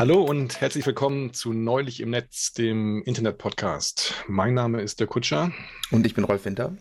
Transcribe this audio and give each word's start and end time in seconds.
Hallo 0.00 0.22
und 0.22 0.62
herzlich 0.62 0.86
willkommen 0.86 1.34
zu 1.34 1.52
Neulich 1.52 2.00
im 2.00 2.08
Netz, 2.08 2.54
dem 2.54 3.02
Internet-Podcast. 3.02 4.14
Mein 4.28 4.54
Name 4.54 4.80
ist 4.80 4.98
der 4.98 5.06
Kutscher. 5.06 5.52
Und 5.90 6.06
ich 6.06 6.14
bin 6.14 6.24
Rolf 6.24 6.46
Winter. 6.46 6.74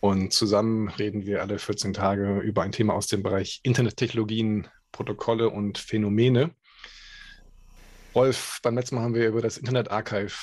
Und 0.00 0.34
zusammen 0.34 0.88
reden 0.88 1.24
wir 1.24 1.40
alle 1.40 1.58
14 1.58 1.94
Tage 1.94 2.40
über 2.40 2.60
ein 2.60 2.70
Thema 2.70 2.92
aus 2.92 3.06
dem 3.06 3.22
Bereich 3.22 3.60
Internettechnologien, 3.62 4.68
Protokolle 4.92 5.48
und 5.48 5.78
Phänomene. 5.78 6.50
Rolf, 8.14 8.60
beim 8.62 8.74
letzten 8.74 8.96
Mal 8.96 9.04
haben 9.04 9.14
wir 9.14 9.28
über 9.28 9.40
das 9.40 9.56
Internet 9.56 9.90
Archive 9.90 10.34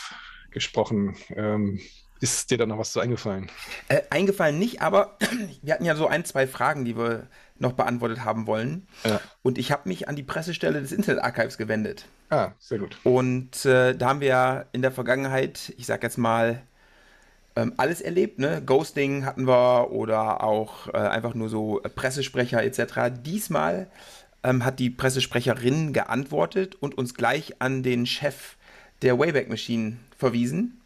gesprochen. 0.50 1.16
Ähm, 1.36 1.80
ist 2.20 2.52
dir 2.52 2.58
da 2.58 2.66
noch 2.66 2.78
was 2.78 2.92
zu 2.92 3.00
eingefallen? 3.00 3.50
Äh, 3.88 4.02
eingefallen 4.10 4.60
nicht, 4.60 4.82
aber 4.82 5.18
wir 5.62 5.74
hatten 5.74 5.86
ja 5.86 5.96
so 5.96 6.08
ein, 6.08 6.26
zwei 6.26 6.48
Fragen, 6.48 6.86
die 6.86 6.98
wir 6.98 7.28
noch 7.58 7.74
beantwortet 7.74 8.24
haben 8.24 8.48
wollen. 8.48 8.88
Ja. 9.04 9.20
Und 9.42 9.58
ich 9.58 9.72
habe 9.72 9.88
mich 9.90 10.08
an 10.08 10.16
die 10.16 10.24
Pressestelle 10.24 10.82
des 10.82 10.92
Internet 10.92 11.24
Archives 11.24 11.58
gewendet. 11.58 12.06
Ah, 12.30 12.52
sehr 12.60 12.80
gut. 12.80 12.98
Und 13.04 13.66
äh, 13.66 13.96
da 13.96 14.10
haben 14.10 14.22
wir 14.22 14.28
ja 14.28 14.66
in 14.72 14.82
der 14.82 14.92
Vergangenheit, 14.92 15.74
ich 15.78 15.86
sag 15.86 16.04
jetzt 16.04 16.18
mal, 16.18 16.62
ähm, 17.56 17.74
alles 17.78 18.02
erlebt. 18.02 18.40
Ne? 18.40 18.62
Ghosting 18.66 19.26
hatten 19.26 19.48
wir 19.48 19.92
oder 19.92 20.44
auch 20.44 20.88
äh, 20.88 20.98
einfach 20.98 21.34
nur 21.34 21.50
so 21.50 21.82
Pressesprecher 21.96 22.64
etc. 22.64 23.12
Diesmal 23.24 23.88
ähm, 24.44 24.64
hat 24.64 24.80
die 24.80 24.90
Pressesprecherin 24.90 25.92
geantwortet 25.94 26.76
und 26.80 26.98
uns 26.98 27.14
gleich 27.14 27.62
an 27.62 27.84
den 27.84 28.06
Chef 28.06 28.56
der 29.02 29.20
Wayback 29.20 29.50
Machine 29.50 29.98
verwiesen. 30.18 30.79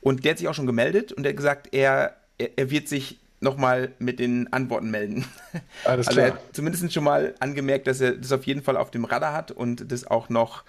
Und 0.00 0.24
der 0.24 0.32
hat 0.32 0.38
sich 0.38 0.48
auch 0.48 0.54
schon 0.54 0.66
gemeldet 0.66 1.12
und 1.12 1.22
der 1.22 1.30
hat 1.30 1.36
gesagt, 1.36 1.74
er, 1.74 2.16
er, 2.38 2.56
er 2.56 2.70
wird 2.70 2.88
sich 2.88 3.18
nochmal 3.40 3.92
mit 3.98 4.18
den 4.18 4.52
Antworten 4.52 4.90
melden. 4.90 5.24
Alles 5.84 6.08
also 6.08 6.20
er 6.20 6.32
hat 6.34 6.40
zumindest 6.52 6.92
schon 6.92 7.04
mal 7.04 7.34
angemerkt, 7.40 7.86
dass 7.86 8.00
er 8.00 8.12
das 8.12 8.32
auf 8.32 8.44
jeden 8.44 8.62
Fall 8.62 8.76
auf 8.76 8.90
dem 8.90 9.04
Radar 9.04 9.32
hat 9.32 9.50
und 9.50 9.90
das 9.90 10.06
auch 10.06 10.28
noch 10.28 10.64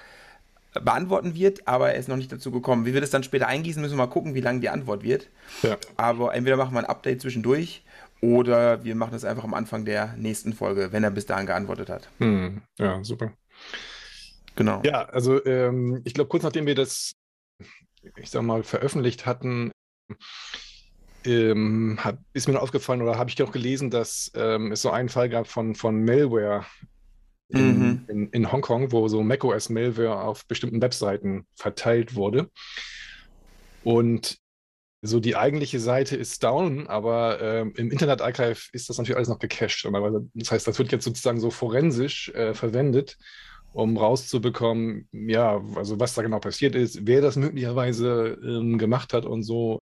beantworten 0.73 1.33
wird, 1.35 1.67
aber 1.67 1.93
er 1.93 1.99
ist 1.99 2.09
noch 2.09 2.15
nicht 2.15 2.31
dazu 2.31 2.51
gekommen. 2.51 2.85
Wie 2.85 2.93
wir 2.93 3.01
das 3.01 3.09
dann 3.09 3.23
später 3.23 3.47
eingießen, 3.47 3.81
müssen 3.81 3.93
wir 3.93 4.05
mal 4.05 4.11
gucken, 4.11 4.35
wie 4.35 4.41
lang 4.41 4.61
die 4.61 4.69
Antwort 4.69 5.03
wird. 5.03 5.27
Ja. 5.63 5.77
Aber 5.97 6.35
entweder 6.35 6.57
machen 6.57 6.73
wir 6.73 6.79
ein 6.79 6.85
Update 6.85 7.21
zwischendurch 7.21 7.83
oder 8.21 8.83
wir 8.83 8.95
machen 8.95 9.13
das 9.13 9.25
einfach 9.25 9.43
am 9.43 9.53
Anfang 9.53 9.85
der 9.85 10.13
nächsten 10.17 10.53
Folge, 10.53 10.91
wenn 10.91 11.03
er 11.03 11.11
bis 11.11 11.25
dahin 11.25 11.47
geantwortet 11.47 11.89
hat. 11.89 12.09
Hm. 12.19 12.61
Ja, 12.77 13.03
super. 13.03 13.31
Genau. 14.55 14.81
Ja, 14.83 15.05
also 15.05 15.43
ähm, 15.45 16.01
ich 16.03 16.13
glaube, 16.13 16.27
kurz 16.27 16.43
nachdem 16.43 16.65
wir 16.65 16.75
das, 16.75 17.13
ich 18.17 18.29
sag 18.29 18.43
mal, 18.43 18.63
veröffentlicht 18.63 19.25
hatten, 19.25 19.71
ähm, 21.25 21.99
hab, 22.01 22.17
ist 22.33 22.47
mir 22.47 22.53
noch 22.53 22.61
aufgefallen 22.61 23.01
oder 23.01 23.17
habe 23.17 23.29
ich 23.29 23.41
auch 23.43 23.51
gelesen, 23.51 23.89
dass 23.89 24.31
ähm, 24.35 24.71
es 24.71 24.81
so 24.81 24.89
einen 24.89 25.09
Fall 25.09 25.29
gab 25.29 25.47
von, 25.47 25.75
von 25.75 26.03
Malware 26.03 26.65
in, 27.49 27.79
mhm. 27.79 28.05
in, 28.07 28.29
in 28.29 28.51
Hongkong, 28.51 28.91
wo 28.91 29.07
so 29.07 29.23
macOS-Malware 29.23 30.21
auf 30.21 30.45
bestimmten 30.45 30.81
Webseiten 30.81 31.45
verteilt 31.55 32.15
wurde. 32.15 32.49
Und 33.83 34.37
so 35.01 35.19
die 35.19 35.35
eigentliche 35.35 35.79
Seite 35.79 36.15
ist 36.15 36.43
down, 36.43 36.87
aber 36.87 37.41
ähm, 37.41 37.73
im 37.77 37.89
Internet 37.89 38.21
Archive 38.21 38.59
ist 38.73 38.89
das 38.89 38.97
natürlich 38.97 39.15
alles 39.15 39.29
noch 39.29 39.39
gecached. 39.39 39.87
Das 40.33 40.51
heißt, 40.51 40.67
das 40.67 40.77
wird 40.77 40.91
jetzt 40.91 41.05
sozusagen 41.05 41.39
so 41.39 41.49
forensisch 41.49 42.29
äh, 42.29 42.53
verwendet, 42.53 43.17
um 43.73 43.97
rauszubekommen, 43.97 45.07
ja, 45.11 45.61
also 45.75 45.99
was 45.99 46.13
da 46.13 46.21
genau 46.21 46.39
passiert 46.39 46.75
ist, 46.75 47.05
wer 47.05 47.21
das 47.21 47.35
möglicherweise 47.35 48.37
ähm, 48.43 48.77
gemacht 48.77 49.13
hat 49.13 49.25
und 49.25 49.43
so. 49.43 49.79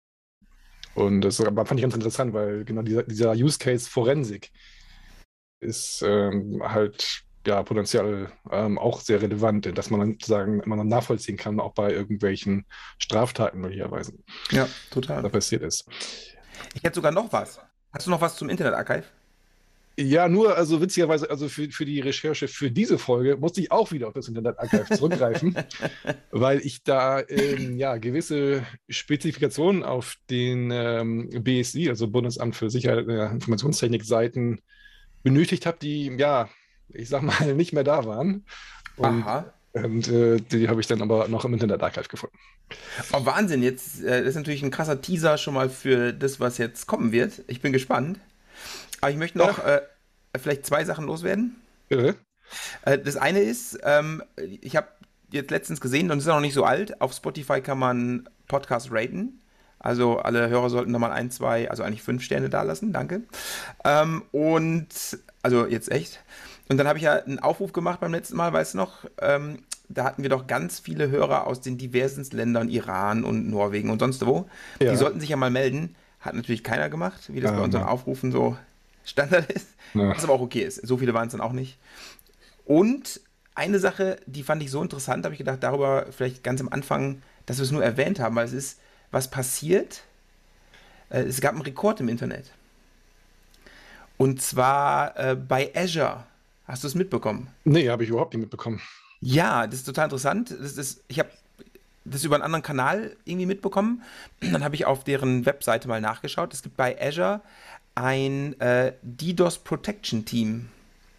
Und 0.94 1.22
das 1.22 1.38
fand 1.38 1.74
ich 1.76 1.82
ganz 1.82 1.96
interessant, 1.96 2.34
weil 2.34 2.66
genau 2.66 2.82
dieser, 2.82 3.04
dieser 3.04 3.32
Use 3.32 3.58
Case 3.58 3.90
Forensik 3.90 4.52
ist 5.62 6.04
ähm, 6.06 6.62
halt 6.64 7.24
ja 7.46 7.64
potenziell 7.64 8.31
ähm, 8.52 8.78
auch 8.78 9.02
sehr 9.02 9.22
relevant, 9.22 9.78
dass 9.78 9.90
man 9.90 10.00
dann 10.00 10.18
sagen, 10.22 10.62
immer 10.62 10.75
noch 10.75 10.84
nachvollziehen 10.84 11.38
kann, 11.38 11.59
auch 11.59 11.74
bei 11.74 11.92
irgendwelchen 11.92 12.66
Straftaten 12.98 13.62
möglicherweise. 13.62 14.13
Ja, 14.52 14.68
total. 14.92 15.24
Da 15.24 15.30
passiert 15.30 15.63
ist. 15.63 15.88
Ich 16.74 16.84
hätte 16.84 16.96
sogar 16.96 17.12
noch 17.12 17.31
was. 17.31 17.59
Hast 17.94 18.08
du 18.08 18.12
noch 18.12 18.22
was 18.22 18.36
zum 18.36 18.50
Internet-Archive? 18.50 19.06
Ja, 19.97 20.29
nur, 20.29 20.57
also 20.57 20.81
witzigerweise, 20.81 21.29
also 21.29 21.50
für, 21.50 21.69
für 21.69 21.85
die 21.85 22.00
Recherche 22.00 22.47
für 22.47 22.72
diese 22.72 22.97
Folge 22.97 23.35
musste 23.38 23.62
ich 23.62 23.72
auch 23.72 23.91
wieder 23.91 24.07
auf 24.07 24.13
das 24.13 24.28
Internet-Archive 24.28 24.85
zurückgreifen, 24.97 25.56
weil 26.31 26.59
ich 26.59 26.84
da 26.84 27.22
ähm, 27.28 27.78
ja 27.78 27.97
gewisse 27.97 28.63
Spezifikationen 28.90 29.84
auf 29.84 30.16
den 30.30 30.72
ähm, 30.72 31.30
BSI, 31.30 31.90
also 31.90 32.07
Bundesamt 32.07 32.56
für 32.56 32.69
Sicherheit 32.69 33.07
der 33.07 33.31
Informationstechnik-Seiten 33.31 34.62
benötigt 35.24 35.66
habe, 35.66 35.78
die 35.81 36.07
ja, 36.18 36.50
ich 36.90 37.09
sag 37.09 37.22
mal, 37.22 37.53
nicht 37.56 37.74
mehr 37.74 37.84
da 37.84 38.06
waren. 38.06 38.46
Und, 38.96 39.24
Aha. 39.24 39.53
Und 39.74 40.07
äh, 40.09 40.38
die 40.38 40.68
habe 40.68 40.81
ich 40.81 40.88
dann 40.88 41.01
aber 41.01 41.28
noch 41.28 41.46
im 41.46 41.53
Internet-Archive 41.53 42.07
gefunden. 42.07 42.38
Oh, 43.13 43.25
Wahnsinn, 43.25 43.63
jetzt 43.63 44.03
äh, 44.03 44.19
das 44.19 44.30
ist 44.30 44.35
natürlich 44.35 44.63
ein 44.63 44.72
krasser 44.72 45.01
Teaser 45.01 45.38
schon 45.38 45.53
mal 45.53 45.69
für 45.69 46.13
das, 46.13 46.40
was 46.40 46.57
jetzt 46.57 46.88
kommen 46.88 47.12
wird. 47.12 47.44
Ich 47.47 47.62
bin 47.62 47.72
gespannt. 47.72 48.19
Aber 49.01 49.12
ich 49.12 49.17
möchte 49.17 49.38
noch 49.38 49.63
äh, 49.66 49.81
vielleicht 50.39 50.66
zwei 50.66 50.85
Sachen 50.85 51.06
loswerden. 51.06 51.56
Bitte. 51.89 52.16
Äh, 52.84 53.00
das 53.00 53.17
eine 53.17 53.39
ist, 53.41 53.79
ähm, 53.84 54.23
ich 54.38 54.75
habe 54.75 54.88
jetzt 55.31 55.51
letztens 55.51 55.81
gesehen, 55.81 56.12
und 56.12 56.17
es 56.17 56.25
ist 56.25 56.29
auch 56.29 56.35
noch 56.35 56.41
nicht 56.41 56.53
so 56.53 56.66
alt, 56.66 57.01
auf 57.01 57.13
Spotify 57.13 57.62
kann 57.62 57.79
man 57.79 58.29
Podcast 58.47 58.89
raten. 58.91 59.41
Also 59.79 60.19
alle 60.19 60.50
Hörer 60.50 60.69
sollten 60.69 60.91
nochmal 60.91 61.12
ein, 61.12 61.31
zwei, 61.31 61.69
also 61.69 61.81
eigentlich 61.81 62.03
fünf 62.03 62.23
Sterne 62.23 62.50
da 62.50 62.62
lassen, 62.62 62.94
danke. 62.94 63.23
Ähm, 63.84 64.23
und, 64.31 64.89
also 65.41 65.66
jetzt 65.66 65.91
echt. 65.91 66.23
Und 66.69 66.78
dann 66.78 66.88
habe 66.88 67.00
ich 67.00 67.03
ja 67.03 67.13
einen 67.16 67.39
Aufruf 67.39 67.73
gemacht 67.73 68.00
beim 68.00 68.12
letzten 68.12 68.38
Mal, 68.38 68.53
weißt 68.53 68.75
du 68.75 68.78
noch, 68.78 69.06
ähm, 69.19 69.63
da 69.89 70.03
hatten 70.03 70.22
wir 70.22 70.29
doch 70.29 70.47
ganz 70.47 70.79
viele 70.79 71.09
Hörer 71.09 71.47
aus 71.47 71.62
den 71.62 71.78
diversen 71.78 72.23
Ländern, 72.31 72.69
Iran 72.69 73.23
und 73.23 73.50
Norwegen 73.50 73.89
und 73.89 74.00
sonst 74.00 74.25
wo. 74.25 74.47
Ja. 74.79 74.91
Die 74.91 74.97
sollten 74.97 75.19
sich 75.19 75.29
ja 75.29 75.35
mal 75.35 75.50
melden. 75.50 75.95
Hat 76.19 76.35
natürlich 76.35 76.63
keiner 76.63 76.89
gemacht, 76.89 77.33
wie 77.33 77.41
das 77.41 77.51
ja, 77.51 77.57
bei 77.57 77.63
unseren 77.63 77.81
ja. 77.81 77.88
Aufrufen 77.88 78.31
so 78.31 78.56
Standard 79.06 79.51
ist. 79.51 79.67
Ja. 79.94 80.16
Was 80.16 80.23
aber 80.23 80.31
auch 80.31 80.39
okay 80.39 80.62
ist. 80.62 80.88
So 80.88 80.95
viele 80.95 81.13
waren 81.13 81.28
es 81.28 81.34
dann 81.34 81.41
auch 81.41 81.51
nicht. 81.51 81.78
Und 82.63 83.19
eine 83.56 83.78
Sache, 83.78 84.22
die 84.25 84.41
fand 84.41 84.63
ich 84.63 84.72
so 84.72 84.81
interessant, 84.81 85.25
habe 85.25 85.34
ich 85.34 85.39
gedacht, 85.39 85.62
darüber 85.62 86.06
vielleicht 86.12 86.45
ganz 86.45 86.62
am 86.62 86.69
Anfang, 86.69 87.22
dass 87.45 87.57
wir 87.57 87.63
es 87.63 87.72
nur 87.72 87.84
erwähnt 87.84 88.17
haben, 88.17 88.35
weil 88.35 88.45
es 88.45 88.53
ist, 88.53 88.79
was 89.12 89.29
passiert. 89.29 90.03
Äh, 91.09 91.23
es 91.23 91.41
gab 91.41 91.51
einen 91.51 91.62
Rekord 91.63 92.00
im 92.00 92.07
Internet. 92.07 92.53
Und 94.17 94.41
zwar 94.41 95.18
äh, 95.18 95.35
bei 95.35 95.72
Azure. 95.75 96.23
Hast 96.66 96.83
du 96.83 96.88
es 96.88 96.95
mitbekommen? 96.95 97.50
Nee, 97.66 97.89
habe 97.89 98.03
ich 98.03 98.09
überhaupt 98.09 98.33
nicht 98.33 98.41
mitbekommen. 98.41 98.79
Ja, 99.19 99.68
das 99.68 99.79
ist 99.79 99.85
total 99.85 100.06
interessant. 100.06 100.51
Das 100.51 100.78
ist, 100.78 101.03
ich 101.09 101.19
habe 101.19 101.29
das 102.06 102.23
über 102.23 102.35
einen 102.35 102.44
anderen 102.44 102.63
Kanal 102.63 103.16
irgendwie 103.25 103.45
mitbekommen. 103.45 104.03
Dann 104.39 104.63
habe 104.63 104.75
ich 104.75 104.85
auf 104.85 105.03
deren 105.03 105.45
Webseite 105.45 105.88
mal 105.88 106.01
nachgeschaut. 106.01 106.53
Es 106.53 106.63
gibt 106.63 106.78
bei 106.78 107.00
Azure 107.01 107.41
ein 107.96 108.59
äh, 108.59 108.94
DDoS 109.02 109.59
Protection 109.59 110.25
Team. 110.25 110.69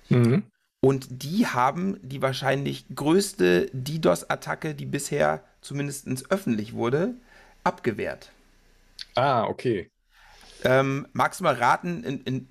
Mhm. 0.09 0.45
Und 0.81 1.23
die 1.23 1.47
haben 1.47 1.99
die 2.03 2.23
wahrscheinlich 2.23 2.87
größte 2.95 3.71
DDoS-Attacke, 3.73 4.75
die 4.75 4.87
bisher 4.87 5.45
zumindest 5.61 6.09
öffentlich 6.31 6.75
wurde, 6.75 7.15
abgewehrt. 7.63 8.33
Ah, 9.15 9.45
okay. 9.45 9.91
Ähm, 10.65 11.07
magst 11.13 11.41
du 11.41 11.45
mal 11.45 11.55
raten, 11.55 12.03
in, 12.03 12.21
in, 12.23 12.49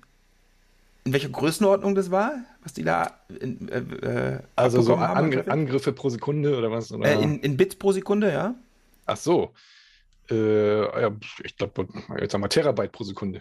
in, 1.04 1.12
welcher 1.12 1.28
Größenordnung 1.28 1.94
das 1.94 2.10
war, 2.10 2.36
was 2.62 2.72
die 2.72 2.84
da 2.84 3.18
in, 3.40 3.68
äh, 3.68 3.78
äh 3.78 4.38
Also 4.56 4.80
so 4.80 4.94
Angr 4.94 5.50
Angriffe 5.50 5.92
pro 5.92 6.08
Sekunde 6.08 6.56
oder 6.56 6.70
was? 6.70 6.90
Oder? 6.92 7.06
Äh, 7.06 7.22
in, 7.22 7.40
in 7.40 7.56
Bits 7.56 7.74
pro 7.74 7.92
Sekunde, 7.92 8.32
ja. 8.32 8.54
Ach 9.04 9.16
so. 9.16 9.52
Äh, 10.30 11.02
ja, 11.02 11.10
ich 11.42 11.56
glaube, 11.56 11.88
jetzt 12.18 12.34
haben 12.34 12.42
wir 12.42 12.48
Terabyte 12.48 12.92
pro 12.92 13.04
Sekunde. 13.04 13.40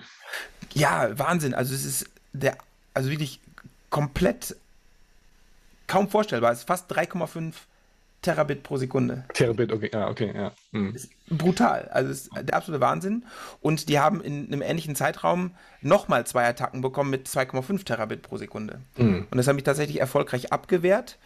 Ja, 0.73 1.17
Wahnsinn. 1.17 1.53
Also 1.53 1.73
es 1.73 1.85
ist 1.85 2.09
der, 2.33 2.57
also 2.93 3.09
wirklich 3.09 3.39
komplett 3.89 4.55
kaum 5.87 6.09
vorstellbar. 6.09 6.51
Es 6.51 6.59
ist 6.59 6.67
fast 6.67 6.91
3,5 6.91 7.53
Terabit 8.21 8.61
pro 8.61 8.77
Sekunde. 8.77 9.25
Terabit, 9.33 9.71
okay, 9.71 9.89
ja, 9.91 10.07
okay, 10.07 10.31
ja. 10.33 10.51
Hm. 10.71 10.93
Ist 10.95 11.09
brutal. 11.27 11.89
Also 11.91 12.11
es 12.11 12.27
ist 12.27 12.29
der 12.35 12.55
absolute 12.55 12.79
Wahnsinn. 12.79 13.25
Und 13.61 13.89
die 13.89 13.99
haben 13.99 14.21
in 14.21 14.47
einem 14.47 14.61
ähnlichen 14.61 14.95
Zeitraum 14.95 15.51
nochmal 15.81 16.25
zwei 16.27 16.47
Attacken 16.47 16.81
bekommen 16.81 17.09
mit 17.09 17.27
2,5 17.27 17.83
Terabit 17.83 18.21
pro 18.21 18.37
Sekunde. 18.37 18.79
Hm. 18.95 19.27
Und 19.29 19.37
das 19.37 19.47
haben 19.47 19.57
ich 19.57 19.63
tatsächlich 19.63 19.99
erfolgreich 19.99 20.53
abgewehrt. 20.53 21.17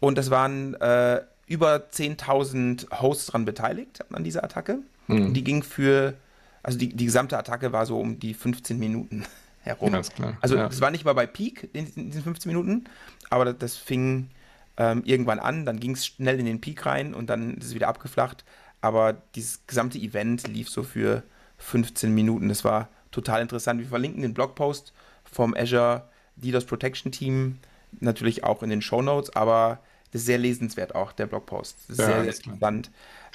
Und 0.00 0.18
das 0.18 0.30
waren 0.30 0.74
äh, 0.74 1.22
über 1.46 1.76
10.000 1.76 3.00
Hosts 3.00 3.26
dran 3.26 3.44
beteiligt 3.44 4.04
an 4.12 4.24
dieser 4.24 4.42
Attacke. 4.42 4.80
Mhm. 5.10 5.34
Die 5.34 5.44
ging 5.44 5.62
für, 5.62 6.14
also 6.62 6.78
die, 6.78 6.88
die 6.88 7.04
gesamte 7.04 7.38
Attacke 7.38 7.72
war 7.72 7.86
so 7.86 7.98
um 7.98 8.18
die 8.18 8.34
15 8.34 8.78
Minuten 8.78 9.24
herum. 9.60 9.92
Ganz 9.92 10.10
klar. 10.10 10.36
Also 10.40 10.56
es 10.56 10.76
ja. 10.76 10.80
war 10.80 10.90
nicht 10.90 11.04
mal 11.04 11.14
bei 11.14 11.26
Peak 11.26 11.68
in, 11.72 11.86
in, 11.94 12.06
diesen 12.10 12.22
15 12.22 12.50
Minuten, 12.50 12.84
aber 13.28 13.44
das, 13.44 13.58
das 13.58 13.76
fing 13.76 14.28
ähm, 14.76 15.02
irgendwann 15.04 15.38
an, 15.38 15.66
dann 15.66 15.80
ging 15.80 15.92
es 15.92 16.06
schnell 16.06 16.38
in 16.38 16.46
den 16.46 16.60
Peak 16.60 16.86
rein 16.86 17.14
und 17.14 17.28
dann 17.28 17.56
ist 17.56 17.66
es 17.66 17.74
wieder 17.74 17.88
abgeflacht. 17.88 18.44
Aber 18.80 19.14
dieses 19.34 19.66
gesamte 19.66 19.98
Event 19.98 20.48
lief 20.48 20.70
so 20.70 20.82
für 20.82 21.22
15 21.58 22.14
Minuten. 22.14 22.48
Das 22.48 22.64
war 22.64 22.88
total 23.10 23.42
interessant. 23.42 23.80
Wir 23.80 23.88
verlinken 23.88 24.22
den 24.22 24.32
Blogpost 24.32 24.92
vom 25.24 25.54
Azure 25.54 26.08
DDoS 26.36 26.64
Protection 26.64 27.12
Team 27.12 27.58
natürlich 27.98 28.44
auch 28.44 28.62
in 28.62 28.70
den 28.70 28.82
Show 28.82 29.02
Notes, 29.02 29.34
aber 29.34 29.80
Das 30.12 30.22
ist 30.22 30.26
sehr 30.26 30.38
lesenswert 30.38 30.94
auch, 30.94 31.12
der 31.12 31.26
Blogpost. 31.26 31.76
Das 31.88 31.90
ist 31.90 31.98
ja, 31.98 32.06
sehr, 32.06 32.32
sehr 32.32 32.44
interessant. 32.44 32.90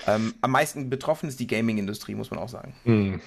Ähm, 0.07 0.33
am 0.41 0.51
meisten 0.51 0.89
betroffen 0.89 1.29
ist 1.29 1.39
die 1.39 1.47
Gaming-Industrie, 1.47 2.15
muss 2.15 2.31
man 2.31 2.39
auch 2.39 2.49
sagen. 2.49 2.75
Hm. 2.83 3.21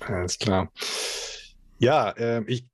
Alles 0.00 0.38
klar. 0.38 0.70
Ja, 1.78 2.10
äh, 2.10 2.42
ich 2.46 2.66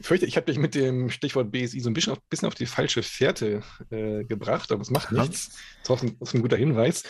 fürchte, 0.00 0.26
ich 0.26 0.36
habe 0.36 0.46
dich 0.46 0.58
mit 0.58 0.74
dem 0.74 1.10
Stichwort 1.10 1.50
BSI 1.50 1.80
so 1.80 1.90
ein 1.90 1.94
bisschen 1.94 2.12
auf, 2.12 2.20
bisschen 2.28 2.48
auf 2.48 2.54
die 2.54 2.66
falsche 2.66 3.02
Fährte 3.02 3.62
äh, 3.90 4.24
gebracht, 4.24 4.70
aber 4.72 4.82
es 4.82 4.90
macht 4.90 5.12
nichts. 5.12 5.58
Das 5.84 6.02
ist, 6.02 6.08
ein, 6.08 6.16
das 6.20 6.28
ist 6.28 6.34
ein 6.34 6.42
guter 6.42 6.56
Hinweis. 6.56 7.02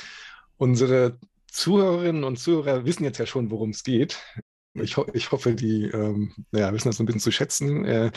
Unsere 0.56 1.18
Zuhörerinnen 1.50 2.24
und 2.24 2.38
Zuhörer 2.38 2.84
wissen 2.84 3.04
jetzt 3.04 3.18
ja 3.18 3.26
schon, 3.26 3.50
worum 3.50 3.70
es 3.70 3.82
geht. 3.82 4.18
Ich, 4.74 4.96
ho 4.96 5.06
ich 5.12 5.32
hoffe, 5.32 5.54
die 5.54 5.84
ähm, 5.86 6.32
ja, 6.52 6.72
wissen 6.72 6.88
das 6.88 7.00
ein 7.00 7.06
bisschen 7.06 7.20
zu 7.20 7.32
schätzen. 7.32 7.84
Äh, 7.84 8.10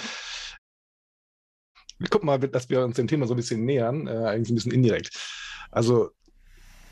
gucken 2.09 2.25
mal, 2.25 2.39
dass 2.39 2.69
wir 2.69 2.83
uns 2.83 2.95
dem 2.95 3.07
Thema 3.07 3.27
so 3.27 3.33
ein 3.33 3.38
bisschen 3.38 3.65
nähern, 3.65 4.07
äh, 4.07 4.12
eigentlich 4.12 4.50
ein 4.51 4.56
bisschen 4.56 4.71
indirekt. 4.71 5.18
Also 5.71 6.12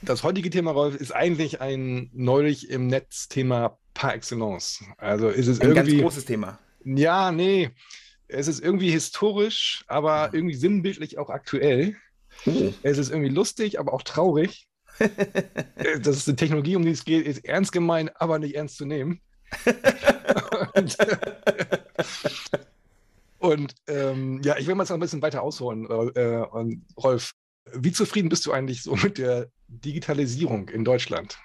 das 0.01 0.23
heutige 0.23 0.49
Thema, 0.49 0.71
Rolf, 0.71 0.95
ist 0.95 1.11
eigentlich 1.11 1.61
ein 1.61 2.09
neulich 2.13 2.69
im 2.69 2.87
Netz 2.87 3.27
Thema 3.27 3.77
par 3.93 4.13
excellence. 4.13 4.83
Also 4.97 5.29
ist 5.29 5.47
es 5.47 5.59
ein 5.59 5.69
irgendwie. 5.69 5.91
Ein 5.91 5.97
ganz 5.97 6.01
großes 6.03 6.25
Thema. 6.25 6.59
Ja, 6.85 7.31
nee. 7.31 7.71
Es 8.27 8.47
ist 8.47 8.61
irgendwie 8.61 8.91
historisch, 8.91 9.83
aber 9.87 10.27
ja. 10.27 10.29
irgendwie 10.33 10.55
sinnbildlich 10.55 11.17
auch 11.17 11.29
aktuell. 11.29 11.95
Oh. 12.45 12.71
Es 12.83 12.97
ist 12.97 13.09
irgendwie 13.09 13.29
lustig, 13.29 13.79
aber 13.79 13.93
auch 13.93 14.03
traurig. 14.03 14.67
das 16.01 16.17
ist 16.17 16.27
eine 16.27 16.35
Technologie, 16.35 16.75
um 16.75 16.83
die 16.83 16.91
es 16.91 17.05
geht, 17.05 17.25
ist 17.25 17.43
ernst 17.45 17.71
gemeint, 17.71 18.11
aber 18.15 18.39
nicht 18.39 18.55
ernst 18.55 18.77
zu 18.77 18.85
nehmen. 18.85 19.21
und, 20.75 20.97
und 23.39 23.73
ähm, 23.87 24.41
ja, 24.43 24.57
ich 24.57 24.67
will 24.67 24.75
mal 24.75 24.83
jetzt 24.83 24.89
noch 24.89 24.97
ein 24.97 25.01
bisschen 25.01 25.21
weiter 25.21 25.41
ausholen. 25.41 25.85
Äh, 25.89 26.45
und 26.51 26.85
Rolf, 26.97 27.31
wie 27.73 27.91
zufrieden 27.91 28.29
bist 28.29 28.45
du 28.45 28.51
eigentlich 28.51 28.83
so 28.83 28.95
mit 28.95 29.17
der 29.17 29.47
Digitalisierung 29.67 30.69
in 30.69 30.83
Deutschland? 30.83 31.37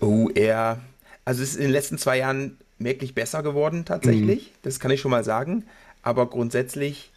Oh, 0.00 0.28
eher. 0.34 0.80
Also 1.24 1.42
es 1.42 1.50
ist 1.50 1.56
in 1.56 1.62
den 1.62 1.72
letzten 1.72 1.98
zwei 1.98 2.18
Jahren 2.18 2.58
merklich 2.78 3.14
besser 3.14 3.42
geworden 3.42 3.84
tatsächlich. 3.84 4.46
Mhm. 4.46 4.54
Das 4.62 4.80
kann 4.80 4.90
ich 4.90 5.00
schon 5.00 5.10
mal 5.10 5.24
sagen. 5.24 5.64
Aber 6.02 6.28
grundsätzlich 6.30 7.12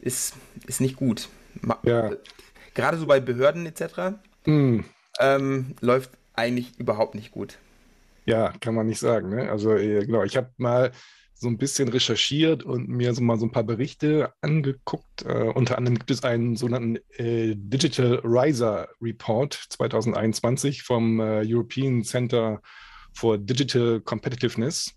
ist, 0.00 0.34
ist 0.66 0.80
nicht 0.80 0.96
gut. 0.96 1.28
Ja. 1.82 2.10
Gerade 2.74 2.96
so 2.96 3.06
bei 3.06 3.20
Behörden 3.20 3.66
etc. 3.66 4.16
Mhm. 4.46 4.84
Ähm, 5.20 5.74
läuft 5.80 6.10
eigentlich 6.34 6.78
überhaupt 6.78 7.14
nicht 7.14 7.32
gut. 7.32 7.58
Ja, 8.24 8.52
kann 8.60 8.74
man 8.74 8.86
nicht 8.86 9.00
sagen. 9.00 9.28
Ne? 9.30 9.50
Also 9.50 9.74
äh, 9.74 10.04
genau, 10.06 10.22
ich 10.22 10.36
habe 10.36 10.50
mal 10.56 10.92
so 11.42 11.48
ein 11.48 11.58
bisschen 11.58 11.88
recherchiert 11.88 12.62
und 12.62 12.88
mir 12.88 13.12
so 13.14 13.20
mal 13.20 13.36
so 13.36 13.46
ein 13.46 13.50
paar 13.50 13.64
Berichte 13.64 14.32
angeguckt. 14.42 15.24
Äh, 15.26 15.50
unter 15.54 15.76
anderem 15.76 15.98
gibt 15.98 16.12
es 16.12 16.22
einen 16.22 16.54
sogenannten 16.54 16.98
äh, 17.18 17.54
Digital 17.56 18.20
Riser 18.22 18.88
Report 19.02 19.52
2021 19.52 20.84
vom 20.84 21.18
äh, 21.18 21.42
European 21.44 22.04
Center 22.04 22.62
for 23.12 23.38
Digital 23.38 24.00
Competitiveness. 24.00 24.92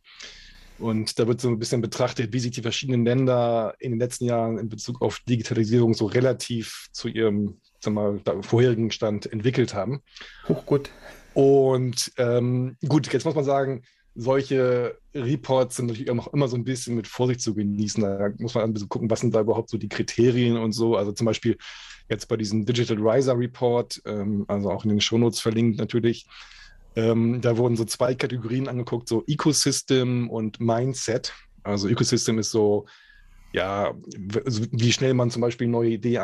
Und 0.78 1.18
da 1.18 1.28
wird 1.28 1.42
so 1.42 1.50
ein 1.50 1.58
bisschen 1.58 1.82
betrachtet, 1.82 2.32
wie 2.32 2.40
sich 2.40 2.52
die 2.52 2.62
verschiedenen 2.62 3.06
Länder 3.06 3.74
in 3.80 3.94
den 3.94 4.00
letzten 4.00 4.26
Jahren 4.26 4.60
in 4.60 4.70
Bezug 4.70 5.02
auf 5.02 5.22
Digitalisierung 5.28 5.96
so 5.96 6.06
relativ 6.06 6.90
zu 6.92 7.08
ihrem 7.08 7.60
sagen 7.80 7.96
wir 7.96 8.22
mal, 8.24 8.44
vorherigen 8.44 8.92
Stand 8.92 9.32
entwickelt 9.32 9.74
haben. 9.74 10.04
Hochgut. 10.48 10.92
Und 11.34 12.12
ähm, 12.18 12.78
gut, 12.88 13.12
jetzt 13.12 13.26
muss 13.26 13.36
man 13.36 13.44
sagen, 13.44 13.82
solche 14.16 14.98
Reports 15.14 15.76
sind 15.76 15.88
natürlich 15.88 16.10
auch 16.10 16.34
immer 16.34 16.48
so 16.48 16.56
ein 16.56 16.64
bisschen 16.64 16.96
mit 16.96 17.08
Vorsicht 17.08 17.42
zu 17.42 17.54
genießen. 17.54 18.02
Da 18.02 18.30
muss 18.40 18.56
man 18.56 18.64
ein 18.64 18.74
bisschen 18.74 18.90
gucken, 18.90 19.10
was 19.10 19.20
sind 19.20 19.36
da 19.36 19.42
überhaupt 19.42 19.70
so 19.70 19.78
die 19.78 19.90
Kriterien 19.90 20.58
und 20.58 20.72
so. 20.72 20.96
Also 20.96 21.12
zum 21.12 21.26
Beispiel 21.26 21.58
jetzt 22.10 22.28
bei 22.28 22.38
diesem 22.38 22.66
Digital 22.66 22.98
Riser 22.98 23.38
Report, 23.38 24.02
ähm, 24.06 24.46
also 24.48 24.72
auch 24.72 24.86
in 24.86 24.90
den 24.90 25.02
Shownotes 25.02 25.40
verlinkt 25.40 25.80
natürlich, 25.80 26.28
ähm, 26.96 27.42
da 27.42 27.58
wurden 27.58 27.76
so 27.76 27.84
zwei 27.84 28.16
Kategorien 28.16 28.70
angeguckt, 28.70 29.10
so 29.10 29.24
Ecosystem 29.28 30.30
und 30.30 30.62
Mindset. 30.62 31.34
Also 31.64 31.90
Ecosystem 31.90 32.40
ist 32.40 32.52
so, 32.52 32.86
ja, 33.52 33.94
wie 34.08 34.94
schnell 34.94 35.14
man 35.14 35.30
zum 35.30 35.42
Beispiel 35.42 35.68
neue 35.68 35.92
Ideen 35.92 36.22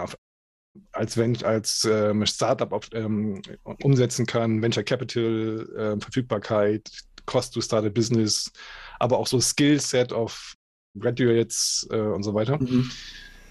als, 0.94 1.18
als 1.18 1.85
ähm, 1.85 2.25
Startup 2.25 2.71
auf, 2.71 2.89
ähm, 2.94 3.41
umsetzen 3.83 4.25
kann, 4.25 4.62
Venture 4.62 4.83
Capital, 4.83 5.68
äh, 5.75 6.01
Verfügbarkeit, 6.01 6.89
Cost 7.25 7.53
to 7.53 7.62
Start 7.62 7.85
a 7.85 7.89
Business, 7.89 8.51
aber 9.00 9.18
auch 9.18 9.27
so 9.27 9.39
Skillset 9.39 10.12
of 10.12 10.56
Graduates 10.97 11.88
äh, 11.91 11.97
und 11.97 12.23
so 12.23 12.33
weiter. 12.33 12.57
Mhm. 12.62 12.89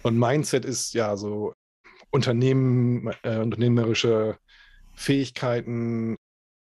Und 0.03 0.19
Mindset 0.19 0.65
ist 0.65 0.95
ja 0.95 1.17
so 1.17 1.55
Unternehmen, 2.11 3.11
äh, 3.23 3.39
unternehmerische 3.39 4.39
Fähigkeiten, 4.95 6.17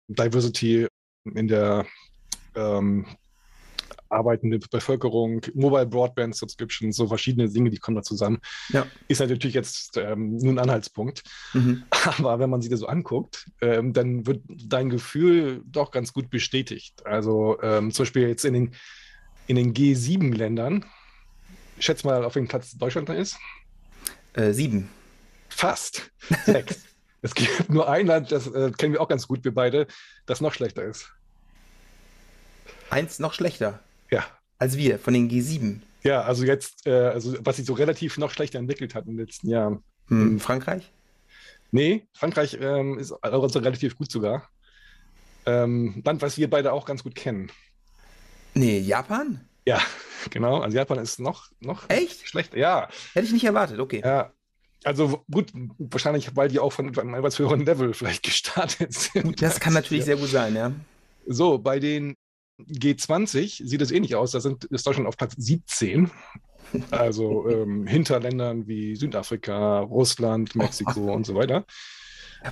Diversity 0.07 0.87
in 1.33 1.47
der 1.47 1.85
ähm, 2.55 3.05
arbeitende 4.15 4.59
Bevölkerung, 4.59 5.41
Mobile 5.53 5.85
Broadband 5.85 6.35
Subscriptions, 6.35 6.95
so 6.95 7.07
verschiedene 7.07 7.49
Dinge, 7.49 7.69
die 7.69 7.77
kommen 7.77 7.95
da 7.95 8.03
zusammen. 8.03 8.39
Ja. 8.69 8.87
Ist 9.07 9.19
natürlich 9.19 9.53
jetzt 9.53 9.97
ähm, 9.97 10.37
nur 10.37 10.53
ein 10.53 10.59
Anhaltspunkt. 10.59 11.23
Mhm. 11.53 11.83
Aber 11.91 12.39
wenn 12.39 12.49
man 12.49 12.61
sich 12.61 12.71
das 12.71 12.79
so 12.79 12.87
anguckt, 12.87 13.45
ähm, 13.61 13.93
dann 13.93 14.25
wird 14.25 14.41
dein 14.47 14.89
Gefühl 14.89 15.61
doch 15.65 15.91
ganz 15.91 16.13
gut 16.13 16.29
bestätigt. 16.29 17.05
Also 17.05 17.57
ähm, 17.61 17.91
zum 17.91 18.03
Beispiel 18.03 18.27
jetzt 18.27 18.45
in 18.45 18.53
den, 18.53 18.71
in 19.47 19.55
den 19.57 19.73
G7-Ländern, 19.73 20.85
schätz 21.79 22.03
mal, 22.03 22.23
auf 22.23 22.35
welchem 22.35 22.47
Platz 22.47 22.77
Deutschland 22.77 23.09
da 23.09 23.13
ist. 23.13 23.37
Äh, 24.33 24.53
sieben. 24.53 24.89
Fast. 25.49 26.11
Sechs. 26.45 26.83
es 27.21 27.35
gibt 27.35 27.69
nur 27.69 27.89
ein 27.89 28.07
Land, 28.07 28.31
das 28.31 28.47
äh, 28.47 28.71
kennen 28.71 28.93
wir 28.93 29.01
auch 29.01 29.07
ganz 29.07 29.27
gut, 29.27 29.43
wir 29.43 29.53
beide, 29.53 29.87
das 30.25 30.41
noch 30.41 30.53
schlechter 30.53 30.83
ist. 30.83 31.11
Eins 32.89 33.19
noch 33.19 33.33
schlechter. 33.33 33.79
Ja. 34.11 34.25
Als 34.57 34.77
wir, 34.77 34.99
von 34.99 35.13
den 35.13 35.29
G7. 35.29 35.81
Ja, 36.03 36.21
also 36.21 36.45
jetzt, 36.45 36.85
äh, 36.85 36.91
also 36.91 37.35
was 37.41 37.57
sich 37.57 37.65
so 37.65 37.73
relativ 37.73 38.17
noch 38.17 38.31
schlechter 38.31 38.59
entwickelt 38.59 38.95
hat 38.95 39.05
in 39.05 39.17
den 39.17 39.25
letzten 39.25 39.49
Jahren. 39.49 39.83
Hm, 40.07 40.39
Frankreich? 40.39 40.91
Nee, 41.71 42.07
Frankreich 42.13 42.57
ähm, 42.61 42.99
ist 42.99 43.11
also 43.11 43.59
relativ 43.59 43.97
gut 43.97 44.11
sogar. 44.11 44.47
Ähm, 45.45 46.01
Land, 46.05 46.21
was 46.21 46.37
wir 46.37 46.49
beide 46.49 46.71
auch 46.71 46.85
ganz 46.85 47.03
gut 47.03 47.15
kennen. 47.15 47.51
Nee, 48.53 48.79
Japan? 48.79 49.41
Ja, 49.65 49.81
genau. 50.29 50.59
Also 50.59 50.77
Japan 50.77 50.99
ist 50.99 51.19
noch, 51.19 51.49
noch 51.59 51.89
Echt? 51.89 52.27
schlechter. 52.27 52.57
Ja. 52.57 52.87
Hätte 53.13 53.25
ich 53.25 53.33
nicht 53.33 53.43
erwartet, 53.43 53.79
okay. 53.79 54.01
Ja. 54.03 54.31
Also 54.83 55.25
gut, 55.31 55.51
wahrscheinlich, 55.79 56.35
weil 56.35 56.47
die 56.47 56.59
auch 56.59 56.71
von 56.71 56.97
einem 56.97 57.15
etwas 57.15 57.39
höheren 57.39 57.65
Level 57.65 57.93
vielleicht 57.93 58.23
gestartet 58.23 58.93
sind. 58.93 59.41
Das 59.41 59.59
kann 59.59 59.73
natürlich 59.73 60.05
sehr 60.05 60.17
gut 60.17 60.29
sein, 60.29 60.55
ja. 60.55 60.71
So, 61.25 61.57
bei 61.57 61.79
den 61.79 62.15
G20 62.59 63.67
sieht 63.67 63.81
es 63.81 63.91
ähnlich 63.91 64.15
aus. 64.15 64.31
Da 64.31 64.39
sind, 64.39 64.65
ist 64.65 64.87
Deutschland 64.87 65.07
auf 65.07 65.17
Platz 65.17 65.33
17. 65.37 66.09
Also 66.91 67.47
ähm, 67.49 67.85
hinter 67.87 68.19
Ländern 68.19 68.67
wie 68.67 68.95
Südafrika, 68.95 69.79
Russland, 69.79 70.55
Mexiko 70.55 71.13
und 71.13 71.25
so 71.25 71.35
weiter. 71.35 71.65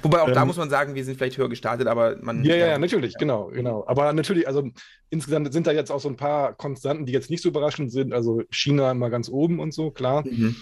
Wobei 0.01 0.21
auch 0.21 0.27
ähm, 0.27 0.33
da 0.33 0.45
muss 0.45 0.57
man 0.57 0.69
sagen, 0.69 0.95
wir 0.95 1.05
sind 1.05 1.17
vielleicht 1.17 1.37
höher 1.37 1.49
gestartet, 1.49 1.87
aber 1.87 2.17
man. 2.21 2.43
Ja, 2.43 2.55
ja, 2.55 2.67
ja 2.67 2.79
natürlich, 2.79 3.13
ja. 3.13 3.19
genau, 3.19 3.47
genau. 3.47 3.83
Aber 3.87 4.11
natürlich, 4.13 4.47
also 4.47 4.69
insgesamt 5.09 5.53
sind 5.53 5.67
da 5.67 5.71
jetzt 5.71 5.91
auch 5.91 5.99
so 5.99 6.09
ein 6.09 6.17
paar 6.17 6.53
Konstanten, 6.53 7.05
die 7.05 7.13
jetzt 7.13 7.29
nicht 7.29 7.43
so 7.43 7.49
überraschend 7.49 7.91
sind. 7.91 8.13
Also 8.13 8.41
China 8.49 8.91
immer 8.91 9.09
ganz 9.09 9.29
oben 9.29 9.59
und 9.59 9.73
so, 9.73 9.91
klar. 9.91 10.23
Mhm. 10.25 10.55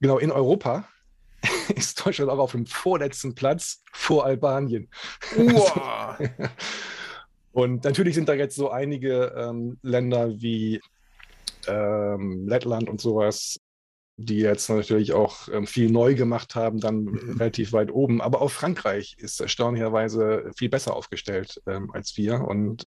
Genau, 0.00 0.18
in 0.18 0.32
Europa 0.32 0.88
ist 1.76 2.04
Deutschland 2.04 2.30
auch 2.30 2.38
auf 2.38 2.52
dem 2.52 2.66
vorletzten 2.66 3.34
Platz 3.34 3.82
vor 3.92 4.26
Albanien. 4.26 4.88
Wow. 5.36 6.16
Und 7.54 7.84
natürlich 7.84 8.16
sind 8.16 8.28
da 8.28 8.34
jetzt 8.34 8.56
so 8.56 8.70
einige 8.70 9.32
ähm, 9.36 9.78
Länder 9.80 10.40
wie 10.40 10.80
ähm, 11.68 12.48
Lettland 12.48 12.90
und 12.90 13.00
sowas, 13.00 13.60
die 14.16 14.38
jetzt 14.38 14.68
natürlich 14.68 15.12
auch 15.12 15.48
ähm, 15.48 15.68
viel 15.68 15.88
neu 15.88 16.16
gemacht 16.16 16.56
haben, 16.56 16.80
dann 16.80 17.04
mhm. 17.04 17.36
relativ 17.38 17.72
weit 17.72 17.92
oben. 17.92 18.20
Aber 18.20 18.42
auch 18.42 18.50
Frankreich 18.50 19.14
ist 19.18 19.40
erstaunlicherweise 19.40 20.50
viel 20.56 20.68
besser 20.68 20.96
aufgestellt 20.96 21.62
ähm, 21.68 21.92
als 21.92 22.16
wir. 22.16 22.40
Und 22.40 22.88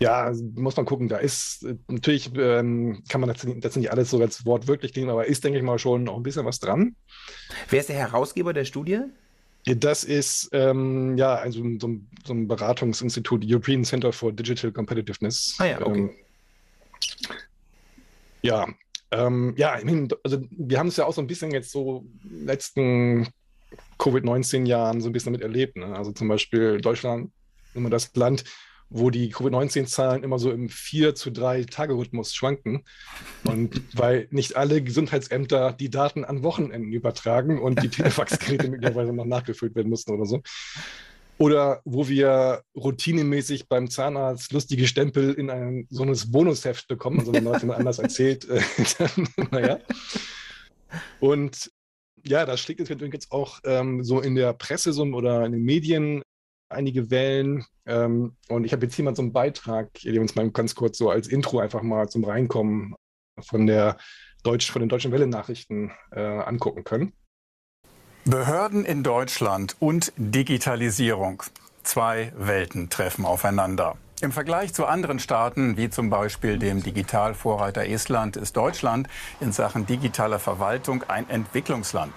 ja, 0.00 0.30
muss 0.54 0.76
man 0.76 0.84
gucken. 0.84 1.08
Da 1.08 1.16
ist 1.16 1.66
natürlich, 1.88 2.30
ähm, 2.36 3.02
kann 3.08 3.22
man 3.22 3.28
das, 3.32 3.46
das 3.56 3.76
nicht 3.76 3.90
alles 3.90 4.10
so 4.10 4.20
als 4.20 4.44
Wort 4.44 4.66
wirklich 4.66 4.94
nehmen, 4.94 5.08
aber 5.08 5.26
ist, 5.26 5.44
denke 5.44 5.58
ich 5.58 5.64
mal, 5.64 5.78
schon 5.78 6.04
noch 6.04 6.16
ein 6.16 6.22
bisschen 6.22 6.44
was 6.44 6.58
dran. 6.58 6.94
Wer 7.70 7.80
ist 7.80 7.88
der 7.88 7.96
Herausgeber 7.96 8.52
der 8.52 8.66
Studie? 8.66 9.00
Das 9.64 10.04
ist 10.04 10.48
ähm, 10.52 11.16
ja 11.18 11.34
also 11.34 11.62
so, 11.78 11.90
so, 12.24 12.32
ein 12.32 12.48
Beratungsinstitut, 12.48 13.44
European 13.44 13.84
Center 13.84 14.12
for 14.12 14.32
Digital 14.32 14.72
Competitiveness. 14.72 15.56
Ah 15.58 15.66
ja, 15.66 15.80
okay. 15.82 16.00
Ähm, 16.00 16.10
ja, 18.42 18.66
ähm, 19.10 19.54
ja, 19.56 19.78
also 20.24 20.42
wir 20.50 20.78
haben 20.78 20.88
es 20.88 20.96
ja 20.96 21.04
auch 21.04 21.12
so 21.12 21.20
ein 21.20 21.26
bisschen 21.26 21.50
jetzt 21.50 21.72
so 21.72 22.06
letzten 22.30 23.28
Covid-19 23.98 24.66
Jahren 24.66 25.00
so 25.00 25.08
ein 25.08 25.12
bisschen 25.12 25.32
damit 25.32 25.42
erlebt. 25.42 25.76
Ne? 25.76 25.94
Also 25.94 26.12
zum 26.12 26.28
Beispiel 26.28 26.80
Deutschland, 26.80 27.30
immer 27.74 27.90
das 27.90 28.14
Land, 28.14 28.44
wo 28.90 29.10
die 29.10 29.30
Covid-19-Zahlen 29.30 30.24
immer 30.24 30.38
so 30.38 30.50
im 30.50 30.68
4 30.68 31.14
zu 31.14 31.30
3 31.30 31.64
Tage-Rhythmus 31.64 32.34
schwanken. 32.34 32.84
Und 33.44 33.82
weil 33.94 34.26
nicht 34.30 34.56
alle 34.56 34.82
Gesundheitsämter 34.82 35.72
die 35.72 35.90
Daten 35.90 36.24
an 36.24 36.42
Wochenenden 36.42 36.92
übertragen 36.92 37.60
und 37.60 37.82
die 37.82 37.88
Telefaxgeräte 37.90 38.68
möglicherweise 38.68 39.12
noch 39.12 39.24
nachgefüllt 39.24 39.76
werden 39.76 39.88
mussten 39.88 40.12
oder 40.12 40.26
so. 40.26 40.42
Oder 41.38 41.80
wo 41.84 42.08
wir 42.08 42.64
routinemäßig 42.76 43.68
beim 43.68 43.88
Zahnarzt 43.88 44.52
lustige 44.52 44.86
Stempel 44.86 45.32
in 45.32 45.48
ein 45.48 45.86
so 45.88 46.02
ein 46.02 46.14
Bonusheft 46.28 46.86
bekommen, 46.86 47.20
also 47.20 47.32
wenn 47.32 47.44
Leute 47.44 47.74
anders 47.74 47.98
erzählt. 48.00 48.46
Äh, 48.46 48.60
naja. 49.50 49.78
Und 51.20 51.70
ja, 52.26 52.44
das 52.44 52.60
schlägt 52.60 52.86
jetzt 52.86 53.32
auch 53.32 53.60
ähm, 53.64 54.04
so 54.04 54.20
in 54.20 54.34
der 54.34 54.52
Presse 54.52 54.92
so, 54.92 55.04
oder 55.04 55.46
in 55.46 55.52
den 55.52 55.62
Medien 55.62 56.22
einige 56.70 57.10
Wellen. 57.10 57.64
Ähm, 57.86 58.36
und 58.48 58.64
ich 58.64 58.72
habe 58.72 58.86
jetzt 58.86 58.94
hier 58.94 59.04
mal 59.04 59.16
so 59.16 59.22
einen 59.22 59.32
Beitrag, 59.32 59.92
den 60.00 60.14
wir 60.14 60.20
uns 60.20 60.34
mal 60.34 60.50
ganz 60.50 60.74
kurz 60.74 60.98
so 60.98 61.10
als 61.10 61.28
Intro 61.28 61.60
einfach 61.60 61.82
mal 61.82 62.08
zum 62.08 62.24
Reinkommen 62.24 62.94
von 63.40 63.66
der 63.66 63.96
Deutsch, 64.42 64.70
von 64.70 64.80
den 64.80 64.88
deutschen 64.88 65.12
Welle-Nachrichten 65.12 65.92
äh, 66.12 66.20
angucken 66.20 66.84
können. 66.84 67.12
Behörden 68.24 68.84
in 68.84 69.02
Deutschland 69.02 69.76
und 69.80 70.12
Digitalisierung. 70.16 71.42
Zwei 71.82 72.32
Welten 72.36 72.90
treffen 72.90 73.24
aufeinander. 73.24 73.96
Im 74.20 74.32
Vergleich 74.32 74.74
zu 74.74 74.84
anderen 74.84 75.18
Staaten, 75.18 75.78
wie 75.78 75.88
zum 75.88 76.10
Beispiel 76.10 76.58
dem 76.58 76.82
Digitalvorreiter 76.82 77.86
Estland, 77.86 78.36
ist 78.36 78.54
Deutschland 78.54 79.08
in 79.40 79.50
Sachen 79.50 79.86
digitaler 79.86 80.38
Verwaltung 80.38 81.04
ein 81.08 81.28
Entwicklungsland. 81.30 82.12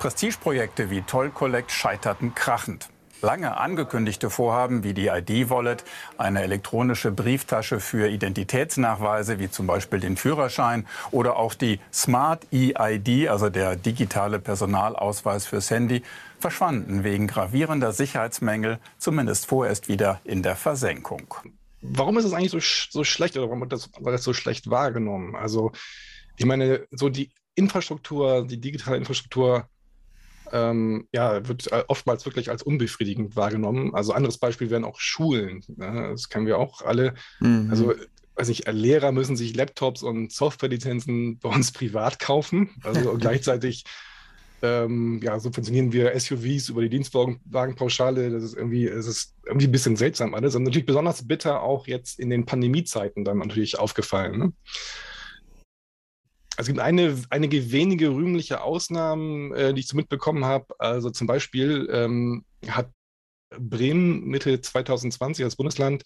Prestigeprojekte 0.00 0.90
wie 0.90 1.02
Toll 1.02 1.30
Collect 1.30 1.70
scheiterten 1.70 2.34
krachend. 2.34 2.88
Lange 3.24 3.56
angekündigte 3.56 4.28
Vorhaben 4.28 4.84
wie 4.84 4.92
die 4.92 5.06
ID-Wallet, 5.06 5.82
eine 6.18 6.42
elektronische 6.42 7.10
Brieftasche 7.10 7.80
für 7.80 8.10
Identitätsnachweise 8.10 9.38
wie 9.38 9.50
zum 9.50 9.66
Beispiel 9.66 9.98
den 9.98 10.18
Führerschein 10.18 10.86
oder 11.10 11.36
auch 11.36 11.54
die 11.54 11.80
Smart 11.90 12.46
EID, 12.52 13.28
also 13.30 13.48
der 13.48 13.76
digitale 13.76 14.38
Personalausweis 14.40 15.46
fürs 15.46 15.70
Handy, 15.70 16.02
verschwanden 16.38 17.02
wegen 17.02 17.26
gravierender 17.26 17.92
Sicherheitsmängel 17.92 18.78
zumindest 18.98 19.46
vorerst 19.46 19.88
wieder 19.88 20.20
in 20.24 20.42
der 20.42 20.54
Versenkung. 20.54 21.34
Warum 21.80 22.18
ist 22.18 22.26
es 22.26 22.34
eigentlich 22.34 22.50
so, 22.50 22.60
so 22.90 23.04
schlecht 23.04 23.38
oder 23.38 23.46
warum 23.46 23.62
wird 23.62 23.72
das, 23.72 23.88
wird 23.98 24.14
das 24.14 24.22
so 24.22 24.34
schlecht 24.34 24.68
wahrgenommen? 24.68 25.34
Also 25.34 25.72
ich 26.36 26.44
meine, 26.44 26.86
so 26.90 27.08
die 27.08 27.30
Infrastruktur, 27.54 28.46
die 28.46 28.60
digitale 28.60 28.98
Infrastruktur 28.98 29.66
ähm, 30.54 31.08
ja, 31.12 31.46
wird 31.48 31.70
äh, 31.72 31.82
oftmals 31.88 32.24
wirklich 32.24 32.48
als 32.48 32.62
unbefriedigend 32.62 33.34
wahrgenommen. 33.34 33.92
Also 33.94 34.12
anderes 34.12 34.38
Beispiel 34.38 34.70
wären 34.70 34.84
auch 34.84 35.00
Schulen. 35.00 35.64
Ja, 35.76 36.12
das 36.12 36.28
kennen 36.28 36.46
wir 36.46 36.58
auch 36.58 36.82
alle. 36.82 37.14
Mhm. 37.40 37.68
Also 37.70 37.92
weiß 38.36 38.48
ich, 38.48 38.64
Lehrer 38.66 39.10
müssen 39.10 39.36
sich 39.36 39.56
Laptops 39.56 40.02
und 40.02 40.32
Softwarelizenzen 40.32 41.38
bei 41.42 41.48
uns 41.48 41.72
privat 41.72 42.20
kaufen. 42.20 42.70
Also 42.84 43.14
gleichzeitig 43.18 43.84
ähm, 44.62 45.20
ja, 45.22 45.40
subventionieren 45.40 45.92
wir 45.92 46.18
SUVs 46.18 46.68
über 46.68 46.82
die 46.82 46.88
Dienstwagenpauschale. 46.88 48.30
Das 48.30 48.44
ist 48.44 48.54
irgendwie, 48.54 48.86
es 48.86 49.06
ist 49.06 49.34
irgendwie 49.44 49.66
ein 49.66 49.72
bisschen 49.72 49.96
seltsam 49.96 50.34
alles. 50.34 50.54
Und 50.54 50.62
natürlich 50.62 50.86
besonders 50.86 51.26
bitter 51.26 51.62
auch 51.62 51.88
jetzt 51.88 52.20
in 52.20 52.30
den 52.30 52.46
Pandemiezeiten 52.46 53.24
dann 53.24 53.38
natürlich 53.38 53.76
aufgefallen. 53.78 54.38
Ne? 54.38 54.52
Es 56.56 56.66
gibt 56.66 56.78
eine, 56.78 57.16
einige 57.30 57.72
wenige 57.72 58.10
rühmliche 58.10 58.62
Ausnahmen, 58.62 59.52
äh, 59.54 59.74
die 59.74 59.80
ich 59.80 59.88
so 59.88 59.96
mitbekommen 59.96 60.44
habe. 60.44 60.66
Also 60.78 61.10
zum 61.10 61.26
Beispiel 61.26 61.88
ähm, 61.90 62.44
hat 62.68 62.90
Bremen 63.58 64.24
Mitte 64.24 64.60
2020 64.60 65.44
als 65.44 65.56
Bundesland 65.56 66.04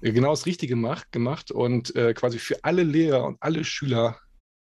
äh, 0.00 0.12
genau 0.12 0.30
das 0.30 0.46
Richtige 0.46 0.74
gemacht, 0.74 1.10
gemacht 1.12 1.50
und 1.50 1.94
äh, 1.96 2.14
quasi 2.14 2.38
für 2.38 2.62
alle 2.64 2.82
Lehrer 2.82 3.24
und 3.24 3.36
alle 3.40 3.64
Schüler 3.64 4.18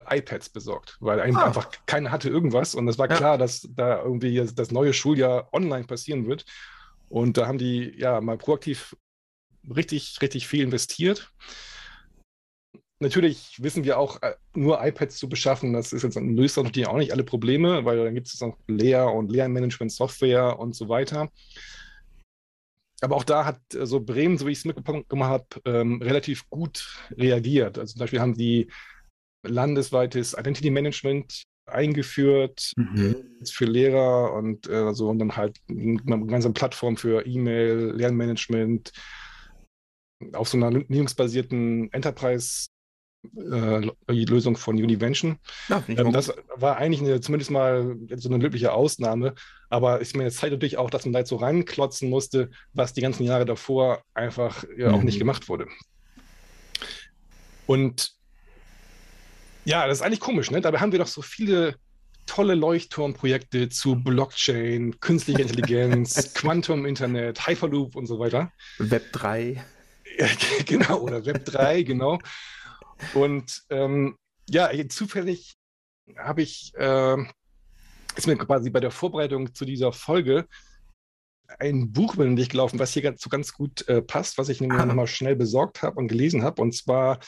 iPads 0.08 0.48
besorgt, 0.48 0.96
weil 1.00 1.20
ah. 1.20 1.44
einfach 1.44 1.70
keiner 1.86 2.10
hatte 2.10 2.30
irgendwas 2.30 2.74
und 2.74 2.88
es 2.88 2.98
war 2.98 3.08
ja. 3.10 3.16
klar, 3.16 3.38
dass 3.38 3.68
da 3.70 4.02
irgendwie 4.02 4.42
das 4.54 4.70
neue 4.70 4.92
Schuljahr 4.92 5.52
online 5.52 5.84
passieren 5.84 6.26
wird. 6.26 6.44
Und 7.08 7.36
da 7.36 7.46
haben 7.46 7.58
die 7.58 7.92
ja 7.98 8.20
mal 8.20 8.38
proaktiv 8.38 8.96
richtig, 9.68 10.16
richtig 10.22 10.46
viel 10.46 10.62
investiert 10.62 11.32
natürlich 13.00 13.56
wissen 13.62 13.84
wir 13.84 13.98
auch, 13.98 14.22
äh, 14.22 14.34
nur 14.54 14.84
iPads 14.84 15.16
zu 15.16 15.28
beschaffen, 15.28 15.72
das 15.72 15.92
ist 15.92 16.02
jetzt, 16.02 16.16
löst 16.16 16.56
natürlich 16.56 16.88
auch 16.88 16.96
nicht 16.96 17.12
alle 17.12 17.24
Probleme, 17.24 17.84
weil 17.84 18.04
dann 18.04 18.14
gibt 18.14 18.28
es 18.28 18.40
noch 18.40 18.56
Lehr- 18.68 19.12
und 19.12 19.30
Lehrmanagement-Software 19.30 20.58
und 20.58 20.74
so 20.74 20.88
weiter. 20.88 21.30
Aber 23.02 23.16
auch 23.16 23.24
da 23.24 23.46
hat 23.46 23.60
so 23.72 23.80
also 23.80 24.00
Bremen, 24.00 24.36
so 24.36 24.46
wie 24.46 24.52
ich 24.52 24.58
es 24.58 24.64
mitbekommen 24.64 25.24
habe, 25.24 25.46
ähm, 25.64 26.02
relativ 26.02 26.48
gut 26.50 27.08
reagiert. 27.16 27.78
Also 27.78 27.94
zum 27.94 28.00
Beispiel 28.00 28.20
haben 28.20 28.34
die 28.34 28.70
landesweites 29.42 30.34
Identity 30.34 30.70
Management 30.70 31.44
eingeführt 31.66 32.72
mhm. 32.76 33.16
für 33.46 33.64
Lehrer 33.64 34.34
und 34.34 34.68
äh, 34.68 34.92
so 34.92 35.08
und 35.08 35.18
dann 35.18 35.36
halt 35.36 35.58
eine 35.68 35.96
gemeinsame 35.96 36.52
Plattform 36.52 36.96
für 36.96 37.24
E-Mail, 37.26 37.92
Lernmanagement 37.94 38.92
auf 40.32 40.48
so 40.48 40.58
einer 40.58 40.70
Linux-basierten 40.70 41.92
Enterprise 41.92 42.66
äh, 42.66 42.79
die 43.22 44.24
Lösung 44.24 44.56
von 44.56 44.76
Univention. 44.76 45.38
Ja, 45.68 45.82
ähm, 45.88 46.12
das 46.12 46.32
war 46.54 46.76
eigentlich 46.76 47.02
eine, 47.02 47.20
zumindest 47.20 47.50
mal 47.50 47.96
so 48.16 48.28
eine 48.28 48.42
löbliche 48.42 48.72
Ausnahme, 48.72 49.34
aber 49.68 50.00
ich 50.00 50.14
meine, 50.14 50.28
es 50.28 50.36
zeigt 50.36 50.52
natürlich 50.52 50.78
auch, 50.78 50.90
dass 50.90 51.04
man 51.04 51.12
da 51.12 51.18
jetzt 51.20 51.28
so 51.28 51.36
reinklotzen 51.36 52.08
musste, 52.08 52.50
was 52.72 52.94
die 52.94 53.02
ganzen 53.02 53.24
Jahre 53.24 53.44
davor 53.44 54.02
einfach 54.14 54.64
ja, 54.76 54.88
mhm. 54.88 54.94
auch 54.94 55.02
nicht 55.02 55.16
mhm. 55.16 55.20
gemacht 55.20 55.48
wurde. 55.48 55.66
Und 57.66 58.12
ja, 59.64 59.86
das 59.86 59.98
ist 59.98 60.02
eigentlich 60.02 60.20
komisch, 60.20 60.50
ne? 60.50 60.60
Dabei 60.60 60.78
haben 60.78 60.92
wir 60.92 60.98
doch 60.98 61.06
so 61.06 61.22
viele 61.22 61.76
tolle 62.26 62.54
Leuchtturmprojekte 62.54 63.68
zu 63.68 63.96
Blockchain, 63.96 64.98
künstlicher 65.00 65.40
Intelligenz, 65.40 66.32
Quantum-Internet, 66.34 67.46
Hyperloop 67.46 67.96
und 67.96 68.06
so 68.06 68.18
weiter. 68.18 68.52
Web 68.78 69.12
3. 69.12 69.64
Ja, 70.18 70.26
genau, 70.66 71.00
oder 71.00 71.24
Web 71.26 71.44
3, 71.44 71.82
genau. 71.82 72.18
Und 73.14 73.62
ähm, 73.70 74.16
ja, 74.48 74.70
zufällig 74.88 75.56
habe 76.16 76.42
ich, 76.42 76.72
äh, 76.76 77.16
ist 78.16 78.26
mir 78.26 78.36
quasi 78.36 78.70
bei 78.70 78.80
der 78.80 78.90
Vorbereitung 78.90 79.54
zu 79.54 79.64
dieser 79.64 79.92
Folge 79.92 80.46
ein 81.58 81.92
Buch 81.92 82.14
über 82.14 82.24
den 82.24 82.36
Weg 82.36 82.50
gelaufen, 82.50 82.78
was 82.78 82.92
hier 82.92 83.02
ganz, 83.02 83.22
so 83.22 83.30
ganz 83.30 83.52
gut 83.52 83.86
äh, 83.88 84.02
passt, 84.02 84.38
was 84.38 84.48
ich 84.48 84.60
nämlich 84.60 84.80
ah. 84.80 84.86
nochmal 84.86 85.06
schnell 85.06 85.36
besorgt 85.36 85.82
habe 85.82 85.96
und 85.96 86.08
gelesen 86.08 86.42
habe. 86.42 86.62
Und 86.62 86.74
zwar 86.74 87.18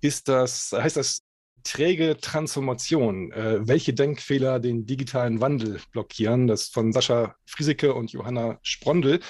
ist 0.00 0.28
das, 0.28 0.72
heißt 0.72 0.96
das 0.96 1.22
träge 1.64 2.16
Transformation, 2.20 3.32
äh, 3.32 3.66
welche 3.66 3.92
Denkfehler 3.92 4.60
den 4.60 4.86
digitalen 4.86 5.40
Wandel 5.40 5.80
blockieren. 5.90 6.46
Das 6.46 6.68
von 6.68 6.92
Sascha 6.92 7.34
Frieseke 7.44 7.92
und 7.92 8.12
Johanna 8.12 8.58
Sprondel 8.62 9.20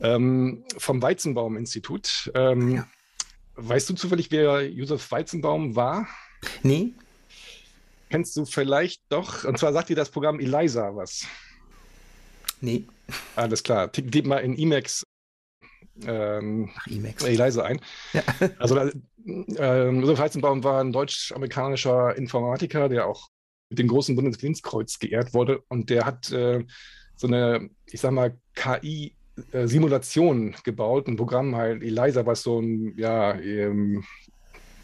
ähm, 0.00 0.64
vom 0.76 1.00
Weizenbaum-Institut. 1.00 2.32
Ähm, 2.34 2.76
ja. 2.76 2.88
Weißt 3.56 3.88
du 3.88 3.94
zufällig, 3.94 4.30
wer 4.30 4.68
Josef 4.68 5.10
Weizenbaum 5.10 5.76
war? 5.76 6.08
Nee. 6.62 6.92
Kennst 8.10 8.36
du 8.36 8.44
vielleicht 8.44 9.02
doch? 9.08 9.44
Und 9.44 9.58
zwar 9.58 9.72
sagt 9.72 9.88
dir 9.88 9.96
das 9.96 10.10
Programm 10.10 10.40
Eliza 10.40 10.94
was. 10.94 11.26
Nee. 12.60 12.84
Alles 13.36 13.62
klar. 13.62 13.88
Gib 13.88 14.26
mal 14.26 14.38
in 14.38 14.58
Emacs 14.58 15.04
ähm, 16.02 16.70
Emacs. 16.86 17.24
Eliza 17.24 17.62
ein. 17.62 17.80
Ja. 18.12 18.22
Also 18.58 18.78
ähm, 19.56 20.00
Josef 20.00 20.18
Weizenbaum 20.18 20.64
war 20.64 20.80
ein 20.80 20.92
deutsch-amerikanischer 20.92 22.16
Informatiker, 22.16 22.88
der 22.88 23.06
auch 23.06 23.28
mit 23.70 23.78
dem 23.78 23.88
großen 23.88 24.14
Bundesdienstkreuz 24.14 24.98
geehrt 24.98 25.32
wurde. 25.34 25.62
Und 25.68 25.90
der 25.90 26.04
hat 26.04 26.30
äh, 26.30 26.64
so 27.16 27.26
eine, 27.26 27.70
ich 27.86 28.00
sag 28.00 28.12
mal, 28.12 28.36
KI 28.54 29.16
äh, 29.52 29.66
Simulation 29.66 30.54
gebaut, 30.64 31.08
ein 31.08 31.16
Programm 31.16 31.56
halt, 31.56 31.82
ELISA, 31.82 32.26
was 32.26 32.42
so 32.42 32.60
ein 32.60 32.96
ja, 32.96 33.38
ähm, 33.38 34.04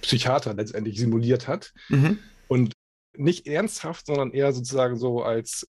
Psychiater 0.03 0.55
letztendlich 0.55 0.99
simuliert 0.99 1.49
hat. 1.49 1.73
Mhm. 1.89 2.19
Und 2.49 2.73
nicht 3.17 3.47
ernsthaft, 3.47 4.07
sondern 4.07 4.33
eher 4.33 4.53
sozusagen 4.53 4.97
so 4.97 5.23
als, 5.23 5.69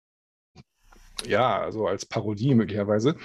ja, 1.26 1.72
so 1.72 1.88
als 1.88 2.06
Parodie 2.06 2.56
möglicherweise. 2.56 3.16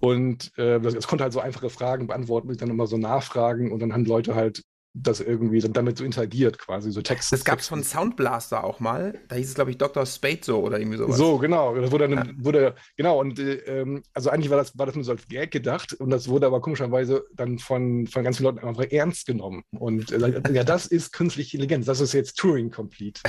Und 0.00 0.52
äh, 0.58 0.80
das, 0.80 1.06
konnte 1.06 1.24
halt 1.24 1.32
so 1.32 1.40
einfache 1.40 1.70
Fragen 1.70 2.06
beantworten, 2.06 2.48
mit 2.48 2.60
dann 2.60 2.70
immer 2.70 2.86
so 2.86 2.98
Nachfragen 2.98 3.72
und 3.72 3.80
dann 3.80 3.92
haben 3.94 4.04
Leute 4.04 4.34
halt 4.34 4.62
das 4.96 5.20
irgendwie 5.20 5.58
damit 5.60 5.98
so 5.98 6.04
interagiert, 6.04 6.58
quasi 6.58 6.92
so 6.92 7.02
Text. 7.02 7.32
Das 7.32 7.44
gab 7.44 7.58
es 7.58 7.66
von 7.66 7.82
Soundblaster 7.82 8.62
auch 8.62 8.78
mal. 8.78 9.18
Da 9.26 9.34
hieß 9.34 9.48
es, 9.48 9.54
glaube 9.56 9.72
ich, 9.72 9.78
Dr. 9.78 10.06
Spade 10.06 10.38
so 10.42 10.60
oder 10.60 10.78
irgendwie 10.78 10.98
sowas. 10.98 11.16
So, 11.16 11.38
genau. 11.38 11.74
Das 11.74 11.90
wurde 11.90 12.08
dann, 12.08 12.28
ja. 12.28 12.32
wurde, 12.44 12.74
genau, 12.96 13.20
und 13.20 13.40
äh, 13.40 13.54
ähm, 13.66 14.04
also 14.14 14.30
eigentlich 14.30 14.50
war 14.50 14.56
das, 14.56 14.78
war 14.78 14.86
das 14.86 14.94
nur 14.94 15.02
so 15.02 15.10
als 15.10 15.26
Gag 15.26 15.50
gedacht 15.50 15.94
und 15.94 16.10
das 16.10 16.28
wurde 16.28 16.46
aber 16.46 16.60
komischerweise 16.60 17.26
dann 17.34 17.58
von, 17.58 18.06
von 18.06 18.22
ganz 18.22 18.36
vielen 18.36 18.54
Leuten 18.54 18.66
einfach 18.66 18.84
ernst 18.88 19.26
genommen. 19.26 19.64
Und 19.72 20.12
äh, 20.12 20.42
ja, 20.52 20.62
das 20.62 20.86
ist 20.86 21.12
künstliche 21.12 21.56
Intelligenz, 21.56 21.86
das 21.86 22.00
ist 22.00 22.12
jetzt 22.12 22.38
Turing 22.38 22.70
Complete. 22.70 23.20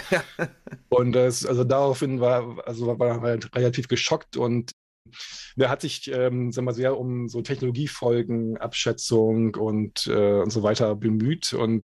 und 0.89 1.13
das, 1.13 1.47
also 1.47 1.63
daraufhin 1.63 2.21
war, 2.21 2.57
also 2.67 2.85
war, 2.85 2.99
war 2.99 3.21
halt 3.21 3.55
relativ 3.55 3.87
geschockt 3.87 4.37
und 4.37 4.71
der 5.55 5.69
hat 5.69 5.81
sich 5.81 6.11
ähm, 6.11 6.51
sagen 6.51 6.67
wir, 6.67 6.73
sehr 6.73 6.97
um 6.97 7.27
so 7.27 7.41
Technologiefolgen, 7.41 8.57
und, 9.57 10.07
äh, 10.07 10.41
und 10.41 10.49
so 10.51 10.63
weiter 10.63 10.95
bemüht. 10.95 11.53
Und 11.53 11.83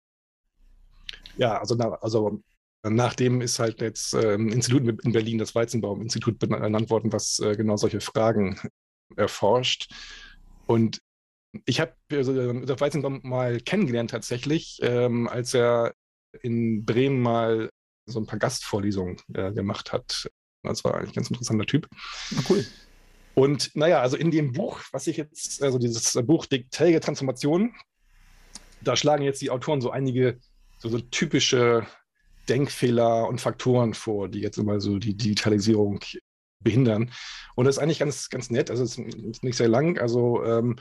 ja, 1.36 1.58
also, 1.58 1.74
na, 1.74 1.94
also 2.00 2.42
nachdem 2.82 3.40
ist 3.40 3.58
halt 3.58 3.80
jetzt 3.80 4.14
äh, 4.14 4.34
ein 4.34 4.48
Institut 4.48 5.04
in 5.04 5.12
Berlin, 5.12 5.38
das 5.38 5.54
Weizenbaum-Institut, 5.54 6.38
benannt 6.38 6.90
worden, 6.90 7.12
was 7.12 7.38
äh, 7.40 7.54
genau 7.56 7.76
solche 7.76 8.00
Fragen 8.00 8.58
erforscht. 9.16 9.92
Und 10.66 11.00
ich 11.66 11.80
habe 11.80 11.94
also, 12.12 12.34
Weizenbaum 12.34 13.20
mal 13.22 13.60
kennengelernt 13.60 14.10
tatsächlich, 14.10 14.78
ähm, 14.82 15.28
als 15.28 15.52
er 15.54 15.94
in 16.42 16.84
Bremen 16.84 17.20
mal 17.20 17.70
so 18.06 18.20
ein 18.20 18.26
paar 18.26 18.38
Gastvorlesungen 18.38 19.16
äh, 19.34 19.52
gemacht 19.52 19.92
hat. 19.92 20.30
Das 20.62 20.84
war 20.84 20.94
eigentlich 20.94 21.10
ein 21.10 21.14
ganz 21.14 21.30
interessanter 21.30 21.66
Typ. 21.66 21.88
Na, 22.30 22.42
cool. 22.48 22.64
Und 23.34 23.74
naja, 23.74 24.00
also 24.00 24.16
in 24.16 24.30
dem 24.30 24.52
Buch, 24.52 24.80
was 24.92 25.06
ich 25.06 25.16
jetzt, 25.16 25.62
also 25.62 25.78
dieses 25.78 26.12
Buch 26.26 26.46
Digitäre 26.46 27.00
Transformation, 27.00 27.74
da 28.80 28.96
schlagen 28.96 29.24
jetzt 29.24 29.40
die 29.42 29.50
Autoren 29.50 29.80
so 29.80 29.90
einige 29.90 30.38
so, 30.78 30.88
so 30.88 30.98
typische 30.98 31.86
Denkfehler 32.48 33.28
und 33.28 33.40
Faktoren 33.40 33.94
vor, 33.94 34.28
die 34.28 34.40
jetzt 34.40 34.58
immer 34.58 34.80
so 34.80 34.98
die 34.98 35.14
Digitalisierung 35.14 36.00
behindern. 36.60 37.12
Und 37.54 37.66
das 37.66 37.76
ist 37.76 37.82
eigentlich 37.82 37.98
ganz, 37.98 38.28
ganz 38.30 38.50
nett. 38.50 38.70
Also 38.70 38.82
es 38.82 38.98
ist 38.98 39.44
nicht 39.44 39.56
sehr 39.56 39.68
lang, 39.68 39.98
also 39.98 40.44
ähm, 40.44 40.76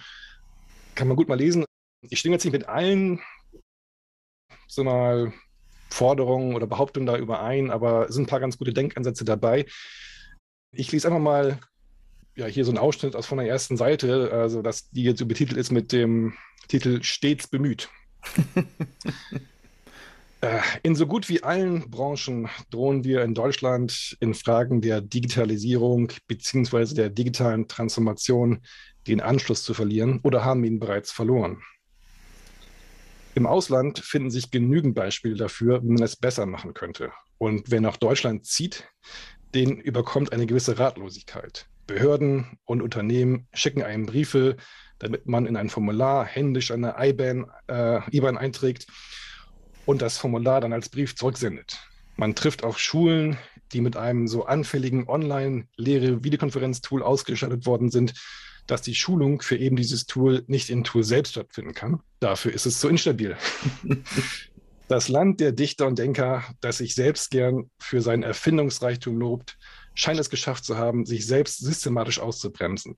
kann 0.95 1.07
man 1.07 1.17
gut 1.17 1.29
mal 1.29 1.37
lesen. 1.37 1.65
Ich 2.01 2.19
stimme 2.19 2.35
jetzt 2.35 2.45
nicht 2.45 2.53
mit 2.53 2.67
allen 2.67 3.21
so 4.67 4.83
mal 4.83 5.33
Forderungen 5.89 6.55
oder 6.55 6.67
Behauptungen 6.67 7.07
da 7.07 7.17
überein, 7.17 7.71
aber 7.71 8.07
es 8.07 8.15
sind 8.15 8.23
ein 8.23 8.29
paar 8.29 8.39
ganz 8.39 8.57
gute 8.57 8.73
Denkansätze 8.73 9.25
dabei. 9.25 9.65
Ich 10.71 10.91
lese 10.91 11.07
einfach 11.07 11.19
mal 11.19 11.59
ja, 12.39 12.45
hier 12.45 12.63
so 12.63 12.71
einen 12.71 12.77
Ausschnitt 12.77 13.17
aus 13.17 13.25
von 13.25 13.37
der 13.37 13.47
ersten 13.47 13.75
Seite, 13.75 14.31
also 14.31 14.61
dass 14.61 14.89
die 14.91 15.03
jetzt 15.03 15.19
übertitelt 15.19 15.59
ist 15.59 15.71
mit 15.71 15.91
dem 15.91 16.33
Titel 16.69 17.03
Stets 17.03 17.47
bemüht. 17.47 17.89
Äh, 20.41 20.61
in 20.83 20.95
so 20.95 21.05
gut 21.05 21.27
wie 21.27 21.43
allen 21.43 21.91
Branchen 21.91 22.47
drohen 22.69 23.03
wir 23.03 23.23
in 23.23 23.33
Deutschland 23.33 24.15
in 24.21 24.33
Fragen 24.33 24.79
der 24.79 25.01
Digitalisierung 25.01 26.13
bzw. 26.27 26.93
der 26.93 27.09
digitalen 27.09 27.67
Transformation 27.67 28.61
den 29.05 29.19
Anschluss 29.19 29.63
zu 29.63 29.73
verlieren 29.73 30.21
oder 30.23 30.45
haben 30.45 30.63
ihn 30.63 30.79
bereits 30.79 31.11
verloren. 31.11 31.61
Im 33.35 33.47
Ausland 33.47 33.99
finden 33.99 34.31
sich 34.31 34.49
genügend 34.49 34.95
Beispiele 34.95 35.35
dafür, 35.35 35.83
wie 35.83 35.91
man 35.91 36.03
es 36.03 36.15
besser 36.15 36.45
machen 36.45 36.73
könnte. 36.73 37.11
Und 37.37 37.69
wer 37.69 37.81
nach 37.81 37.97
Deutschland 37.97 38.45
zieht, 38.45 38.87
den 39.53 39.81
überkommt 39.81 40.31
eine 40.31 40.45
gewisse 40.45 40.79
Ratlosigkeit. 40.79 41.67
Behörden 41.89 42.59
und 42.65 42.81
Unternehmen 42.83 43.47
schicken 43.51 43.81
einem 43.81 44.05
Briefe, 44.05 44.57
damit 44.99 45.25
man 45.25 45.47
in 45.47 45.57
ein 45.57 45.69
Formular 45.69 46.23
händisch 46.23 46.69
eine 46.69 46.95
IBAN, 46.99 47.47
äh, 47.67 48.01
IBAN 48.15 48.37
einträgt 48.37 48.85
und 49.85 50.03
das 50.03 50.19
Formular 50.19 50.61
dann 50.61 50.71
als 50.71 50.89
Brief 50.89 51.15
zurücksendet. 51.15 51.79
Man 52.15 52.35
trifft 52.35 52.63
auf 52.63 52.77
Schulen, 52.77 53.39
die 53.71 53.81
mit 53.81 53.97
einem 53.97 54.27
so 54.27 54.45
anfälligen 54.45 55.07
Online-Lehre-Videokonferenz-Tool 55.07 57.01
ausgestattet 57.01 57.65
worden 57.65 57.89
sind, 57.89 58.13
dass 58.67 58.83
die 58.83 58.93
Schulung 58.93 59.41
für 59.41 59.57
eben 59.57 59.75
dieses 59.75 60.05
Tool 60.05 60.43
nicht 60.45 60.69
im 60.69 60.83
Tool 60.83 61.03
selbst 61.03 61.31
stattfinden 61.31 61.73
kann. 61.73 62.01
Dafür 62.19 62.53
ist 62.53 62.67
es 62.67 62.79
zu 62.79 62.87
instabil. 62.87 63.35
das 64.87 65.07
Land 65.07 65.39
der 65.39 65.53
Dichter 65.53 65.87
und 65.87 65.97
Denker, 65.97 66.43
das 66.61 66.77
sich 66.77 66.93
selbst 66.93 67.31
gern 67.31 67.71
für 67.79 68.01
seinen 68.01 68.21
Erfindungsreichtum 68.21 69.17
lobt, 69.17 69.57
scheint 69.99 70.19
es 70.19 70.29
geschafft 70.29 70.63
zu 70.63 70.77
haben, 70.77 71.05
sich 71.05 71.27
selbst 71.27 71.59
systematisch 71.59 72.19
auszubremsen. 72.19 72.95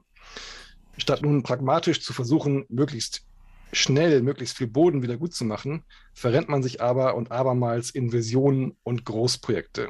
Statt 0.97 1.23
nun 1.23 1.41
pragmatisch 1.41 2.01
zu 2.01 2.13
versuchen, 2.13 2.65
möglichst 2.69 3.25
schnell 3.73 4.21
möglichst 4.21 4.57
viel 4.57 4.67
Boden 4.67 5.01
wieder 5.01 5.17
gut 5.17 5.33
zu 5.33 5.43
machen, 5.43 5.83
verrennt 6.13 6.47
man 6.47 6.61
sich 6.61 6.79
aber 6.81 7.15
und 7.15 7.31
abermals 7.31 7.89
in 7.89 8.11
Visionen 8.11 8.77
und 8.83 9.03
Großprojekte. 9.05 9.89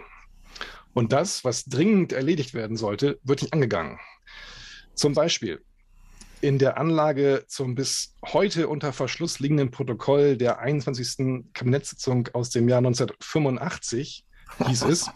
Und 0.94 1.12
das, 1.12 1.44
was 1.44 1.66
dringend 1.66 2.14
erledigt 2.14 2.54
werden 2.54 2.78
sollte, 2.78 3.20
wird 3.24 3.42
nicht 3.42 3.54
angegangen. 3.54 4.00
Zum 4.94 5.14
Beispiel 5.14 5.62
in 6.40 6.60
der 6.60 6.78
Anlage 6.78 7.44
zum 7.48 7.76
bis 7.76 8.16
heute 8.26 8.70
unter 8.70 8.94
Verschluss 8.94 9.40
liegenden 9.40 9.70
Protokoll 9.70 10.38
der 10.38 10.60
21. 10.60 11.44
Kabinettssitzung 11.54 12.30
aus 12.34 12.52
dem 12.52 12.70
Jahr 12.70 12.78
1985 12.78 14.26
hieß 14.66 14.84
es, 14.84 15.10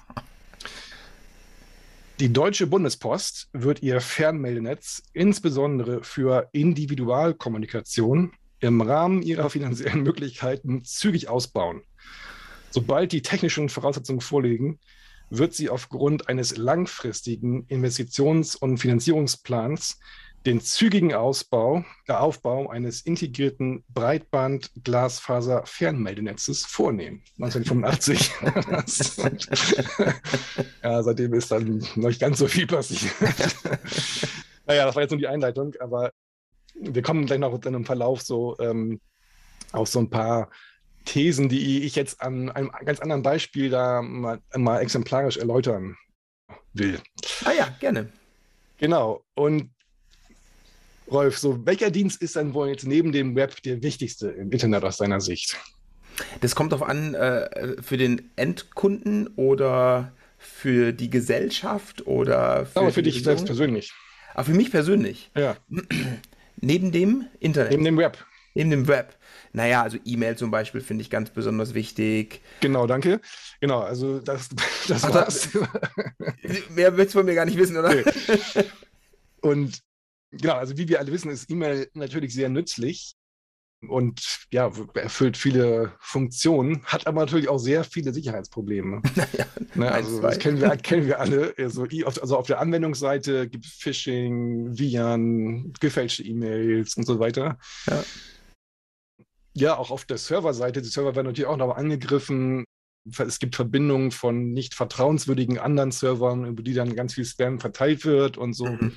die 2.20 2.32
Deutsche 2.32 2.66
Bundespost 2.68 3.50
wird 3.52 3.84
ihr 3.84 4.00
Fernmeldenetz 4.00 5.04
insbesondere 5.12 6.02
für 6.02 6.48
Individualkommunikation 6.54 8.32
im 8.60 8.80
Rahmen 8.80 9.22
ihrer 9.22 9.50
finanziellen 9.50 10.02
Möglichkeiten 10.04 10.86
zügig 10.86 11.28
ausbauen. 11.28 11.82
Sobald 12.72 13.12
die 13.12 13.22
technischen 13.22 13.68
Voraussetzungen 13.68 14.22
vorliegen, 14.22 14.80
wird 15.30 15.54
sie 15.54 15.70
aufgrund 15.70 16.30
eines 16.30 16.56
langfristigen 16.56 17.66
Investitions- 17.68 18.56
und 18.56 18.78
Finanzierungsplans 18.78 20.00
den 20.46 20.62
zügigen 20.62 21.14
Ausbau, 21.14 21.84
der 22.08 22.22
Aufbau 22.22 22.70
eines 22.70 23.02
integrierten 23.02 23.84
Breitband-Glasfaser-Fernmeldenetzes 23.90 26.64
vornehmen. 26.66 27.24
1985. 27.40 28.32
ja, 30.84 31.02
seitdem 31.02 31.34
ist 31.34 31.52
dann 31.52 31.80
noch 31.96 32.10
nicht 32.10 32.22
ganz 32.22 32.38
so 32.38 32.48
viel 32.48 32.68
passiert. 32.68 33.12
naja, 34.68 34.86
das 34.86 34.94
war 34.96 35.02
jetzt 35.02 35.10
nur 35.12 35.20
die 35.20 35.28
Einleitung, 35.28 35.74
aber 35.80 36.12
wir 36.76 37.02
kommen 37.02 37.26
gleich 37.26 37.40
noch 37.40 37.58
dann 37.58 37.74
im 37.74 37.86
Verlauf 37.86 38.22
so 38.22 38.56
ähm, 38.60 39.02
auf 39.72 39.88
so 39.88 39.98
ein 40.00 40.12
paar 40.12 40.52
Thesen, 41.06 41.50
die 41.50 41.84
ich 41.84 41.96
jetzt 41.96 42.22
an 42.22 42.52
einem 42.52 42.70
ganz 42.84 43.00
anderen 43.00 43.24
Beispiel 43.24 43.72
da 43.72 44.04
mal, 44.04 44.40
mal 44.56 44.80
exemplarisch 44.80 45.38
erläutern 45.38 45.98
will. 46.74 47.00
Ah 47.46 47.52
ja, 47.52 47.70
gerne. 47.80 48.12
Genau. 48.78 49.24
Und 49.36 49.70
Rolf, 51.12 51.38
so 51.38 51.66
welcher 51.66 51.92
Dienst 51.92 52.22
ist 52.22 52.36
dann 52.36 52.54
wohl 52.54 52.70
jetzt 52.70 52.86
neben 52.86 53.12
dem 53.12 53.36
Web 53.36 53.62
der 53.64 53.84
wichtigste 53.84 54.30
im 54.30 54.52
Internet 54.52 54.84
aus 54.84 54.98
deiner 54.98 55.22
Sicht? 55.22 55.58
Das 56.42 56.56
kommt 56.56 56.72
darauf 56.72 56.88
an, 56.88 57.14
äh, 57.14 57.82
für 57.82 57.98
den 57.98 58.32
Endkunden 58.36 59.28
oder 59.36 60.14
für 60.38 60.94
die 60.94 61.10
Gesellschaft 61.10 62.08
oder 62.08 62.66
für. 62.66 62.80
Aber 62.80 62.92
für 62.92 63.04
dich 63.04 63.24
selbst 63.24 63.46
persönlich. 63.46 63.92
Ah, 64.34 64.44
für 64.44 64.54
mich 64.54 64.72
persönlich? 64.72 65.32
Ja. 65.36 65.58
Neben 66.62 66.92
dem 66.92 67.26
Internet. 67.40 67.72
Neben 67.72 67.86
dem 67.86 67.98
Web. 67.98 68.26
Neben 68.54 68.70
dem 68.70 68.88
Web. 68.88 69.18
Naja, 69.52 69.84
also 69.84 69.98
E-Mail 70.06 70.38
zum 70.38 70.52
Beispiel 70.52 70.82
finde 70.82 71.02
ich 71.02 71.10
ganz 71.10 71.30
besonders 71.30 71.74
wichtig. 71.74 72.42
Genau, 72.62 72.88
danke. 72.88 73.20
Genau, 73.60 73.82
also 73.82 74.20
das, 74.20 74.50
das 74.88 75.04
Ach, 75.04 75.14
war's. 75.14 75.50
Mehr 76.70 76.96
willst 76.98 77.14
du 77.14 77.20
von 77.20 77.26
mir 77.26 77.36
gar 77.36 77.46
nicht 77.46 77.58
wissen, 77.58 77.78
oder? 77.78 77.90
Okay. 77.90 78.66
Und 79.42 79.82
genau, 80.32 80.56
also 80.56 80.78
wie 80.78 80.88
wir 80.88 81.00
alle 81.00 81.12
wissen, 81.12 81.30
ist 81.32 81.50
E-Mail 81.50 81.90
natürlich 81.94 82.34
sehr 82.34 82.50
nützlich 82.50 83.16
und 83.90 84.48
ja, 84.52 84.72
erfüllt 84.94 85.38
viele 85.38 85.94
Funktionen, 86.00 86.84
hat 86.86 87.08
aber 87.08 87.22
natürlich 87.22 87.50
auch 87.50 87.58
sehr 87.58 87.84
viele 87.84 88.14
Sicherheitsprobleme. 88.14 89.02
Naja, 89.76 89.92
ne, 89.92 89.92
also 89.92 90.22
das 90.22 90.40
kennen 90.40 90.62
wir, 90.62 90.70
kennen 90.78 91.06
wir 91.06 91.20
alle. 91.20 91.54
Also, 91.58 91.86
also 92.06 92.38
auf 92.38 92.48
der 92.48 92.60
Anwendungsseite 92.62 93.50
gibt 93.50 93.66
es 93.66 93.74
Phishing, 93.74 94.78
Viren, 94.78 95.74
gefälschte 95.82 96.24
E-Mails 96.24 96.96
und 96.96 97.06
so 97.06 97.20
weiter. 97.20 97.58
Ja. 97.88 98.04
ja, 99.54 99.78
auch 99.78 99.92
auf 99.92 100.06
der 100.06 100.18
Serverseite, 100.18 100.82
die 100.82 100.88
Server 100.88 101.16
werden 101.16 101.28
natürlich 101.28 101.50
auch 101.50 101.58
noch 101.58 101.76
angegriffen. 101.76 102.64
Es 103.18 103.40
gibt 103.40 103.56
Verbindungen 103.58 104.12
von 104.12 104.54
nicht 104.54 104.76
vertrauenswürdigen 104.76 105.60
anderen 105.60 105.92
Servern, 105.92 106.46
über 106.46 106.64
die 106.64 106.74
dann 106.74 106.96
ganz 106.96 107.16
viel 107.16 107.26
Spam 107.26 107.60
verteilt 107.60 108.06
wird 108.06 108.38
und 108.38 108.54
so. 108.54 108.66
Mhm. 108.66 108.94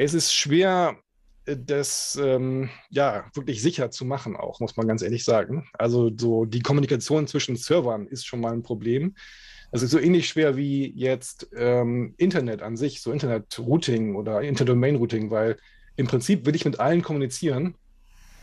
Es 0.00 0.14
ist 0.14 0.32
schwer, 0.32 0.96
das 1.44 2.16
ähm, 2.22 2.70
ja 2.88 3.24
wirklich 3.34 3.60
sicher 3.60 3.90
zu 3.90 4.04
machen, 4.04 4.36
auch, 4.36 4.60
muss 4.60 4.76
man 4.76 4.86
ganz 4.86 5.02
ehrlich 5.02 5.24
sagen. 5.24 5.66
Also 5.72 6.12
so 6.16 6.44
die 6.44 6.60
Kommunikation 6.60 7.26
zwischen 7.26 7.56
Servern 7.56 8.06
ist 8.06 8.24
schon 8.24 8.40
mal 8.40 8.52
ein 8.52 8.62
Problem. 8.62 9.16
Es 9.72 9.82
ist 9.82 9.90
so 9.90 9.98
ähnlich 9.98 10.28
schwer 10.28 10.56
wie 10.56 10.92
jetzt 10.94 11.48
ähm, 11.56 12.14
Internet 12.16 12.62
an 12.62 12.76
sich, 12.76 13.02
so 13.02 13.10
Internet-Routing 13.10 14.14
oder 14.14 14.40
Interdomain-Routing, 14.42 15.32
weil 15.32 15.56
im 15.96 16.06
Prinzip 16.06 16.46
will 16.46 16.54
ich 16.54 16.64
mit 16.64 16.78
allen 16.78 17.02
kommunizieren, 17.02 17.74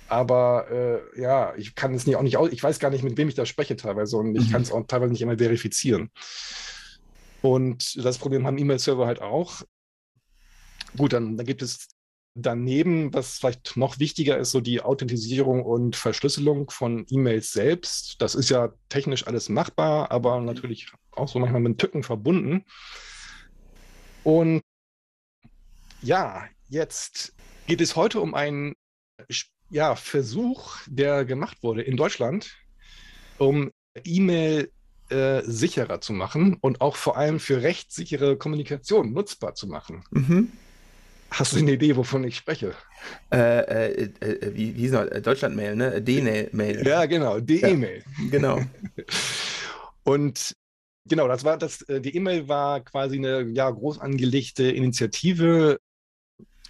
aber 0.10 0.70
äh, 0.70 1.22
ja, 1.22 1.54
ich 1.56 1.74
kann 1.74 1.94
es 1.94 2.06
nicht, 2.06 2.18
auch 2.18 2.22
nicht, 2.22 2.38
ich 2.52 2.62
weiß 2.62 2.80
gar 2.80 2.92
nicht, 2.92 3.06
mit 3.06 3.16
wem 3.16 3.30
ich 3.30 3.36
da 3.36 3.46
spreche 3.46 3.78
teilweise 3.78 4.18
und 4.18 4.36
ich 4.36 4.50
mhm. 4.50 4.52
kann 4.52 4.62
es 4.62 4.74
auch 4.74 4.86
teilweise 4.88 5.14
nicht 5.14 5.22
immer 5.22 5.38
verifizieren. 5.38 6.12
Und 7.42 8.04
das 8.04 8.18
Problem 8.18 8.46
haben 8.46 8.58
E-Mail-Server 8.58 9.08
halt 9.08 9.22
auch. 9.22 9.64
Gut, 10.98 11.14
dann, 11.14 11.38
dann 11.38 11.46
gibt 11.46 11.62
es 11.62 11.88
Daneben, 12.38 13.14
was 13.14 13.38
vielleicht 13.38 13.78
noch 13.78 14.00
wichtiger 14.00 14.38
ist, 14.38 14.52
so 14.52 14.60
die 14.60 14.82
Authentisierung 14.82 15.64
und 15.64 15.96
Verschlüsselung 15.96 16.70
von 16.70 17.06
E-Mails 17.10 17.54
selbst. 17.54 18.22
Das 18.22 18.36
ist 18.36 18.50
ja 18.50 18.74
technisch 18.90 19.26
alles 19.26 19.48
machbar, 19.48 20.12
aber 20.12 20.42
natürlich 20.42 20.92
auch 21.12 21.30
so 21.30 21.40
manchmal 21.40 21.62
mit 21.62 21.78
Tücken 21.78 22.04
verbunden. 22.04 22.66
Und 24.26 24.62
ja, 26.02 26.44
jetzt 26.68 27.34
geht 27.68 27.80
es 27.80 27.96
heute 27.96 28.20
um 28.20 28.34
einen 28.34 28.74
ja, 29.70 29.96
Versuch, 29.96 30.80
der 30.88 31.24
gemacht 31.24 31.64
wurde 31.64 31.84
in 31.84 31.96
Deutschland, 31.96 32.54
um 33.38 33.72
E-Mail 34.04 34.70
äh, 35.08 35.42
sicherer 35.44 36.02
zu 36.02 36.12
machen 36.12 36.58
und 36.60 36.82
auch 36.82 36.98
vor 36.98 37.16
allem 37.16 37.40
für 37.40 37.62
rechtssichere 37.62 38.36
Kommunikation 38.38 39.14
nutzbar 39.14 39.56
zu 39.56 39.68
machen. 39.68 40.04
Mhm. 40.12 40.52
Hast 41.38 41.54
du 41.54 41.60
eine 41.60 41.74
Idee, 41.74 41.96
wovon 41.98 42.24
ich 42.24 42.38
spreche? 42.38 42.74
Äh, 43.30 43.38
äh, 43.38 44.10
äh 44.22 44.56
wie, 44.56 44.74
wie 44.76 44.82
hieß 44.82 44.92
das? 44.92 45.22
Deutschlandmail, 45.22 45.76
ne? 45.76 46.02
D-Mail. 46.02 46.88
Ja, 46.88 47.06
genau, 47.06 47.42
DE-Mail. 47.42 48.04
Ja, 48.06 48.30
genau. 48.30 48.62
und 50.04 50.56
genau, 51.06 51.28
das 51.28 51.44
war 51.44 51.58
das, 51.58 51.82
äh, 51.84 52.00
die 52.00 52.16
E-Mail 52.16 52.48
war 52.48 52.80
quasi 52.80 53.18
eine 53.18 53.42
ja, 53.50 53.70
groß 53.70 54.00
angelegte 54.00 54.64
Initiative, 54.64 55.78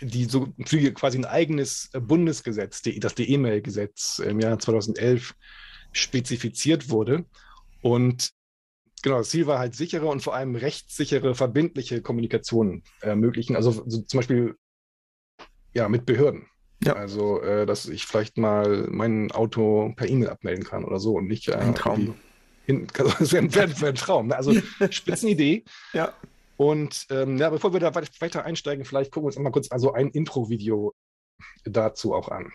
die 0.01 0.25
so 0.25 0.51
für 0.65 0.91
quasi 0.93 1.19
ein 1.19 1.25
eigenes 1.25 1.91
Bundesgesetz, 1.93 2.82
das 2.82 3.13
E-Mail-Gesetz 3.17 4.19
im 4.19 4.39
Jahr 4.39 4.58
2011 4.58 5.36
spezifiziert 5.91 6.89
wurde. 6.89 7.25
Und 7.82 8.32
genau, 9.06 9.20
das 9.20 9.30
Ziel 9.30 9.46
war 9.46 9.60
halt 9.60 9.76
sichere 9.76 10.08
und 10.08 10.22
vor 10.22 10.34
allem 10.34 10.56
rechtssichere, 10.56 11.36
verbindliche 11.36 12.02
Kommunikation 12.02 12.82
ermöglichen. 13.02 13.56
Also 13.56 13.72
so 13.86 14.02
zum 14.02 14.18
Beispiel 14.18 14.56
ja, 15.74 15.88
mit 15.88 16.08
Behörden. 16.08 16.48
Ja. 16.84 16.94
Also, 16.94 17.39
äh, 17.41 17.68
dass 17.68 17.88
ich 17.88 18.06
vielleicht 18.06 18.38
mal 18.38 18.88
mein 18.89 19.32
Auto 19.32 19.94
per 19.96 20.10
E-Mail 20.10 20.30
abmelden 20.30 20.65
kann 20.65 20.84
oder 20.84 21.00
so 21.00 21.13
und 21.13 21.28
nicht. 21.28 21.48
Äh, 21.48 21.56
ein 21.56 21.76
Traum. 21.76 22.15
Hin, 22.65 22.88
das 22.94 23.32
wäre 23.32 23.54
wär, 23.54 23.82
wär 23.82 23.89
ein 23.89 23.96
Traum. 23.96 24.28
Ne? 24.28 24.36
Also, 24.36 24.54
Spitzenidee. 24.89 25.63
ja. 25.94 26.12
Und 26.58 27.06
ähm, 27.12 27.38
ja, 27.38 27.50
bevor 27.50 27.74
wir 27.74 27.82
da 27.82 27.94
weiter 27.94 28.46
einsteigen, 28.46 28.86
vielleicht 28.86 29.12
gucken 29.12 29.26
wir 29.26 29.28
uns 29.28 29.38
mal 29.38 29.52
kurz 29.52 29.72
also 29.72 29.94
ein 29.94 30.10
Intro-Video 30.10 30.96
dazu 31.65 32.15
auch 32.15 32.30
an. 32.30 32.52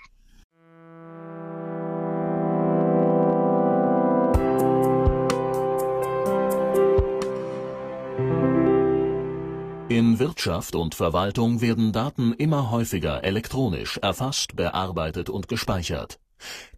Wirtschaft 10.20 10.76
und 10.76 10.94
Verwaltung 10.94 11.62
werden 11.62 11.92
Daten 11.92 12.34
immer 12.34 12.70
häufiger 12.70 13.24
elektronisch 13.24 13.96
erfasst, 13.96 14.54
bearbeitet 14.54 15.30
und 15.30 15.48
gespeichert. 15.48 16.20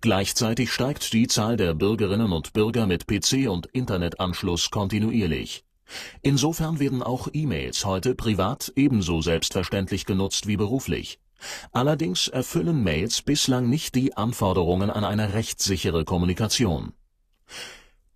Gleichzeitig 0.00 0.72
steigt 0.72 1.12
die 1.12 1.26
Zahl 1.26 1.56
der 1.56 1.74
Bürgerinnen 1.74 2.32
und 2.32 2.52
Bürger 2.52 2.86
mit 2.86 3.06
PC 3.06 3.50
und 3.50 3.66
Internetanschluss 3.66 4.70
kontinuierlich. 4.70 5.64
Insofern 6.22 6.78
werden 6.78 7.02
auch 7.02 7.28
E-Mails 7.32 7.84
heute 7.84 8.14
privat 8.14 8.72
ebenso 8.76 9.20
selbstverständlich 9.20 10.06
genutzt 10.06 10.46
wie 10.46 10.56
beruflich. 10.56 11.18
Allerdings 11.72 12.28
erfüllen 12.28 12.82
Mails 12.84 13.22
bislang 13.22 13.68
nicht 13.68 13.96
die 13.96 14.16
Anforderungen 14.16 14.90
an 14.90 15.04
eine 15.04 15.34
rechtssichere 15.34 16.04
Kommunikation. 16.04 16.92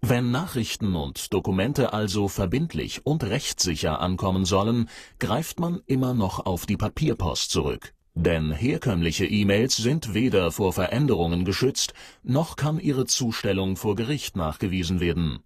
Wenn 0.00 0.30
Nachrichten 0.30 0.94
und 0.94 1.32
Dokumente 1.32 1.92
also 1.92 2.28
verbindlich 2.28 3.04
und 3.04 3.24
rechtssicher 3.24 4.00
ankommen 4.00 4.44
sollen, 4.44 4.88
greift 5.18 5.58
man 5.58 5.80
immer 5.86 6.14
noch 6.14 6.46
auf 6.46 6.66
die 6.66 6.76
Papierpost 6.76 7.50
zurück. 7.50 7.92
Denn 8.14 8.52
herkömmliche 8.52 9.26
E-Mails 9.26 9.76
sind 9.76 10.14
weder 10.14 10.52
vor 10.52 10.72
Veränderungen 10.72 11.44
geschützt, 11.44 11.92
noch 12.22 12.56
kann 12.56 12.78
ihre 12.78 13.06
Zustellung 13.06 13.76
vor 13.76 13.94
Gericht 13.94 14.36
nachgewiesen 14.36 15.00
werden 15.00 15.40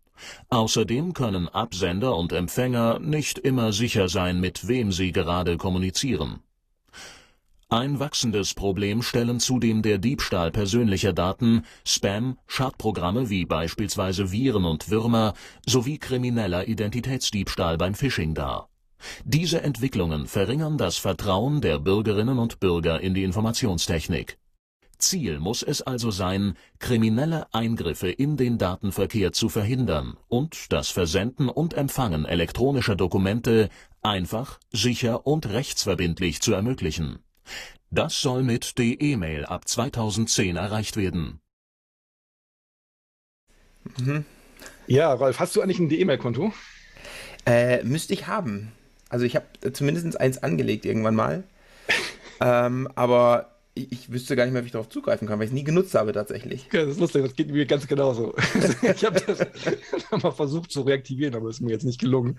Außerdem 0.48 1.12
können 1.12 1.48
Absender 1.48 2.16
und 2.16 2.32
Empfänger 2.32 2.98
nicht 2.98 3.38
immer 3.38 3.72
sicher 3.72 4.08
sein, 4.08 4.40
mit 4.40 4.68
wem 4.68 4.92
sie 4.92 5.12
gerade 5.12 5.56
kommunizieren. 5.56 6.40
Ein 7.72 8.00
wachsendes 8.00 8.54
Problem 8.54 9.00
stellen 9.00 9.38
zudem 9.38 9.82
der 9.82 9.98
Diebstahl 9.98 10.50
persönlicher 10.50 11.12
Daten, 11.12 11.62
Spam, 11.84 12.36
Schadprogramme 12.48 13.30
wie 13.30 13.44
beispielsweise 13.44 14.32
Viren 14.32 14.64
und 14.64 14.90
Würmer 14.90 15.34
sowie 15.64 15.98
krimineller 15.98 16.66
Identitätsdiebstahl 16.66 17.78
beim 17.78 17.94
Phishing 17.94 18.34
dar. 18.34 18.68
Diese 19.24 19.62
Entwicklungen 19.62 20.26
verringern 20.26 20.78
das 20.78 20.96
Vertrauen 20.96 21.60
der 21.60 21.78
Bürgerinnen 21.78 22.40
und 22.40 22.58
Bürger 22.58 23.00
in 23.00 23.14
die 23.14 23.22
Informationstechnik 23.22 24.36
Ziel 25.00 25.38
muss 25.38 25.62
es 25.62 25.80
also 25.80 26.10
sein, 26.10 26.54
kriminelle 26.78 27.52
Eingriffe 27.54 28.10
in 28.10 28.36
den 28.36 28.58
Datenverkehr 28.58 29.32
zu 29.32 29.48
verhindern 29.48 30.16
und 30.28 30.72
das 30.72 30.90
Versenden 30.90 31.48
und 31.48 31.74
Empfangen 31.74 32.24
elektronischer 32.24 32.96
Dokumente 32.96 33.68
einfach, 34.02 34.58
sicher 34.72 35.26
und 35.26 35.48
rechtsverbindlich 35.48 36.40
zu 36.40 36.52
ermöglichen. 36.52 37.20
Das 37.90 38.20
soll 38.20 38.42
mit 38.42 38.78
D-E-Mail 38.78 39.44
ab 39.44 39.66
2010 39.66 40.56
erreicht 40.56 40.96
werden. 40.96 41.40
Mhm. 43.98 44.24
Ja, 44.86 45.12
Rolf, 45.12 45.40
hast 45.40 45.56
du 45.56 45.60
eigentlich 45.60 45.78
ein 45.78 45.88
D-E-Mail-Konto? 45.88 46.52
Äh, 47.46 47.82
müsste 47.84 48.12
ich 48.12 48.26
haben. 48.26 48.72
Also 49.08 49.24
ich 49.24 49.34
habe 49.34 49.46
zumindest 49.72 50.20
eins 50.20 50.38
angelegt 50.38 50.84
irgendwann 50.84 51.14
mal. 51.14 51.44
ähm, 52.40 52.88
aber 52.94 53.56
ich, 53.74 53.90
ich, 53.90 54.12
wüsste 54.12 54.36
gar 54.36 54.44
nicht 54.44 54.52
mehr, 54.52 54.62
wie 54.62 54.66
ich 54.66 54.72
darauf 54.72 54.88
zugreifen 54.88 55.26
kann, 55.26 55.38
weil 55.38 55.46
ich 55.46 55.50
es 55.50 55.54
nie 55.54 55.64
genutzt 55.64 55.94
habe 55.94 56.12
tatsächlich. 56.12 56.68
Ja, 56.72 56.82
das 56.82 56.92
ist 56.92 57.00
lustig, 57.00 57.22
das 57.22 57.34
geht 57.34 57.50
mir 57.50 57.66
ganz 57.66 57.86
genauso. 57.86 58.34
ich 58.82 59.04
habe 59.04 59.20
das 59.20 59.46
mal 60.22 60.30
versucht 60.32 60.70
zu 60.70 60.82
reaktivieren, 60.82 61.34
aber 61.34 61.48
es 61.48 61.56
ist 61.56 61.62
mir 61.62 61.72
jetzt 61.72 61.84
nicht 61.84 62.00
gelungen. 62.00 62.36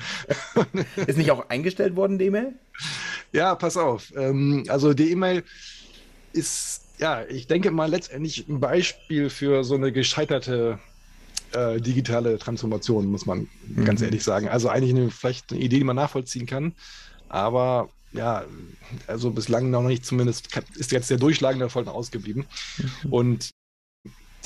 ist 1.08 1.18
nicht 1.18 1.32
auch 1.32 1.50
eingestellt 1.50 1.96
worden, 1.96 2.20
die 2.20 2.26
E-Mail? 2.26 2.54
Ja, 3.32 3.56
pass 3.56 3.78
auf. 3.78 4.12
Ähm, 4.16 4.66
also 4.68 4.94
die 4.94 5.12
E-Mail 5.12 5.44
ist, 6.34 6.82
ja, 6.98 7.24
ich 7.26 7.48
denke 7.48 7.72
mal 7.72 7.90
letztendlich 7.90 8.48
ein 8.48 8.60
Beispiel 8.60 9.30
für 9.30 9.64
so 9.64 9.76
eine 9.76 9.92
gescheiterte 9.92 10.80
äh, 11.54 11.80
digitale 11.80 12.38
Transformation, 12.38 13.06
muss 13.08 13.26
man 13.26 13.48
mhm. 13.68 13.86
ganz 13.86 14.02
ehrlich 14.02 14.24
sagen. 14.24 14.48
Also 14.48 14.70
eigentlich 14.70 14.92
eine, 14.92 15.12
vielleicht 15.12 15.52
eine 15.52 15.62
Idee, 15.62 15.80
die 15.80 15.84
man 15.84 15.96
nachvollziehen 15.96 16.46
kann, 16.46 16.74
aber 17.30 17.90
ja, 18.14 18.44
also 19.08 19.32
bislang 19.32 19.70
noch 19.70 19.84
nicht, 19.84 20.06
zumindest 20.06 20.50
ist 20.76 20.92
jetzt 20.92 21.10
der 21.10 21.18
durchschlagende 21.18 21.66
Erfolg 21.66 21.88
ausgeblieben. 21.88 22.46
Mhm. 22.78 23.14
Und 23.14 23.50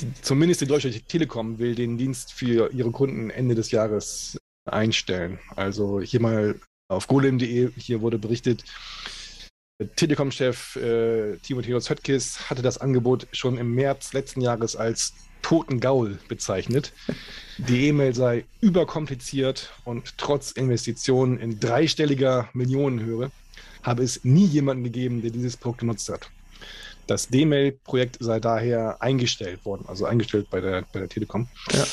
die, 0.00 0.12
zumindest 0.22 0.60
die 0.60 0.66
Deutsche 0.66 0.92
Telekom 0.92 1.58
will 1.58 1.74
den 1.74 1.98
Dienst 1.98 2.32
für 2.32 2.72
ihre 2.72 2.90
Kunden 2.90 3.30
Ende 3.30 3.54
des 3.54 3.70
Jahres 3.70 4.38
einstellen. 4.64 5.38
Also 5.56 6.00
hier 6.00 6.20
mal 6.20 6.60
auf 6.88 7.06
golem.de, 7.06 7.70
hier 7.76 8.00
wurde 8.00 8.18
berichtet, 8.18 8.64
Telekom-Chef 9.96 10.76
äh, 10.76 11.36
Timotheus 11.38 11.90
Höttges 11.90 12.48
hatte 12.48 12.62
das 12.62 12.78
Angebot 12.78 13.26
schon 13.32 13.58
im 13.58 13.74
März 13.74 14.14
letzten 14.14 14.40
Jahres 14.40 14.74
als 14.74 15.12
toten 15.42 15.80
Gaul 15.80 16.18
bezeichnet. 16.28 16.92
Die 17.58 17.88
E-Mail 17.88 18.14
sei 18.14 18.46
überkompliziert 18.60 19.72
und 19.84 20.16
trotz 20.16 20.50
Investitionen 20.52 21.38
in 21.38 21.60
dreistelliger 21.60 22.48
Millionenhöhe 22.54 23.30
habe 23.82 24.02
es 24.02 24.24
nie 24.24 24.46
jemanden 24.46 24.82
gegeben, 24.82 25.20
der 25.22 25.30
dieses 25.30 25.56
Produkt 25.56 25.80
genutzt 25.80 26.08
hat. 26.08 26.30
Das 27.06 27.28
D-Mail-Projekt 27.28 28.16
sei 28.18 28.40
daher 28.40 29.00
eingestellt 29.00 29.64
worden, 29.64 29.84
also 29.86 30.06
eingestellt 30.06 30.48
bei 30.50 30.60
der, 30.60 30.84
bei 30.92 31.00
der 31.00 31.08
Telekom. 31.08 31.48
Ja, 31.70 31.86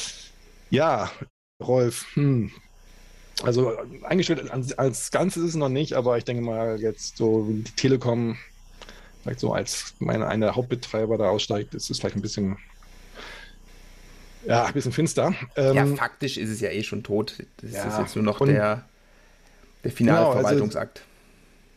ja 0.72 1.12
Rolf, 1.62 2.08
hm. 2.16 2.52
Also 3.42 3.74
eingestellt 4.04 4.52
als, 4.52 4.78
als 4.78 5.12
Ganzes 5.12 5.44
ist 5.44 5.50
es 5.50 5.56
noch 5.56 5.70
nicht, 5.70 5.94
aber 5.94 6.18
ich 6.18 6.26
denke 6.26 6.44
mal, 6.44 6.80
jetzt 6.80 7.18
so 7.18 7.48
die 7.50 7.64
Telekom, 7.64 8.38
vielleicht 9.22 9.40
so 9.40 9.54
als 9.54 9.96
meine, 10.00 10.28
eine 10.28 10.56
Hauptbetreiber 10.56 11.18
da 11.18 11.30
aussteigt, 11.30 11.74
ist 11.74 11.90
es 11.90 12.00
vielleicht 12.00 12.16
ein 12.16 12.22
bisschen 12.22 12.58
ja, 14.46 14.66
ein 14.66 14.74
bisschen 14.74 14.92
finster. 14.92 15.34
Ähm, 15.56 15.76
ja, 15.76 15.86
faktisch 15.96 16.38
ist 16.38 16.50
es 16.50 16.60
ja 16.60 16.70
eh 16.70 16.84
schon 16.84 17.04
tot. 17.04 17.36
Das 17.58 17.72
ja, 17.72 17.88
ist 17.88 18.00
jetzt 18.00 18.16
nur 18.16 18.26
noch 18.26 18.40
der, 18.46 18.86
der 19.84 19.92
finale 19.92 20.20
genau, 20.20 20.30
also 20.32 20.42
Verwaltungsakt. 20.42 21.00
Also, 21.00 21.10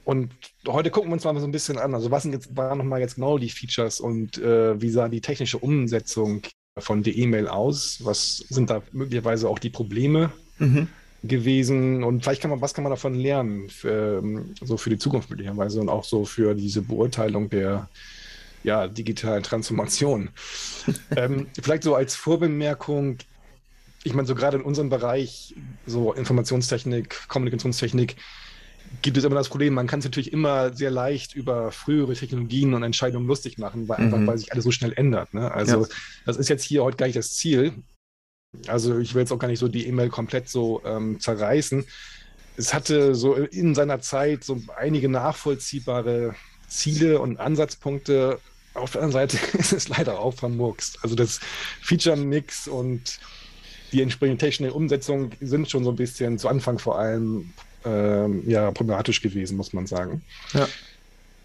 und 0.04 0.30
heute 0.68 0.90
gucken 0.90 1.10
wir 1.10 1.14
uns 1.14 1.24
mal 1.24 1.38
so 1.38 1.46
ein 1.46 1.52
bisschen 1.52 1.78
an. 1.78 1.94
Also 1.94 2.10
was 2.10 2.22
sind 2.22 2.32
jetzt, 2.32 2.56
waren 2.56 2.78
nochmal 2.78 3.00
jetzt 3.00 3.16
genau 3.16 3.38
die 3.38 3.50
Features 3.50 4.00
und 4.00 4.38
äh, 4.38 4.80
wie 4.80 4.90
sah 4.90 5.08
die 5.08 5.20
technische 5.20 5.58
Umsetzung 5.58 6.42
von 6.78 7.02
der 7.02 7.16
E-Mail 7.16 7.48
aus? 7.48 7.98
Was 8.04 8.36
sind 8.36 8.70
da 8.70 8.82
möglicherweise 8.92 9.48
auch 9.48 9.58
die 9.58 9.70
Probleme 9.70 10.32
mhm. 10.58 10.88
Gewesen? 11.22 12.04
Und 12.04 12.22
vielleicht 12.22 12.42
kann 12.42 12.50
man, 12.50 12.60
was 12.60 12.74
kann 12.74 12.84
man 12.84 12.90
davon 12.90 13.14
lernen, 13.14 13.68
für, 13.68 14.20
ähm, 14.22 14.54
so 14.60 14.76
für 14.76 14.90
die 14.90 14.98
Zukunft 14.98 15.30
möglicherweise 15.30 15.80
und 15.80 15.88
auch 15.88 16.04
so 16.04 16.24
für 16.24 16.54
diese 16.54 16.82
Beurteilung 16.82 17.50
der 17.50 17.88
ja, 18.62 18.88
digitalen 18.88 19.42
Transformation. 19.42 20.30
ähm, 21.16 21.46
vielleicht 21.60 21.84
so 21.84 21.94
als 21.94 22.16
Vorbemerkung, 22.16 23.18
ich 24.02 24.12
meine, 24.12 24.26
so 24.26 24.34
gerade 24.34 24.56
in 24.58 24.64
unserem 24.64 24.88
Bereich, 24.88 25.54
so 25.86 26.12
Informationstechnik, 26.12 27.28
Kommunikationstechnik, 27.28 28.16
gibt 29.02 29.16
es 29.16 29.24
immer 29.24 29.34
das 29.34 29.48
Problem, 29.48 29.74
man 29.74 29.86
kann 29.86 30.00
es 30.00 30.04
natürlich 30.04 30.32
immer 30.32 30.72
sehr 30.74 30.90
leicht 30.90 31.34
über 31.34 31.72
frühere 31.72 32.14
Technologien 32.14 32.74
und 32.74 32.82
Entscheidungen 32.82 33.26
lustig 33.26 33.58
machen, 33.58 33.88
weil 33.88 33.98
mhm. 33.98 34.14
einfach, 34.14 34.26
weil 34.26 34.38
sich 34.38 34.52
alles 34.52 34.64
so 34.64 34.70
schnell 34.70 34.92
ändert. 34.92 35.32
Ne? 35.34 35.50
Also 35.50 35.82
ja. 35.82 35.88
das 36.24 36.36
ist 36.36 36.48
jetzt 36.48 36.64
hier 36.64 36.82
heute 36.84 36.96
gar 36.96 37.06
nicht 37.06 37.16
das 37.16 37.34
Ziel. 37.34 37.72
Also 38.66 38.98
ich 38.98 39.14
will 39.14 39.22
jetzt 39.22 39.32
auch 39.32 39.38
gar 39.38 39.48
nicht 39.48 39.58
so 39.58 39.68
die 39.68 39.86
E-Mail 39.86 40.08
komplett 40.08 40.48
so 40.48 40.82
ähm, 40.84 41.20
zerreißen. 41.20 41.84
es 42.56 42.72
hatte 42.72 43.14
so 43.14 43.34
in 43.34 43.74
seiner 43.74 44.00
Zeit 44.00 44.44
so 44.44 44.60
einige 44.76 45.08
nachvollziehbare 45.08 46.34
Ziele 46.68 47.20
und 47.20 47.38
Ansatzpunkte. 47.38 48.40
Auf 48.74 48.92
der 48.92 49.02
anderen 49.02 49.28
Seite 49.28 49.38
ist 49.58 49.72
es 49.72 49.88
leider 49.88 50.18
auch 50.18 50.34
vermurkst. 50.34 50.98
Also 51.02 51.14
das 51.14 51.40
Feature-Mix 51.82 52.68
und 52.68 53.18
die 53.92 54.02
entsprechende 54.02 54.38
technische 54.38 54.74
Umsetzung 54.74 55.30
sind 55.40 55.70
schon 55.70 55.84
so 55.84 55.90
ein 55.90 55.96
bisschen 55.96 56.38
zu 56.38 56.48
Anfang 56.48 56.78
vor 56.78 56.98
allem 56.98 57.52
ähm, 57.84 58.42
ja, 58.48 58.70
problematisch 58.72 59.22
gewesen, 59.22 59.56
muss 59.56 59.72
man 59.72 59.86
sagen. 59.86 60.22
Ja. 60.52 60.68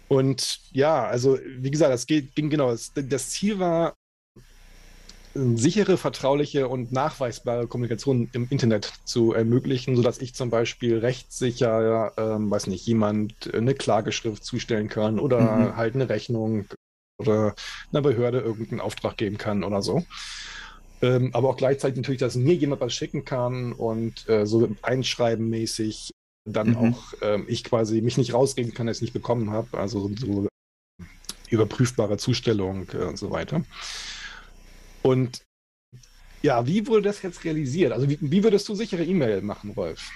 Und 0.08 0.60
ja, 0.72 1.06
also 1.06 1.38
wie 1.58 1.70
gesagt, 1.70 1.92
das 1.92 2.06
geht, 2.06 2.34
ging 2.34 2.50
genau. 2.50 2.70
Das, 2.70 2.92
das 2.94 3.30
Ziel 3.30 3.58
war, 3.58 3.94
sichere, 5.34 5.96
vertrauliche 5.96 6.68
und 6.68 6.92
nachweisbare 6.92 7.66
Kommunikation 7.66 8.28
im 8.32 8.46
Internet 8.50 8.92
zu 9.04 9.32
ermöglichen, 9.32 9.96
sodass 9.96 10.20
ich 10.20 10.34
zum 10.34 10.50
Beispiel 10.50 10.98
rechtssicher, 10.98 12.12
ähm, 12.16 12.50
weiß 12.50 12.66
nicht, 12.66 12.86
jemand 12.86 13.52
eine 13.54 13.74
Klageschrift 13.74 14.44
zustellen 14.44 14.88
kann 14.88 15.18
oder 15.18 15.40
mhm. 15.40 15.76
halt 15.76 15.94
eine 15.94 16.08
Rechnung 16.08 16.66
oder 17.18 17.54
einer 17.90 18.02
Behörde 18.02 18.40
irgendeinen 18.40 18.80
Auftrag 18.80 19.16
geben 19.16 19.38
kann 19.38 19.64
oder 19.64 19.82
so. 19.82 20.04
Ähm, 21.00 21.30
aber 21.32 21.48
auch 21.48 21.56
gleichzeitig 21.56 21.96
natürlich, 21.96 22.20
dass 22.20 22.36
mir 22.36 22.54
jemand 22.54 22.80
was 22.80 22.94
schicken 22.94 23.24
kann 23.24 23.72
und 23.72 24.28
äh, 24.28 24.46
so 24.46 24.68
einschreibenmäßig 24.82 26.12
dann 26.44 26.70
mhm. 26.70 26.76
auch 26.76 27.14
ähm, 27.22 27.44
ich 27.48 27.64
quasi 27.64 28.00
mich 28.00 28.18
nicht 28.18 28.34
rausreden 28.34 28.74
kann, 28.74 28.86
dass 28.86 28.96
ich 28.96 28.98
es 28.98 29.02
nicht 29.02 29.12
bekommen 29.12 29.50
habe. 29.50 29.78
Also 29.78 30.10
so 30.16 30.46
überprüfbare 31.50 32.16
Zustellung 32.18 32.88
äh, 32.92 33.04
und 33.04 33.18
so 33.18 33.30
weiter. 33.30 33.64
Und 35.02 35.42
ja, 36.42 36.66
wie 36.66 36.86
wurde 36.86 37.02
das 37.02 37.22
jetzt 37.22 37.44
realisiert? 37.44 37.92
Also 37.92 38.08
wie, 38.08 38.18
wie 38.20 38.42
würdest 38.42 38.68
du 38.68 38.74
sichere 38.74 39.04
E-Mail 39.04 39.42
machen, 39.42 39.70
Rolf? 39.70 40.10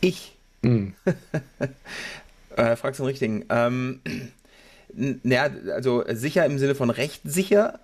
Ich? 0.00 0.36
Hm. 0.62 0.94
äh, 2.56 2.76
fragst 2.76 2.98
du 2.98 3.04
den 3.04 3.10
richtigen. 3.10 3.44
Ähm, 3.48 4.00
naja, 4.94 5.50
also 5.72 6.04
sicher 6.08 6.44
im 6.44 6.58
Sinne 6.58 6.74
von 6.74 6.90
rechtssicher 6.90 7.80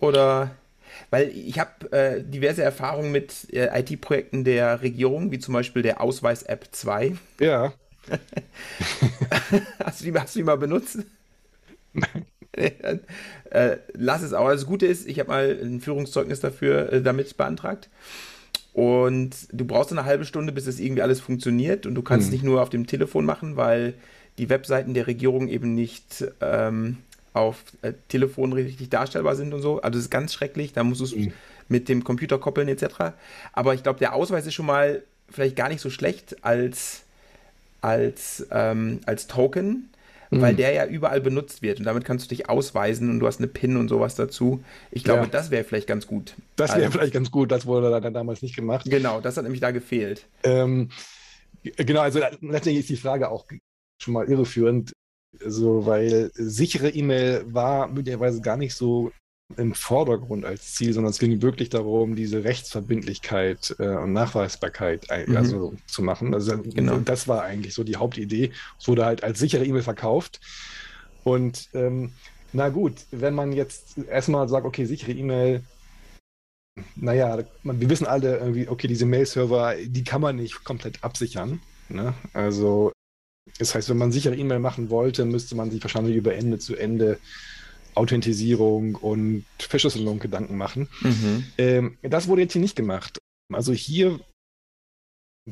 oder 0.00 0.50
weil 1.10 1.28
ich 1.28 1.58
habe 1.58 1.92
äh, 1.92 2.22
diverse 2.22 2.62
Erfahrungen 2.62 3.12
mit 3.12 3.52
äh, 3.52 3.80
IT-Projekten 3.80 4.44
der 4.44 4.82
Regierung, 4.82 5.30
wie 5.30 5.38
zum 5.38 5.54
Beispiel 5.54 5.82
der 5.82 6.00
Ausweis-App 6.00 6.68
2. 6.72 7.16
Ja. 7.38 7.74
hast, 9.84 10.00
du 10.00 10.04
die, 10.04 10.18
hast 10.18 10.34
du 10.34 10.38
die 10.38 10.44
mal 10.44 10.56
benutzt? 10.56 10.98
Nein. 11.92 12.26
Äh, 12.56 13.76
lass 13.94 14.22
es 14.22 14.32
auch. 14.32 14.48
Das 14.48 14.66
Gute 14.66 14.86
ist, 14.86 15.06
ich 15.06 15.18
habe 15.20 15.30
mal 15.30 15.58
ein 15.62 15.80
Führungszeugnis 15.80 16.40
dafür 16.40 16.92
äh, 16.92 17.02
damit 17.02 17.36
beantragt. 17.36 17.88
Und 18.72 19.30
du 19.52 19.64
brauchst 19.64 19.90
eine 19.90 20.04
halbe 20.04 20.26
Stunde, 20.26 20.52
bis 20.52 20.66
es 20.66 20.80
irgendwie 20.80 21.02
alles 21.02 21.20
funktioniert. 21.20 21.86
Und 21.86 21.94
du 21.94 22.02
kannst 22.02 22.26
hm. 22.26 22.32
nicht 22.32 22.44
nur 22.44 22.62
auf 22.62 22.68
dem 22.68 22.86
Telefon 22.86 23.24
machen, 23.24 23.56
weil 23.56 23.94
die 24.38 24.50
Webseiten 24.50 24.92
der 24.92 25.06
Regierung 25.06 25.48
eben 25.48 25.74
nicht 25.74 26.24
ähm, 26.42 26.98
auf 27.32 27.64
äh, 27.82 27.92
Telefon 28.08 28.52
richtig 28.52 28.90
darstellbar 28.90 29.36
sind 29.36 29.54
und 29.54 29.62
so. 29.62 29.80
Also 29.80 29.98
das 29.98 30.04
ist 30.04 30.10
ganz 30.10 30.34
schrecklich. 30.34 30.72
Da 30.72 30.84
musst 30.84 31.00
du 31.00 31.04
es 31.04 31.16
mhm. 31.16 31.32
mit 31.68 31.88
dem 31.88 32.04
Computer 32.04 32.38
koppeln 32.38 32.68
etc. 32.68 33.14
Aber 33.52 33.74
ich 33.74 33.82
glaube, 33.82 33.98
der 33.98 34.14
Ausweis 34.14 34.46
ist 34.46 34.54
schon 34.54 34.66
mal 34.66 35.02
vielleicht 35.30 35.56
gar 35.56 35.68
nicht 35.68 35.80
so 35.80 35.90
schlecht 35.90 36.44
als, 36.44 37.02
als, 37.80 38.46
ähm, 38.50 39.00
als 39.06 39.26
Token 39.26 39.88
mhm. 40.30 40.40
weil 40.40 40.54
der 40.54 40.72
ja 40.72 40.86
überall 40.86 41.20
benutzt 41.20 41.62
wird 41.62 41.78
und 41.78 41.84
damit 41.84 42.04
kannst 42.04 42.26
du 42.26 42.28
dich 42.28 42.48
ausweisen 42.48 43.10
und 43.10 43.20
du 43.20 43.26
hast 43.26 43.38
eine 43.38 43.48
PIN 43.48 43.76
und 43.76 43.88
sowas 43.88 44.14
dazu. 44.14 44.62
Ich 44.90 45.04
glaube, 45.04 45.22
ja. 45.22 45.26
das 45.26 45.50
wäre 45.50 45.64
vielleicht 45.64 45.86
ganz 45.86 46.06
gut. 46.06 46.34
Das 46.56 46.70
wäre 46.70 46.86
also, 46.86 46.98
vielleicht 46.98 47.12
ganz 47.12 47.30
gut, 47.30 47.52
das 47.52 47.66
wurde 47.66 48.00
dann 48.00 48.14
damals 48.14 48.42
nicht 48.42 48.56
gemacht. 48.56 48.86
Genau, 48.88 49.20
das 49.20 49.36
hat 49.36 49.44
nämlich 49.44 49.60
da 49.60 49.70
gefehlt. 49.70 50.26
Ähm, 50.42 50.90
genau, 51.62 52.00
also 52.00 52.18
letztendlich 52.18 52.78
ist 52.78 52.88
die 52.88 52.96
Frage 52.96 53.30
auch 53.30 53.46
schon 54.00 54.14
mal 54.14 54.26
irreführend, 54.26 54.92
so, 55.44 55.86
weil 55.86 56.30
sichere 56.34 56.90
E-Mail 56.90 57.44
war 57.46 57.88
möglicherweise 57.88 58.40
gar 58.40 58.56
nicht 58.56 58.74
so 58.74 59.12
im 59.56 59.74
Vordergrund 59.74 60.44
als 60.44 60.74
Ziel, 60.74 60.92
sondern 60.92 61.10
es 61.10 61.18
ging 61.18 61.40
wirklich 61.40 61.68
darum, 61.68 62.16
diese 62.16 62.42
Rechtsverbindlichkeit 62.42 63.76
äh, 63.78 63.88
und 63.88 64.12
Nachweisbarkeit 64.12 65.06
mhm. 65.26 65.36
also, 65.36 65.74
zu 65.86 66.02
machen. 66.02 66.34
Also 66.34 66.58
genau. 66.58 66.98
das 66.98 67.28
war 67.28 67.44
eigentlich 67.44 67.74
so 67.74 67.84
die 67.84 67.96
Hauptidee. 67.96 68.50
Es 68.78 68.88
wurde 68.88 69.04
halt 69.04 69.22
als 69.22 69.38
sichere 69.38 69.64
E-Mail 69.64 69.82
verkauft. 69.82 70.40
Und 71.22 71.68
ähm, 71.74 72.12
na 72.52 72.70
gut, 72.70 72.94
wenn 73.12 73.34
man 73.34 73.52
jetzt 73.52 73.98
erstmal 73.98 74.48
sagt, 74.48 74.66
okay, 74.66 74.84
sichere 74.84 75.12
E-Mail, 75.12 75.62
naja, 76.96 77.38
wir 77.62 77.90
wissen 77.90 78.06
alle 78.06 78.38
irgendwie, 78.38 78.68
okay, 78.68 78.88
diese 78.88 79.06
Mail-Server, 79.06 79.76
die 79.86 80.04
kann 80.04 80.20
man 80.20 80.36
nicht 80.36 80.64
komplett 80.64 81.02
absichern. 81.04 81.60
Ne? 81.88 82.14
Also 82.32 82.92
das 83.58 83.74
heißt, 83.74 83.88
wenn 83.88 83.96
man 83.96 84.12
sichere 84.12 84.34
E-Mail 84.34 84.58
machen 84.58 84.90
wollte, 84.90 85.24
müsste 85.24 85.54
man 85.54 85.70
sich 85.70 85.82
wahrscheinlich 85.82 86.16
über 86.16 86.34
Ende 86.34 86.58
zu 86.58 86.74
Ende 86.74 87.18
Authentisierung 87.96 88.94
und 88.94 89.44
Verschlüsselung 89.58 90.18
Gedanken 90.18 90.56
machen. 90.56 90.88
Mhm. 91.00 91.44
Ähm, 91.58 91.98
das 92.02 92.28
wurde 92.28 92.42
jetzt 92.42 92.52
hier 92.52 92.62
nicht 92.62 92.76
gemacht. 92.76 93.18
Also 93.52 93.72
hier 93.72 94.20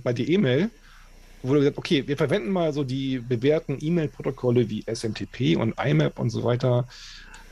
bei 0.03 0.13
der 0.13 0.29
E-Mail 0.29 0.71
wurde 1.43 1.61
gesagt, 1.61 1.79
okay, 1.79 2.07
wir 2.07 2.17
verwenden 2.17 2.51
mal 2.51 2.73
so 2.73 2.85
die 2.85 3.19
bewährten 3.19 3.79
E-Mail-Protokolle 3.81 4.69
wie 4.69 4.85
SMTP 4.93 5.57
und 5.57 5.75
IMAP 5.79 6.19
und 6.19 6.31
so 6.31 6.43
weiter. 6.43 6.89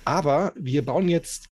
Aber 0.05 0.53
wir 0.57 0.85
bauen 0.85 1.09
jetzt 1.09 1.49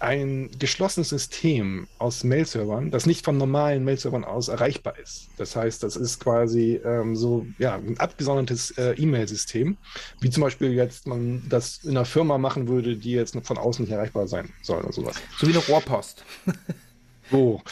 ein 0.00 0.50
geschlossenes 0.58 1.08
System 1.08 1.86
aus 1.98 2.24
Mail-Servern, 2.24 2.90
das 2.90 3.06
nicht 3.06 3.24
von 3.24 3.38
normalen 3.38 3.84
Mail-Servern 3.84 4.24
aus 4.24 4.48
erreichbar 4.48 4.98
ist. 4.98 5.28
Das 5.36 5.56
heißt, 5.56 5.82
das 5.82 5.96
ist 5.96 6.20
quasi 6.20 6.80
ähm, 6.84 7.16
so 7.16 7.46
ja, 7.58 7.74
ein 7.76 7.98
abgesondertes 7.98 8.72
äh, 8.72 8.92
E-Mail-System, 8.92 9.76
wie 10.20 10.30
zum 10.30 10.42
Beispiel 10.42 10.72
jetzt 10.72 11.06
man 11.06 11.42
das 11.48 11.84
in 11.84 11.90
einer 11.90 12.04
Firma 12.04 12.38
machen 12.38 12.68
würde, 12.68 12.96
die 12.96 13.12
jetzt 13.12 13.36
von 13.44 13.58
außen 13.58 13.84
nicht 13.84 13.92
erreichbar 13.92 14.26
sein 14.28 14.50
soll 14.62 14.82
oder 14.82 14.92
sowas. 14.92 15.16
So 15.38 15.46
wie 15.46 15.52
eine 15.52 15.64
Rohrpost. 15.64 16.24
So. 17.30 17.62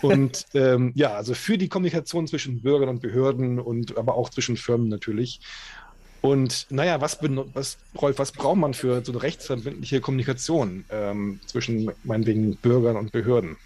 Und 0.00 0.46
ähm, 0.54 0.92
ja, 0.94 1.14
also 1.14 1.34
für 1.34 1.58
die 1.58 1.68
Kommunikation 1.68 2.26
zwischen 2.26 2.62
Bürgern 2.62 2.88
und 2.88 3.02
Behörden 3.02 3.58
und 3.58 3.96
aber 3.98 4.14
auch 4.14 4.30
zwischen 4.30 4.56
Firmen 4.56 4.88
natürlich. 4.88 5.40
Und 6.22 6.66
naja, 6.70 7.00
was, 7.00 7.18
was, 7.52 7.78
Rolf, 8.00 8.18
was 8.18 8.32
braucht 8.32 8.56
man 8.56 8.74
für 8.74 9.04
so 9.04 9.12
eine 9.12 9.22
rechtsverbindliche 9.22 10.00
Kommunikation 10.00 10.84
ähm, 10.90 11.40
zwischen 11.46 11.90
meinetwegen 12.04 12.56
Bürgern 12.56 12.96
und 12.96 13.12
Behörden? 13.12 13.56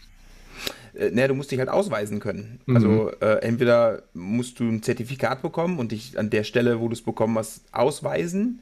Äh, 0.95 1.11
naja, 1.11 1.29
du 1.29 1.35
musst 1.35 1.53
dich 1.53 1.59
halt 1.59 1.69
ausweisen 1.69 2.19
können. 2.19 2.61
Mhm. 2.67 2.77
Also 2.77 3.11
äh, 3.21 3.43
entweder 3.43 4.03
musst 4.15 4.59
du 4.59 4.65
ein 4.65 4.83
Zertifikat 4.83 5.43
bekommen 5.43 5.79
und 5.79 5.93
dich 5.93 6.19
an 6.19 6.31
der 6.31 6.45
Stelle, 6.45 6.81
wo 6.81 6.89
du 6.89 6.95
es 6.95 7.03
bekommen 7.03 7.39
hast, 7.39 7.61
ausweisen, 7.73 8.61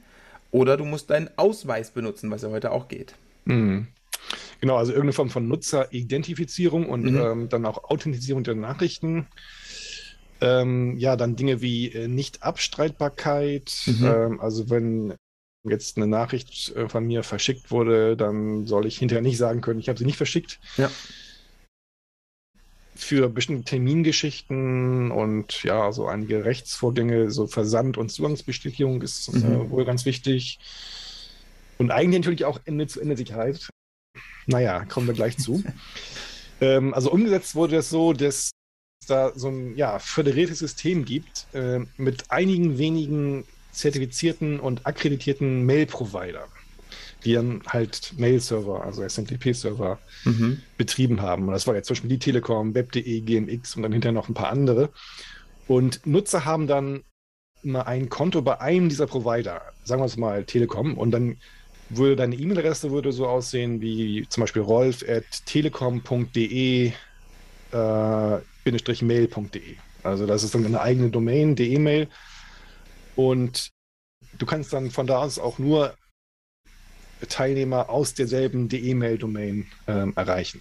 oder 0.51 0.77
du 0.77 0.85
musst 0.85 1.11
deinen 1.11 1.31
Ausweis 1.37 1.91
benutzen, 1.91 2.31
was 2.31 2.43
ja 2.43 2.51
heute 2.51 2.71
auch 2.71 2.87
geht. 2.87 3.17
Mhm. 3.45 3.89
Genau, 4.61 4.77
also 4.77 4.93
irgendeine 4.93 5.13
Form 5.13 5.31
von 5.31 5.49
Nutzeridentifizierung 5.49 6.89
und 6.89 7.05
mhm. 7.05 7.19
ähm, 7.19 7.49
dann 7.49 7.67
auch 7.67 7.91
Authentisierung 7.91 8.45
der 8.45 8.55
Nachrichten. 8.55 9.27
Ähm, 10.45 10.99
ja, 10.99 11.17
dann 11.17 11.37
Dinge 11.37 11.63
wie 11.63 11.91
äh, 11.91 12.07
Nicht-Abstreitbarkeit. 12.07 13.73
Mhm. 13.87 14.05
Ähm, 14.05 14.41
also 14.41 14.69
wenn 14.69 15.15
jetzt 15.67 15.97
eine 15.97 16.07
Nachricht 16.07 16.77
äh, 16.77 16.89
von 16.89 17.07
mir 17.07 17.23
verschickt 17.23 17.71
wurde, 17.71 18.15
dann 18.17 18.67
soll 18.67 18.85
ich 18.85 18.99
hinterher 18.99 19.23
nicht 19.23 19.39
sagen 19.39 19.63
können, 19.63 19.81
ich 19.81 19.89
habe 19.89 19.99
sie 19.99 20.05
nicht 20.05 20.19
verschickt. 20.19 20.61
Ja. 20.77 20.91
Für 22.95 23.31
bestimmte 23.31 23.65
Termingeschichten 23.65 25.11
und 25.11 25.63
ja, 25.65 25.91
so 25.93 26.07
einige 26.07 26.45
Rechtsvorgänge, 26.45 27.31
so 27.31 27.47
Versand- 27.47 27.97
und 27.97 28.11
Zugangsbestätigung 28.11 29.01
ist 29.01 29.29
äh, 29.29 29.39
mhm. 29.39 29.53
äh, 29.53 29.71
wohl 29.71 29.85
ganz 29.87 30.05
wichtig. 30.05 30.59
Und 31.79 31.91
eigentlich 31.91 32.21
natürlich 32.21 32.45
auch 32.45 32.61
Ende-zu-Ende-Sicherheit. 32.67 33.69
Naja, 34.47 34.85
kommen 34.85 35.07
wir 35.07 35.15
gleich 35.15 35.39
zu. 35.39 35.65
ähm, 36.61 36.93
also 36.93 37.11
umgesetzt 37.11 37.55
wurde 37.55 37.77
das 37.77 37.89
so, 37.89 38.13
dass 38.13 38.51
da 39.07 39.33
so 39.35 39.49
ein 39.49 39.77
ja, 39.77 39.99
föderiertes 39.99 40.59
System 40.59 41.05
gibt 41.05 41.47
äh, 41.53 41.81
mit 41.97 42.31
einigen 42.31 42.79
wenigen 42.79 43.45
zertifizierten 43.73 44.61
und 44.61 44.87
akkreditierten 44.87 45.65
Mail-Provider, 45.65 46.47
die 47.25 47.35
dann 47.35 47.63
halt 47.67 48.15
Mail-Server, 48.17 48.85
also 48.85 49.03
SMTP-Server, 49.03 49.99
mhm. 50.25 50.61
betrieben 50.77 51.23
haben. 51.23 51.47
Und 51.47 51.53
das 51.53 51.67
war 51.67 51.75
jetzt 51.75 51.89
zum 51.89 51.95
Beispiel 51.95 52.11
die 52.11 52.19
Telekom, 52.19 52.75
Web.de, 52.75 53.21
GMX 53.21 53.77
und 53.77 53.83
dann 53.83 53.93
hinterher 53.93 54.13
noch 54.13 54.29
ein 54.29 54.35
paar 54.35 54.51
andere. 54.51 54.91
Und 55.67 56.07
Nutzer 56.07 56.45
haben 56.45 56.67
dann 56.67 57.03
mal 57.63 57.83
ein 57.83 58.09
Konto 58.09 58.43
bei 58.43 58.61
einem 58.61 58.89
dieser 58.89 59.07
Provider, 59.07 59.63
sagen 59.85 60.03
wir 60.03 60.07
es 60.07 60.17
mal 60.17 60.45
Telekom, 60.45 60.97
und 60.97 61.11
dann 61.11 61.39
würde 61.91 62.17
deine 62.17 62.35
E-Mail-Adresse 62.35 62.91
würde 62.91 63.13
so 63.13 63.27
aussehen 63.27 63.81
wie 63.81 64.27
zum 64.29 64.43
Beispiel 64.43 64.63
rolf 64.63 65.05
at 65.09 65.25
telekom.de 65.47 66.93
äh, 67.73 68.39
mail.de. 68.65 69.77
Also 70.03 70.27
das 70.27 70.43
ist 70.43 70.55
dann 70.55 70.67
eine 70.67 70.81
eigene 70.81 71.11
Domain, 71.11 71.57
die 71.57 71.73
E-Mail. 71.75 72.09
Und 73.17 73.71
du 74.39 74.47
kannst 74.47 74.73
dann 74.73 74.91
von 74.91 75.07
da 75.07 75.19
aus 75.19 75.39
auch 75.39 75.59
nur 75.59 75.95
Teilnehmer 77.29 77.89
aus 77.89 78.15
derselben 78.15 78.69
DE-Mail-Domain 78.69 79.67
ähm, 79.87 80.13
erreichen. 80.17 80.61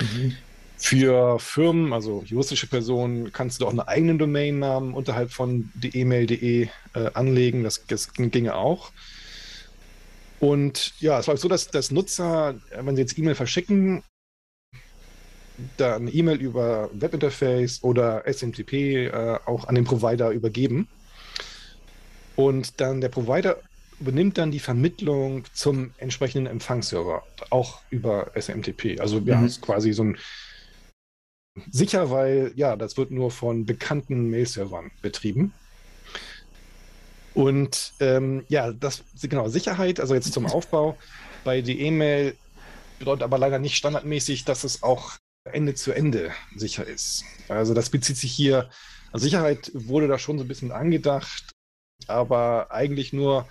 Mhm. 0.00 0.36
Für 0.76 1.38
Firmen, 1.38 1.92
also 1.92 2.24
juristische 2.26 2.66
Personen, 2.66 3.32
kannst 3.32 3.60
du 3.60 3.66
auch 3.66 3.70
einen 3.70 3.80
eigenen 3.80 4.18
Domainnamen 4.18 4.94
unterhalb 4.94 5.30
von 5.30 5.70
email.de 5.82 6.68
äh, 6.94 7.10
anlegen. 7.14 7.62
Das, 7.62 7.86
das 7.86 8.12
ginge 8.12 8.54
auch. 8.54 8.90
Und 10.40 10.94
ja, 10.98 11.20
es 11.20 11.28
war 11.28 11.36
so, 11.36 11.48
dass, 11.48 11.68
dass 11.68 11.92
Nutzer, 11.92 12.56
wenn 12.76 12.96
sie 12.96 13.02
jetzt 13.02 13.16
E-Mail 13.16 13.36
verschicken, 13.36 14.02
da 15.76 15.96
eine 15.96 16.10
E-Mail 16.10 16.40
über 16.40 16.90
Webinterface 16.92 17.82
oder 17.82 18.24
SMTP 18.26 19.06
äh, 19.06 19.38
auch 19.46 19.66
an 19.66 19.74
den 19.74 19.84
Provider 19.84 20.30
übergeben. 20.30 20.88
Und 22.36 22.80
dann 22.80 23.00
der 23.00 23.10
Provider 23.10 23.58
übernimmt 24.00 24.38
dann 24.38 24.50
die 24.50 24.58
Vermittlung 24.58 25.44
zum 25.52 25.92
entsprechenden 25.98 26.46
Empfangsserver, 26.46 27.22
auch 27.50 27.80
über 27.90 28.32
SMTP. 28.34 29.00
Also 29.00 29.18
ja, 29.18 29.36
mhm. 29.36 29.46
ist 29.46 29.62
quasi 29.62 29.92
so 29.92 30.04
ein 30.04 30.18
sicher, 31.70 32.10
weil 32.10 32.52
ja, 32.56 32.76
das 32.76 32.96
wird 32.96 33.10
nur 33.10 33.30
von 33.30 33.66
bekannten 33.66 34.28
Mail-Servern 34.30 34.90
betrieben. 35.02 35.52
Und 37.34 37.92
ähm, 38.00 38.44
ja, 38.48 38.72
das 38.72 39.04
genau 39.22 39.48
Sicherheit, 39.48 40.00
also 40.00 40.14
jetzt 40.14 40.32
zum 40.32 40.46
Aufbau 40.46 40.96
bei 41.44 41.60
der 41.60 41.76
E-Mail 41.76 42.36
bedeutet 42.98 43.22
aber 43.22 43.38
leider 43.38 43.58
nicht 43.58 43.76
standardmäßig, 43.76 44.44
dass 44.44 44.64
es 44.64 44.82
auch 44.82 45.12
Ende 45.44 45.74
zu 45.74 45.92
Ende 45.92 46.30
sicher 46.56 46.86
ist. 46.86 47.24
Also 47.48 47.74
das 47.74 47.90
bezieht 47.90 48.16
sich 48.16 48.32
hier, 48.32 48.70
also 49.10 49.24
Sicherheit 49.24 49.70
wurde 49.74 50.08
da 50.08 50.18
schon 50.18 50.38
so 50.38 50.44
ein 50.44 50.48
bisschen 50.48 50.72
angedacht, 50.72 51.50
aber 52.06 52.70
eigentlich 52.70 53.12
nur 53.12 53.46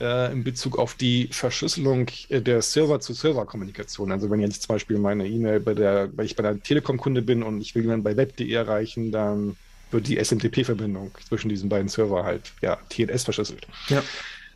äh, 0.00 0.32
in 0.32 0.44
Bezug 0.44 0.78
auf 0.78 0.94
die 0.94 1.28
Verschlüsselung 1.28 2.08
äh, 2.28 2.40
der 2.40 2.62
Server-zu-Server-Kommunikation. 2.62 4.12
Also 4.12 4.30
wenn 4.30 4.40
jetzt 4.40 4.62
zum 4.62 4.74
Beispiel 4.74 4.98
meine 4.98 5.26
E-Mail 5.26 5.60
bei 5.60 5.74
der, 5.74 6.16
weil 6.16 6.26
ich 6.26 6.36
bei 6.36 6.42
der 6.42 6.60
Telekom-Kunde 6.60 7.22
bin 7.22 7.42
und 7.42 7.60
ich 7.60 7.74
will 7.74 7.82
jemanden 7.82 8.04
bei 8.04 8.16
web.de 8.16 8.50
erreichen, 8.50 9.10
dann 9.10 9.56
wird 9.90 10.08
die 10.08 10.22
SMTP-Verbindung 10.22 11.12
zwischen 11.28 11.48
diesen 11.48 11.68
beiden 11.68 11.88
Server 11.88 12.24
halt, 12.24 12.52
ja, 12.62 12.78
TLS 12.88 13.24
verschlüsselt. 13.24 13.66
Ja. 13.88 14.02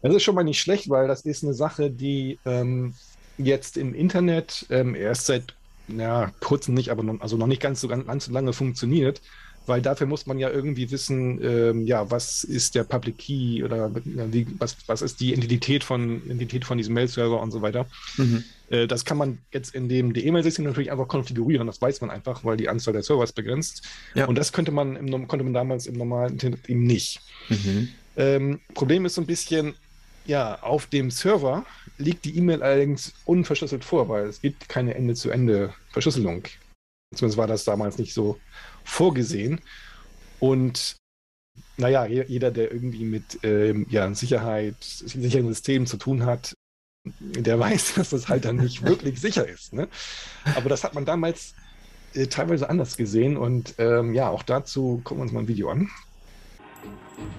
Das 0.00 0.14
ist 0.14 0.22
schon 0.22 0.36
mal 0.36 0.44
nicht 0.44 0.60
schlecht, 0.60 0.88
weil 0.88 1.08
das 1.08 1.22
ist 1.22 1.42
eine 1.42 1.54
Sache, 1.54 1.90
die 1.90 2.38
ähm, 2.44 2.94
jetzt 3.36 3.76
im 3.76 3.94
Internet 3.94 4.66
ähm, 4.70 4.94
erst 4.94 5.26
seit 5.26 5.54
ja, 5.88 6.32
kurzem 6.40 6.74
nicht, 6.74 6.90
aber 6.90 7.02
noch, 7.02 7.20
also 7.20 7.36
noch 7.36 7.46
nicht 7.46 7.62
ganz 7.62 7.80
so, 7.80 7.88
ganz 7.88 8.26
so 8.26 8.32
lange 8.32 8.52
funktioniert, 8.52 9.20
weil 9.66 9.82
dafür 9.82 10.06
muss 10.06 10.26
man 10.26 10.38
ja 10.38 10.50
irgendwie 10.50 10.90
wissen, 10.90 11.40
ähm, 11.42 11.86
ja, 11.86 12.10
was 12.10 12.42
ist 12.42 12.74
der 12.74 12.84
Public 12.84 13.18
Key 13.18 13.62
oder 13.62 13.90
wie, 13.94 14.46
was, 14.58 14.76
was 14.86 15.02
ist 15.02 15.20
die 15.20 15.32
Identität 15.32 15.84
von, 15.84 16.22
Identität 16.24 16.64
von 16.64 16.78
diesem 16.78 16.94
Mail-Server 16.94 17.40
und 17.40 17.50
so 17.50 17.62
weiter. 17.62 17.86
Mhm. 18.16 18.44
Äh, 18.70 18.86
das 18.86 19.04
kann 19.04 19.18
man 19.18 19.38
jetzt 19.52 19.74
in 19.74 19.88
dem 19.88 20.14
E-Mail-System 20.14 20.64
natürlich 20.64 20.90
einfach 20.90 21.08
konfigurieren, 21.08 21.66
das 21.66 21.80
weiß 21.80 22.00
man 22.00 22.10
einfach, 22.10 22.44
weil 22.44 22.56
die 22.56 22.68
Anzahl 22.68 22.94
der 22.94 23.02
Server 23.02 23.24
ist 23.24 23.34
begrenzt. 23.34 23.86
Ja. 24.14 24.26
Und 24.26 24.36
das 24.36 24.52
könnte 24.52 24.72
man, 24.72 24.96
im, 24.96 25.28
konnte 25.28 25.44
man 25.44 25.54
damals 25.54 25.86
im 25.86 25.96
normalen 25.96 26.32
Internet 26.32 26.68
eben 26.68 26.84
nicht. 26.84 27.20
Mhm. 27.48 27.88
Ähm, 28.16 28.60
Problem 28.74 29.04
ist 29.04 29.14
so 29.14 29.20
ein 29.20 29.26
bisschen, 29.26 29.74
ja, 30.28 30.62
auf 30.62 30.86
dem 30.86 31.10
Server 31.10 31.64
liegt 31.96 32.26
die 32.26 32.36
E-Mail 32.36 32.62
allerdings 32.62 33.14
unverschlüsselt 33.24 33.82
vor, 33.82 34.08
weil 34.10 34.26
es 34.26 34.42
gibt 34.42 34.68
keine 34.68 34.94
Ende-zu-Ende-Verschlüsselung. 34.94 36.44
Zumindest 37.14 37.38
war 37.38 37.46
das 37.46 37.64
damals 37.64 37.96
nicht 37.96 38.12
so 38.12 38.38
vorgesehen. 38.84 39.62
Und 40.38 40.96
naja, 41.78 42.04
jeder, 42.04 42.50
der 42.50 42.70
irgendwie 42.70 43.04
mit 43.04 43.38
ähm, 43.42 43.86
ja, 43.88 44.12
Sicherheit, 44.14 44.76
sicheren 44.80 45.48
Systemen 45.48 45.86
zu 45.86 45.96
tun 45.96 46.26
hat, 46.26 46.52
der 47.06 47.58
weiß, 47.58 47.94
dass 47.96 48.10
das 48.10 48.28
halt 48.28 48.44
dann 48.44 48.56
nicht 48.56 48.82
wirklich 48.82 49.20
sicher 49.22 49.48
ist. 49.48 49.72
Ne? 49.72 49.88
Aber 50.56 50.68
das 50.68 50.84
hat 50.84 50.94
man 50.94 51.06
damals 51.06 51.54
äh, 52.12 52.26
teilweise 52.26 52.68
anders 52.68 52.98
gesehen 52.98 53.38
und 53.38 53.76
ähm, 53.78 54.12
ja, 54.12 54.28
auch 54.28 54.42
dazu 54.42 55.00
gucken 55.04 55.20
wir 55.20 55.22
uns 55.22 55.32
mal 55.32 55.40
ein 55.40 55.48
Video 55.48 55.70
an. 55.70 55.88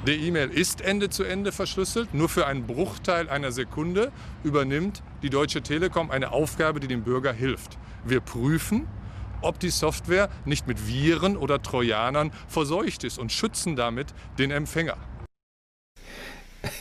Die 0.08 0.28
E-Mail 0.28 0.50
ist 0.50 0.82
Ende 0.82 1.10
zu 1.10 1.24
Ende 1.24 1.52
verschlüsselt. 1.52 2.14
Nur 2.14 2.30
für 2.30 2.48
einen 2.48 2.66
Bruchteil 2.66 3.30
einer 3.30 3.52
Sekunde 3.52 4.12
übernimmt 4.44 5.04
die 5.22 5.30
Deutsche 5.30 5.62
Telekom 5.62 6.10
eine 6.10 6.32
Aufgabe, 6.32 6.80
die 6.80 6.88
dem 6.88 7.04
Bürger 7.04 7.34
hilft. 7.34 7.78
Wir 8.06 8.22
prüfen, 8.22 8.88
ob 9.42 9.60
die 9.60 9.70
Software 9.70 10.30
nicht 10.46 10.68
mit 10.68 10.88
Viren 10.88 11.38
oder 11.38 11.62
Trojanern 11.62 12.32
verseucht 12.48 13.04
ist 13.04 13.20
und 13.20 13.32
schützen 13.32 13.76
damit 13.76 14.08
den 14.38 14.52
Empfänger. 14.52 14.98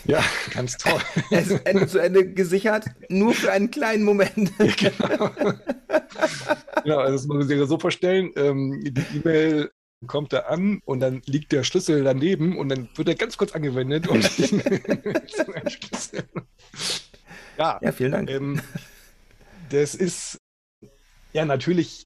Ja, 0.05 0.25
ganz 0.53 0.77
toll. 0.77 1.01
Es 1.31 1.49
ist 1.49 1.67
Ende 1.67 1.87
zu 1.87 1.99
Ende 1.99 2.33
gesichert, 2.33 2.87
nur 3.09 3.35
für 3.35 3.53
einen 3.53 3.71
kleinen 3.71 4.05
Moment. 4.05 4.53
Ja, 4.59 4.91
genau. 4.91 5.31
genau, 6.83 6.99
also 6.99 7.13
das 7.13 7.27
muss 7.27 7.39
man 7.39 7.49
sich 7.49 7.69
so 7.69 7.79
vorstellen. 7.79 8.31
Ähm, 8.37 8.81
die 8.85 9.19
E-Mail 9.19 9.71
kommt 10.07 10.33
er 10.33 10.49
an 10.49 10.81
und 10.85 11.01
dann 11.01 11.23
liegt 11.27 11.53
der 11.53 11.65
Schlüssel 11.65 12.05
daneben 12.05 12.57
und 12.57 12.69
dann 12.69 12.89
wird 12.95 13.09
er 13.09 13.17
ganz 13.17 13.37
kurz 13.37 13.53
angewendet 13.53 14.07
und 14.09 14.23
ja, 17.59 17.79
ja, 17.83 17.93
vielen 17.93 18.13
Dank. 18.13 18.31
Ähm, 18.31 18.61
das 19.71 19.95
ist 19.95 20.39
ja 21.33 21.45
natürlich, 21.45 22.05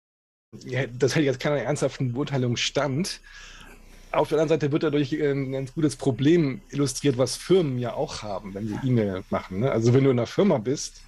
ja, 0.64 0.86
das 0.86 1.14
hält 1.14 1.26
jetzt 1.26 1.40
keiner 1.40 1.58
ernsthaften 1.58 2.14
Beurteilung 2.14 2.56
stand. 2.56 3.20
Auf 4.10 4.28
der 4.28 4.38
anderen 4.38 4.60
Seite 4.60 4.72
wird 4.72 4.82
dadurch 4.82 5.12
ein 5.12 5.52
ganz 5.52 5.74
gutes 5.74 5.96
Problem 5.96 6.62
illustriert, 6.70 7.18
was 7.18 7.36
Firmen 7.36 7.78
ja 7.78 7.94
auch 7.94 8.22
haben, 8.22 8.54
wenn 8.54 8.68
sie 8.68 8.78
E-Mail 8.84 9.22
machen. 9.30 9.60
Ne? 9.60 9.70
Also 9.70 9.94
wenn 9.94 10.04
du 10.04 10.10
in 10.10 10.18
einer 10.18 10.26
Firma 10.26 10.58
bist, 10.58 11.02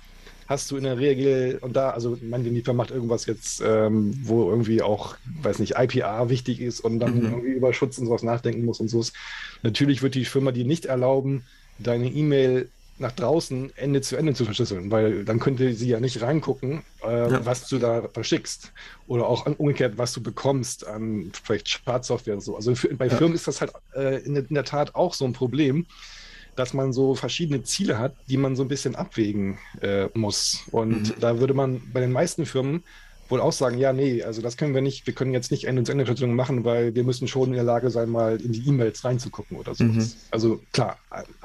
hast 0.47 0.71
du 0.71 0.77
in 0.77 0.85
der 0.85 0.99
Regel, 0.99 1.59
und 1.61 1.75
da, 1.77 1.91
also 1.91 2.17
manche 2.23 2.51
Liefer 2.51 2.73
macht 2.73 2.91
irgendwas 2.91 3.27
jetzt, 3.27 3.63
ähm, 3.65 4.19
wo 4.25 4.51
irgendwie 4.51 4.83
auch, 4.83 5.17
weiß 5.43 5.59
nicht, 5.59 5.75
IPA 5.77 6.29
wichtig 6.29 6.61
ist 6.61 6.81
und 6.81 7.01
dann 7.01 7.19
mhm. 7.19 7.25
irgendwie 7.25 7.53
über 7.53 7.73
Schutz 7.73 7.99
und 7.99 8.07
sowas 8.07 8.23
nachdenken 8.23 8.65
muss 8.65 8.81
und 8.81 8.89
so. 8.89 9.05
Natürlich 9.63 10.03
wird 10.03 10.15
die 10.15 10.25
Firma 10.25 10.53
dir 10.53 10.65
nicht 10.65 10.87
erlauben, 10.87 11.45
deine 11.79 12.09
E-Mail 12.09 12.69
nach 12.99 13.13
draußen 13.13 13.77
Ende 13.77 14.03
zu 14.03 14.17
Ende 14.17 14.35
zu 14.35 14.45
verschlüsseln, 14.45 14.91
weil 14.91 15.25
dann 15.25 15.41
könnte 15.41 15.75
sie 15.75 15.89
ja 15.89 15.99
nicht 15.99 16.23
reingucken, 16.23 16.83
äh, 17.05 17.31
ja. 17.31 17.45
was 17.45 17.69
du 17.69 17.79
da 17.79 18.09
verschickst. 18.13 18.73
Oder 19.09 19.27
auch 19.27 19.47
umgekehrt, 19.59 19.99
was 19.99 20.13
du 20.13 20.23
bekommst 20.23 20.87
an 20.87 21.33
vielleicht 21.43 21.69
Schadsoftware 21.69 22.35
und 22.35 22.41
so. 22.41 22.55
Also 22.55 22.75
für, 22.75 22.95
bei 22.95 23.09
ja. 23.09 23.17
Firmen 23.17 23.35
ist 23.35 23.49
das 23.49 23.61
halt 23.61 23.73
äh, 23.97 24.23
in, 24.25 24.37
in, 24.37 24.55
der 24.55 24.65
Tat 24.65 24.95
auch 24.95 25.13
so 25.15 25.25
ein 25.25 25.33
Problem 25.33 25.87
dass 26.57 26.75
man 26.75 26.93
so 26.93 27.15
verschiedene 27.15 27.63
Ziele 27.63 27.99
hat, 27.99 28.15
die 28.29 28.37
man 28.37 28.57
so 28.57 28.63
ein 28.63 28.69
bisschen 28.69 28.95
abwägen 28.95 29.59
äh, 29.81 30.09
muss. 30.15 30.63
Und 30.71 31.09
mhm. 31.09 31.21
da 31.21 31.41
würde 31.41 31.55
man 31.55 31.83
bei 31.93 32.01
den 32.01 32.13
meisten 32.13 32.47
Firmen 32.47 32.85
wohl 33.29 33.41
auch 33.41 33.53
sagen, 33.53 33.79
ja, 33.79 33.93
nee, 33.93 34.23
also 34.23 34.43
das 34.43 34.57
können 34.57 34.75
wir 34.75 34.83
nicht, 34.83 35.07
wir 35.07 35.15
können 35.15 35.33
jetzt 35.33 35.51
nicht 35.51 35.65
Ende-zu-Ende-Verschlüsselung 35.65 36.37
machen, 36.37 36.65
weil 36.65 36.95
wir 36.95 37.05
müssen 37.05 37.27
schon 37.27 37.49
in 37.49 37.55
der 37.55 37.65
Lage 37.65 37.91
sein, 37.91 38.11
mal 38.11 38.41
in 38.41 38.53
die 38.53 38.67
E-Mails 38.69 39.05
reinzugucken 39.05 39.57
oder 39.57 39.75
so. 39.75 39.85
Mhm. 39.85 40.11
Also 40.31 40.61
klar, 40.73 40.99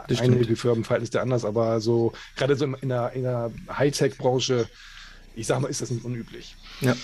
das 0.07 0.19
einige 0.19 0.43
stimmt. 0.43 0.59
Firmen 0.59 0.83
verhalten 0.83 1.05
sich 1.05 1.11
da 1.11 1.21
anders, 1.21 1.45
aber 1.45 1.79
so, 1.79 2.13
gerade 2.35 2.55
so 2.55 2.65
in 2.65 2.89
der, 2.89 3.13
in 3.13 3.23
der 3.23 3.51
Hightech-Branche, 3.71 4.67
ich 5.35 5.47
sag 5.47 5.61
mal, 5.61 5.69
ist 5.69 5.81
das 5.81 5.89
nicht 5.89 6.03
unüblich. 6.03 6.55
Ja. 6.81 6.95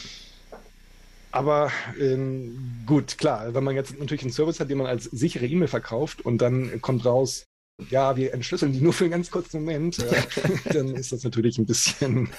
Aber 1.31 1.71
ähm, 1.99 2.83
gut, 2.85 3.17
klar, 3.17 3.53
wenn 3.53 3.63
man 3.63 3.75
jetzt 3.75 3.97
natürlich 3.99 4.23
einen 4.23 4.31
Service 4.31 4.59
hat, 4.59 4.69
den 4.69 4.77
man 4.77 4.87
als 4.87 5.05
sichere 5.05 5.45
E-Mail 5.45 5.67
verkauft 5.67 6.21
und 6.23 6.37
dann 6.37 6.81
kommt 6.81 7.05
raus, 7.05 7.45
ja, 7.89 8.15
wir 8.15 8.33
entschlüsseln 8.33 8.73
die 8.73 8.81
nur 8.81 8.93
für 8.93 9.05
einen 9.05 9.11
ganz 9.11 9.29
kurzen 9.31 9.61
Moment, 9.61 9.99
äh, 9.99 10.21
dann 10.73 10.95
ist 10.95 11.11
das 11.11 11.23
natürlich 11.23 11.57
ein 11.57 11.65
bisschen 11.65 12.29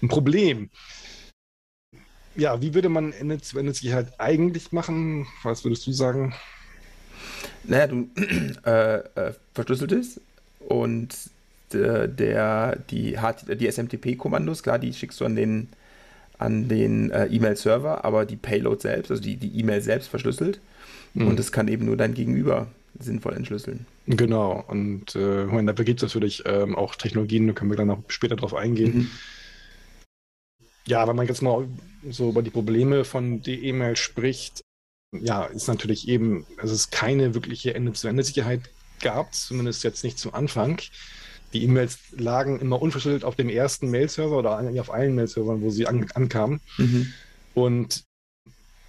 ein 0.00 0.08
Problem. 0.08 0.70
Ja, 2.34 2.60
wie 2.62 2.72
würde 2.72 2.88
man 2.88 3.12
Ende-zu-Ende-Sicherheit 3.12 4.18
eigentlich 4.18 4.72
machen? 4.72 5.26
Was 5.42 5.64
würdest 5.64 5.86
du 5.86 5.92
sagen? 5.92 6.34
Naja, 7.64 7.88
du 7.88 8.08
äh, 8.64 8.98
äh, 8.98 9.34
verschlüsselt 9.54 9.92
es 9.92 10.20
und 10.60 11.14
der, 11.72 12.08
der 12.08 12.76
die, 12.90 13.18
die 13.58 13.70
SMTP-Kommandos, 13.70 14.62
klar, 14.62 14.78
die 14.78 14.92
schickst 14.92 15.20
du 15.20 15.24
an 15.24 15.36
den, 15.36 15.68
an 16.38 16.68
den 16.68 17.10
äh, 17.10 17.26
E-Mail-Server, 17.26 18.04
aber 18.04 18.26
die 18.26 18.36
Payload 18.36 18.80
selbst, 18.80 19.10
also 19.10 19.22
die 19.22 19.58
E-Mail 19.58 19.78
e 19.78 19.82
selbst 19.82 20.08
verschlüsselt. 20.08 20.60
Mhm. 21.14 21.28
Und 21.28 21.38
das 21.38 21.52
kann 21.52 21.68
eben 21.68 21.84
nur 21.84 21.96
dein 21.96 22.14
Gegenüber 22.14 22.68
sinnvoll 22.98 23.34
entschlüsseln. 23.34 23.86
Genau, 24.06 24.64
und 24.68 25.14
äh, 25.14 25.46
meine, 25.46 25.72
dafür 25.72 25.84
gibt 25.84 26.02
es 26.02 26.08
natürlich 26.08 26.42
ähm, 26.46 26.76
auch 26.76 26.94
Technologien, 26.96 27.46
da 27.46 27.52
können 27.52 27.70
wir 27.70 27.76
dann 27.76 27.88
noch 27.88 28.02
später 28.08 28.36
drauf 28.36 28.54
eingehen. 28.54 28.96
Mhm. 28.96 29.10
Ja, 30.86 31.06
wenn 31.06 31.16
man 31.16 31.26
jetzt 31.26 31.42
mal 31.42 31.68
so 32.10 32.30
über 32.30 32.42
die 32.42 32.50
Probleme 32.50 33.04
von 33.04 33.42
der 33.42 33.62
E-Mail 33.62 33.96
spricht, 33.96 34.62
ja, 35.12 35.44
ist 35.44 35.68
natürlich 35.68 36.08
eben, 36.08 36.46
dass 36.60 36.70
es 36.70 36.90
keine 36.90 37.34
wirkliche 37.34 37.74
Ende-zu-Ende-Sicherheit 37.74 38.62
gab, 39.00 39.34
zumindest 39.34 39.84
jetzt 39.84 40.04
nicht 40.04 40.18
zum 40.18 40.34
Anfang. 40.34 40.80
Die 41.52 41.62
E-Mails 41.64 41.98
lagen 42.16 42.60
immer 42.60 42.80
unverschlüsselt 42.80 43.24
auf 43.24 43.36
dem 43.36 43.48
ersten 43.48 43.90
Mail-Server 43.90 44.38
oder 44.38 44.56
eigentlich 44.56 44.80
auf 44.80 44.92
allen 44.92 45.14
Mail-Servern, 45.14 45.60
wo 45.60 45.70
sie 45.70 45.86
an 45.86 46.06
ankamen. 46.14 46.60
Mhm. 46.78 47.12
Und 47.54 48.04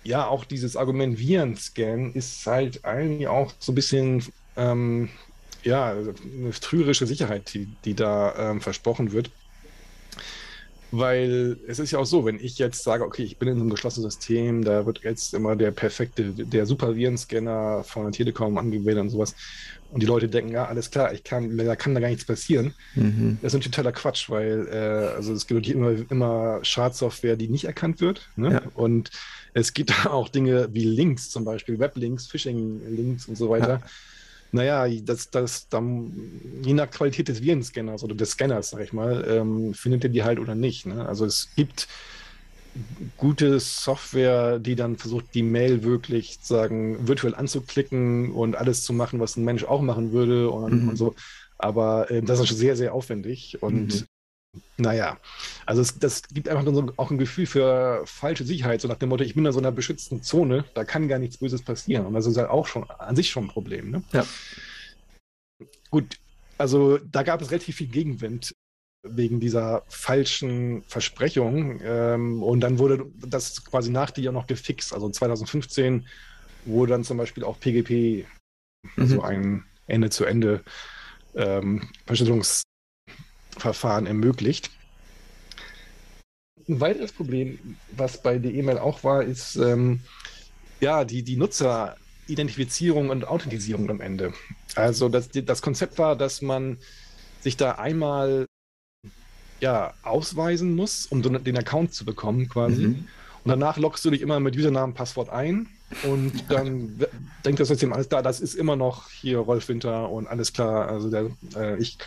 ja, 0.04 0.28
auch 0.28 0.46
dieses 0.46 0.76
Argument 0.76 1.18
Virenscan 1.18 2.14
ist 2.14 2.46
halt 2.46 2.84
eigentlich 2.86 3.28
auch 3.28 3.54
so 3.60 3.72
ein 3.72 3.76
bisschen 3.76 4.24
ähm, 4.58 5.10
ja, 5.64 5.92
eine 5.92 6.52
trügerische 6.52 7.08
Sicherheit, 7.08 7.54
die, 7.54 7.68
die 7.86 7.94
da 7.94 8.52
ähm, 8.52 8.62
versprochen 8.62 9.12
wird. 9.12 9.32
Weil 10.96 11.58
es 11.68 11.80
ist 11.80 11.90
ja 11.90 11.98
auch 11.98 12.06
so, 12.06 12.24
wenn 12.24 12.40
ich 12.40 12.60
jetzt 12.60 12.84
sage, 12.84 13.04
okay, 13.04 13.24
ich 13.24 13.40
bin 13.40 13.48
in 13.48 13.60
einem 13.60 13.72
geschlossenen 13.72 14.12
System, 14.12 14.64
da 14.64 14.86
wird 14.86 15.02
jetzt 15.04 15.34
immer 15.34 15.56
der 15.56 15.72
perfekte, 15.72 16.26
der 16.26 16.68
Super-Virenscanner 16.68 17.84
von 17.84 18.04
der 18.04 18.12
Telekom 18.12 18.60
angewendet 18.60 19.02
und 19.02 19.10
sowas. 19.10 19.34
Und 19.90 20.04
die 20.04 20.06
Leute 20.06 20.28
denken, 20.28 20.52
ja, 20.52 20.66
alles 20.66 20.92
klar, 20.92 21.12
ich 21.12 21.24
kann, 21.24 21.58
da 21.58 21.76
kann 21.76 21.96
da 21.96 22.00
gar 22.00 22.10
nichts 22.10 22.26
passieren. 22.26 22.76
Mhm. 22.94 23.40
Das 23.42 23.56
ist 23.56 23.60
ein 23.60 23.72
totaler 23.72 23.92
Quatsch, 23.92 24.30
weil 24.30 24.68
äh, 24.72 25.16
also 25.16 25.34
es 25.34 25.48
gibt 25.48 25.68
immer, 25.68 25.96
immer 26.12 26.60
Schadsoftware, 26.62 27.38
die 27.38 27.48
nicht 27.48 27.66
erkannt 27.66 28.00
wird. 28.00 28.30
Ne? 28.36 28.52
Ja. 28.52 28.62
Und 28.76 29.10
es 29.56 29.74
gibt 29.74 30.06
auch 30.06 30.30
Dinge 30.30 30.70
wie 30.74 30.84
Links, 30.84 31.32
zum 31.32 31.44
Beispiel 31.44 31.80
Weblinks, 31.80 32.28
Phishing-Links 32.28 33.28
und 33.28 33.36
so 33.36 33.50
weiter. 33.50 33.82
Ja. 33.82 33.90
Naja, 34.54 34.88
das, 35.02 35.32
das 35.32 35.68
dann, 35.68 36.14
je 36.64 36.74
nach 36.74 36.90
Qualität 36.90 37.28
des 37.28 37.42
Virenscanners 37.42 38.04
oder 38.04 38.14
des 38.14 38.32
Scanners, 38.32 38.70
sag 38.70 38.82
ich 38.82 38.94
mal, 38.94 39.26
ähm, 39.28 39.74
findet 39.74 40.04
ihr 40.04 40.10
die 40.12 40.24
halt 40.24 40.40
oder 40.40 40.54
nicht. 40.54 40.86
Ne? 40.86 41.06
Also 41.08 41.26
es 41.26 41.50
gibt 41.56 41.88
gute 43.18 43.60
Software, 43.60 44.60
die 44.60 44.76
dann 44.76 44.98
versucht, 44.98 45.34
die 45.34 45.44
Mail 45.44 45.84
wirklich 45.84 46.38
sagen, 46.42 47.08
virtuell 47.08 47.36
anzuklicken 47.36 48.32
und 48.32 48.56
alles 48.56 48.84
zu 48.84 48.94
machen, 48.94 49.20
was 49.20 49.38
ein 49.38 49.44
Mensch 49.44 49.64
auch 49.64 49.82
machen 49.82 50.12
würde 50.12 50.50
und, 50.50 50.84
mhm. 50.84 50.90
und 50.90 50.96
so. 50.98 51.16
Aber 51.58 52.12
äh, 52.12 52.22
das 52.22 52.40
ist 52.40 52.48
schon 52.48 52.58
sehr, 52.58 52.76
sehr 52.76 52.94
aufwendig 52.94 53.62
und 53.62 53.88
mhm. 53.88 54.06
Naja, 54.78 55.18
also 55.66 55.82
es, 55.82 55.98
das 55.98 56.24
gibt 56.24 56.48
einfach 56.48 56.66
so 56.66 56.92
auch 56.98 57.10
ein 57.10 57.18
Gefühl 57.18 57.46
für 57.46 58.04
falsche 58.06 58.44
Sicherheit, 58.44 58.82
so 58.82 58.88
nach 58.88 58.98
dem 58.98 59.10
Motto, 59.10 59.24
ich 59.24 59.36
bin 59.36 59.46
in 59.46 59.52
so 59.52 59.60
einer 59.60 59.72
beschützten 59.72 60.22
Zone, 60.22 60.66
da 60.74 60.84
kann 60.84 61.08
gar 61.08 61.20
nichts 61.20 61.38
Böses 61.38 61.64
passieren. 61.64 62.06
Und 62.06 62.14
das 62.14 62.26
ist 62.26 62.38
halt 62.38 62.50
auch 62.50 62.68
schon 62.68 62.90
an 62.90 63.16
sich 63.16 63.30
schon 63.30 63.46
ein 63.46 63.50
Problem. 63.50 63.92
Ne? 63.92 64.04
Ja. 64.12 64.26
Gut, 65.90 66.20
also 66.58 66.98
da 66.98 67.24
gab 67.24 67.42
es 67.42 67.52
relativ 67.52 67.78
viel 67.78 67.88
Gegenwind 67.88 68.54
wegen 69.04 69.40
dieser 69.40 69.84
falschen 69.88 70.84
Versprechung. 70.84 71.82
Ähm, 71.84 72.42
und 72.42 72.62
dann 72.62 72.80
wurde 72.80 73.06
das 73.26 73.64
quasi 73.66 73.92
nach 73.92 74.12
die 74.12 74.22
ja 74.22 74.32
noch 74.32 74.48
gefixt. 74.48 74.94
Also 74.94 75.10
2015 75.10 76.08
wurde 76.66 76.92
dann 76.92 77.04
zum 77.04 77.18
Beispiel 77.18 77.44
auch 77.44 77.60
PGP, 77.60 78.26
mhm. 78.84 78.90
also 78.98 79.22
ein 79.22 79.66
Ende-zu-Ende 79.88 80.64
ähm, 81.36 81.90
Verschlüsselungsverfahren 83.54 84.06
ermöglicht. 84.06 84.72
Ein 86.68 86.80
weiteres 86.80 87.12
Problem, 87.12 87.78
was 87.92 88.22
bei 88.22 88.38
der 88.38 88.54
E-Mail 88.54 88.78
auch 88.78 89.04
war, 89.04 89.24
ist 89.24 89.56
ähm, 89.58 90.02
ja 90.80 91.04
die, 91.04 91.24
die 91.24 91.36
Nutzeridentifizierung 91.36 93.10
und 93.10 93.28
Authentisierung 93.28 93.90
am 93.90 94.02
Ende. 94.02 94.34
Also 94.76 95.10
das, 95.10 95.30
das 95.30 95.62
Konzept 95.62 95.98
war, 95.98 96.16
dass 96.16 96.42
man 96.42 96.78
sich 97.42 97.58
da 97.58 97.74
einmal 97.74 98.46
ja, 99.60 99.94
ausweisen 100.04 100.76
muss, 100.76 101.06
um 101.06 101.22
den 101.22 101.58
Account 101.58 101.94
zu 101.94 102.06
bekommen 102.06 102.48
quasi. 102.48 102.88
Mhm. 102.88 103.08
Und 103.44 103.50
danach 103.50 103.78
loggst 103.78 104.06
du 104.06 104.10
dich 104.10 104.22
immer 104.22 104.40
mit 104.40 104.56
Usernamen, 104.56 104.96
Passwort 104.96 105.30
ein 105.30 105.68
und 106.04 106.50
dann 106.50 107.06
denkt 107.46 107.60
das 107.60 107.68
System 107.68 107.92
alles 107.92 108.08
da, 108.08 108.22
das 108.22 108.40
ist 108.40 108.56
immer 108.56 108.78
noch 108.78 109.10
hier 109.10 109.40
Rolf 109.40 109.68
Winter 109.68 110.10
und 110.10 110.28
alles 110.28 110.54
klar. 110.54 110.88
Also 110.88 111.10
der, 111.10 111.30
äh, 111.56 111.78
ich, 111.78 111.98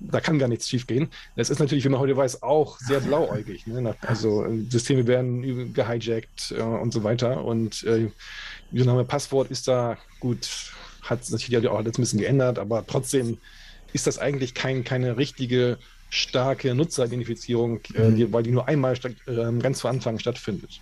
da 0.00 0.20
kann 0.20 0.38
gar 0.38 0.48
nichts 0.48 0.68
schief 0.68 0.86
gehen. 0.86 1.08
Das 1.36 1.50
ist 1.50 1.58
natürlich, 1.58 1.84
wie 1.84 1.88
man 1.88 2.00
heute 2.00 2.16
weiß, 2.16 2.42
auch 2.42 2.78
sehr 2.78 3.00
blauäugig. 3.00 3.66
Ne? 3.66 3.94
Also 4.02 4.46
Systeme 4.68 5.06
werden 5.06 5.72
gehijackt 5.72 6.54
äh, 6.56 6.62
und 6.62 6.92
so 6.92 7.04
weiter. 7.04 7.44
Und 7.44 7.82
äh, 7.84 8.10
Username, 8.72 9.04
Passwort 9.04 9.50
ist 9.50 9.68
da 9.68 9.96
gut, 10.20 10.72
hat 11.02 11.24
sich 11.24 11.48
natürlich 11.48 11.68
auch 11.68 11.78
alles 11.78 11.98
ein 11.98 12.02
bisschen 12.02 12.20
geändert, 12.20 12.58
aber 12.58 12.86
trotzdem 12.86 13.38
ist 13.92 14.06
das 14.06 14.18
eigentlich 14.18 14.54
kein, 14.54 14.84
keine 14.84 15.16
richtige 15.16 15.78
starke 16.10 16.74
Nutzeridentifizierung, 16.74 17.80
äh, 17.94 18.10
mhm. 18.10 18.16
die, 18.16 18.32
weil 18.32 18.42
die 18.42 18.50
nur 18.50 18.68
einmal 18.68 18.94
äh, 18.94 19.52
ganz 19.60 19.78
zu 19.78 19.88
Anfang 19.88 20.18
stattfindet. 20.18 20.80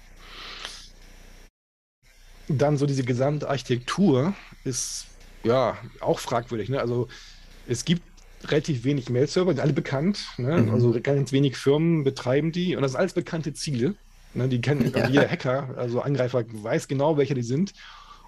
Dann 2.48 2.76
so 2.76 2.86
diese 2.86 3.04
gesamte 3.04 3.48
Architektur 3.48 4.34
ist 4.64 5.06
ja 5.44 5.78
auch 6.00 6.18
fragwürdig. 6.18 6.68
Ne? 6.68 6.80
Also 6.80 7.08
es 7.66 7.84
gibt 7.84 8.02
relativ 8.44 8.84
wenig 8.84 9.08
Mail-Server, 9.08 9.60
alle 9.60 9.72
bekannt. 9.72 10.26
Ne? 10.36 10.62
Mhm. 10.62 10.70
Also 10.70 10.94
ganz 11.02 11.32
wenig 11.32 11.56
Firmen 11.56 12.04
betreiben 12.04 12.52
die 12.52 12.76
und 12.76 12.82
das 12.82 12.92
sind 12.92 13.00
alles 13.00 13.12
bekannte 13.12 13.52
Ziele. 13.52 13.94
Ne? 14.34 14.48
Die 14.48 14.60
kennen 14.60 14.90
ja. 14.94 15.08
jeder 15.08 15.28
Hacker, 15.28 15.74
also 15.76 16.00
Angreifer 16.00 16.44
weiß 16.50 16.88
genau, 16.88 17.16
welche 17.16 17.34
die 17.34 17.42
sind. 17.42 17.72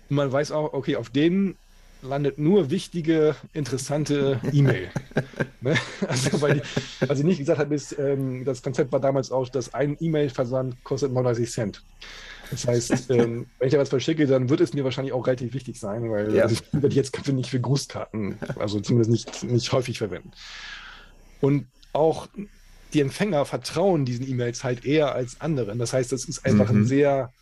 Und 0.08 0.16
man 0.16 0.30
weiß 0.30 0.52
auch, 0.52 0.72
okay, 0.72 0.96
auf 0.96 1.10
denen 1.10 1.56
landet 2.02 2.38
nur 2.38 2.70
wichtige, 2.70 3.34
interessante 3.52 4.40
E-Mail. 4.52 4.90
ne? 5.60 5.74
Also, 6.06 6.40
weil 6.42 6.60
die, 6.60 7.08
was 7.08 7.18
ich 7.18 7.24
nicht 7.24 7.38
gesagt 7.38 7.58
habe, 7.58 7.74
ist, 7.74 7.98
ähm, 7.98 8.44
das 8.44 8.62
Konzept 8.62 8.92
war 8.92 9.00
damals 9.00 9.32
auch, 9.32 9.48
dass 9.48 9.72
ein 9.72 9.96
E-Mail-Versand 9.98 10.84
kostet 10.84 11.12
39 11.12 11.50
Cent. 11.50 11.82
Das 12.50 12.66
heißt, 12.66 13.10
ähm, 13.10 13.46
wenn 13.58 13.68
ich 13.68 13.72
da 13.72 13.80
was 13.80 13.88
verschicke, 13.88 14.26
dann 14.26 14.48
wird 14.48 14.60
es 14.60 14.74
mir 14.74 14.84
wahrscheinlich 14.84 15.12
auch 15.12 15.26
relativ 15.26 15.54
wichtig 15.54 15.78
sein, 15.78 16.10
weil 16.10 16.34
ja. 16.34 16.42
also 16.44 16.54
ich 16.54 16.62
werde 16.72 16.94
jetzt 16.94 17.32
nicht 17.32 17.50
für 17.50 17.60
Grußkarten, 17.60 18.38
also 18.58 18.80
zumindest 18.80 19.10
nicht, 19.10 19.44
nicht 19.44 19.72
häufig 19.72 19.98
verwenden. 19.98 20.30
Und 21.40 21.66
auch 21.92 22.28
die 22.92 23.00
Empfänger 23.00 23.44
vertrauen 23.44 24.04
diesen 24.04 24.28
E-Mails 24.28 24.64
halt 24.64 24.84
eher 24.84 25.14
als 25.14 25.40
anderen. 25.40 25.78
Das 25.78 25.92
heißt, 25.92 26.12
das 26.12 26.24
ist 26.24 26.46
einfach 26.46 26.70
mhm. 26.70 26.82
ein 26.82 26.86
sehr 26.86 27.32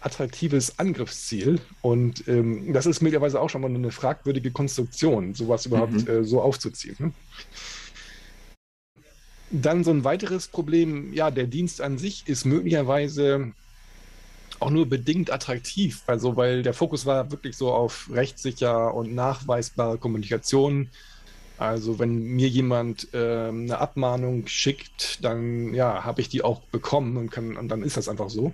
attraktives 0.00 0.78
Angriffsziel. 0.78 1.60
Und 1.80 2.26
ähm, 2.28 2.72
das 2.72 2.86
ist 2.86 3.02
möglicherweise 3.02 3.40
auch 3.40 3.50
schon 3.50 3.60
mal 3.60 3.72
eine 3.72 3.90
fragwürdige 3.90 4.50
Konstruktion, 4.50 5.34
sowas 5.34 5.66
überhaupt 5.66 5.92
mhm. 5.92 6.08
äh, 6.08 6.24
so 6.24 6.40
aufzuziehen. 6.40 6.96
Ne? 6.98 7.12
Dann 9.50 9.84
so 9.84 9.90
ein 9.90 10.02
weiteres 10.02 10.48
Problem, 10.48 11.12
ja, 11.12 11.30
der 11.30 11.46
Dienst 11.46 11.82
an 11.82 11.98
sich 11.98 12.26
ist 12.26 12.46
möglicherweise 12.46 13.52
auch 14.62 14.70
nur 14.70 14.86
bedingt 14.86 15.32
attraktiv, 15.32 16.02
also 16.06 16.36
weil 16.36 16.62
der 16.62 16.74
Fokus 16.74 17.06
war 17.06 17.30
wirklich 17.30 17.56
so 17.56 17.72
auf 17.72 18.08
rechtssicher 18.12 18.94
und 18.94 19.14
nachweisbare 19.14 19.98
Kommunikation. 19.98 20.88
Also 21.58 21.98
wenn 21.98 22.22
mir 22.22 22.48
jemand 22.48 23.12
äh, 23.14 23.48
eine 23.48 23.78
Abmahnung 23.78 24.46
schickt, 24.46 25.22
dann 25.22 25.74
ja, 25.74 26.04
habe 26.04 26.20
ich 26.20 26.28
die 26.28 26.42
auch 26.42 26.60
bekommen 26.60 27.16
und, 27.16 27.30
kann, 27.30 27.56
und 27.56 27.68
dann 27.68 27.82
ist 27.82 27.96
das 27.96 28.08
einfach 28.08 28.30
so. 28.30 28.52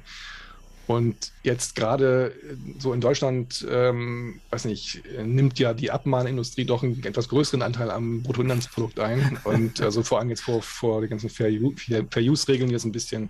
Und 0.89 1.33
jetzt 1.43 1.77
gerade 1.77 2.33
äh, 2.33 2.57
so 2.79 2.93
in 2.95 3.01
Deutschland, 3.01 3.67
ähm, 3.71 4.41
weiß 4.51 4.65
nicht, 4.65 5.03
nimmt 5.23 5.59
ja 5.59 5.75
die 5.75 5.91
Abmahnindustrie 5.91 6.65
doch 6.65 6.83
einen 6.83 7.05
etwas 7.05 7.29
größeren 7.29 7.63
Anteil 7.63 7.91
am 7.91 8.23
Bruttoinlandsprodukt 8.23 8.99
ein. 8.99 9.39
Und 9.45 9.81
also 9.81 10.03
vor 10.03 10.19
allem 10.19 10.31
jetzt 10.31 10.43
vor, 10.43 10.63
vor 10.63 11.03
den 11.03 11.11
ganzen 11.11 11.29
Fair-Use-Regeln 11.29 12.71
jetzt 12.71 12.85
ein 12.85 12.93
bisschen 12.93 13.29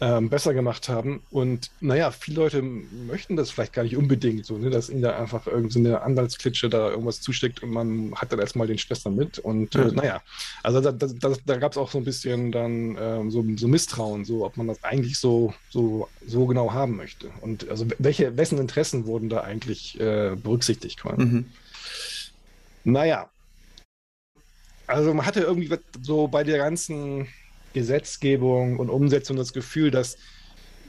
ähm, 0.00 0.28
besser 0.28 0.54
gemacht 0.54 0.88
haben. 0.88 1.22
Und 1.30 1.70
naja, 1.80 2.10
viele 2.10 2.42
Leute 2.42 2.62
möchten 2.62 3.36
das 3.36 3.50
vielleicht 3.50 3.72
gar 3.72 3.82
nicht 3.82 3.96
unbedingt 3.96 4.46
so, 4.46 4.56
ne, 4.56 4.70
dass 4.70 4.90
ihnen 4.90 5.02
da 5.02 5.18
einfach 5.18 5.46
irgendeine 5.46 5.90
so 5.90 5.96
Anwaltsklitsche 5.96 6.68
da 6.68 6.90
irgendwas 6.90 7.20
zusteckt 7.20 7.62
und 7.62 7.70
man 7.70 8.14
hat 8.14 8.32
dann 8.32 8.38
erstmal 8.38 8.66
den 8.66 8.78
Stress 8.78 9.02
damit. 9.02 9.38
Und 9.38 9.74
äh, 9.74 9.86
naja, 9.92 10.22
also 10.62 10.80
da, 10.80 10.92
da, 10.92 11.34
da, 11.44 11.56
gab 11.56 11.72
es 11.72 11.78
auch 11.78 11.90
so 11.90 11.98
ein 11.98 12.04
bisschen 12.04 12.52
dann 12.52 12.96
ähm, 13.00 13.30
so, 13.30 13.44
so, 13.56 13.68
Misstrauen, 13.68 14.24
so 14.24 14.44
ob 14.44 14.56
man 14.56 14.68
das 14.68 14.82
eigentlich 14.84 15.18
so, 15.18 15.52
so, 15.70 16.08
so 16.26 16.46
genau 16.46 16.72
haben 16.72 16.96
möchte. 16.96 17.30
Und 17.40 17.68
also 17.68 17.86
welche, 17.98 18.36
wessen 18.36 18.58
Interessen 18.58 19.06
wurden 19.06 19.28
da 19.28 19.40
eigentlich 19.40 19.98
äh, 20.00 20.36
berücksichtigt? 20.36 21.02
Mhm. 21.16 21.46
Naja, 22.84 23.28
also 24.86 25.12
man 25.12 25.26
hatte 25.26 25.40
irgendwie 25.40 25.70
so 26.00 26.28
bei 26.28 26.44
der 26.44 26.58
ganzen 26.58 27.28
Gesetzgebung 27.78 28.78
und 28.78 28.90
Umsetzung 28.90 29.36
das 29.36 29.52
Gefühl, 29.52 29.90
dass 29.90 30.16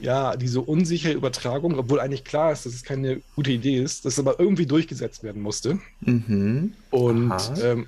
ja, 0.00 0.36
diese 0.36 0.60
unsichere 0.62 1.12
Übertragung, 1.12 1.78
obwohl 1.78 2.00
eigentlich 2.00 2.24
klar 2.24 2.52
ist, 2.52 2.64
dass 2.66 2.74
es 2.74 2.82
keine 2.82 3.20
gute 3.36 3.52
Idee 3.52 3.76
ist, 3.76 4.04
dass 4.04 4.18
aber 4.18 4.40
irgendwie 4.40 4.66
durchgesetzt 4.66 5.22
werden 5.22 5.42
musste. 5.42 5.78
Mhm. 6.00 6.72
Und 6.90 7.34
ähm, 7.62 7.86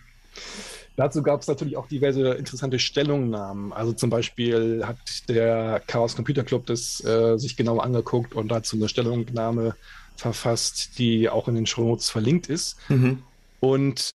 dazu 0.97 1.23
gab 1.23 1.41
es 1.41 1.49
natürlich 1.49 1.77
auch 1.77 1.89
diverse 1.89 2.33
interessante 2.33 2.79
Stellungnahmen. 2.79 3.73
Also 3.73 3.93
zum 3.95 4.11
Beispiel 4.11 4.83
hat 4.85 4.99
der 5.29 5.83
Chaos 5.87 6.15
Computer 6.15 6.45
Club 6.45 6.67
das 6.67 7.03
äh, 7.05 7.39
sich 7.39 7.57
genau 7.57 7.79
angeguckt 7.79 8.35
und 8.35 8.49
dazu 8.49 8.77
eine 8.77 8.89
Stellungnahme 8.89 9.75
verfasst, 10.17 10.99
die 10.99 11.31
auch 11.31 11.49
in 11.49 11.55
den 11.55 11.67
Show 11.67 11.85
Notes 11.85 12.11
verlinkt 12.11 12.49
ist. 12.49 12.77
Mhm. 12.91 13.23
Und 13.61 14.11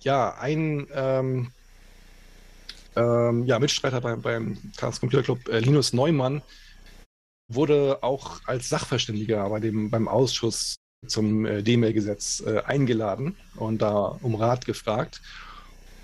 ja, 0.00 0.34
ein 0.38 0.86
ähm, 0.94 1.52
ähm, 2.96 3.44
ja, 3.44 3.58
Mitstreiter 3.58 4.00
beim, 4.00 4.20
beim 4.22 4.58
Chaos 4.76 5.00
Computer 5.00 5.22
Club, 5.22 5.48
äh, 5.48 5.60
Linus 5.60 5.92
Neumann, 5.92 6.42
wurde 7.48 8.02
auch 8.02 8.40
als 8.46 8.68
Sachverständiger 8.68 9.48
bei 9.48 9.60
dem, 9.60 9.90
beim 9.90 10.08
Ausschuss 10.08 10.76
zum 11.06 11.44
äh, 11.44 11.62
D-Mail-Gesetz 11.62 12.42
äh, 12.46 12.62
eingeladen 12.64 13.36
und 13.56 13.82
da 13.82 14.18
um 14.22 14.34
Rat 14.34 14.64
gefragt. 14.66 15.20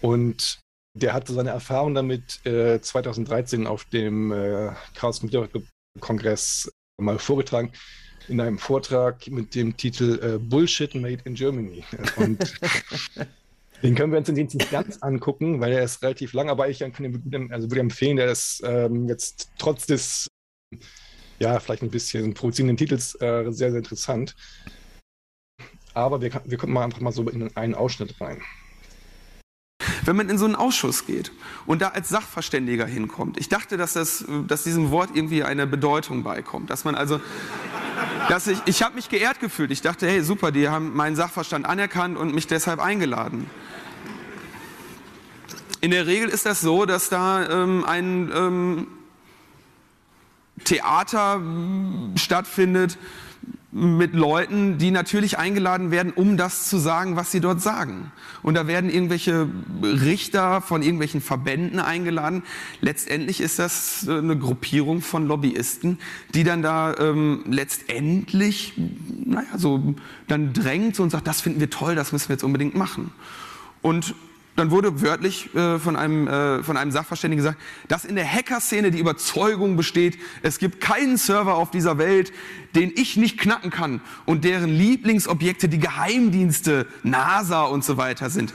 Und 0.01 0.59
der 0.95 1.13
hatte 1.13 1.33
seine 1.33 1.51
Erfahrung 1.51 1.95
damit 1.95 2.45
äh, 2.45 2.81
2013 2.81 3.67
auf 3.67 3.85
dem 3.87 4.33
äh, 4.33 4.73
Chaos 4.95 5.21
Computer 5.21 5.49
Club 5.49 5.65
Kongress 6.01 6.71
mal 7.01 7.19
vorgetragen 7.19 7.73
in 8.29 8.41
einem 8.41 8.59
Vortrag 8.59 9.27
mit 9.29 9.55
dem 9.55 9.77
Titel 9.77 10.21
äh, 10.23 10.39
Bullshit 10.39 10.95
Made 10.95 11.23
in 11.25 11.35
Germany. 11.35 11.85
Und 12.17 12.39
Den 13.83 13.95
können 13.95 14.13
wir 14.13 14.19
uns 14.19 14.29
jetzt 14.29 14.55
nicht 14.55 14.71
ganz 14.71 14.99
angucken, 15.03 15.61
weil 15.61 15.73
er 15.73 15.85
ist 15.85 16.03
relativ 16.03 16.33
lang, 16.33 16.49
aber 16.49 16.69
ich 16.69 16.81
kann 16.81 17.05
ihm 17.05 17.53
also 17.53 17.71
würde 17.71 17.81
empfehlen, 17.81 18.17
der 18.17 18.31
ist 18.31 18.61
ähm, 18.65 19.07
jetzt 19.09 19.51
trotz 19.59 19.87
des, 19.87 20.27
ja, 21.39 21.61
vielleicht 21.61 21.83
ein 21.83 21.91
bisschen 21.91 22.35
provozierenden 22.35 22.77
Titels 22.77 23.15
äh, 23.21 23.45
sehr, 23.51 23.71
sehr 23.71 23.79
interessant. 23.79 24.35
Aber 25.95 26.21
wir, 26.21 26.31
wir 26.45 26.59
gucken 26.59 26.75
mal 26.75 26.85
einfach 26.85 27.01
mal 27.01 27.13
so 27.13 27.29
in 27.29 27.57
einen 27.57 27.75
Ausschnitt 27.75 28.21
rein. 28.21 28.43
Wenn 30.09 30.17
man 30.17 30.31
in 30.31 30.39
so 30.39 30.47
einen 30.47 30.55
Ausschuss 30.55 31.05
geht 31.05 31.33
und 31.67 31.83
da 31.83 31.89
als 31.89 32.09
Sachverständiger 32.09 32.87
hinkommt, 32.87 33.37
ich 33.37 33.51
dachte, 33.51 33.77
dass, 33.77 33.93
das, 33.93 34.25
dass 34.47 34.63
diesem 34.63 34.91
Wort 34.91 35.11
irgendwie 35.13 35.45
eine 35.45 35.67
Bedeutung 35.67 36.23
beikommt, 36.23 36.71
dass 36.71 36.87
man 36.87 36.95
also 36.95 37.21
dass 38.31 38.47
ich, 38.47 38.59
ich 38.65 38.83
habe 38.83 38.95
mich 38.95 39.11
geehrt 39.11 39.39
gefühlt. 39.39 39.71
Ich 39.71 39.83
dachte, 39.83 40.07
hey, 40.07 40.23
super, 40.23 40.51
die 40.51 40.71
haben 40.71 40.97
meinen 40.97 41.15
Sachverstand 41.15 41.67
anerkannt 41.67 42.17
und 42.17 42.35
mich 42.35 42.47
deshalb 42.47 42.81
eingeladen. 42.81 43.51
In 45.83 45.91
der 45.91 46.07
Regel 46.07 46.31
ist 46.31 46.47
das 46.47 46.63
so, 46.63 46.87
dass 46.87 47.11
da 47.11 47.47
ähm, 47.47 47.85
ein 47.85 48.33
ähm, 48.35 48.87
Theater 50.65 51.43
stattfindet 52.17 52.97
mit 53.71 54.15
Leuten, 54.15 54.79
die 54.79 54.91
natürlich 54.91 55.39
eingeladen 55.39 55.91
werden, 55.91 56.13
um 56.15 56.39
das 56.39 56.69
zu 56.69 56.79
sagen, 56.79 57.17
was 57.17 57.31
sie 57.31 57.41
dort 57.41 57.61
sagen. 57.61 58.11
Und 58.43 58.55
da 58.55 58.67
werden 58.67 58.89
irgendwelche 58.89 59.47
Richter 59.83 60.63
von 60.63 60.81
irgendwelchen 60.83 61.21
Verbänden 61.21 61.79
eingeladen. 61.79 62.45
Letztendlich 62.81 63.43
ist 63.43 63.59
das 63.59 64.07
äh, 64.09 64.19
eine 64.19 64.39
Gruppierung 64.39 65.03
von 65.03 65.27
Lobbyisten, 65.27 65.99
die 66.35 66.45
dann 66.45 66.63
da 66.63 66.95
ähm, 66.99 67.45
letztendlich, 67.47 68.73
naja, 69.25 69.59
so 69.59 69.95
dann 70.29 70.55
drängt 70.55 70.99
und 70.99 71.11
sagt, 71.11 71.27
das 71.27 71.43
finden 71.43 71.61
wir 71.61 71.69
toll, 71.69 71.95
das 71.95 72.13
müssen 72.13 72.31
wir 72.31 72.35
jetzt 72.35 72.45
unbedingt 72.45 72.75
machen. 72.75 73.11
Und 73.83 74.15
dann 74.59 74.71
wurde 74.71 75.01
wörtlich 75.03 75.55
äh, 75.55 75.79
von, 75.79 75.97
einem, 75.97 76.27
äh, 76.27 76.63
von 76.63 76.77
einem 76.77 76.91
Sachverständigen 76.91 77.43
gesagt, 77.43 77.61
dass 77.87 78.05
in 78.05 78.17
der 78.17 78.31
Hacker-Szene 78.31 78.91
die 78.91 78.99
Überzeugung 78.99 79.77
besteht, 79.77 80.19
es 80.43 80.59
gibt 80.59 80.81
keinen 80.81 81.17
Server 81.17 81.55
auf 81.55 81.71
dieser 81.71 81.99
Welt, 81.99 82.33
den 82.75 82.93
ich 82.95 83.17
nicht 83.17 83.39
knacken 83.39 83.71
kann 83.71 84.01
und 84.27 84.45
deren 84.45 84.71
Lieblingsobjekte 84.71 85.69
die 85.69 85.79
Geheimdienste, 85.79 86.87
NASA 87.03 87.65
und 87.65 87.85
so 87.85 87.97
weiter 87.97 88.31
sind. 88.31 88.53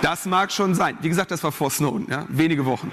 Das 0.00 0.26
mag 0.26 0.52
schon 0.52 0.74
sein. 0.74 0.96
Wie 1.00 1.08
gesagt, 1.08 1.30
das 1.30 1.42
war 1.42 1.52
vor 1.52 1.70
Snowden, 1.70 2.06
ja, 2.10 2.26
wenige 2.28 2.64
Wochen. 2.64 2.92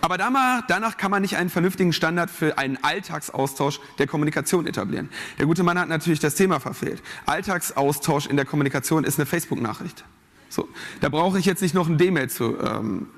Aber 0.00 0.16
danach 0.16 0.96
kann 0.96 1.10
man 1.10 1.22
nicht 1.22 1.36
einen 1.36 1.50
vernünftigen 1.50 1.92
Standard 1.92 2.30
für 2.30 2.56
einen 2.58 2.78
Alltagsaustausch 2.82 3.80
der 3.98 4.06
Kommunikation 4.06 4.66
etablieren. 4.66 5.10
Der 5.38 5.46
gute 5.46 5.62
Mann 5.62 5.78
hat 5.78 5.88
natürlich 5.88 6.20
das 6.20 6.34
Thema 6.34 6.58
verfehlt. 6.58 7.02
Alltagsaustausch 7.26 8.26
in 8.26 8.36
der 8.36 8.46
Kommunikation 8.46 9.04
ist 9.04 9.18
eine 9.18 9.26
Facebook-Nachricht. 9.26 10.04
So, 10.48 10.68
da 11.00 11.08
brauche 11.08 11.38
ich 11.38 11.44
jetzt 11.44 11.62
nicht 11.62 11.74
noch 11.74 11.88
ein 11.88 11.98
D-Mail 11.98 12.28
zu, 12.30 12.58
ähm, 12.58 13.08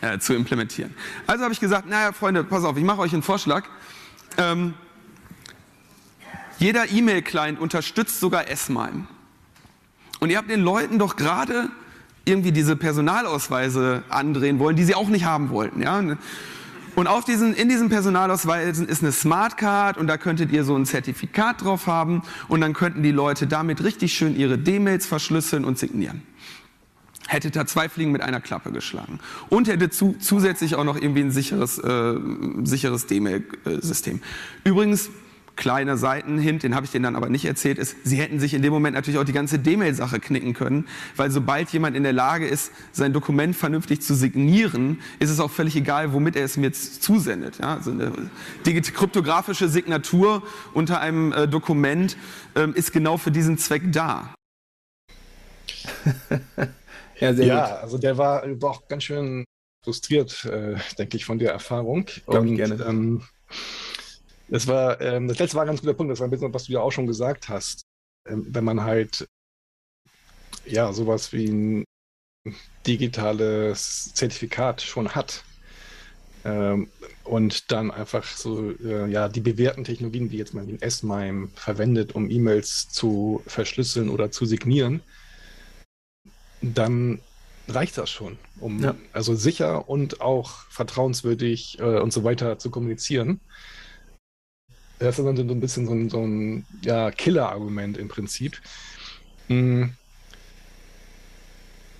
äh, 0.00 0.18
zu 0.18 0.34
implementieren. 0.34 0.94
Also 1.26 1.44
habe 1.44 1.54
ich 1.54 1.60
gesagt, 1.60 1.88
naja, 1.88 2.12
Freunde, 2.12 2.44
pass 2.44 2.64
auf, 2.64 2.76
ich 2.76 2.84
mache 2.84 3.00
euch 3.00 3.12
einen 3.12 3.22
Vorschlag. 3.22 3.64
Ähm, 4.36 4.74
jeder 6.58 6.90
E-Mail-Client 6.90 7.60
unterstützt 7.60 8.20
sogar 8.20 8.48
S-MIME. 8.48 9.06
Und 10.20 10.30
ihr 10.30 10.36
habt 10.36 10.50
den 10.50 10.60
Leuten 10.60 10.98
doch 10.98 11.16
gerade 11.16 11.70
irgendwie 12.28 12.52
diese 12.52 12.76
Personalausweise 12.76 14.02
andrehen 14.08 14.58
wollen, 14.58 14.76
die 14.76 14.84
sie 14.84 14.94
auch 14.94 15.08
nicht 15.08 15.24
haben 15.24 15.50
wollten. 15.50 15.82
Ja? 15.82 16.02
Und 16.94 17.06
auf 17.06 17.24
diesen, 17.24 17.54
in 17.54 17.68
diesen 17.68 17.88
Personalausweisen 17.88 18.88
ist 18.88 19.02
eine 19.02 19.12
Smartcard 19.12 19.96
und 19.98 20.08
da 20.08 20.16
könntet 20.16 20.50
ihr 20.50 20.64
so 20.64 20.76
ein 20.76 20.84
Zertifikat 20.84 21.62
drauf 21.62 21.86
haben 21.86 22.22
und 22.48 22.60
dann 22.60 22.72
könnten 22.72 23.02
die 23.02 23.12
Leute 23.12 23.46
damit 23.46 23.84
richtig 23.84 24.14
schön 24.14 24.36
ihre 24.36 24.58
D-Mails 24.58 25.06
verschlüsseln 25.06 25.64
und 25.64 25.78
signieren. 25.78 26.22
Hättet 27.28 27.56
da 27.56 27.66
zwei 27.66 27.88
Fliegen 27.88 28.10
mit 28.10 28.22
einer 28.22 28.40
Klappe 28.40 28.72
geschlagen. 28.72 29.20
Und 29.48 29.68
hätte 29.68 29.90
zu, 29.90 30.16
zusätzlich 30.18 30.74
auch 30.74 30.84
noch 30.84 30.96
irgendwie 30.96 31.20
ein 31.20 31.30
sicheres, 31.30 31.78
äh, 31.78 32.14
sicheres 32.64 33.06
D-Mail-System. 33.06 34.20
Übrigens, 34.64 35.10
kleiner 35.58 35.98
Seitenhint, 35.98 36.62
den 36.62 36.74
habe 36.74 36.86
ich 36.86 36.92
denen 36.92 37.02
dann 37.02 37.16
aber 37.16 37.28
nicht 37.28 37.44
erzählt, 37.44 37.78
ist, 37.78 37.96
sie 38.04 38.16
hätten 38.16 38.40
sich 38.40 38.54
in 38.54 38.62
dem 38.62 38.72
Moment 38.72 38.94
natürlich 38.94 39.18
auch 39.18 39.24
die 39.24 39.32
ganze 39.32 39.58
D-Mail-Sache 39.58 40.20
knicken 40.20 40.54
können, 40.54 40.86
weil 41.16 41.30
sobald 41.30 41.68
jemand 41.70 41.96
in 41.96 42.04
der 42.04 42.14
Lage 42.14 42.46
ist, 42.46 42.72
sein 42.92 43.12
Dokument 43.12 43.54
vernünftig 43.54 44.00
zu 44.00 44.14
signieren, 44.14 45.00
ist 45.18 45.30
es 45.30 45.40
auch 45.40 45.50
völlig 45.50 45.76
egal, 45.76 46.14
womit 46.14 46.36
er 46.36 46.44
es 46.44 46.56
mir 46.56 46.66
jetzt 46.66 47.02
zusendet. 47.02 47.58
Ja, 47.58 47.74
also 47.74 47.90
eine 47.90 48.12
kryptografische 48.64 49.68
Signatur 49.68 50.42
unter 50.72 51.00
einem 51.00 51.32
äh, 51.32 51.48
Dokument 51.48 52.16
ähm, 52.54 52.72
ist 52.74 52.92
genau 52.92 53.18
für 53.18 53.32
diesen 53.32 53.58
Zweck 53.58 53.82
da. 53.92 54.34
ja, 57.20 57.30
ja 57.32 57.64
also 57.64 57.98
der 57.98 58.16
war, 58.16 58.44
war, 58.62 58.70
auch 58.70 58.88
ganz 58.88 59.04
schön 59.04 59.44
frustriert, 59.84 60.44
äh, 60.44 60.76
denke 60.96 61.16
ich, 61.16 61.24
von 61.24 61.38
der 61.38 61.52
Erfahrung. 61.52 62.06
Glaube 62.26 62.48
ich 62.48 62.56
gerne. 62.56 62.74
Ähm, 62.88 63.22
das 64.48 64.66
war, 64.66 65.00
ähm, 65.00 65.28
das 65.28 65.38
letzte 65.38 65.56
war 65.56 65.64
ein 65.64 65.68
ganz 65.68 65.80
guter 65.80 65.94
Punkt, 65.94 66.10
das 66.10 66.20
war 66.20 66.26
ein 66.26 66.30
bisschen, 66.30 66.52
was 66.52 66.64
du 66.64 66.72
ja 66.72 66.80
auch 66.80 66.92
schon 66.92 67.06
gesagt 67.06 67.48
hast. 67.48 67.82
Ähm, 68.26 68.46
wenn 68.48 68.64
man 68.64 68.82
halt, 68.82 69.26
ja, 70.64 70.92
sowas 70.92 71.32
wie 71.32 71.48
ein 71.48 71.84
digitales 72.86 74.12
Zertifikat 74.14 74.80
schon 74.80 75.14
hat 75.14 75.44
ähm, 76.44 76.88
und 77.24 77.70
dann 77.70 77.90
einfach 77.90 78.24
so, 78.24 78.72
äh, 78.82 79.10
ja, 79.10 79.28
die 79.28 79.40
bewährten 79.40 79.84
Technologien, 79.84 80.30
wie 80.30 80.38
jetzt 80.38 80.54
mal 80.54 80.66
den 80.66 80.80
S-MIME 80.80 81.48
verwendet, 81.54 82.14
um 82.14 82.30
E-Mails 82.30 82.88
zu 82.88 83.42
verschlüsseln 83.46 84.08
oder 84.08 84.30
zu 84.30 84.46
signieren, 84.46 85.02
dann 86.62 87.20
reicht 87.68 87.98
das 87.98 88.10
schon, 88.10 88.38
um 88.60 88.82
ja. 88.82 88.94
also 89.12 89.34
sicher 89.34 89.88
und 89.88 90.20
auch 90.20 90.64
vertrauenswürdig 90.70 91.78
äh, 91.80 92.00
und 92.00 92.12
so 92.12 92.24
weiter 92.24 92.58
zu 92.58 92.70
kommunizieren. 92.70 93.40
Das 94.98 95.18
ist 95.18 95.24
dann 95.24 95.36
so 95.36 95.42
ein 95.42 95.60
bisschen 95.60 95.86
so 95.86 95.92
ein, 95.92 96.10
so 96.10 96.20
ein 96.20 96.66
ja, 96.82 97.10
Killer-Argument 97.10 97.96
im 97.98 98.08
Prinzip. 98.08 98.60
Mhm. 99.48 99.94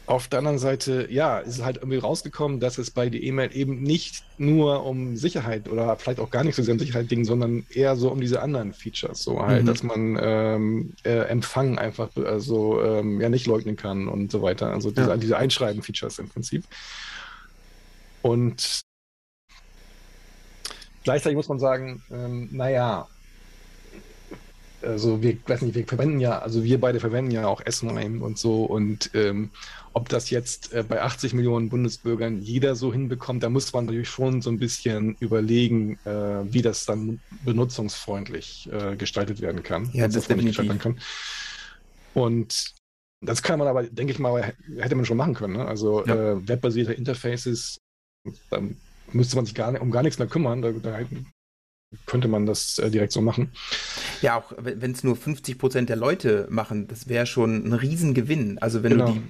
Auf 0.07 0.27
der 0.27 0.39
anderen 0.39 0.59
Seite, 0.59 1.07
ja, 1.11 1.39
ist 1.41 1.57
es 1.57 1.65
halt 1.65 1.77
irgendwie 1.77 1.99
rausgekommen, 1.99 2.61
dass 2.61 2.79
es 2.79 2.91
bei 2.91 3.11
der 3.11 3.23
E-Mail 3.23 3.55
eben 3.55 3.83
nicht 3.83 4.25
nur 4.39 4.87
um 4.87 5.19
Sicherheit 5.19 5.69
oder 5.69 5.97
vielleicht 5.97 6.19
auch 6.19 6.31
gar 6.31 6.45
nicht 6.45 6.55
so 6.55 6.63
sehr 6.63 6.73
um 6.73 6.79
Sicherheit 6.79 7.09
ging, 7.09 7.27
sondern 7.27 7.67
eher 7.69 7.95
so 7.95 8.11
um 8.11 8.19
diese 8.19 8.41
anderen 8.41 8.73
Features. 8.73 9.23
So 9.23 9.45
halt, 9.45 9.65
mhm. 9.65 9.67
dass 9.67 9.83
man 9.83 10.19
ähm, 10.19 10.95
äh, 11.05 11.29
Empfang 11.29 11.77
einfach 11.77 12.09
also, 12.17 12.83
ähm, 12.83 13.21
ja 13.21 13.29
nicht 13.29 13.47
leugnen 13.47 13.77
kann 13.77 14.09
und 14.09 14.33
so 14.33 14.41
weiter. 14.41 14.73
Also 14.73 14.91
diese, 14.91 15.11
ja. 15.11 15.17
diese 15.19 15.37
Einschreiben-Features 15.37 16.19
im 16.21 16.31
Prinzip. 16.31 16.65
Und 18.23 18.88
Gleichzeitig 21.09 21.37
muss 21.37 21.49
man 21.49 21.59
sagen, 21.59 22.03
ähm, 22.11 22.51
naja, 22.53 23.09
also 24.83 25.23
wir, 25.23 25.39
weiß 25.47 25.63
nicht, 25.63 25.75
wir 25.75 25.87
verwenden 25.87 26.21
ja, 26.21 26.39
also 26.39 26.63
wir 26.65 26.79
beide 26.79 27.01
verwenden 27.01 27.31
ja 27.31 27.47
auch 27.47 27.63
S-MIME 27.65 28.23
und 28.23 28.37
so 28.37 28.65
und 28.65 29.11
ähm, 29.15 29.49
ob 29.95 30.11
das 30.11 30.29
jetzt 30.29 30.75
äh, 30.75 30.85
bei 30.87 31.01
80 31.01 31.33
Millionen 31.33 31.71
Bundesbürgern 31.71 32.43
jeder 32.43 32.77
so 32.77 32.93
hinbekommt, 32.93 33.43
da 33.43 33.49
muss 33.49 33.73
man 33.73 33.87
natürlich 33.87 34.11
schon 34.11 34.43
so 34.43 34.51
ein 34.51 34.59
bisschen 34.59 35.17
überlegen, 35.19 35.99
äh, 36.05 36.45
wie 36.53 36.61
das 36.61 36.85
dann 36.85 37.23
benutzungsfreundlich 37.43 38.69
äh, 38.71 38.95
gestaltet 38.97 39.41
werden 39.41 39.63
kann. 39.63 39.89
Ja, 39.95 40.09
das. 40.09 40.29
Werden 40.29 40.79
kann. 40.79 41.01
Und 42.13 42.75
das 43.23 43.43
kann 43.43 43.59
man 43.59 43.67
aber, 43.67 43.85
denke 43.85 44.13
ich 44.13 44.19
mal, 44.19 44.53
hätte 44.77 44.95
man 44.95 45.07
schon 45.07 45.17
machen 45.17 45.33
können. 45.33 45.55
Ne? 45.55 45.65
Also 45.65 46.05
ja. 46.05 46.33
äh, 46.33 46.49
webbasierte 46.49 46.93
Interfaces, 46.93 47.79
dann 48.51 48.77
müsste 49.13 49.37
man 49.37 49.47
sich 49.47 49.55
gar 49.55 49.73
nicht, 49.73 49.81
um 49.81 49.91
gar 49.91 50.03
nichts 50.03 50.19
mehr 50.19 50.29
kümmern. 50.29 50.63
Da, 50.63 50.73
da 50.73 51.01
könnte 52.07 52.29
man 52.29 52.47
das 52.47 52.79
äh, 52.79 52.91
direkt 52.91 53.13
so 53.13 53.21
machen. 53.21 53.53
Ja, 54.21 54.37
auch 54.37 54.53
wenn 54.59 54.93
es 54.93 55.05
nur 55.05 55.17
50 55.17 55.59
Prozent 55.59 55.89
der 55.89 55.97
Leute 55.97 56.47
machen, 56.51 56.89
das 56.89 57.09
wäre 57.09 57.27
schon 57.27 57.65
ein 57.67 57.73
Riesengewinn. 57.73 58.59
Also 58.59 58.83
wenn 58.83 58.93
genau. 58.93 59.07
du 59.07 59.13
die, 59.13 59.23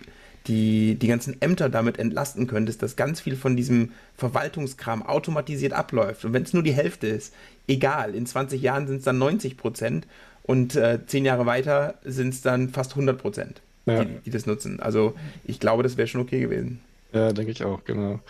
die, 0.47 0.99
die 0.99 1.07
ganzen 1.07 1.41
Ämter 1.41 1.69
damit 1.69 1.99
entlasten 1.99 2.47
könntest, 2.47 2.83
dass 2.83 2.97
ganz 2.97 3.21
viel 3.21 3.37
von 3.37 3.57
diesem 3.57 3.93
Verwaltungskram 4.17 5.03
automatisiert 5.03 5.73
abläuft. 5.73 6.25
Und 6.25 6.33
wenn 6.33 6.43
es 6.43 6.53
nur 6.53 6.63
die 6.63 6.73
Hälfte 6.73 7.07
ist, 7.07 7.35
egal, 7.67 8.15
in 8.15 8.27
20 8.27 8.61
Jahren 8.61 8.87
sind 8.87 8.99
es 8.99 9.05
dann 9.05 9.19
90 9.19 9.57
Prozent 9.57 10.07
und 10.43 10.75
äh, 10.75 11.01
zehn 11.07 11.25
Jahre 11.25 11.47
weiter 11.47 11.97
sind 12.05 12.33
es 12.33 12.41
dann 12.41 12.71
fast 12.71 12.93
100 12.93 13.21
Prozent, 13.21 13.61
ja. 13.87 14.05
die, 14.05 14.21
die 14.25 14.31
das 14.31 14.47
nutzen. 14.47 14.81
Also 14.81 15.15
ich 15.45 15.61
glaube, 15.61 15.83
das 15.83 15.97
wäre 15.97 16.09
schon 16.09 16.23
okay 16.23 16.41
gewesen. 16.41 16.81
Ja, 17.13 17.33
denke 17.33 17.53
ich 17.53 17.63
auch, 17.65 17.85
genau. 17.85 18.21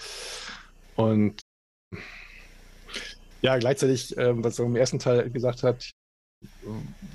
Und 0.98 1.40
ja, 3.40 3.56
gleichzeitig, 3.58 4.16
äh, 4.16 4.42
was 4.42 4.58
er 4.58 4.66
im 4.66 4.76
ersten 4.76 4.98
Teil 4.98 5.30
gesagt 5.30 5.62
hat, 5.62 5.90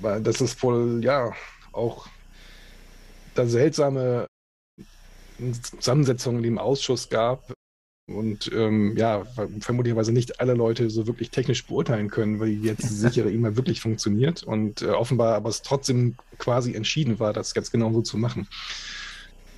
war, 0.00 0.20
dass 0.20 0.40
es 0.40 0.62
wohl 0.62 1.04
ja 1.04 1.32
auch 1.72 2.08
da 3.34 3.46
seltsame 3.46 4.26
Zusammensetzungen, 5.62 6.42
die 6.42 6.48
im 6.48 6.58
Ausschuss 6.58 7.08
gab, 7.08 7.52
und 8.06 8.52
ähm, 8.52 8.96
ja, 8.98 9.24
vermutlicherweise 9.60 10.12
nicht 10.12 10.38
alle 10.38 10.52
Leute 10.52 10.90
so 10.90 11.06
wirklich 11.06 11.30
technisch 11.30 11.66
beurteilen 11.66 12.10
können, 12.10 12.38
weil 12.38 12.50
jetzt 12.50 12.82
sichere 12.82 13.32
E-Mail 13.32 13.56
wirklich 13.56 13.80
funktioniert 13.80 14.42
und 14.42 14.82
äh, 14.82 14.88
offenbar 14.88 15.34
aber 15.34 15.48
es 15.48 15.62
trotzdem 15.62 16.16
quasi 16.38 16.74
entschieden 16.74 17.18
war, 17.18 17.32
das 17.32 17.54
jetzt 17.54 17.72
genau 17.72 17.92
so 17.92 18.02
zu 18.02 18.18
machen. 18.18 18.46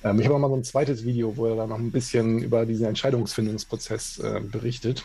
Ähm, 0.07 0.19
ich 0.19 0.25
habe 0.25 0.35
auch 0.35 0.39
mal 0.39 0.49
so 0.49 0.55
ein 0.55 0.63
zweites 0.63 1.03
Video, 1.03 1.35
wo 1.35 1.47
er 1.47 1.55
da 1.55 1.67
noch 1.67 1.79
ein 1.79 1.91
bisschen 1.91 2.39
über 2.39 2.65
diesen 2.65 2.85
Entscheidungsfindungsprozess 2.85 4.19
äh, 4.19 4.41
berichtet. 4.41 5.03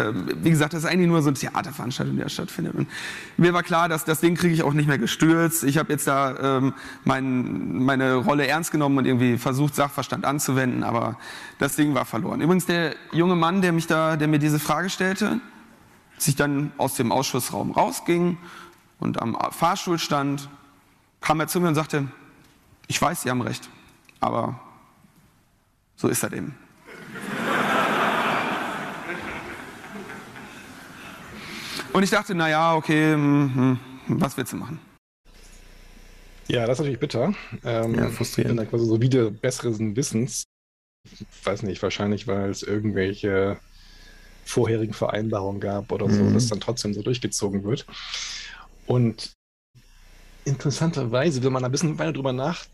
Ähm, 0.00 0.28
wie 0.42 0.50
gesagt, 0.50 0.72
das 0.72 0.82
ist 0.82 0.90
eigentlich 0.90 1.06
nur 1.06 1.22
so 1.22 1.28
eine 1.28 1.38
Theaterveranstaltung, 1.38 2.16
die 2.16 2.22
da 2.22 2.28
stattfindet. 2.28 2.74
Und 2.74 2.88
mir 3.36 3.52
war 3.52 3.62
klar, 3.62 3.88
dass 3.88 4.04
das 4.04 4.20
Ding 4.20 4.34
kriege 4.34 4.52
ich 4.52 4.64
auch 4.64 4.72
nicht 4.72 4.88
mehr 4.88 4.98
gestürzt. 4.98 5.62
Ich 5.62 5.78
habe 5.78 5.92
jetzt 5.92 6.08
da 6.08 6.56
ähm, 6.56 6.74
mein, 7.04 7.84
meine 7.84 8.16
Rolle 8.16 8.46
ernst 8.48 8.72
genommen 8.72 8.98
und 8.98 9.06
irgendwie 9.06 9.38
versucht, 9.38 9.76
Sachverstand 9.76 10.24
anzuwenden, 10.24 10.82
aber 10.82 11.16
das 11.60 11.76
Ding 11.76 11.94
war 11.94 12.04
verloren. 12.04 12.40
Übrigens, 12.40 12.66
der 12.66 12.96
junge 13.12 13.36
Mann, 13.36 13.62
der 13.62 13.70
mich 13.70 13.86
da, 13.86 14.16
der 14.16 14.26
mir 14.26 14.40
diese 14.40 14.58
Frage 14.58 14.90
stellte, 14.90 15.40
sich 16.18 16.34
dann 16.34 16.72
aus 16.76 16.94
dem 16.94 17.12
Ausschussraum 17.12 17.70
rausging 17.70 18.38
und 18.98 19.22
am 19.22 19.38
Fahrstuhl 19.52 20.00
stand, 20.00 20.48
kam 21.20 21.38
er 21.38 21.46
zu 21.46 21.60
mir 21.60 21.68
und 21.68 21.74
sagte, 21.76 22.08
ich 22.88 23.00
weiß, 23.00 23.22
Sie 23.22 23.30
haben 23.30 23.40
recht, 23.40 23.70
aber 24.24 24.58
so 25.96 26.08
ist 26.08 26.22
das 26.22 26.32
eben. 26.32 26.56
Und 31.92 32.02
ich 32.02 32.10
dachte, 32.10 32.34
naja, 32.34 32.74
okay, 32.74 33.12
hm, 33.12 33.78
hm, 34.06 34.20
was 34.20 34.36
willst 34.36 34.52
du 34.52 34.56
machen? 34.56 34.80
Ja, 36.48 36.66
das 36.66 36.74
ist 36.74 36.78
natürlich 36.80 37.00
bitter. 37.00 37.34
Ähm, 37.64 37.94
ja, 37.94 38.08
frustrierend. 38.08 38.58
Dann 38.58 38.68
quasi 38.68 38.86
so 38.86 39.00
wieder 39.00 39.30
besseren 39.30 39.94
Wissens. 39.94 40.44
Ich 41.04 41.24
weiß 41.44 41.62
nicht, 41.62 41.82
wahrscheinlich, 41.82 42.26
weil 42.26 42.50
es 42.50 42.62
irgendwelche 42.62 43.58
vorherigen 44.44 44.94
Vereinbarungen 44.94 45.60
gab 45.60 45.92
oder 45.92 46.10
so, 46.10 46.22
mhm. 46.22 46.34
dass 46.34 46.48
dann 46.48 46.60
trotzdem 46.60 46.94
so 46.94 47.02
durchgezogen 47.02 47.62
wird. 47.64 47.86
Und 48.86 49.32
interessanterweise, 50.44 51.42
wenn 51.44 51.52
man 51.52 51.64
ein 51.64 51.70
bisschen 51.70 51.98
weiter 51.98 52.12
drüber 52.12 52.32
nachdenkt, 52.32 52.73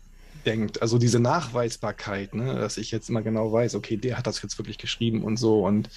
also 0.79 0.97
diese 0.97 1.19
Nachweisbarkeit, 1.19 2.33
ne, 2.33 2.55
dass 2.55 2.77
ich 2.77 2.91
jetzt 2.91 3.09
immer 3.09 3.21
genau 3.21 3.51
weiß, 3.51 3.75
okay, 3.75 3.97
der 3.97 4.17
hat 4.17 4.27
das 4.27 4.41
jetzt 4.41 4.57
wirklich 4.57 4.77
geschrieben 4.77 5.23
und 5.23 5.37
so 5.37 5.65
und 5.65 5.89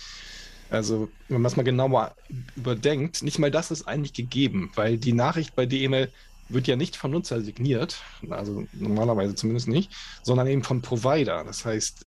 also, 0.70 1.08
wenn 1.28 1.40
man 1.40 1.50
es 1.50 1.56
mal 1.56 1.62
genauer 1.62 2.16
überdenkt, 2.56 3.22
nicht 3.22 3.38
mal 3.38 3.50
das 3.50 3.70
ist 3.70 3.86
eigentlich 3.86 4.12
gegeben, 4.12 4.72
weil 4.74 4.98
die 4.98 5.12
Nachricht 5.12 5.54
bei 5.54 5.66
DML 5.66 6.10
wird 6.48 6.66
ja 6.66 6.76
nicht 6.76 6.96
vom 6.96 7.12
Nutzer 7.12 7.40
signiert, 7.42 8.02
also 8.28 8.66
normalerweise 8.72 9.34
zumindest 9.34 9.68
nicht, 9.68 9.92
sondern 10.22 10.46
eben 10.46 10.62
vom 10.62 10.82
Provider. 10.82 11.44
Das 11.44 11.64
heißt, 11.64 12.04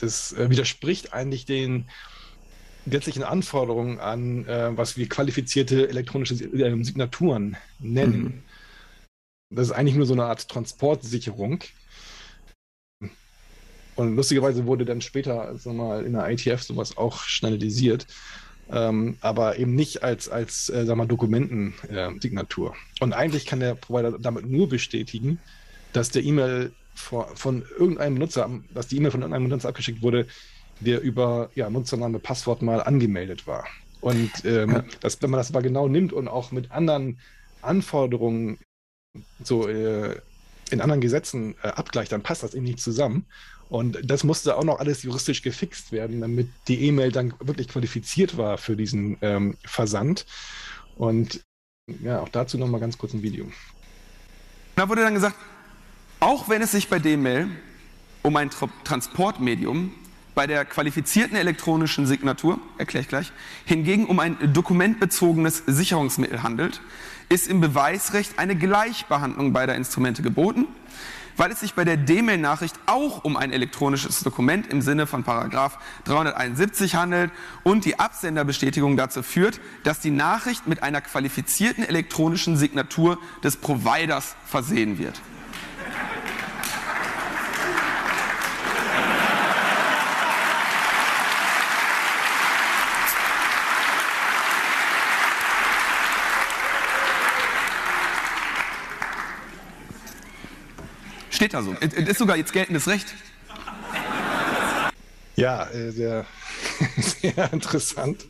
das 0.00 0.32
äh, 0.32 0.50
widerspricht 0.50 1.12
eigentlich 1.12 1.46
den 1.46 1.86
gesetzlichen 2.86 3.22
Anforderungen 3.22 3.98
an, 3.98 4.46
äh, 4.46 4.76
was 4.76 4.96
wir 4.96 5.08
qualifizierte 5.08 5.88
elektronische 5.88 6.34
äh, 6.34 6.84
Signaturen 6.84 7.56
nennen. 7.78 8.22
Mhm. 8.22 8.42
Das 9.54 9.68
ist 9.68 9.72
eigentlich 9.72 9.96
nur 9.96 10.06
so 10.06 10.14
eine 10.14 10.24
Art 10.24 10.48
Transportsicherung. 10.48 11.60
Und 13.96 14.16
lustigerweise 14.16 14.66
wurde 14.66 14.84
dann 14.84 15.00
später, 15.00 15.56
sag 15.56 15.74
mal, 15.74 16.04
in 16.04 16.14
der 16.14 16.28
ITF 16.28 16.62
sowas 16.62 16.96
auch 16.96 17.20
standardisiert, 17.20 18.06
ähm, 18.70 19.16
aber 19.20 19.58
eben 19.58 19.74
nicht 19.74 20.02
als, 20.02 20.28
als 20.28 20.68
äh, 20.68 20.84
sag 20.84 20.96
mal, 20.96 21.06
Dokumentensignatur. 21.06 22.74
Und 23.00 23.12
eigentlich 23.12 23.46
kann 23.46 23.60
der 23.60 23.74
Provider 23.74 24.18
damit 24.18 24.50
nur 24.50 24.68
bestätigen, 24.68 25.38
dass 25.92 26.10
der 26.10 26.24
E-Mail 26.24 26.72
von 26.94 27.64
irgendeinem 27.78 28.14
Benutzer, 28.14 28.48
dass 28.72 28.88
die 28.88 28.96
E-Mail 28.96 29.10
von 29.10 29.20
irgendeinem 29.20 29.44
Benutzer 29.44 29.68
abgeschickt 29.68 30.02
wurde, 30.02 30.26
der 30.80 31.00
über 31.02 31.50
ja, 31.54 31.70
Nutzername, 31.70 32.18
Passwort 32.18 32.62
mal 32.62 32.82
angemeldet 32.82 33.46
war. 33.46 33.64
Und 34.00 34.30
ähm, 34.44 34.70
ja. 34.70 34.84
das, 35.00 35.20
wenn 35.22 35.30
man 35.30 35.38
das 35.38 35.50
aber 35.50 35.62
genau 35.62 35.88
nimmt 35.88 36.12
und 36.12 36.28
auch 36.28 36.52
mit 36.52 36.70
anderen 36.72 37.18
Anforderungen 37.62 38.58
so 39.42 39.68
äh, 39.68 40.20
in 40.70 40.80
anderen 40.80 41.00
Gesetzen 41.00 41.54
äh, 41.62 41.68
abgleicht, 41.68 42.12
dann 42.12 42.22
passt 42.22 42.42
das 42.42 42.54
eben 42.54 42.64
nicht 42.64 42.80
zusammen. 42.80 43.26
Und 43.68 43.98
das 44.04 44.24
musste 44.24 44.56
auch 44.56 44.64
noch 44.64 44.78
alles 44.78 45.02
juristisch 45.02 45.42
gefixt 45.42 45.90
werden, 45.90 46.20
damit 46.20 46.48
die 46.68 46.86
E-Mail 46.86 47.12
dann 47.12 47.34
wirklich 47.40 47.68
qualifiziert 47.68 48.36
war 48.36 48.58
für 48.58 48.76
diesen 48.76 49.16
ähm, 49.22 49.56
Versand. 49.64 50.26
Und 50.96 51.42
ja, 52.02 52.20
auch 52.20 52.28
dazu 52.28 52.58
nochmal 52.58 52.80
ganz 52.80 52.98
kurz 52.98 53.14
ein 53.14 53.22
Video. 53.22 53.50
Da 54.76 54.88
wurde 54.88 55.02
dann 55.02 55.14
gesagt, 55.14 55.36
auch 56.20 56.48
wenn 56.48 56.62
es 56.62 56.72
sich 56.72 56.88
bei 56.88 56.98
D-Mail 56.98 57.48
um 58.22 58.36
ein 58.36 58.50
Tra 58.50 58.68
Transportmedium 58.84 59.92
bei 60.34 60.46
der 60.46 60.64
qualifizierten 60.64 61.36
elektronischen 61.36 62.06
Signatur, 62.06 62.58
erkläre 62.78 63.02
ich 63.02 63.08
gleich, 63.08 63.32
hingegen 63.64 64.06
um 64.06 64.18
ein 64.18 64.52
dokumentbezogenes 64.52 65.62
Sicherungsmittel 65.66 66.42
handelt, 66.42 66.80
ist 67.28 67.48
im 67.48 67.60
Beweisrecht 67.60 68.38
eine 68.38 68.56
Gleichbehandlung 68.56 69.52
beider 69.52 69.74
Instrumente 69.74 70.22
geboten 70.22 70.66
weil 71.36 71.50
es 71.50 71.60
sich 71.60 71.74
bei 71.74 71.84
der 71.84 71.96
D-Mail-Nachricht 71.96 72.78
auch 72.86 73.24
um 73.24 73.36
ein 73.36 73.52
elektronisches 73.52 74.20
Dokument 74.20 74.66
im 74.68 74.82
Sinne 74.82 75.06
von 75.06 75.24
Paragraph 75.24 75.78
371 76.04 76.94
handelt 76.94 77.30
und 77.62 77.84
die 77.84 77.98
Absenderbestätigung 77.98 78.96
dazu 78.96 79.22
führt, 79.22 79.60
dass 79.82 80.00
die 80.00 80.10
Nachricht 80.10 80.66
mit 80.66 80.82
einer 80.82 81.00
qualifizierten 81.00 81.84
elektronischen 81.84 82.56
Signatur 82.56 83.18
des 83.42 83.56
Providers 83.56 84.36
versehen 84.46 84.98
wird. 84.98 85.20
Steht 101.44 101.52
da 101.52 101.62
so. 101.62 101.76
Es 101.78 101.92
ist 101.92 102.18
sogar 102.18 102.38
jetzt 102.38 102.54
geltendes 102.54 102.88
Recht. 102.88 103.14
Ja, 105.36 105.68
äh, 105.68 105.90
sehr, 105.90 106.24
sehr 106.96 107.52
interessant. 107.52 108.24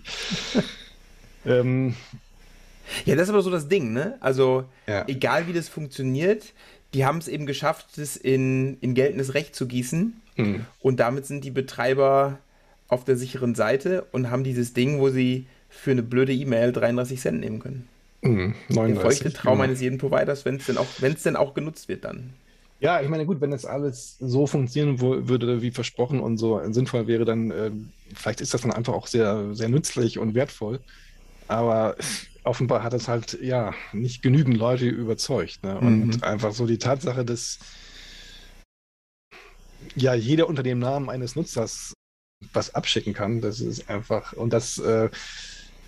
ähm, 1.46 1.94
ja, 3.04 3.14
das 3.14 3.24
ist 3.24 3.30
aber 3.30 3.42
so 3.42 3.52
das 3.52 3.68
Ding, 3.68 3.92
ne? 3.92 4.18
Also, 4.18 4.64
ja. 4.88 5.04
egal 5.06 5.46
wie 5.46 5.52
das 5.52 5.68
funktioniert, 5.68 6.54
die 6.92 7.06
haben 7.06 7.18
es 7.18 7.28
eben 7.28 7.46
geschafft, 7.46 7.86
das 7.98 8.16
in, 8.16 8.78
in 8.80 8.94
geltendes 8.94 9.34
Recht 9.34 9.54
zu 9.54 9.68
gießen. 9.68 10.20
Mhm. 10.34 10.66
Und 10.80 10.98
damit 10.98 11.24
sind 11.24 11.44
die 11.44 11.52
Betreiber 11.52 12.40
auf 12.88 13.04
der 13.04 13.16
sicheren 13.16 13.54
Seite 13.54 14.08
und 14.10 14.28
haben 14.28 14.42
dieses 14.42 14.72
Ding, 14.72 14.98
wo 14.98 15.10
sie 15.10 15.46
für 15.68 15.92
eine 15.92 16.02
blöde 16.02 16.32
E-Mail 16.32 16.72
33 16.72 17.20
Cent 17.20 17.38
nehmen 17.38 17.60
können. 17.60 17.88
Mhm, 18.22 18.54
39, 18.70 18.94
der 18.94 19.02
feuchte 19.02 19.32
Traum 19.32 19.52
genau. 19.52 19.64
eines 19.66 19.80
jeden 19.80 19.98
Providers, 19.98 20.44
wenn 20.44 20.56
es 20.56 20.66
denn, 20.66 20.78
auch, 20.78 20.88
denn 21.00 21.36
auch 21.36 21.54
genutzt 21.54 21.88
wird 21.88 22.04
dann. 22.04 22.34
Ja, 22.84 23.00
ich 23.00 23.08
meine, 23.08 23.24
gut, 23.24 23.40
wenn 23.40 23.50
das 23.50 23.64
alles 23.64 24.18
so 24.20 24.46
funktionieren 24.46 25.00
würde, 25.00 25.62
wie 25.62 25.70
versprochen 25.70 26.20
und 26.20 26.36
so 26.36 26.60
sinnvoll 26.70 27.06
wäre, 27.06 27.24
dann 27.24 27.50
äh, 27.50 27.70
vielleicht 28.14 28.42
ist 28.42 28.52
das 28.52 28.60
dann 28.60 28.72
einfach 28.72 28.92
auch 28.92 29.06
sehr, 29.06 29.54
sehr 29.54 29.70
nützlich 29.70 30.18
und 30.18 30.34
wertvoll. 30.34 30.80
Aber 31.48 31.96
offenbar 32.42 32.82
hat 32.82 32.92
es 32.92 33.08
halt 33.08 33.38
ja 33.40 33.72
nicht 33.94 34.20
genügend 34.20 34.58
Leute 34.58 34.86
überzeugt. 34.86 35.62
Ne? 35.62 35.78
Und 35.78 36.16
mhm. 36.16 36.22
einfach 36.24 36.52
so 36.52 36.66
die 36.66 36.76
Tatsache, 36.76 37.24
dass 37.24 37.58
ja 39.96 40.12
jeder 40.12 40.46
unter 40.46 40.62
dem 40.62 40.78
Namen 40.78 41.08
eines 41.08 41.36
Nutzers 41.36 41.94
was 42.52 42.74
abschicken 42.74 43.14
kann, 43.14 43.40
das 43.40 43.60
ist 43.60 43.88
einfach, 43.88 44.34
und 44.34 44.52
das 44.52 44.76
äh, 44.76 45.08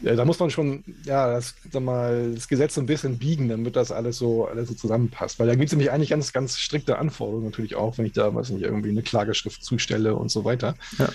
ja, 0.02 0.14
da 0.14 0.24
muss 0.24 0.38
man 0.38 0.50
schon, 0.50 0.84
ja, 1.04 1.32
das, 1.32 1.54
sag 1.70 1.82
mal, 1.82 2.32
das 2.34 2.48
Gesetz 2.48 2.74
so 2.74 2.80
ein 2.80 2.86
bisschen 2.86 3.18
biegen, 3.18 3.48
damit 3.48 3.76
das 3.76 3.90
alles 3.90 4.18
so, 4.18 4.46
alles 4.46 4.68
so 4.68 4.74
zusammenpasst. 4.74 5.38
Weil 5.38 5.46
da 5.46 5.54
gibt 5.54 5.66
es 5.66 5.72
nämlich 5.72 5.90
eigentlich 5.90 6.10
ganz, 6.10 6.32
ganz 6.32 6.58
strikte 6.58 6.98
Anforderungen 6.98 7.46
natürlich 7.46 7.76
auch, 7.76 7.96
wenn 7.96 8.06
ich 8.06 8.12
da, 8.12 8.34
weiß 8.34 8.50
nicht, 8.50 8.62
irgendwie 8.62 8.90
eine 8.90 9.02
Klageschrift 9.02 9.64
zustelle 9.64 10.14
und 10.14 10.30
so 10.30 10.44
weiter. 10.44 10.74
Ja. 10.98 11.08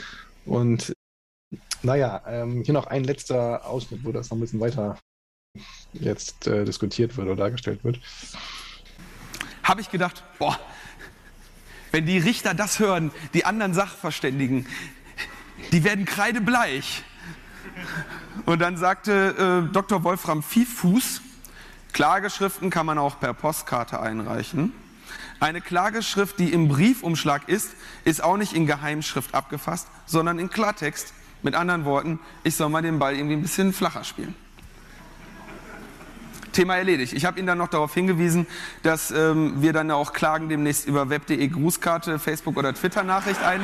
Und 0.45 0.93
naja, 1.83 2.21
ähm, 2.27 2.63
hier 2.63 2.73
noch 2.73 2.87
ein 2.87 3.03
letzter 3.03 3.65
Ausschnitt, 3.65 4.03
wo 4.03 4.11
das 4.11 4.29
noch 4.29 4.37
ein 4.37 4.41
bisschen 4.41 4.59
weiter 4.59 4.97
jetzt 5.93 6.47
äh, 6.47 6.65
diskutiert 6.65 7.17
wird 7.17 7.27
oder 7.27 7.35
dargestellt 7.35 7.83
wird. 7.83 7.99
Habe 9.63 9.81
ich 9.81 9.89
gedacht, 9.91 10.23
boah, 10.39 10.59
wenn 11.91 12.05
die 12.05 12.17
Richter 12.17 12.53
das 12.53 12.79
hören, 12.79 13.11
die 13.33 13.45
anderen 13.45 13.73
Sachverständigen, 13.73 14.65
die 15.71 15.83
werden 15.83 16.05
kreidebleich. 16.05 17.03
Und 18.45 18.59
dann 18.59 18.77
sagte 18.77 19.67
äh, 19.69 19.73
Dr. 19.73 20.03
Wolfram 20.03 20.43
Viehfuß, 20.43 21.21
Klageschriften 21.93 22.69
kann 22.69 22.85
man 22.85 22.97
auch 22.97 23.19
per 23.19 23.33
Postkarte 23.33 23.99
einreichen. 23.99 24.73
Eine 25.39 25.61
Klageschrift, 25.61 26.39
die 26.39 26.53
im 26.53 26.67
Briefumschlag 26.67 27.49
ist, 27.49 27.71
ist 28.05 28.23
auch 28.23 28.37
nicht 28.37 28.53
in 28.53 28.67
Geheimschrift 28.67 29.33
abgefasst, 29.33 29.87
sondern 30.05 30.39
in 30.39 30.49
Klartext. 30.49 31.13
Mit 31.43 31.55
anderen 31.55 31.85
Worten, 31.85 32.19
ich 32.43 32.55
soll 32.55 32.69
mal 32.69 32.83
den 32.83 32.99
Ball 32.99 33.15
irgendwie 33.15 33.35
ein 33.35 33.41
bisschen 33.41 33.73
flacher 33.73 34.03
spielen. 34.03 34.35
Thema 36.51 36.75
erledigt. 36.75 37.13
Ich 37.13 37.25
habe 37.25 37.39
Ihnen 37.39 37.47
dann 37.47 37.57
noch 37.57 37.69
darauf 37.69 37.93
hingewiesen, 37.93 38.45
dass 38.83 39.09
ähm, 39.09 39.61
wir 39.61 39.73
dann 39.73 39.89
auch 39.89 40.13
Klagen 40.13 40.49
demnächst 40.49 40.85
über 40.85 41.09
web.de 41.09 41.47
Grußkarte, 41.47 42.19
Facebook 42.19 42.57
oder 42.57 42.73
Twitter-Nachricht 42.73 43.41
ein. 43.41 43.61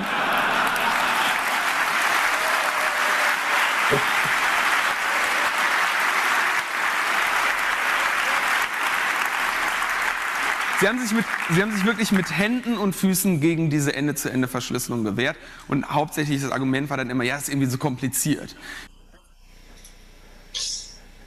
Sie 10.80 10.88
haben, 10.88 11.00
sich 11.00 11.14
mit, 11.14 11.26
Sie 11.50 11.62
haben 11.62 11.72
sich 11.72 11.86
wirklich 11.86 12.12
mit 12.12 12.38
Händen 12.38 12.78
und 12.78 12.94
Füßen 12.94 13.40
gegen 13.40 13.70
diese 13.70 13.96
Ende-zu-Ende-Verschlüsselung 13.96 15.06
gewehrt. 15.06 15.38
Und 15.70 15.90
hauptsächlich 15.90 16.42
das 16.42 16.52
Argument 16.52 16.90
war 16.90 16.98
dann 16.98 17.10
immer, 17.10 17.24
ja, 17.24 17.38
es 17.38 17.44
ist 17.44 17.50
irgendwie 17.50 17.68
so 17.68 17.78
kompliziert. 17.78 18.56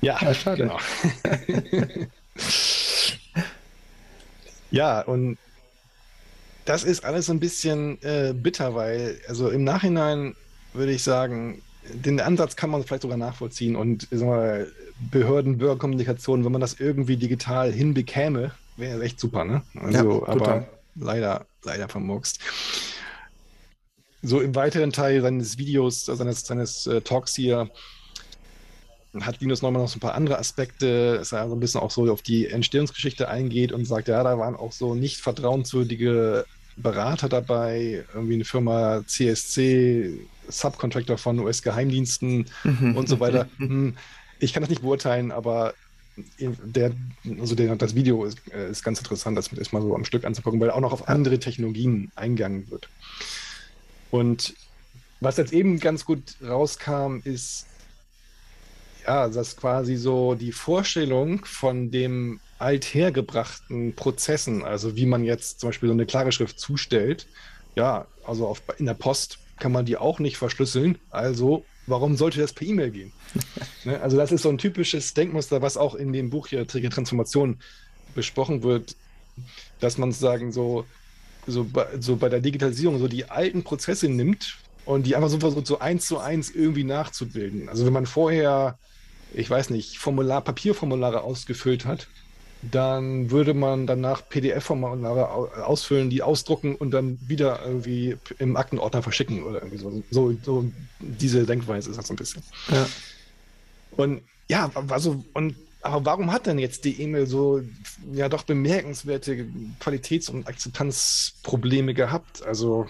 Ja, 0.02 0.18
ja 0.20 0.34
schade. 0.34 0.64
Genau. 0.64 0.78
ja, 4.70 5.00
und 5.00 5.38
das 6.66 6.84
ist 6.84 7.04
alles 7.04 7.26
so 7.26 7.32
ein 7.32 7.40
bisschen 7.40 8.00
äh, 8.02 8.34
bitter, 8.34 8.74
weil, 8.74 9.18
also 9.28 9.48
im 9.48 9.64
Nachhinein 9.64 10.36
würde 10.74 10.92
ich 10.92 11.02
sagen, 11.02 11.62
den 11.94 12.20
Ansatz 12.20 12.56
kann 12.56 12.70
man 12.70 12.82
vielleicht 12.82 13.02
sogar 13.02 13.18
nachvollziehen 13.18 13.76
und 13.76 14.08
Behörden-Bürgerkommunikation, 15.10 16.44
wenn 16.44 16.52
man 16.52 16.60
das 16.60 16.80
irgendwie 16.80 17.16
digital 17.16 17.72
hinbekäme, 17.72 18.52
wäre 18.76 19.02
echt 19.02 19.20
super, 19.20 19.44
ne? 19.44 19.62
Also, 19.74 20.24
ja, 20.26 20.28
aber 20.28 20.66
leider, 20.94 21.46
leider 21.64 21.88
vermurkst. 21.88 22.40
So 24.22 24.40
im 24.40 24.54
weiteren 24.54 24.92
Teil 24.92 25.22
seines 25.22 25.56
Videos, 25.56 26.04
seines, 26.04 26.44
seines 26.44 26.86
äh, 26.86 27.00
Talks 27.00 27.34
hier, 27.34 27.70
hat 29.20 29.40
Linus 29.40 29.62
Neumann 29.62 29.82
noch 29.82 29.88
so 29.88 29.96
ein 29.96 30.00
paar 30.00 30.14
andere 30.14 30.38
Aspekte, 30.38 31.16
dass 31.16 31.32
er 31.32 31.48
so 31.48 31.56
ein 31.56 31.60
bisschen 31.60 31.80
auch 31.80 31.90
so 31.90 32.10
auf 32.12 32.22
die 32.22 32.46
Entstehungsgeschichte 32.46 33.28
eingeht 33.28 33.72
und 33.72 33.84
sagt, 33.84 34.08
ja, 34.08 34.22
da 34.22 34.38
waren 34.38 34.54
auch 34.54 34.72
so 34.72 34.94
nicht 34.94 35.18
vertrauenswürdige 35.18 36.44
Berater 36.82 37.28
dabei, 37.28 38.04
irgendwie 38.14 38.34
eine 38.34 38.44
Firma 38.44 39.02
CSC, 39.06 40.18
Subcontractor 40.48 41.18
von 41.18 41.38
US-Geheimdiensten 41.38 42.46
mhm. 42.64 42.96
und 42.96 43.08
so 43.08 43.20
weiter. 43.20 43.48
Hm, 43.58 43.96
ich 44.38 44.52
kann 44.52 44.62
das 44.62 44.70
nicht 44.70 44.82
beurteilen, 44.82 45.32
aber 45.32 45.74
der, 46.36 46.92
also 47.38 47.54
der, 47.54 47.76
das 47.76 47.94
Video 47.94 48.24
ist, 48.24 48.38
äh, 48.52 48.70
ist 48.70 48.82
ganz 48.82 48.98
interessant, 48.98 49.36
das 49.36 49.52
erstmal 49.52 49.82
so 49.82 49.94
am 49.94 50.04
Stück 50.04 50.24
anzugucken, 50.24 50.60
weil 50.60 50.70
auch 50.70 50.80
noch 50.80 50.92
auf 50.92 51.08
andere 51.08 51.38
Technologien 51.38 52.10
eingegangen 52.16 52.70
wird. 52.70 52.88
Und 54.10 54.54
was 55.20 55.36
jetzt 55.36 55.52
eben 55.52 55.78
ganz 55.78 56.04
gut 56.04 56.22
rauskam, 56.42 57.18
ist, 57.24 57.66
ja, 59.06 59.28
dass 59.28 59.56
quasi 59.56 59.96
so 59.96 60.34
die 60.34 60.52
Vorstellung 60.52 61.44
von 61.44 61.90
dem 61.90 62.40
althergebrachten 62.60 63.94
Prozessen, 63.94 64.64
also 64.64 64.96
wie 64.96 65.06
man 65.06 65.24
jetzt 65.24 65.60
zum 65.60 65.70
Beispiel 65.70 65.88
so 65.88 65.94
eine 65.94 66.06
klare 66.06 66.32
Schrift 66.32 66.58
zustellt, 66.60 67.26
ja, 67.74 68.06
also 68.26 68.46
auf, 68.46 68.62
in 68.78 68.86
der 68.86 68.94
Post 68.94 69.38
kann 69.58 69.72
man 69.72 69.86
die 69.86 69.96
auch 69.96 70.18
nicht 70.18 70.36
verschlüsseln, 70.36 70.98
also 71.10 71.64
warum 71.86 72.16
sollte 72.16 72.40
das 72.40 72.52
per 72.52 72.66
E-Mail 72.66 72.90
gehen? 72.90 73.12
ne? 73.84 74.00
Also 74.00 74.16
das 74.16 74.32
ist 74.32 74.42
so 74.42 74.48
ein 74.48 74.58
typisches 74.58 75.14
Denkmuster, 75.14 75.62
was 75.62 75.76
auch 75.76 75.94
in 75.94 76.12
dem 76.12 76.30
Buch 76.30 76.48
hier 76.48 76.66
Trigger 76.66 76.90
Transformation 76.90 77.58
besprochen 78.14 78.62
wird, 78.62 78.96
dass 79.80 79.98
man 79.98 80.12
sagen 80.12 80.52
so, 80.52 80.84
so, 81.46 81.64
bei, 81.64 81.86
so 81.98 82.16
bei 82.16 82.28
der 82.28 82.40
Digitalisierung 82.40 82.98
so 82.98 83.08
die 83.08 83.30
alten 83.30 83.64
Prozesse 83.64 84.08
nimmt 84.08 84.58
und 84.84 85.06
die 85.06 85.16
einfach 85.16 85.30
so 85.30 85.40
versucht, 85.40 85.66
so 85.66 85.78
eins 85.78 86.06
zu 86.06 86.18
eins 86.18 86.50
irgendwie 86.50 86.84
nachzubilden. 86.84 87.68
Also 87.68 87.86
wenn 87.86 87.92
man 87.92 88.06
vorher, 88.06 88.78
ich 89.32 89.48
weiß 89.48 89.70
nicht, 89.70 89.98
Formular, 89.98 90.42
Papierformulare 90.42 91.22
ausgefüllt 91.22 91.84
hat, 91.84 92.08
dann 92.62 93.30
würde 93.30 93.54
man 93.54 93.86
danach 93.86 94.28
PDF-Formulare 94.28 95.28
ausfüllen, 95.64 96.10
die 96.10 96.22
ausdrucken 96.22 96.74
und 96.74 96.90
dann 96.90 97.18
wieder 97.26 97.60
irgendwie 97.64 98.16
im 98.38 98.56
Aktenordner 98.56 99.02
verschicken 99.02 99.42
oder 99.44 99.62
irgendwie 99.62 99.78
so. 99.78 100.02
So, 100.10 100.36
so 100.42 100.64
diese 100.98 101.46
Denkweise 101.46 101.90
ist 101.90 101.96
das 101.96 102.06
so 102.06 102.12
ein 102.12 102.16
bisschen. 102.16 102.42
Ja. 102.70 102.86
Und 103.96 104.22
ja, 104.48 104.70
also, 104.88 105.24
und 105.32 105.54
aber 105.82 106.04
warum 106.04 106.30
hat 106.30 106.46
denn 106.46 106.58
jetzt 106.58 106.84
die 106.84 107.00
E-Mail 107.00 107.26
so 107.26 107.62
ja 108.12 108.28
doch 108.28 108.42
bemerkenswerte 108.42 109.46
Qualitäts- 109.80 110.28
und 110.28 110.46
Akzeptanzprobleme 110.46 111.94
gehabt? 111.94 112.42
Also 112.44 112.86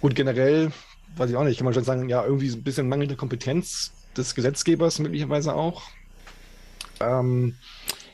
gut, 0.00 0.14
generell, 0.14 0.70
weiß 1.16 1.30
ich 1.30 1.36
auch 1.36 1.44
nicht, 1.44 1.56
kann 1.58 1.64
man 1.64 1.74
schon 1.74 1.84
sagen, 1.84 2.08
ja, 2.08 2.24
irgendwie 2.24 2.50
ein 2.50 2.62
bisschen 2.62 2.88
mangelnde 2.88 3.16
Kompetenz 3.16 3.90
des 4.16 4.34
Gesetzgebers 4.36 5.00
möglicherweise 5.00 5.54
auch. 5.54 5.82
Ähm, 7.00 7.56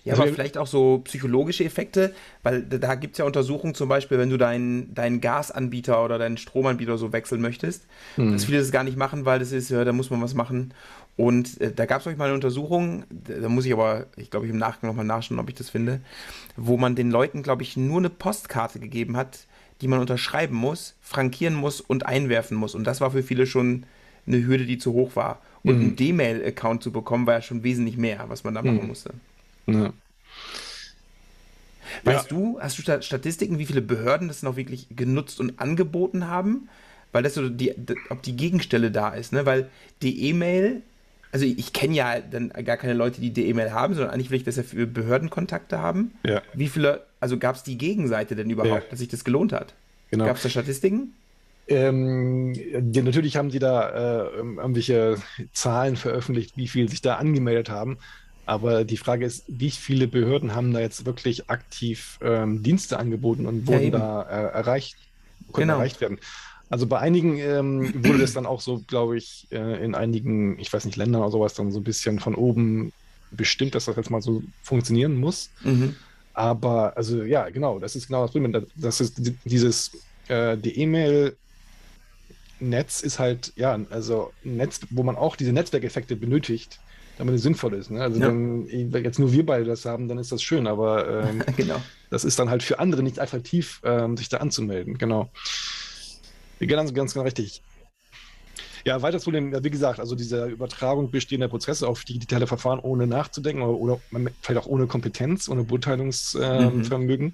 ja, 0.05 0.13
also 0.13 0.23
aber 0.23 0.33
vielleicht 0.33 0.59
auch 0.59 0.67
so 0.67 0.99
psychologische 1.05 1.65
Effekte, 1.65 2.15
weil 2.43 2.63
da 2.63 2.95
gibt 2.95 3.15
es 3.15 3.19
ja 3.19 3.25
Untersuchungen 3.25 3.75
zum 3.75 3.89
Beispiel, 3.89 4.19
wenn 4.19 4.31
du 4.31 4.37
deinen 4.37 4.95
dein 4.95 5.21
Gasanbieter 5.21 6.05
oder 6.05 6.19
deinen 6.19 6.37
Stromanbieter 6.37 6.99
so 6.99 7.13
wechseln 7.13 7.41
möchtest, 7.41 7.87
hm. 8.17 8.33
dass 8.33 8.45
viele 8.45 8.59
das 8.59 8.71
gar 8.71 8.85
nicht 8.85 8.97
machen, 8.97 9.25
weil 9.25 9.39
das 9.39 9.53
ist, 9.53 9.71
ja, 9.71 9.85
da 9.85 9.93
muss 9.93 10.11
man 10.11 10.23
was 10.23 10.35
machen. 10.35 10.73
Und 11.17 11.61
äh, 11.61 11.73
da 11.73 11.85
gab 11.87 12.01
es 12.01 12.07
euch 12.07 12.17
mal 12.17 12.27
eine 12.27 12.35
Untersuchung, 12.35 13.05
da 13.11 13.49
muss 13.49 13.67
ich 13.67 13.73
aber, 13.73 14.07
ich 14.17 14.31
glaube, 14.31 14.47
ich 14.47 14.53
im 14.53 14.59
Nachgang 14.59 14.89
nochmal 14.89 15.05
nachschauen, 15.05 15.41
ob 15.41 15.49
ich 15.49 15.57
das 15.57 15.69
finde, 15.69 16.01
wo 16.57 16.77
man 16.77 16.95
den 16.95 17.11
Leuten, 17.11 17.43
glaube 17.43 17.65
ich, 17.65 17.77
nur 17.77 17.99
eine 17.99 18.09
Postkarte 18.09 18.79
gegeben 18.79 19.17
hat, 19.17 19.41
die 19.81 19.89
man 19.89 19.99
unterschreiben 19.99 20.57
muss, 20.57 20.97
frankieren 21.01 21.55
muss 21.55 21.81
und 21.81 22.07
einwerfen 22.07 22.57
muss. 22.57 22.75
Und 22.75 22.85
das 22.85 23.01
war 23.01 23.11
für 23.11 23.23
viele 23.23 23.47
schon 23.47 23.85
eine 24.27 24.47
Hürde, 24.47 24.65
die 24.65 24.79
zu 24.79 24.93
hoch 24.93 25.17
war. 25.17 25.41
Und 25.65 25.77
mhm. 25.77 25.81
einen 25.81 25.97
D-Mail-Account 25.97 26.83
zu 26.83 26.93
bekommen, 26.93 27.27
war 27.27 27.35
ja 27.35 27.43
schon 27.43 27.65
wesentlich 27.65 27.97
mehr, 27.97 28.25
was 28.29 28.45
man 28.45 28.55
da 28.55 28.63
machen 28.63 28.83
mhm. 28.83 28.89
musste. 28.89 29.13
Ja. 29.69 29.93
Weißt 32.05 32.31
ja. 32.31 32.37
du, 32.37 32.59
hast 32.61 32.79
du 32.79 33.03
Statistiken, 33.03 33.59
wie 33.59 33.67
viele 33.67 33.83
Behörden 33.83 34.29
das 34.29 34.43
noch 34.43 34.57
wirklich 34.57 34.87
genutzt 34.95 35.41
und 35.41 35.61
angeboten 35.61 36.29
haben? 36.29 36.69
Weil 37.13 37.23
das 37.23 37.35
so 37.35 37.49
die, 37.49 37.75
ob 38.11 38.23
die 38.23 38.37
Gegenstelle 38.37 38.91
da 38.91 39.11
ist, 39.11 39.33
ne? 39.33 39.47
Weil 39.47 39.71
die 40.03 40.29
E-Mail, 40.29 40.83
also 41.33 41.47
ich 41.47 41.73
kenne 41.73 41.95
ja 41.95 42.21
dann 42.21 42.51
gar 42.51 42.77
keine 42.77 42.93
Leute, 42.93 43.21
die 43.21 43.31
die 43.31 43.49
E-Mail 43.49 43.73
haben, 43.73 43.95
sondern 43.95 44.13
eigentlich 44.13 44.31
will 44.31 44.39
ich 44.39 44.45
das 44.45 44.57
ja 44.57 44.63
für 44.63 44.87
Behördenkontakte 44.87 45.79
haben. 45.79 46.13
Ja. 46.25 46.43
Wie 46.53 46.69
viele, 46.69 47.07
also 47.19 47.39
gab 47.39 47.57
es 47.57 47.63
die 47.63 47.79
Gegenseite 47.79 48.37
denn 48.37 48.51
überhaupt, 48.51 48.85
ja. 48.85 48.91
dass 48.91 48.99
sich 48.99 49.09
das 49.09 49.25
gelohnt 49.25 49.53
hat? 49.53 49.75
Genau. 50.11 50.27
Gab 50.27 50.37
es 50.37 50.43
da 50.43 50.51
Statistiken? 50.51 51.15
Ähm, 51.67 52.55
ja, 52.55 53.03
natürlich 53.03 53.37
haben 53.37 53.51
die 53.51 53.59
da 53.59 53.89
äh, 53.91 54.37
irgendwelche 54.37 55.17
Zahlen 55.53 55.97
veröffentlicht, 55.97 56.57
wie 56.57 56.69
viele 56.69 56.89
sich 56.89 57.03
da 57.03 57.17
angemeldet 57.17 57.69
haben. 57.69 57.99
Aber 58.49 58.85
die 58.85 58.97
Frage 58.97 59.27
ist, 59.27 59.45
wie 59.47 59.71
viele 59.71 60.09
Behörden 60.09 60.55
haben 60.55 60.73
da 60.73 60.81
jetzt 60.81 61.05
wirklich 61.05 61.51
aktiv 61.51 62.19
ähm, 62.23 62.63
Dienste 62.63 62.99
angeboten 62.99 63.45
und 63.45 63.67
wurden 63.67 63.85
ja, 63.85 63.91
da 63.91 64.23
äh, 64.23 64.55
erreicht, 64.55 64.97
konnten 65.49 65.69
genau. 65.69 65.75
erreicht 65.75 66.01
werden? 66.01 66.19
Also 66.71 66.87
bei 66.87 66.99
einigen 66.99 67.37
ähm, 67.37 67.93
wurde 68.03 68.21
das 68.21 68.33
dann 68.33 68.47
auch 68.47 68.63
so, 68.63 68.83
glaube 68.87 69.19
ich, 69.19 69.49
äh, 69.51 69.85
in 69.85 69.95
einigen, 69.95 70.59
ich 70.59 70.73
weiß 70.73 70.87
nicht, 70.87 70.97
Ländern 70.97 71.21
oder 71.21 71.31
sowas 71.31 71.53
dann 71.53 71.73
so 71.73 71.81
ein 71.81 71.85
bisschen 71.85 72.21
von 72.21 72.35
oben 72.35 72.95
bestimmt, 73.31 73.75
dass 73.75 73.85
das 73.85 73.97
jetzt 73.97 74.09
mal 74.09 74.23
so 74.23 74.43
funktionieren 74.63 75.21
muss. 75.21 75.51
Mhm. 75.63 75.95
Aber 76.33 76.97
also 76.97 77.25
ja, 77.25 77.51
genau, 77.51 77.79
das 77.79 77.97
ist 77.97 78.07
genau 78.07 78.23
das 78.23 78.31
Problem. 78.31 78.67
Das 78.77 79.03
ist 79.03 79.21
dieses, 79.45 79.91
äh, 80.29 80.57
die 80.57 80.81
E-Mail 80.81 81.37
Netz 82.61 83.03
ist 83.03 83.19
halt, 83.19 83.53
ja, 83.57 83.79
also 83.91 84.33
ein 84.43 84.57
Netz, 84.57 84.81
wo 84.89 85.03
man 85.03 85.17
auch 85.17 85.37
diese 85.37 85.53
Netzwerkeffekte 85.53 86.17
benötigt, 86.17 86.81
damit 87.19 87.35
es 87.35 87.43
sinnvoll 87.43 87.75
ist. 87.75 87.91
Ne? 87.91 88.01
Also 88.01 88.21
ja. 88.21 88.29
wenn 88.29 88.91
jetzt 89.05 89.19
nur 89.19 89.33
wir 89.33 89.45
beide 89.45 89.65
das 89.65 89.85
haben, 89.85 90.09
dann 90.09 90.19
ist 90.19 90.33
das 90.33 90.43
schön, 90.43 90.67
aber 90.67 91.25
ähm, 91.25 91.43
genau. 91.57 91.83
das 92.11 92.25
ist 92.25 92.39
dann 92.39 92.49
halt 92.49 92.63
für 92.63 92.79
andere 92.79 93.03
nicht 93.03 93.19
attraktiv, 93.19 93.81
ähm, 93.85 94.17
sich 94.17 94.29
da 94.29 94.39
anzumelden. 94.39 94.97
Genau. 94.99 95.31
Ganz, 96.61 96.95
ganz, 96.95 97.15
ganz 97.15 97.27
richtig. 97.27 97.63
Ja, 98.85 99.03
weiter 99.03 99.19
zu 99.19 99.31
dem, 99.31 99.53
wie 99.65 99.71
gesagt, 99.71 100.01
also 100.01 100.15
diese 100.15 100.47
Übertragung 100.47 101.11
bestehender 101.11 101.49
Prozesse 101.49 101.87
auf 101.87 102.05
digitale 102.05 102.47
Verfahren 102.47 102.79
ohne 102.79 103.07
nachzudenken 103.07 103.63
oder, 103.63 103.79
oder 103.79 104.01
vielleicht 104.41 104.65
auch 104.65 104.71
ohne 104.71 104.87
Kompetenz, 104.87 105.49
ohne 105.49 105.65
Beurteilungsvermögen. 105.65 107.27
Äh, 107.27 107.31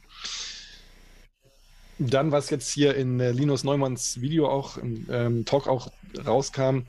mhm. 1.99 2.11
Dann, 2.11 2.33
was 2.33 2.51
jetzt 2.51 2.73
hier 2.73 2.97
in 2.97 3.21
äh, 3.21 3.31
Linus 3.31 3.63
Neumanns 3.63 4.21
Video 4.21 4.49
auch, 4.49 4.79
im 4.79 5.07
ähm, 5.11 5.45
Talk 5.45 5.69
auch 5.69 5.93
rauskam, 6.27 6.81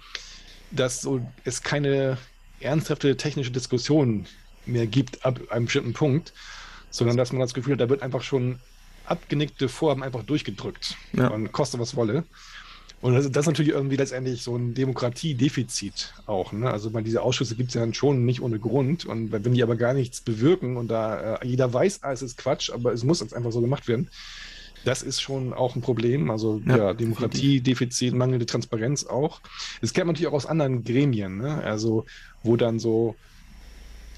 dass 0.72 1.02
so 1.02 1.22
es 1.44 1.62
keine 1.62 2.18
ernsthafte 2.66 3.16
technische 3.18 3.52
Diskussion 3.52 4.26
mehr 4.66 4.88
gibt 4.88 5.26
ab 5.26 5.40
einem 5.50 5.66
bestimmten 5.66 5.94
Punkt, 5.94 6.34
sondern 6.90 7.18
dass 7.18 7.32
man 7.32 7.40
das 7.40 7.54
Gefühl 7.54 7.74
hat, 7.74 7.82
da 7.82 7.90
wird 7.90 8.02
einfach 8.02 8.24
schon 8.24 8.60
abgenickte 9.06 9.70
Vorhaben 9.70 10.04
einfach 10.04 10.24
durchgedrückt 10.24 10.96
ja. 11.14 11.28
und 11.28 11.52
koste 11.52 11.80
was 11.80 11.96
wolle. 11.96 12.24
Und 13.02 13.14
das, 13.14 13.30
das, 13.30 13.44
ist 13.44 13.48
natürlich 13.48 13.72
irgendwie 13.72 13.98
letztendlich 13.98 14.42
so 14.42 14.56
ein 14.56 14.74
Demokratiedefizit 14.74 16.14
auch. 16.26 16.54
Ne? 16.54 16.72
Also 16.72 16.90
man, 16.90 17.04
diese 17.04 17.22
Ausschüsse 17.22 17.56
gibt 17.56 17.70
es 17.70 17.76
ja 17.76 17.82
dann 17.82 17.94
schon 17.94 18.26
nicht 18.26 18.42
ohne 18.42 18.58
Grund. 18.58 19.06
Und 19.06 19.32
wenn 19.32 19.54
die 19.54 19.62
aber 19.62 19.76
gar 19.76 19.94
nichts 19.94 20.22
bewirken 20.22 20.76
und 20.76 20.88
da 20.88 21.36
äh, 21.36 21.48
jeder 21.48 21.72
weiß, 21.72 22.00
ah, 22.02 22.14
es 22.14 22.24
ist 22.24 22.38
Quatsch, 22.38 22.72
aber 22.72 22.94
es 22.94 23.04
muss 23.04 23.20
jetzt 23.20 23.36
einfach 23.36 23.52
so 23.52 23.62
gemacht 23.62 23.88
werden, 23.88 24.10
das 24.86 25.02
ist 25.02 25.22
schon 25.22 25.54
auch 25.54 25.76
ein 25.76 25.82
Problem. 25.82 26.32
Also 26.32 26.62
ja, 26.66 26.78
ja 26.78 26.94
Demokratiedefizit, 26.94 28.14
mangelnde 28.14 28.46
Transparenz 28.46 29.06
auch. 29.06 29.42
Das 29.82 29.94
kennt 29.94 30.08
man 30.08 30.14
natürlich 30.14 30.30
auch 30.30 30.36
aus 30.36 30.46
anderen 30.46 30.84
Gremien, 30.84 31.38
ne? 31.38 31.64
also 31.64 32.06
wo 32.44 32.56
dann 32.56 32.80
so 32.80 33.16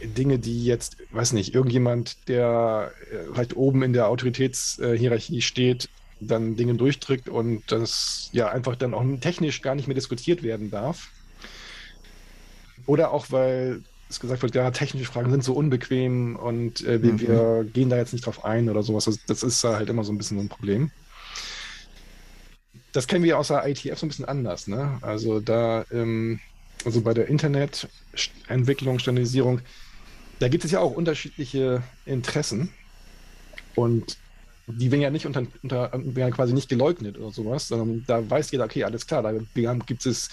Dinge, 0.03 0.38
die 0.38 0.65
jetzt, 0.65 0.97
weiß 1.11 1.34
nicht, 1.34 1.55
irgendjemand, 1.55 2.28
der 2.28 2.91
äh, 3.11 3.34
vielleicht 3.34 3.55
oben 3.55 3.82
in 3.82 3.93
der 3.93 4.09
Autoritätshierarchie 4.09 5.41
steht, 5.41 5.89
dann 6.20 6.55
Dinge 6.55 6.76
durchdrückt 6.76 7.30
und 7.30 7.63
das 7.72 8.30
ja 8.32 8.49
einfach 8.49 8.76
dann 8.76 8.93
auch 8.93 9.03
technisch 9.22 9.61
gar 9.61 9.76
nicht 9.76 9.88
mehr 9.88 9.95
diskutiert 9.95 10.43
werden 10.43 10.70
darf. 10.70 11.11
oder 12.86 13.11
auch, 13.11 13.28
weil 13.32 13.82
es 14.09 14.19
gesagt 14.19 14.41
wird, 14.41 14.55
ja, 14.55 14.71
technische 14.71 15.11
Fragen 15.11 15.31
sind 15.31 15.43
so 15.43 15.53
unbequem 15.53 16.35
und 16.35 16.85
äh, 16.85 17.01
wir, 17.01 17.13
mhm. 17.13 17.19
wir, 17.19 17.69
gehen 17.71 17.89
da 17.89 17.97
jetzt 17.97 18.13
nicht 18.13 18.25
drauf 18.25 18.45
ein 18.45 18.69
oder 18.69 18.83
sowas. 18.83 19.05
Das, 19.05 19.19
das 19.25 19.43
ist 19.43 19.63
halt 19.63 19.89
immer 19.89 20.03
so 20.03 20.11
ein 20.11 20.17
bisschen 20.17 20.37
so 20.37 20.43
ein 20.43 20.49
Problem. 20.49 20.91
Das 22.93 23.07
kennen 23.07 23.23
wir 23.23 23.37
aus 23.37 23.49
der 23.49 23.67
ITF 23.67 23.99
so 23.99 24.05
ein 24.05 24.09
bisschen 24.09 24.25
anders. 24.25 24.67
Ne? 24.67 24.97
Also 25.01 25.39
da, 25.39 25.85
ähm, 25.91 26.39
also 26.85 27.01
bei 27.01 27.13
der 27.13 27.27
Internetentwicklung, 27.27 28.99
Standardisierung, 28.99 29.61
da 30.39 30.47
gibt 30.47 30.63
es 30.63 30.71
ja 30.71 30.79
auch 30.79 30.91
unterschiedliche 30.91 31.83
Interessen 32.05 32.69
und 33.75 34.17
die 34.67 34.91
werden 34.91 35.01
ja 35.01 35.09
nicht 35.09 35.25
unter, 35.25 35.43
unter 35.63 35.91
werden 35.93 36.33
quasi 36.33 36.53
nicht 36.53 36.69
geleugnet 36.69 37.17
oder 37.17 37.31
sowas, 37.31 37.67
sondern 37.67 38.03
da 38.05 38.29
weiß 38.29 38.51
jeder, 38.51 38.65
okay, 38.65 38.83
alles 38.83 39.07
klar, 39.07 39.23
da 39.23 39.31
gibt 39.85 40.05
es 40.05 40.29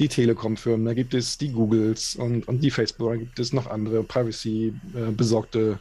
die 0.00 0.08
Telekom-Firmen, 0.08 0.86
da 0.86 0.94
gibt 0.94 1.12
es 1.14 1.36
die 1.36 1.52
Googles 1.52 2.16
und, 2.16 2.48
und 2.48 2.60
die 2.60 2.70
Facebook, 2.70 3.10
da 3.10 3.16
gibt 3.16 3.38
es 3.38 3.52
noch 3.52 3.68
andere 3.70 4.02
Privacy-besorgte 4.02 5.78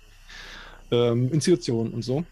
ähm, 0.91 1.31
Institutionen 1.31 1.93
und 1.93 2.03
so. 2.03 2.25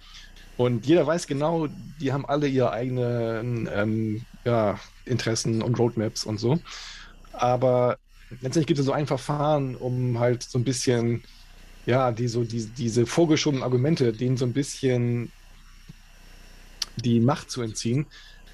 Und 0.58 0.86
jeder 0.86 1.08
weiß 1.08 1.28
genau, 1.28 1.68
die 2.02 2.12
haben 2.12 2.26
alle 2.26 2.48
ihre 2.48 2.72
eigenen 2.72 3.70
ähm, 3.74 4.26
ja, 4.44 4.80
Interessen 5.06 5.62
und 5.62 5.80
Roadmaps 5.80 6.26
und 6.26 6.40
so. 6.40 6.60
Aber 7.32 7.98
letztendlich 8.30 8.68
gibt 8.68 8.80
es 8.80 8.86
so 8.86 8.92
ein 8.92 9.08
Verfahren, 9.08 9.76
um 9.76 10.20
halt 10.20 10.44
so 10.44 10.58
ein 10.60 10.66
bisschen, 10.66 11.24
ja, 11.86 12.12
die, 12.12 12.28
so, 12.28 12.44
die, 12.44 12.66
diese 12.66 13.06
vorgeschobenen 13.06 13.64
Argumente, 13.64 14.12
denen 14.12 14.36
so 14.36 14.46
ein 14.46 14.54
bisschen 14.54 15.32
die 16.98 17.22
Macht 17.22 17.50
zu 17.50 17.62
entziehen 17.62 18.08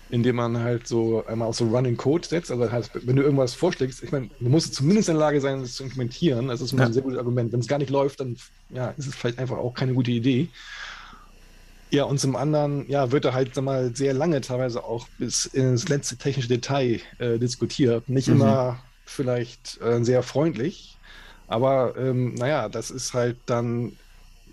indem 0.10 0.36
man 0.36 0.60
halt 0.60 0.88
so 0.88 1.26
einmal 1.26 1.48
auf 1.48 1.56
so 1.56 1.66
Running 1.66 1.98
Code 1.98 2.28
setzt. 2.28 2.52
Also 2.52 2.72
heißt, 2.72 2.92
wenn 3.08 3.16
du 3.16 3.24
irgendwas 3.24 3.54
vorschlägst, 3.54 4.04
ich 4.04 4.12
meine, 4.12 4.30
du 4.40 4.50
musst 4.50 4.76
zumindest 4.76 5.10
in 5.10 5.16
der 5.16 5.22
Lage 5.22 5.42
sein, 5.42 5.62
das 5.62 5.74
zu 5.74 5.84
implementieren. 5.84 6.50
Das 6.50 6.62
ist 6.62 6.74
ja. 6.74 6.86
ein 6.86 6.94
sehr 6.94 7.04
gutes 7.04 7.18
Argument. 7.18 7.52
Wenn 7.52 7.60
es 7.60 7.68
gar 7.68 7.80
nicht 7.80 7.90
läuft, 7.90 8.20
dann 8.20 8.38
ja, 8.70 8.90
ist 8.98 9.08
es 9.08 9.16
vielleicht 9.16 9.40
einfach 9.40 9.58
auch 9.58 9.74
keine 9.74 9.94
gute 9.94 10.12
Idee. 10.12 10.50
Ja, 11.90 12.06
und 12.06 12.20
zum 12.20 12.36
anderen, 12.36 12.90
ja, 12.90 13.12
wird 13.12 13.24
da 13.24 13.34
halt 13.34 13.56
mal 13.62 13.96
sehr 13.96 14.14
lange 14.14 14.42
teilweise 14.42 14.84
auch 14.84 15.08
bis 15.20 15.46
ins 15.46 15.90
letzte 15.90 16.18
technische 16.18 16.48
Detail 16.48 17.00
äh, 17.20 17.38
diskutiert. 17.38 18.10
Nicht 18.10 18.28
mhm. 18.28 18.36
immer 18.36 18.80
vielleicht 19.06 19.80
äh, 19.82 20.04
sehr 20.04 20.24
freundlich, 20.24 20.98
aber 21.48 21.96
ähm, 21.98 22.34
naja, 22.34 22.68
das 22.68 22.90
ist 22.90 23.14
halt 23.14 23.38
dann 23.46 23.94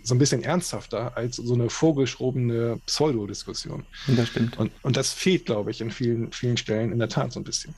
so 0.02 0.14
ein 0.14 0.18
bisschen 0.18 0.42
ernsthafter 0.42 1.16
als 1.16 1.36
so 1.36 1.54
eine 1.54 1.70
vorgeschobene 1.70 2.80
Pseudodiskussion. 2.86 3.84
Das 4.08 4.28
stimmt. 4.28 4.58
Und, 4.58 4.72
und 4.82 4.96
das 4.96 5.12
fehlt, 5.12 5.46
glaube 5.46 5.70
ich, 5.70 5.80
in 5.80 5.90
vielen, 5.90 6.32
vielen 6.32 6.56
Stellen 6.56 6.92
in 6.92 6.98
der 6.98 7.08
Tat 7.08 7.32
so 7.32 7.40
ein 7.40 7.44
bisschen. 7.44 7.74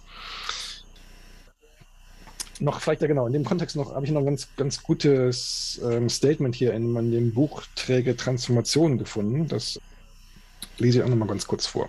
Noch 2.60 2.80
vielleicht, 2.80 3.02
ja 3.02 3.08
genau, 3.08 3.26
in 3.26 3.32
dem 3.32 3.44
Kontext 3.44 3.74
noch 3.74 3.94
habe 3.94 4.06
ich 4.06 4.12
noch 4.12 4.20
ein 4.20 4.26
ganz, 4.26 4.48
ganz 4.56 4.82
gutes 4.82 5.80
ähm, 5.84 6.08
Statement 6.08 6.54
hier 6.54 6.72
in, 6.74 6.94
in 6.96 7.10
dem 7.10 7.34
Buch 7.34 7.62
Träge 7.74 8.16
Transformation 8.16 8.98
gefunden. 8.98 9.48
Das 9.48 9.80
lese 10.78 10.98
ich 10.98 11.04
auch 11.04 11.08
nochmal 11.08 11.28
ganz 11.28 11.46
kurz 11.46 11.66
vor. 11.66 11.88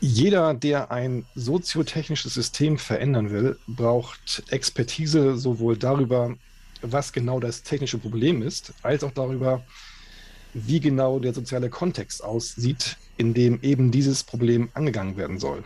Jeder, 0.00 0.54
der 0.54 0.92
ein 0.92 1.24
soziotechnisches 1.34 2.34
System 2.34 2.78
verändern 2.78 3.30
will, 3.30 3.58
braucht 3.66 4.44
Expertise 4.48 5.36
sowohl 5.36 5.76
darüber, 5.76 6.36
was 6.82 7.12
genau 7.12 7.40
das 7.40 7.62
technische 7.62 7.98
Problem 7.98 8.42
ist, 8.42 8.72
als 8.82 9.04
auch 9.04 9.12
darüber, 9.12 9.64
wie 10.54 10.80
genau 10.80 11.18
der 11.18 11.34
soziale 11.34 11.70
Kontext 11.70 12.22
aussieht, 12.22 12.96
in 13.16 13.34
dem 13.34 13.60
eben 13.62 13.90
dieses 13.90 14.24
Problem 14.24 14.70
angegangen 14.74 15.16
werden 15.16 15.38
soll. 15.38 15.64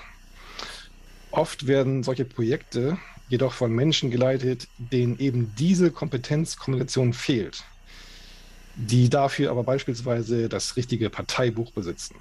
Oft 1.31 1.67
werden 1.67 2.03
solche 2.03 2.25
Projekte 2.25 2.99
jedoch 3.29 3.55
von 3.55 3.73
Menschen 3.73 4.11
geleitet, 4.11 4.69
denen 4.77 5.19
eben 5.19 5.55
diese 5.57 5.91
Kompetenzkombination 5.91 7.15
fehlt, 7.15 7.65
die 8.77 9.09
dafür 9.09 9.51
aber 9.51 9.65
beispielsweise 9.65 10.49
das 10.49 10.77
richtige 10.77 11.09
Parteibuch 11.09 11.73
besitzen. 11.73 12.17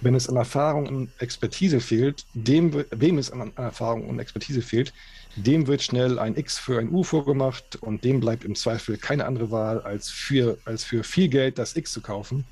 Wenn 0.00 0.14
es 0.14 0.28
an 0.28 0.36
Erfahrung 0.36 0.86
und 0.86 1.10
Expertise 1.18 1.80
fehlt, 1.80 2.24
dem, 2.34 2.84
wem 2.90 3.18
es 3.18 3.30
an 3.32 3.52
Erfahrung 3.56 4.08
und 4.08 4.18
Expertise 4.20 4.62
fehlt, 4.62 4.92
dem 5.36 5.66
wird 5.66 5.82
schnell 5.82 6.18
ein 6.18 6.36
X 6.36 6.58
für 6.58 6.78
ein 6.78 6.90
U 6.90 7.02
vorgemacht 7.02 7.76
und 7.76 8.04
dem 8.04 8.20
bleibt 8.20 8.44
im 8.44 8.54
Zweifel 8.54 8.96
keine 8.96 9.26
andere 9.26 9.50
Wahl, 9.50 9.80
als 9.80 10.08
für, 10.08 10.58
als 10.64 10.84
für 10.84 11.04
viel 11.04 11.28
Geld 11.28 11.58
das 11.58 11.76
X 11.76 11.92
zu 11.92 12.00
kaufen. 12.00 12.44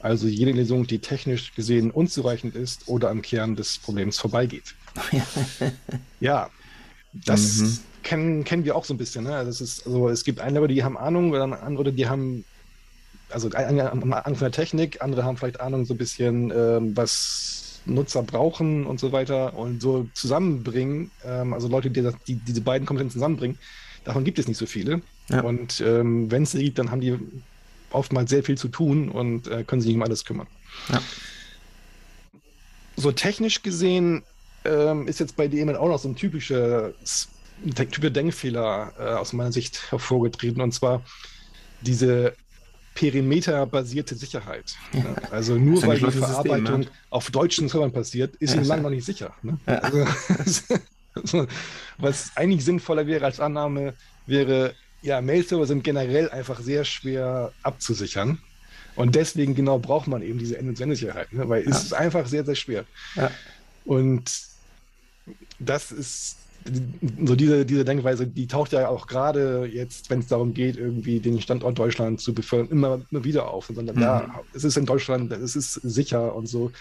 Also 0.00 0.26
jede 0.26 0.52
Lösung, 0.52 0.86
die 0.86 0.98
technisch 0.98 1.54
gesehen 1.54 1.90
unzureichend 1.90 2.54
ist 2.54 2.88
oder 2.88 3.10
am 3.10 3.22
Kern 3.22 3.56
des 3.56 3.78
Problems 3.78 4.18
vorbeigeht. 4.18 4.74
ja, 6.20 6.50
das 7.12 7.56
mhm. 7.56 7.78
kennen, 8.02 8.44
kennen 8.44 8.64
wir 8.64 8.76
auch 8.76 8.84
so 8.84 8.94
ein 8.94 8.98
bisschen. 8.98 9.24
Ne? 9.24 9.44
Das 9.44 9.60
ist, 9.60 9.86
also, 9.86 10.08
es 10.08 10.24
gibt 10.24 10.40
einige, 10.40 10.68
die 10.68 10.84
haben 10.84 10.96
Ahnung, 10.96 11.30
oder 11.30 11.62
andere, 11.62 11.92
die 11.92 12.08
haben 12.08 12.44
also 13.30 13.50
Ahnung 13.50 14.36
von 14.36 14.38
der 14.38 14.52
Technik, 14.52 15.02
andere 15.02 15.24
haben 15.24 15.36
vielleicht 15.36 15.60
Ahnung 15.60 15.84
so 15.84 15.94
ein 15.94 15.98
bisschen, 15.98 16.50
ähm, 16.50 16.96
was 16.96 17.80
Nutzer 17.86 18.22
brauchen 18.22 18.86
und 18.86 19.00
so 19.00 19.12
weiter 19.12 19.56
und 19.56 19.80
so 19.80 20.08
zusammenbringen, 20.14 21.10
ähm, 21.24 21.52
also 21.52 21.68
Leute, 21.68 21.90
die, 21.90 22.02
das, 22.02 22.14
die, 22.26 22.34
diese 22.34 22.60
beiden 22.60 22.86
Kompetenzen 22.86 23.18
zusammenbringen, 23.18 23.58
davon 24.04 24.24
gibt 24.24 24.38
es 24.38 24.48
nicht 24.48 24.58
so 24.58 24.66
viele. 24.66 25.02
Ja. 25.28 25.42
Und 25.42 25.80
ähm, 25.80 26.30
wenn 26.30 26.44
es 26.44 26.52
sie 26.52 26.64
gibt, 26.64 26.78
dann 26.78 26.90
haben 26.90 27.00
die 27.00 27.18
oftmals 27.90 28.30
sehr 28.30 28.42
viel 28.42 28.58
zu 28.58 28.68
tun 28.68 29.08
und 29.08 29.48
äh, 29.48 29.64
können 29.64 29.80
sich 29.80 29.88
nicht 29.88 29.96
um 29.96 30.02
alles 30.02 30.24
kümmern. 30.24 30.46
Ja. 30.88 31.00
So 32.96 33.12
technisch 33.12 33.62
gesehen 33.62 34.22
ähm, 34.64 35.06
ist 35.06 35.20
jetzt 35.20 35.36
bei 35.36 35.48
DM 35.48 35.74
auch 35.74 35.88
noch 35.88 35.98
so 35.98 36.08
ein 36.08 36.16
typischer, 36.16 36.92
typischer 37.74 38.10
Denkfehler 38.10 38.92
äh, 38.98 39.02
aus 39.02 39.32
meiner 39.32 39.52
Sicht 39.52 39.90
hervorgetreten 39.90 40.60
und 40.60 40.72
zwar 40.72 41.02
diese 41.82 42.34
perimeterbasierte 42.96 44.16
Sicherheit. 44.16 44.74
Ne? 44.92 45.14
Also 45.30 45.56
nur 45.56 45.86
weil 45.86 45.98
die 45.98 46.10
Verarbeitung 46.10 46.66
System, 46.66 46.80
ne? 46.80 46.86
auf 47.10 47.30
deutschen 47.30 47.68
Servern 47.68 47.92
passiert, 47.92 48.34
ist 48.36 48.54
ja. 48.54 48.62
lang 48.62 48.82
noch 48.82 48.90
nicht 48.90 49.04
sicher. 49.04 49.34
Ne? 49.42 49.58
Ja. 49.66 49.78
Also, 49.78 51.46
was 51.98 52.32
eigentlich 52.34 52.64
sinnvoller 52.64 53.06
wäre 53.06 53.26
als 53.26 53.38
Annahme, 53.38 53.94
wäre, 54.26 54.74
ja, 55.02 55.20
Mail-Server 55.20 55.66
sind 55.66 55.84
generell 55.84 56.30
einfach 56.30 56.58
sehr 56.58 56.84
schwer 56.84 57.52
abzusichern. 57.62 58.38
Und 58.96 59.14
deswegen 59.14 59.54
genau 59.54 59.78
braucht 59.78 60.08
man 60.08 60.22
eben 60.22 60.38
diese 60.38 60.56
End-to-End-Sicherheit, 60.56 61.32
ne? 61.32 61.46
weil 61.48 61.68
es 61.68 61.84
ist 61.84 61.92
einfach 61.92 62.26
sehr, 62.26 62.46
sehr 62.46 62.54
schwer. 62.54 62.86
Und 63.84 64.32
das 65.58 65.92
ist 65.92 66.38
so 67.24 67.36
diese, 67.36 67.66
diese 67.66 67.84
Denkweise, 67.84 68.26
die 68.26 68.46
taucht 68.46 68.72
ja 68.72 68.88
auch 68.88 69.06
gerade 69.06 69.66
jetzt, 69.66 70.08
wenn 70.10 70.20
es 70.20 70.28
darum 70.28 70.54
geht, 70.54 70.76
irgendwie 70.76 71.20
den 71.20 71.40
Standort 71.40 71.78
Deutschland 71.78 72.20
zu 72.20 72.34
befördern, 72.34 72.68
immer, 72.70 73.00
immer 73.10 73.24
wieder 73.24 73.48
auf. 73.48 73.70
Sondern 73.72 73.96
mhm. 73.96 74.02
ja, 74.02 74.40
es 74.54 74.64
ist 74.64 74.76
in 74.76 74.84
Deutschland, 74.86 75.32
es 75.32 75.56
ist 75.56 75.74
sicher 75.74 76.34
und 76.34 76.48
so. 76.48 76.72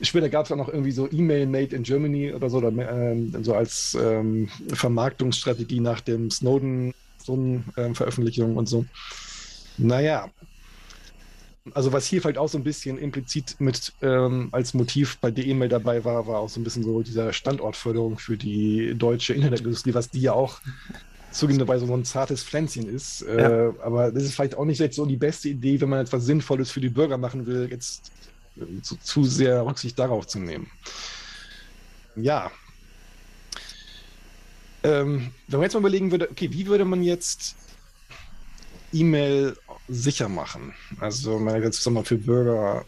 Später 0.00 0.28
gab 0.28 0.46
es 0.46 0.52
auch 0.52 0.56
noch 0.56 0.68
irgendwie 0.68 0.90
so 0.90 1.08
E-Mail 1.10 1.46
Made 1.46 1.76
in 1.76 1.84
Germany 1.84 2.32
oder 2.32 2.50
so, 2.50 2.58
oder, 2.58 2.72
ähm, 2.72 3.32
so 3.42 3.54
als 3.54 3.96
ähm, 4.00 4.48
Vermarktungsstrategie 4.72 5.80
nach 5.80 6.00
dem 6.00 6.30
Snowden-Veröffentlichung 6.30 8.50
ähm, 8.50 8.56
und 8.56 8.68
so. 8.68 8.84
Naja, 9.78 10.28
also 11.74 11.92
was 11.92 12.06
hier 12.06 12.20
vielleicht 12.20 12.38
auch 12.38 12.48
so 12.48 12.58
ein 12.58 12.64
bisschen 12.64 12.98
implizit 12.98 13.56
mit 13.60 13.92
ähm, 14.02 14.48
als 14.50 14.74
Motiv 14.74 15.18
bei 15.18 15.30
der 15.30 15.46
E-Mail 15.46 15.68
dabei 15.68 16.04
war, 16.04 16.26
war 16.26 16.40
auch 16.40 16.48
so 16.48 16.60
ein 16.60 16.64
bisschen 16.64 16.82
so 16.82 17.02
dieser 17.02 17.32
Standortförderung 17.32 18.18
für 18.18 18.36
die 18.36 18.94
deutsche 18.96 19.34
Internetindustrie, 19.34 19.94
was 19.94 20.10
die 20.10 20.22
ja 20.22 20.32
auch 20.32 20.60
zugegebenerweise 21.30 21.86
so 21.86 21.94
ein 21.94 22.04
zartes 22.04 22.42
Pflänzchen 22.42 22.88
ist. 22.88 23.22
Äh, 23.22 23.40
ja. 23.40 23.68
Äh, 23.68 23.72
aber 23.82 24.10
das 24.10 24.24
ist 24.24 24.34
vielleicht 24.34 24.56
auch 24.56 24.64
nicht 24.64 24.80
jetzt 24.80 24.96
so 24.96 25.06
die 25.06 25.16
beste 25.16 25.50
Idee, 25.50 25.80
wenn 25.80 25.88
man 25.88 26.00
etwas 26.00 26.24
Sinnvolles 26.24 26.70
für 26.70 26.80
die 26.80 26.88
Bürger 26.88 27.16
machen 27.16 27.46
will, 27.46 27.68
jetzt 27.70 28.10
äh, 28.56 28.82
zu, 28.82 28.96
zu 28.96 29.24
sehr 29.24 29.64
Rücksicht 29.64 29.98
darauf 29.98 30.26
zu 30.26 30.40
nehmen. 30.40 30.68
Ja. 32.16 32.50
Ähm, 34.82 35.30
wenn 35.46 35.60
man 35.60 35.62
jetzt 35.62 35.74
mal 35.74 35.80
überlegen 35.80 36.10
würde, 36.10 36.28
okay, 36.28 36.50
wie 36.50 36.66
würde 36.66 36.84
man 36.84 37.04
jetzt 37.04 37.54
E-Mail 38.92 39.56
sicher 39.92 40.28
machen. 40.28 40.74
Also 41.00 41.36
wenn 41.36 41.44
man 41.44 41.62
jetzt 41.62 41.88
mal 41.88 42.04
für 42.04 42.16
Bürger 42.16 42.84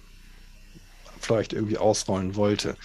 vielleicht 1.21 1.53
irgendwie 1.53 1.79
ausrollen 1.79 2.37
wollte. 2.37 2.77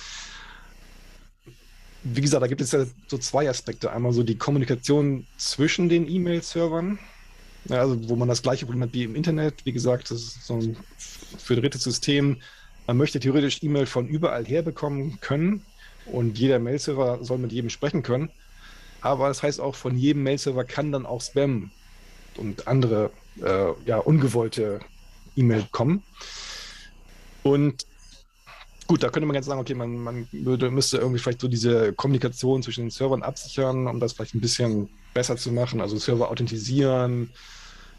Wie 2.04 2.22
gesagt, 2.22 2.42
da 2.42 2.48
gibt 2.48 2.62
es 2.62 2.72
ja 2.72 2.86
so 3.08 3.18
zwei 3.18 3.50
Aspekte. 3.50 3.92
Einmal 3.92 4.14
so 4.14 4.24
die 4.24 4.38
Kommunikation 4.38 5.28
zwischen 5.38 5.90
den 5.90 6.10
E-Mail-Servern, 6.10 6.98
also 7.68 8.10
wo 8.10 8.16
man 8.16 8.30
das 8.30 8.42
gleiche 8.42 8.66
Problem 8.66 8.84
hat 8.84 8.94
wie 8.94 9.04
im 9.04 9.16
Internet. 9.16 9.66
Wie 9.66 9.74
gesagt, 9.74 10.10
das 10.10 10.22
ist 10.22 10.46
so 10.46 10.56
ein 10.56 10.78
föderiertes 11.38 11.84
System. 11.84 12.38
Man 12.88 12.98
möchte 12.98 13.20
theoretisch 13.20 13.62
E-Mail 13.62 13.86
von 13.86 14.08
überall 14.08 14.46
her 14.46 14.62
bekommen 14.62 15.20
können 15.20 15.66
und 16.06 16.40
jeder 16.40 16.60
Mail-Server 16.60 17.24
soll 17.24 17.38
mit 17.38 17.52
jedem 17.52 17.70
sprechen 17.70 18.02
können. 18.02 18.32
Aber 19.02 19.28
das 19.28 19.44
heißt 19.44 19.60
auch, 19.60 19.76
von 19.76 19.98
jedem 19.98 20.24
Mail-Server 20.24 20.64
kann 20.64 20.92
dann 20.92 21.06
auch 21.06 21.22
Spam 21.22 21.72
und 22.40 22.68
andere 22.68 23.12
äh, 23.44 23.68
ja, 23.86 23.98
ungewollte 23.98 24.80
E-Mail 25.36 25.66
kommen. 25.72 26.04
Und 27.44 27.86
Gut, 28.90 29.04
da 29.04 29.10
könnte 29.10 29.28
man 29.28 29.36
jetzt 29.36 29.46
sagen, 29.46 29.60
okay, 29.60 29.76
man, 29.76 30.00
man 30.00 30.28
würde, 30.32 30.72
müsste 30.72 30.98
irgendwie 30.98 31.20
vielleicht 31.20 31.42
so 31.42 31.48
diese 31.48 31.94
Kommunikation 31.94 32.64
zwischen 32.64 32.86
den 32.86 32.90
Servern 32.90 33.22
absichern, 33.22 33.86
um 33.86 34.00
das 34.00 34.14
vielleicht 34.14 34.34
ein 34.34 34.42
bisschen 34.42 34.90
besser 35.14 35.38
zu 35.38 35.52
machen, 35.52 35.80
also 35.80 35.96
Server 35.98 36.32
authentisieren. 36.32 37.30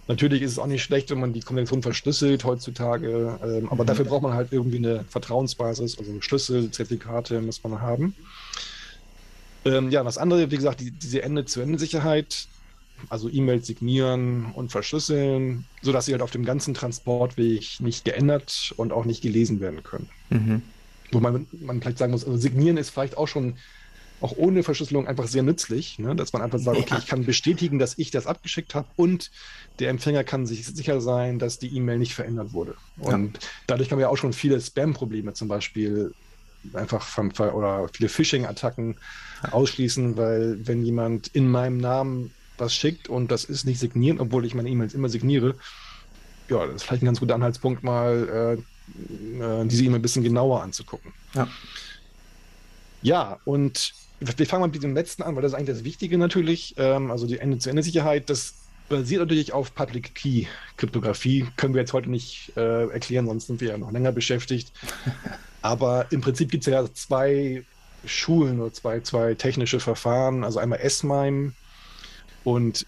Natürlich 0.08 0.42
ist 0.42 0.50
es 0.50 0.58
auch 0.58 0.66
nicht 0.66 0.82
schlecht, 0.82 1.10
wenn 1.10 1.20
man 1.20 1.32
die 1.32 1.42
Kommunikation 1.42 1.84
verschlüsselt 1.84 2.42
heutzutage, 2.42 3.38
ähm, 3.40 3.68
aber 3.70 3.84
mhm. 3.84 3.86
dafür 3.86 4.04
braucht 4.04 4.22
man 4.22 4.34
halt 4.34 4.48
irgendwie 4.50 4.78
eine 4.78 5.04
Vertrauensbasis, 5.04 5.96
also 5.96 6.20
Schlüssel, 6.20 6.72
Zertifikate 6.72 7.40
muss 7.40 7.62
man 7.62 7.80
haben. 7.80 8.16
Ähm, 9.64 9.90
ja, 9.90 10.02
das 10.02 10.18
andere, 10.18 10.50
wie 10.50 10.56
gesagt, 10.56 10.80
die, 10.80 10.90
diese 10.90 11.22
Ende-zu-Ende-Sicherheit, 11.22 12.48
also 13.08 13.28
E-Mails 13.28 13.66
signieren 13.66 14.46
und 14.54 14.70
verschlüsseln, 14.70 15.64
sodass 15.82 16.06
sie 16.06 16.12
halt 16.12 16.22
auf 16.22 16.30
dem 16.30 16.44
ganzen 16.44 16.74
Transportweg 16.74 17.80
nicht 17.80 18.04
geändert 18.04 18.74
und 18.76 18.92
auch 18.92 19.04
nicht 19.04 19.22
gelesen 19.22 19.60
werden 19.60 19.82
können. 19.82 20.08
Mhm. 20.30 20.62
Wo 21.12 21.20
man, 21.20 21.46
man 21.60 21.80
vielleicht 21.80 21.98
sagen 21.98 22.12
muss, 22.12 22.24
also 22.24 22.36
signieren 22.36 22.76
ist 22.76 22.90
vielleicht 22.90 23.16
auch 23.16 23.28
schon 23.28 23.56
auch 24.20 24.36
ohne 24.36 24.62
Verschlüsselung 24.62 25.06
einfach 25.06 25.26
sehr 25.26 25.42
nützlich, 25.42 25.98
ne? 25.98 26.14
dass 26.14 26.32
man 26.32 26.42
einfach 26.42 26.58
sagt, 26.58 26.78
okay, 26.78 26.96
ich 26.98 27.06
kann 27.06 27.24
bestätigen, 27.24 27.78
dass 27.78 27.96
ich 27.96 28.10
das 28.10 28.26
abgeschickt 28.26 28.74
habe 28.74 28.86
und 28.96 29.30
der 29.78 29.88
Empfänger 29.88 30.24
kann 30.24 30.46
sich 30.46 30.66
sicher 30.66 31.00
sein, 31.00 31.38
dass 31.38 31.58
die 31.58 31.74
E-Mail 31.74 31.98
nicht 31.98 32.14
verändert 32.14 32.52
wurde. 32.52 32.74
Und 32.98 33.34
ja. 33.34 33.48
dadurch 33.66 33.88
kann 33.88 33.96
man 33.96 34.02
ja 34.02 34.08
auch 34.08 34.18
schon 34.18 34.34
viele 34.34 34.60
Spam-Probleme 34.60 35.32
zum 35.32 35.48
Beispiel 35.48 36.12
einfach 36.74 37.02
vom, 37.02 37.30
oder 37.30 37.88
viele 37.92 38.08
Phishing-Attacken 38.08 38.96
ausschließen, 39.50 40.16
weil 40.16 40.58
wenn 40.66 40.84
jemand 40.84 41.28
in 41.28 41.48
meinem 41.50 41.78
Namen 41.78 42.34
was 42.60 42.74
schickt 42.74 43.08
und 43.08 43.30
das 43.30 43.44
ist 43.44 43.64
nicht 43.64 43.78
signieren, 43.78 44.20
obwohl 44.20 44.44
ich 44.44 44.54
meine 44.54 44.68
E-Mails 44.68 44.94
immer 44.94 45.08
signiere, 45.08 45.54
ja, 46.48 46.66
das 46.66 46.76
ist 46.76 46.82
vielleicht 46.82 47.02
ein 47.02 47.06
ganz 47.06 47.20
guter 47.20 47.34
Anhaltspunkt, 47.34 47.82
mal 47.82 48.58
äh, 48.58 49.42
äh, 49.42 49.66
diese 49.66 49.84
E-Mail 49.84 50.00
ein 50.00 50.02
bisschen 50.02 50.24
genauer 50.24 50.62
anzugucken. 50.62 51.12
Ja. 51.34 51.48
Ja, 53.02 53.38
und 53.44 53.94
wir 54.20 54.46
fangen 54.46 54.60
mal 54.60 54.68
mit 54.68 54.82
dem 54.82 54.94
letzten 54.94 55.22
an, 55.22 55.34
weil 55.34 55.42
das 55.42 55.52
ist 55.52 55.58
eigentlich 55.58 55.76
das 55.76 55.84
Wichtige 55.84 56.18
natürlich. 56.18 56.74
Ähm, 56.76 57.10
also 57.10 57.26
die 57.26 57.38
Ende-zu-Ende-Sicherheit, 57.38 58.28
das 58.28 58.54
basiert 58.88 59.20
natürlich 59.20 59.52
auf 59.52 59.74
Public 59.74 60.14
Key 60.14 60.44
Kryptographie. 60.76 61.46
Können 61.56 61.74
wir 61.74 61.80
jetzt 61.80 61.94
heute 61.94 62.10
nicht 62.10 62.52
äh, 62.56 62.88
erklären, 62.88 63.26
sonst 63.26 63.46
sind 63.46 63.60
wir 63.60 63.68
ja 63.68 63.78
noch 63.78 63.92
länger 63.92 64.12
beschäftigt. 64.12 64.72
Aber 65.62 66.06
im 66.10 66.20
Prinzip 66.20 66.50
gibt 66.50 66.66
es 66.66 66.72
ja 66.72 66.92
zwei 66.92 67.64
Schulen 68.04 68.60
oder 68.60 68.72
zwei, 68.72 69.00
zwei 69.00 69.34
technische 69.34 69.80
Verfahren. 69.80 70.44
Also 70.44 70.58
einmal 70.58 70.80
S-MIME 70.80 71.52
und 72.44 72.86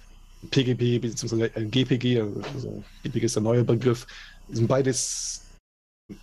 PGP 0.50 1.00
bzw. 1.00 1.48
GPG, 1.66 2.20
also 2.20 2.82
GPG 3.02 3.26
ist 3.26 3.36
der 3.36 3.42
neue 3.42 3.64
Begriff, 3.64 4.06
sind 4.50 4.68
beides 4.68 5.42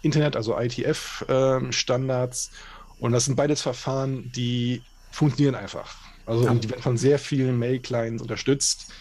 Internet, 0.01 0.35
also 0.35 0.59
ITF-Standards. 0.59 2.51
Ähm, 2.51 2.95
und 2.99 3.11
das 3.13 3.25
sind 3.25 3.35
beides 3.35 3.61
Verfahren, 3.61 4.31
die 4.35 4.81
funktionieren 5.11 5.55
einfach. 5.55 5.95
Also 6.25 6.45
ja. 6.45 6.53
die 6.53 6.69
werden 6.69 6.81
von 6.81 6.97
sehr 6.97 7.17
vielen 7.17 7.57
Mail-Clients 7.57 8.21
unterstützt. 8.21 8.91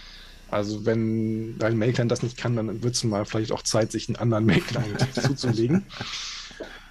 Also 0.51 0.87
wenn 0.87 1.59
dein 1.59 1.77
Mail-Client 1.77 2.11
das 2.11 2.23
nicht 2.23 2.37
kann, 2.39 2.57
dann 2.57 2.83
wird 2.83 2.95
es 2.95 3.05
mal 3.05 3.25
vielleicht 3.27 3.53
auch 3.53 3.63
Zeit, 3.63 3.93
sich 3.93 4.09
einen 4.09 4.17
anderen 4.17 4.47
Mail-Client 4.47 5.15
zuzulegen. 5.15 5.85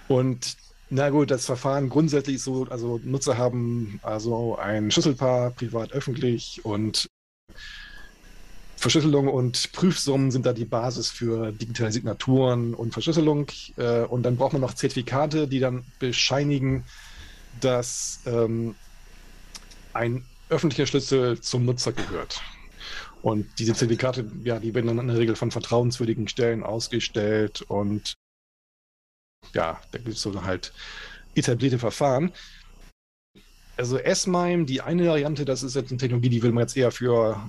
Und 0.06 0.56
na 0.90 1.10
gut, 1.10 1.30
das 1.30 1.44
Verfahren 1.44 1.88
grundsätzlich 1.88 2.42
so, 2.42 2.66
also 2.70 3.00
Nutzer 3.02 3.36
haben 3.36 4.00
also 4.02 4.56
ein 4.56 4.90
Schlüsselpaar, 4.90 5.50
privat, 5.50 5.92
öffentlich 5.92 6.64
und 6.64 7.08
Verschlüsselung 8.76 9.26
und 9.26 9.72
Prüfsummen 9.72 10.30
sind 10.30 10.46
da 10.46 10.52
die 10.52 10.64
Basis 10.64 11.10
für 11.10 11.50
digitale 11.50 11.90
Signaturen 11.90 12.74
und 12.74 12.92
Verschlüsselung. 12.92 13.46
Äh, 13.76 14.02
und 14.02 14.22
dann 14.22 14.36
braucht 14.36 14.52
man 14.52 14.62
noch 14.62 14.74
Zertifikate, 14.74 15.48
die 15.48 15.58
dann 15.58 15.84
bescheinigen, 15.98 16.84
dass 17.60 18.20
ähm, 18.26 18.76
ein 19.94 20.24
öffentlicher 20.48 20.86
Schlüssel 20.86 21.40
zum 21.40 21.64
Nutzer 21.64 21.92
gehört. 21.92 22.40
Und 23.20 23.46
diese 23.58 23.74
Zertifikate, 23.74 24.30
ja, 24.44 24.60
die 24.60 24.74
werden 24.74 24.86
dann 24.86 24.98
in 25.00 25.08
der 25.08 25.18
Regel 25.18 25.34
von 25.34 25.50
vertrauenswürdigen 25.50 26.28
Stellen 26.28 26.62
ausgestellt 26.62 27.62
und 27.62 28.14
ja, 29.54 29.80
da 29.90 29.98
gibt 29.98 30.10
es 30.10 30.22
so 30.22 30.44
halt 30.44 30.72
etablierte 31.34 31.78
Verfahren. 31.78 32.32
Also 33.78 33.96
S-MIME, 33.96 34.64
die 34.64 34.80
eine 34.80 35.06
Variante, 35.06 35.44
das 35.44 35.62
ist 35.62 35.76
jetzt 35.76 35.90
eine 35.90 35.98
Technologie, 35.98 36.28
die 36.28 36.42
will 36.42 36.50
man 36.50 36.62
jetzt 36.62 36.76
eher 36.76 36.90
für 36.90 37.40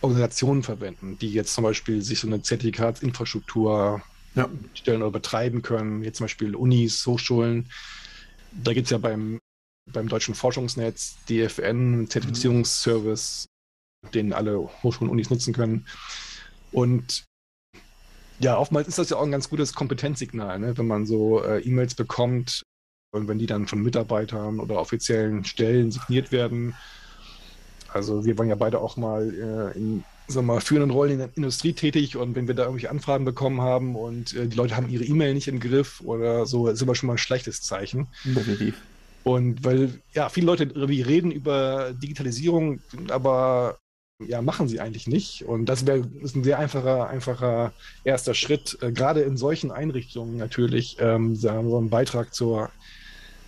Organisationen 0.00 0.64
verwenden, 0.64 1.16
die 1.20 1.30
jetzt 1.32 1.54
zum 1.54 1.62
Beispiel 1.62 2.02
sich 2.02 2.18
so 2.18 2.26
eine 2.26 2.42
Zertifikatsinfrastruktur 2.42 4.02
ja. 4.34 4.48
stellen 4.74 5.02
oder 5.02 5.12
betreiben 5.12 5.62
können, 5.62 6.02
jetzt 6.02 6.18
zum 6.18 6.24
Beispiel 6.24 6.56
Unis, 6.56 7.06
Hochschulen. 7.06 7.70
Da 8.50 8.72
gibt 8.72 8.86
es 8.86 8.90
ja 8.90 8.98
beim, 8.98 9.38
beim 9.92 10.08
Deutschen 10.08 10.34
Forschungsnetz 10.34 11.18
DFN, 11.28 12.08
Zertifizierungsservice, 12.10 13.46
mhm. 14.02 14.10
den 14.10 14.32
alle 14.32 14.68
Hochschulen 14.82 15.08
und 15.08 15.14
Unis 15.14 15.30
nutzen 15.30 15.54
können. 15.54 15.86
Und 16.72 17.24
ja, 18.40 18.58
oftmals 18.58 18.88
ist 18.88 18.98
das 18.98 19.10
ja 19.10 19.18
auch 19.18 19.22
ein 19.22 19.30
ganz 19.30 19.48
gutes 19.48 19.72
Kompetenzsignal, 19.72 20.58
ne? 20.58 20.76
wenn 20.76 20.88
man 20.88 21.06
so 21.06 21.44
äh, 21.44 21.60
E-Mails 21.60 21.94
bekommt 21.94 22.64
und 23.16 23.28
wenn 23.28 23.38
die 23.38 23.46
dann 23.46 23.66
von 23.66 23.82
Mitarbeitern 23.82 24.60
oder 24.60 24.78
offiziellen 24.78 25.44
Stellen 25.44 25.90
signiert 25.90 26.30
werden 26.30 26.74
also 27.96 28.24
wir 28.24 28.36
waren 28.38 28.48
ja 28.48 28.54
beide 28.54 28.80
auch 28.80 28.96
mal 28.96 29.32
äh, 29.74 29.76
in 29.76 30.04
sagen 30.28 30.48
wir 30.48 30.54
mal, 30.54 30.60
führenden 30.60 30.90
Rollen 30.90 31.12
in 31.12 31.18
der 31.18 31.30
Industrie 31.36 31.72
tätig 31.72 32.16
und 32.16 32.34
wenn 32.34 32.48
wir 32.48 32.54
da 32.54 32.64
irgendwelche 32.64 32.90
Anfragen 32.90 33.24
bekommen 33.24 33.60
haben 33.60 33.94
und 33.94 34.34
äh, 34.34 34.48
die 34.48 34.56
Leute 34.56 34.76
haben 34.76 34.88
ihre 34.88 35.04
E-Mail 35.04 35.34
nicht 35.34 35.46
im 35.46 35.60
Griff 35.60 36.00
oder 36.04 36.46
so, 36.46 36.66
ist 36.68 36.82
immer 36.82 36.96
schon 36.96 37.06
mal 37.06 37.14
ein 37.14 37.18
schlechtes 37.18 37.62
Zeichen. 37.62 38.08
Definitiv. 38.24 38.74
Und 39.22 39.64
weil, 39.64 40.00
ja, 40.14 40.28
viele 40.28 40.46
Leute 40.46 40.68
reden 40.74 41.30
über 41.30 41.92
Digitalisierung, 41.92 42.80
aber 43.08 43.78
ja, 44.24 44.42
machen 44.42 44.66
sie 44.66 44.80
eigentlich 44.80 45.06
nicht. 45.06 45.44
Und 45.44 45.66
das 45.66 45.86
wäre 45.86 45.98
ein 45.98 46.44
sehr 46.44 46.58
einfacher, 46.58 47.08
einfacher 47.08 47.72
erster 48.02 48.34
Schritt, 48.34 48.78
äh, 48.80 48.90
gerade 48.90 49.20
in 49.20 49.36
solchen 49.36 49.70
Einrichtungen 49.70 50.36
natürlich, 50.36 50.96
ähm, 51.00 51.36
so 51.36 51.48
einen 51.48 51.90
Beitrag 51.90 52.34
zur 52.34 52.70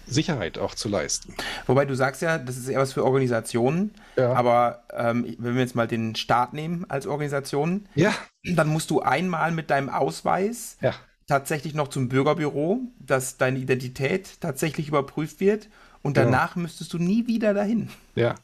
Sicherheit 0.08 0.58
auch 0.58 0.74
zu 0.74 0.88
leisten. 0.88 1.34
Wobei 1.66 1.84
du 1.84 1.94
sagst 1.94 2.22
ja, 2.22 2.38
das 2.38 2.56
ist 2.56 2.68
eher 2.68 2.80
was 2.80 2.92
für 2.92 3.04
Organisationen, 3.04 3.92
ja. 4.16 4.32
aber 4.32 4.84
ähm, 4.92 5.36
wenn 5.38 5.54
wir 5.54 5.62
jetzt 5.62 5.74
mal 5.74 5.88
den 5.88 6.14
Staat 6.14 6.52
nehmen 6.52 6.86
als 6.88 7.06
Organisation, 7.06 7.86
ja. 7.94 8.14
dann 8.44 8.68
musst 8.68 8.90
du 8.90 9.00
einmal 9.00 9.52
mit 9.52 9.70
deinem 9.70 9.88
Ausweis 9.88 10.76
ja. 10.80 10.94
tatsächlich 11.26 11.74
noch 11.74 11.88
zum 11.88 12.08
Bürgerbüro, 12.08 12.80
dass 12.98 13.36
deine 13.36 13.58
Identität 13.58 14.40
tatsächlich 14.40 14.88
überprüft 14.88 15.40
wird 15.40 15.68
und 16.02 16.16
danach 16.16 16.56
ja. 16.56 16.62
müsstest 16.62 16.92
du 16.92 16.98
nie 16.98 17.26
wieder 17.26 17.54
dahin. 17.54 17.88
Ja. 18.14 18.34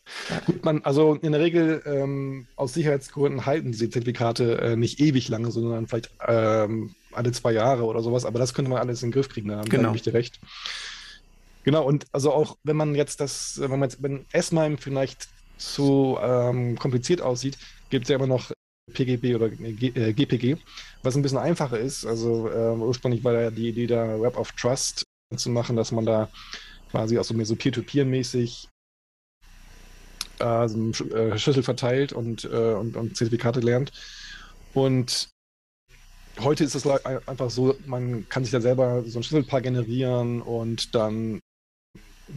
Gut, 0.47 0.65
man, 0.65 0.83
also 0.85 1.15
in 1.15 1.33
der 1.33 1.41
Regel 1.41 1.83
ähm, 1.87 2.47
aus 2.57 2.75
Sicherheitsgründen 2.75 3.47
halten 3.47 3.73
diese 3.73 3.89
Zertifikate 3.91 4.59
äh, 4.59 4.77
nicht 4.77 5.01
ewig 5.01 5.29
lange, 5.29 5.51
sondern 5.51 5.87
vielleicht 5.87 6.11
ähm, 6.27 6.95
alle 7.13 7.33
zwei 7.33 7.53
Jahre 7.53 7.85
oder 7.85 8.03
sowas, 8.03 8.25
aber 8.25 8.39
das 8.39 8.55
könnte 8.55 8.71
man 8.71 8.81
alles 8.81 9.03
in 9.03 9.09
den 9.09 9.15
Griff 9.15 9.29
kriegen, 9.29 9.49
da 9.49 9.63
genau. 9.63 9.89
habe 9.89 9.97
ich 9.97 10.03
dir 10.03 10.15
recht. 10.15 10.41
Genau, 11.65 11.85
und 11.85 12.07
also 12.13 12.33
auch 12.33 12.57
wenn 12.63 12.77
man 12.77 12.95
jetzt 12.95 13.21
das, 13.21 13.59
wenn 13.59 13.71
man 13.71 13.83
jetzt, 13.83 14.03
wenn 14.03 14.27
S-MIME 14.33 14.77
vielleicht 14.77 15.29
zu 15.57 16.19
ähm, 16.21 16.79
kompliziert 16.79 17.23
aussieht, 17.23 17.59
gibt 17.91 18.05
es 18.05 18.11
ja 18.11 18.17
immer 18.17 18.27
noch 18.27 18.53
PGP 18.93 19.35
oder 19.35 19.49
G 19.49 19.89
äh, 19.89 20.13
GPG, 20.13 20.59
was 21.03 21.17
ein 21.17 21.23
bisschen 21.23 21.39
einfacher 21.39 21.79
ist. 21.79 22.05
Also 22.05 22.51
äh, 22.51 22.77
ursprünglich 22.77 23.25
war 23.25 23.33
ja 23.33 23.51
die 23.51 23.69
Idee 23.69 23.87
da 23.87 24.21
Web 24.21 24.37
of 24.37 24.53
Trust 24.53 25.05
zu 25.35 25.51
machen, 25.51 25.75
dass 25.75 25.91
man 25.91 26.05
da 26.05 26.29
quasi 26.91 27.19
auch 27.19 27.25
so 27.25 27.35
mehr 27.35 27.47
so 27.47 27.57
Peer-to-Peer-mäßig 27.57 28.69
äh, 30.39 30.69
so 30.69 30.91
äh, 31.15 31.39
Schlüssel 31.39 31.63
verteilt 31.63 32.13
und, 32.13 32.45
äh, 32.45 32.75
und, 32.75 32.97
und 32.97 33.17
Zertifikate 33.17 33.61
lernt. 33.61 33.91
Und 34.75 35.31
heute 36.41 36.65
ist 36.65 36.75
es 36.75 36.87
einfach 36.87 37.51
so, 37.51 37.75
man 37.87 38.29
kann 38.29 38.45
sich 38.45 38.53
da 38.53 38.61
selber 38.61 39.03
so 39.07 39.19
ein 39.19 39.23
Schlüsselpaar 39.23 39.63
generieren 39.63 40.43
und 40.43 40.95
dann 40.95 41.41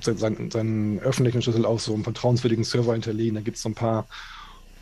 seinen, 0.02 0.52
seinen 0.52 1.00
öffentlichen 1.00 1.42
Schlüssel 1.42 1.66
auf 1.66 1.82
so 1.82 1.94
einem 1.94 2.04
vertrauenswürdigen 2.04 2.64
Server 2.64 2.94
hinterlegen. 2.94 3.36
Da 3.36 3.42
gibt 3.42 3.58
es 3.58 3.64
so 3.64 3.70
ein 3.70 3.76
paar 3.76 4.08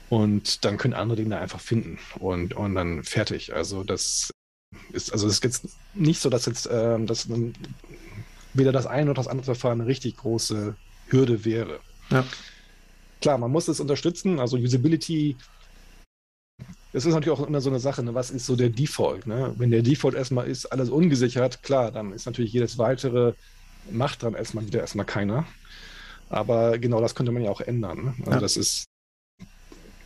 und 0.09 0.65
dann 0.65 0.77
können 0.77 0.93
andere 0.93 1.17
Dinge 1.17 1.37
einfach 1.37 1.59
finden 1.59 1.99
und, 2.19 2.53
und 2.53 2.75
dann 2.75 3.03
fertig. 3.03 3.53
Also 3.53 3.83
das 3.83 4.31
ist, 4.91 5.11
also 5.11 5.27
es 5.27 5.35
ist 5.35 5.43
jetzt 5.43 5.67
nicht 5.93 6.21
so, 6.21 6.29
dass 6.29 6.45
jetzt 6.45 6.69
ähm, 6.71 7.07
dass 7.07 7.27
weder 8.53 8.71
das 8.71 8.85
eine 8.85 9.11
oder 9.11 9.19
das 9.19 9.27
andere 9.27 9.45
Verfahren 9.45 9.81
eine 9.81 9.89
richtig 9.89 10.17
große 10.17 10.75
Hürde 11.07 11.45
wäre. 11.45 11.79
Ja. 12.09 12.25
Klar, 13.21 13.37
man 13.37 13.51
muss 13.51 13.67
es 13.67 13.79
unterstützen, 13.79 14.39
also 14.39 14.57
Usability 14.57 15.35
das 16.95 17.05
ist 17.05 17.13
natürlich 17.13 17.37
auch 17.37 17.45
immer 17.45 17.59
so 17.59 17.69
eine 17.69 17.81
Sache, 17.81 18.03
ne? 18.03 18.13
was 18.13 18.31
ist 18.31 18.45
so 18.45 18.55
der 18.55 18.69
Default? 18.69 19.27
Ne? 19.27 19.53
Wenn 19.57 19.69
der 19.69 19.81
Default 19.81 20.15
erstmal 20.15 20.47
ist, 20.47 20.67
alles 20.67 20.89
ungesichert, 20.89 21.61
klar, 21.61 21.91
dann 21.91 22.13
ist 22.13 22.25
natürlich 22.25 22.53
jedes 22.53 22.77
weitere 22.77 23.33
macht 23.91 24.23
dann 24.23 24.33
erstmal 24.33 24.65
wieder 24.65 24.81
erstmal 24.81 25.05
keiner. 25.05 25.45
Aber 26.29 26.77
genau 26.77 27.01
das 27.01 27.15
könnte 27.15 27.31
man 27.31 27.43
ja 27.43 27.51
auch 27.51 27.61
ändern. 27.61 28.03
Ne? 28.03 28.13
Also 28.19 28.31
ja. 28.31 28.39
das 28.39 28.57
ist 28.57 28.85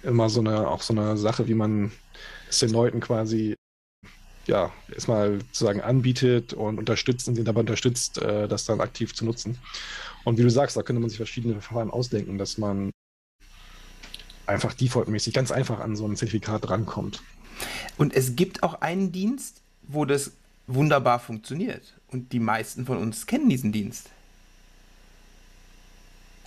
immer 0.03 0.29
so 0.29 0.39
eine, 0.39 0.67
auch 0.67 0.81
so 0.81 0.93
eine 0.93 1.17
Sache, 1.17 1.47
wie 1.47 1.53
man 1.53 1.91
es 2.49 2.59
den 2.59 2.71
Leuten 2.71 2.99
quasi 2.99 3.55
ja, 4.47 4.71
erstmal 4.91 5.39
sozusagen 5.39 5.81
anbietet 5.81 6.53
und 6.53 6.79
unterstützt 6.79 7.27
und 7.27 7.35
sie 7.35 7.43
dabei 7.43 7.61
unterstützt, 7.61 8.17
äh, 8.17 8.47
das 8.47 8.65
dann 8.65 8.81
aktiv 8.81 9.13
zu 9.13 9.23
nutzen. 9.23 9.57
Und 10.23 10.37
wie 10.37 10.43
du 10.43 10.49
sagst, 10.49 10.75
da 10.75 10.81
könnte 10.81 10.99
man 10.99 11.09
sich 11.09 11.17
verschiedene 11.17 11.61
Verfahren 11.61 11.91
ausdenken, 11.91 12.37
dass 12.37 12.57
man 12.57 12.91
einfach 14.47 14.73
defaultmäßig 14.73 15.33
ganz 15.33 15.51
einfach 15.51 15.79
an 15.79 15.95
so 15.95 16.05
ein 16.05 16.15
Zertifikat 16.15 16.69
rankommt. 16.69 17.21
Und 17.97 18.13
es 18.15 18.35
gibt 18.35 18.63
auch 18.63 18.81
einen 18.81 19.11
Dienst, 19.11 19.61
wo 19.83 20.05
das 20.05 20.31
wunderbar 20.65 21.19
funktioniert. 21.19 21.98
Und 22.11 22.31
die 22.33 22.39
meisten 22.39 22.85
von 22.85 22.97
uns 22.97 23.25
kennen 23.25 23.49
diesen 23.49 23.71
Dienst. 23.71 24.09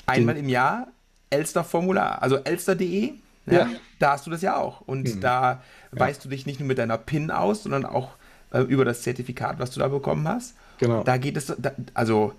Einmal 0.06 0.36
im 0.36 0.48
Jahr 0.48 0.88
Elster-Formular, 1.30 2.20
also 2.22 2.36
elster.de, 2.36 3.12
ja, 3.46 3.52
ja. 3.52 3.68
da 3.98 4.12
hast 4.12 4.26
du 4.26 4.30
das 4.30 4.42
ja 4.42 4.56
auch. 4.56 4.82
Und 4.82 5.08
hm. 5.08 5.20
da 5.20 5.62
weißt 5.92 6.24
du 6.24 6.28
dich 6.28 6.46
nicht 6.46 6.60
nur 6.60 6.66
mit 6.66 6.78
deiner 6.78 6.98
PIN 6.98 7.30
aus, 7.30 7.62
sondern 7.62 7.84
auch 7.84 8.10
äh, 8.52 8.60
über 8.60 8.84
das 8.84 9.02
Zertifikat, 9.02 9.58
was 9.58 9.70
du 9.70 9.80
da 9.80 9.88
bekommen 9.88 10.28
hast. 10.28 10.54
Genau. 10.78 11.02
Da 11.02 11.16
geht 11.16 11.36
es, 11.36 11.52
da, 11.58 11.72
also 11.94 12.34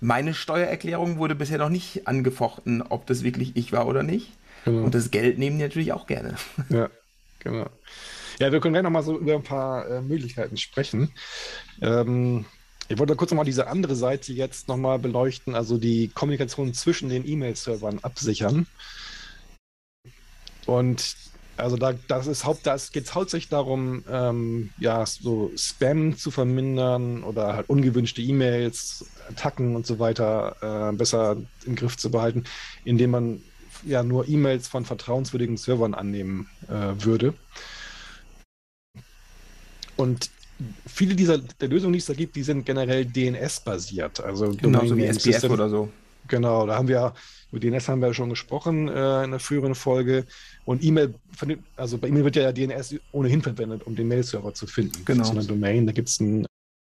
meine 0.00 0.34
Steuererklärung 0.34 1.18
wurde 1.18 1.34
bisher 1.34 1.58
noch 1.58 1.70
nicht 1.70 2.06
angefochten, 2.06 2.82
ob 2.82 3.06
das 3.06 3.24
wirklich 3.24 3.56
ich 3.56 3.72
war 3.72 3.86
oder 3.86 4.02
nicht. 4.02 4.32
Genau. 4.64 4.84
Und 4.84 4.94
das 4.94 5.10
Geld 5.10 5.38
nehmen 5.38 5.58
die 5.58 5.64
natürlich 5.64 5.92
auch 5.92 6.06
gerne. 6.06 6.34
Ja, 6.68 6.90
genau. 7.38 7.66
Ja, 8.38 8.50
wir 8.50 8.60
können 8.60 8.74
gleich 8.74 8.82
nochmal 8.82 9.02
so 9.02 9.18
über 9.18 9.34
ein 9.34 9.42
paar 9.42 9.88
äh, 9.88 10.00
Möglichkeiten 10.02 10.56
sprechen. 10.56 11.12
Ähm, 11.80 12.46
ich 12.88 12.98
wollte 12.98 13.16
kurz 13.16 13.30
nochmal 13.30 13.44
diese 13.44 13.66
andere 13.66 13.96
Seite 13.96 14.32
jetzt 14.32 14.68
nochmal 14.68 14.98
beleuchten, 14.98 15.54
also 15.54 15.78
die 15.78 16.08
Kommunikation 16.08 16.74
zwischen 16.74 17.08
den 17.08 17.26
E-Mail-Servern 17.26 18.00
absichern. 18.02 18.66
Und 20.66 21.16
also 21.56 21.76
da 21.76 21.94
das 22.08 22.26
ist 22.26 22.44
Haupt, 22.44 22.66
da 22.66 22.76
geht 22.92 23.04
es 23.04 23.14
hauptsächlich 23.14 23.48
darum, 23.48 24.04
ähm, 24.10 24.70
ja, 24.78 25.06
so 25.06 25.52
Spam 25.56 26.16
zu 26.16 26.30
vermindern 26.30 27.22
oder 27.22 27.54
halt 27.54 27.68
ungewünschte 27.68 28.22
E-Mails, 28.22 29.06
Attacken 29.30 29.76
und 29.76 29.86
so 29.86 29.98
weiter 29.98 30.90
äh, 30.90 30.96
besser 30.96 31.36
im 31.64 31.76
Griff 31.76 31.96
zu 31.96 32.10
behalten, 32.10 32.44
indem 32.84 33.10
man 33.10 33.42
ja 33.84 34.02
nur 34.02 34.28
E-Mails 34.28 34.68
von 34.68 34.84
vertrauenswürdigen 34.84 35.56
Servern 35.56 35.94
annehmen 35.94 36.48
äh, 36.68 37.04
würde. 37.04 37.34
Und 39.96 40.30
viele 40.86 41.14
dieser 41.14 41.38
der 41.38 41.68
Lösungen, 41.68 41.92
die 41.92 41.98
es 41.98 42.06
da 42.06 42.14
gibt, 42.14 42.36
die 42.36 42.42
sind 42.42 42.64
generell 42.64 43.04
DNS-basiert. 43.04 44.20
Also 44.20 44.50
genau, 44.50 44.84
so 44.86 44.96
wie 44.96 45.06
SPF 45.06 45.22
System. 45.22 45.52
oder 45.52 45.68
so. 45.68 45.88
Genau, 46.26 46.66
da 46.66 46.76
haben 46.76 46.88
wir, 46.88 47.12
über 47.50 47.60
DNS 47.60 47.88
haben 47.88 48.00
wir 48.00 48.14
schon 48.14 48.30
gesprochen 48.30 48.88
äh, 48.88 49.24
in 49.24 49.30
der 49.32 49.40
früheren 49.40 49.74
Folge. 49.74 50.24
Und 50.64 50.82
E-Mail, 50.82 51.14
also 51.76 51.98
bei 51.98 52.08
E-Mail 52.08 52.24
wird 52.24 52.36
ja 52.36 52.52
DNS 52.52 52.96
ohnehin 53.12 53.42
verwendet, 53.42 53.82
um 53.86 53.94
den 53.94 54.08
Mail-Server 54.08 54.54
zu 54.54 54.66
finden. 54.66 55.04
Genau. 55.04 55.24
So 55.24 55.32
eine 55.32 55.44
Domain, 55.44 55.86
da 55.86 55.92
gibt 55.92 56.08
es 56.08 56.20
ein 56.20 56.46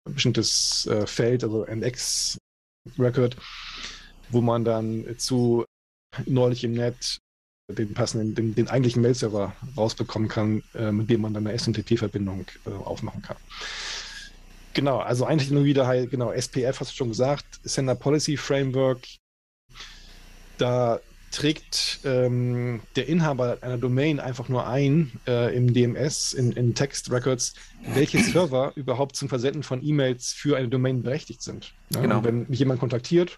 bestimmtes 0.09 0.87
äh, 0.87 1.05
Feld, 1.05 1.43
also 1.43 1.65
NX-Record, 1.65 3.35
wo 4.29 4.41
man 4.41 4.63
dann 4.63 5.05
zu 5.17 5.65
neulich 6.25 6.63
im 6.63 6.73
Netz 6.73 7.19
den 7.67 7.93
passenden, 7.93 8.35
den, 8.35 8.55
den 8.55 8.67
eigentlichen 8.67 9.01
Mail-Server 9.01 9.55
rausbekommen 9.75 10.27
kann, 10.27 10.63
äh, 10.75 10.91
mit 10.91 11.09
dem 11.09 11.21
man 11.21 11.33
dann 11.33 11.47
eine 11.47 11.57
SMTP-Verbindung 11.57 12.45
äh, 12.65 12.69
aufmachen 12.69 13.21
kann. 13.21 13.37
Genau, 14.73 14.99
also 14.99 15.25
eigentlich 15.25 15.51
nur 15.51 15.63
wieder 15.63 15.87
halt, 15.87 16.11
genau, 16.11 16.31
SPF 16.31 16.79
hast 16.79 16.91
du 16.91 16.95
schon 16.95 17.09
gesagt, 17.09 17.45
Sender 17.63 17.95
Policy 17.95 18.37
Framework. 18.37 18.99
Da 20.57 20.99
trägt 21.31 21.99
ähm, 22.05 22.81
der 22.95 23.07
Inhaber 23.07 23.57
einer 23.61 23.77
Domain 23.77 24.19
einfach 24.19 24.47
nur 24.47 24.67
ein 24.67 25.11
äh, 25.27 25.55
im 25.55 25.73
DMS, 25.73 26.33
in, 26.33 26.51
in 26.51 26.75
Text 26.75 27.11
Records, 27.11 27.55
welche 27.93 28.19
Server 28.19 28.73
überhaupt 28.75 29.15
zum 29.15 29.27
Versenden 29.27 29.63
von 29.63 29.83
E-Mails 29.83 30.33
für 30.33 30.55
eine 30.55 30.69
Domain 30.69 31.03
berechtigt 31.03 31.41
sind. 31.41 31.73
Ja, 31.89 32.01
genau. 32.01 32.23
wenn 32.23 32.47
mich 32.47 32.59
jemand 32.59 32.79
kontaktiert, 32.79 33.37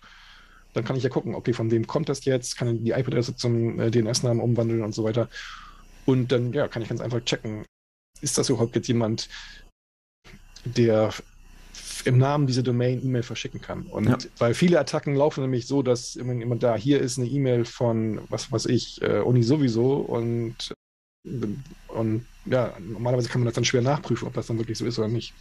dann 0.73 0.83
kann 0.83 0.95
ich 0.95 1.03
ja 1.03 1.09
gucken, 1.09 1.35
okay, 1.35 1.53
von 1.53 1.71
wem 1.71 1.87
kommt 1.87 2.09
das 2.09 2.25
jetzt, 2.25 2.57
kann 2.57 2.83
die 2.83 2.91
IP-Adresse 2.91 3.35
zum 3.35 3.79
äh, 3.79 3.91
DNS-Namen 3.91 4.39
umwandeln 4.41 4.83
und 4.83 4.93
so 4.93 5.03
weiter. 5.03 5.29
Und 6.05 6.31
dann 6.31 6.53
ja, 6.53 6.67
kann 6.67 6.81
ich 6.81 6.89
ganz 6.89 7.01
einfach 7.01 7.23
checken, 7.23 7.65
ist 8.21 8.37
das 8.37 8.49
überhaupt 8.49 8.75
jetzt 8.75 8.87
jemand, 8.87 9.29
der 10.63 11.13
im 12.05 12.17
Namen 12.17 12.47
dieser 12.47 12.63
Domain 12.63 13.03
E-Mail 13.03 13.23
verschicken 13.23 13.61
kann. 13.61 13.83
Und 13.83 14.07
ja. 14.07 14.17
weil 14.37 14.53
viele 14.53 14.79
Attacken 14.79 15.15
laufen 15.15 15.41
nämlich 15.41 15.67
so, 15.67 15.81
dass 15.81 16.13
jemand 16.15 16.63
da, 16.63 16.75
hier 16.75 17.01
ist 17.01 17.17
eine 17.17 17.27
E-Mail 17.27 17.65
von, 17.65 18.21
was 18.29 18.51
weiß 18.51 18.67
ich, 18.67 19.01
äh, 19.01 19.19
Uni 19.19 19.43
sowieso 19.43 19.95
und, 19.97 20.73
und 21.87 22.25
ja, 22.45 22.73
normalerweise 22.79 23.29
kann 23.29 23.41
man 23.41 23.45
das 23.47 23.55
dann 23.55 23.65
schwer 23.65 23.81
nachprüfen, 23.81 24.27
ob 24.27 24.33
das 24.33 24.47
dann 24.47 24.57
wirklich 24.57 24.77
so 24.77 24.85
ist 24.85 24.97
oder 24.99 25.09
nicht. 25.09 25.33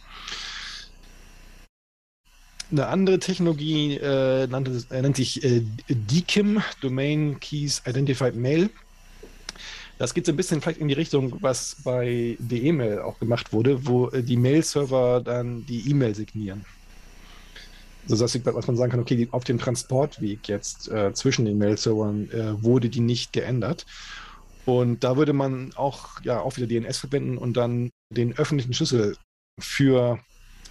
Eine 2.69 2.87
andere 2.87 3.19
Technologie 3.19 3.95
äh, 3.95 4.45
nannte, 4.47 4.83
äh, 4.89 5.01
nennt 5.01 5.15
sich 5.15 5.43
äh, 5.43 5.61
DKIM, 5.89 6.61
Domain 6.81 7.39
Keys 7.39 7.81
Identified 7.85 8.35
Mail. 8.35 8.69
Das 9.97 10.13
geht 10.13 10.25
so 10.25 10.31
ein 10.31 10.35
bisschen 10.35 10.61
vielleicht 10.61 10.79
in 10.79 10.89
die 10.89 10.93
Richtung, 10.93 11.41
was 11.41 11.77
bei 11.83 12.37
DE-Mail 12.39 12.99
auch 12.99 13.19
gemacht 13.19 13.51
wurde, 13.51 13.87
wo 13.87 14.09
äh, 14.09 14.21
die 14.21 14.37
Mail-Server 14.37 15.21
dann 15.23 15.65
die 15.65 15.89
E-Mail 15.89 16.13
signieren. 16.13 16.65
Also 18.09 18.23
das, 18.23 18.45
was 18.45 18.67
man 18.67 18.77
sagen 18.77 18.91
kann, 18.91 18.99
okay, 18.99 19.15
die, 19.15 19.29
auf 19.31 19.43
dem 19.43 19.59
Transportweg 19.59 20.47
jetzt 20.47 20.89
äh, 20.89 21.13
zwischen 21.13 21.45
den 21.45 21.57
Mail-Servern 21.57 22.29
äh, 22.31 22.63
wurde 22.63 22.89
die 22.89 22.99
nicht 22.99 23.33
geändert. 23.33 23.85
Und 24.65 25.03
da 25.03 25.17
würde 25.17 25.33
man 25.33 25.71
auch 25.75 26.21
ja 26.23 26.41
auch 26.41 26.57
wieder 26.57 26.67
DNS 26.67 26.97
verwenden 26.97 27.37
und 27.37 27.55
dann 27.55 27.89
den 28.13 28.37
öffentlichen 28.37 28.73
Schlüssel 28.73 29.17
für 29.59 30.19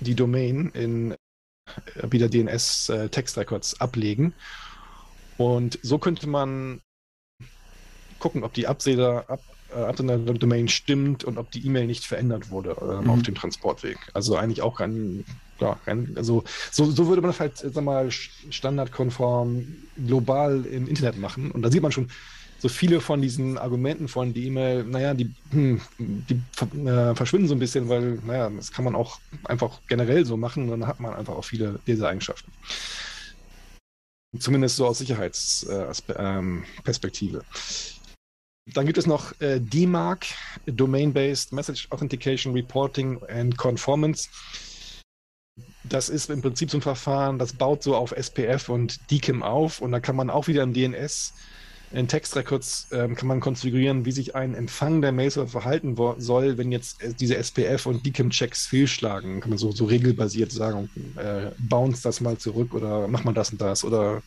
die 0.01 0.14
Domain 0.14 0.70
in 0.74 1.14
wieder 2.03 2.29
DNS-Textrecords 2.29 3.75
äh, 3.75 3.77
ablegen. 3.79 4.35
Und 5.37 5.79
so 5.83 5.99
könnte 5.99 6.27
man 6.27 6.81
gucken, 8.19 8.45
ob 8.45 8.55
die 8.55 8.67
Absender, 8.67 9.29
ab, 9.29 9.41
äh, 9.75 9.81
Absender-Domain 9.81 10.69
stimmt 10.69 11.25
und 11.25 11.39
ob 11.39 11.51
die 11.51 11.64
E-Mail 11.67 11.87
nicht 11.87 12.05
verändert 12.05 12.51
wurde 12.51 12.77
äh, 12.81 13.03
mhm. 13.03 13.11
auf 13.11 13.23
dem 13.23 13.35
Transportweg. 13.35 13.99
Also 14.14 14.37
eigentlich 14.37 14.62
auch 14.62 14.81
ein, 14.81 15.25
ja, 15.61 15.79
ein 15.87 16.14
also 16.17 16.45
so, 16.71 16.91
so 16.91 17.09
würde 17.09 17.23
man 17.23 17.31
das 17.31 17.41
halt, 17.41 17.59
sag 17.59 17.85
mal, 17.85 18.11
standardkonform 18.11 19.67
global 20.07 20.64
im 20.64 20.89
Internet 20.89 21.19
machen. 21.19 21.51
Und 21.51 21.62
da 21.62 21.71
sieht 21.71 21.83
man 21.83 21.93
schon, 21.93 22.09
so 22.59 22.68
viele 22.68 23.00
von 23.00 23.20
diesen 23.20 23.59
Argumenten 23.59 24.09
von 24.09 24.32
die 24.32 24.46
E-Mail, 24.46 24.84
naja, 24.84 25.14
die, 25.14 25.32
hm, 25.50 25.80
die 25.98 26.40
äh, 26.86 27.14
verschwinden 27.14 27.48
so 27.48 27.54
ein 27.54 27.59
bisschen, 27.59 27.88
weil, 27.88 28.18
naja, 28.26 28.50
das 28.50 28.72
kann 28.72 28.84
man 28.84 28.94
auch 28.94 29.18
einfach 29.44 29.80
generell 29.88 30.24
so 30.24 30.36
machen, 30.36 30.68
dann 30.68 30.86
hat 30.86 31.00
man 31.00 31.14
einfach 31.14 31.34
auch 31.34 31.44
viele 31.44 31.80
dieser 31.86 32.09
Eigenschaften. 32.09 32.52
Zumindest 34.38 34.76
so 34.76 34.86
aus 34.86 34.98
Sicherheitsperspektive. 34.98 37.38
Äh, 37.38 37.42
dann 38.72 38.86
gibt 38.86 38.98
es 38.98 39.07
noch 39.07 39.40
äh, 39.40 39.61
DMARC, 39.61 40.26
Domain-Based 40.66 41.52
Message 41.52 41.86
Authentication 41.90 42.52
Reporting 42.52 43.22
and 43.28 43.57
Conformance. 43.57 44.28
Das 45.84 46.09
ist 46.09 46.30
im 46.30 46.42
Prinzip 46.42 46.70
so 46.70 46.78
ein 46.78 46.82
Verfahren, 46.82 47.38
das 47.38 47.52
baut 47.52 47.84
so 47.84 47.94
auf 47.94 48.11
SPF 48.11 48.68
und 48.68 49.08
DKIM 49.11 49.45
auf 49.45 49.80
und 49.80 49.92
da 49.92 50.00
kann 50.00 50.16
man 50.16 50.30
auch 50.30 50.49
wieder 50.49 50.64
im 50.64 50.74
DNS 50.74 51.33
in 51.92 52.08
Textrecords 52.08 52.88
ähm, 52.91 53.14
kann 53.14 53.29
man 53.29 53.41
konfigurieren, 53.41 54.04
wie 54.04 54.13
sich 54.13 54.34
ein 54.34 54.54
Empfang 54.54 55.03
der 55.03 55.13
Mail-Server 55.13 55.49
verhalten 55.49 55.96
soll, 56.18 56.58
wenn 56.58 56.72
jetzt 56.72 57.03
äh, 57.03 57.14
diese 57.14 57.37
SPF 57.37 57.87
und 57.87 58.04
DKIM-Checks 58.04 58.67
fehlschlagen. 58.67 59.41
Kann 59.41 59.50
man 59.50 59.58
so, 59.58 59.71
so 59.71 59.84
regelbasiert 59.84 60.50
sagen, 60.50 60.91
äh, 61.17 61.50
bounce 61.58 62.03
das 62.03 62.21
mal 62.21 62.38
zurück 62.38 62.75
oder 62.75 63.07
mach 63.08 63.25
mal 63.25 63.34
das 63.34 63.50
und 63.50 63.61
das 63.61 63.84
oder 63.84 64.22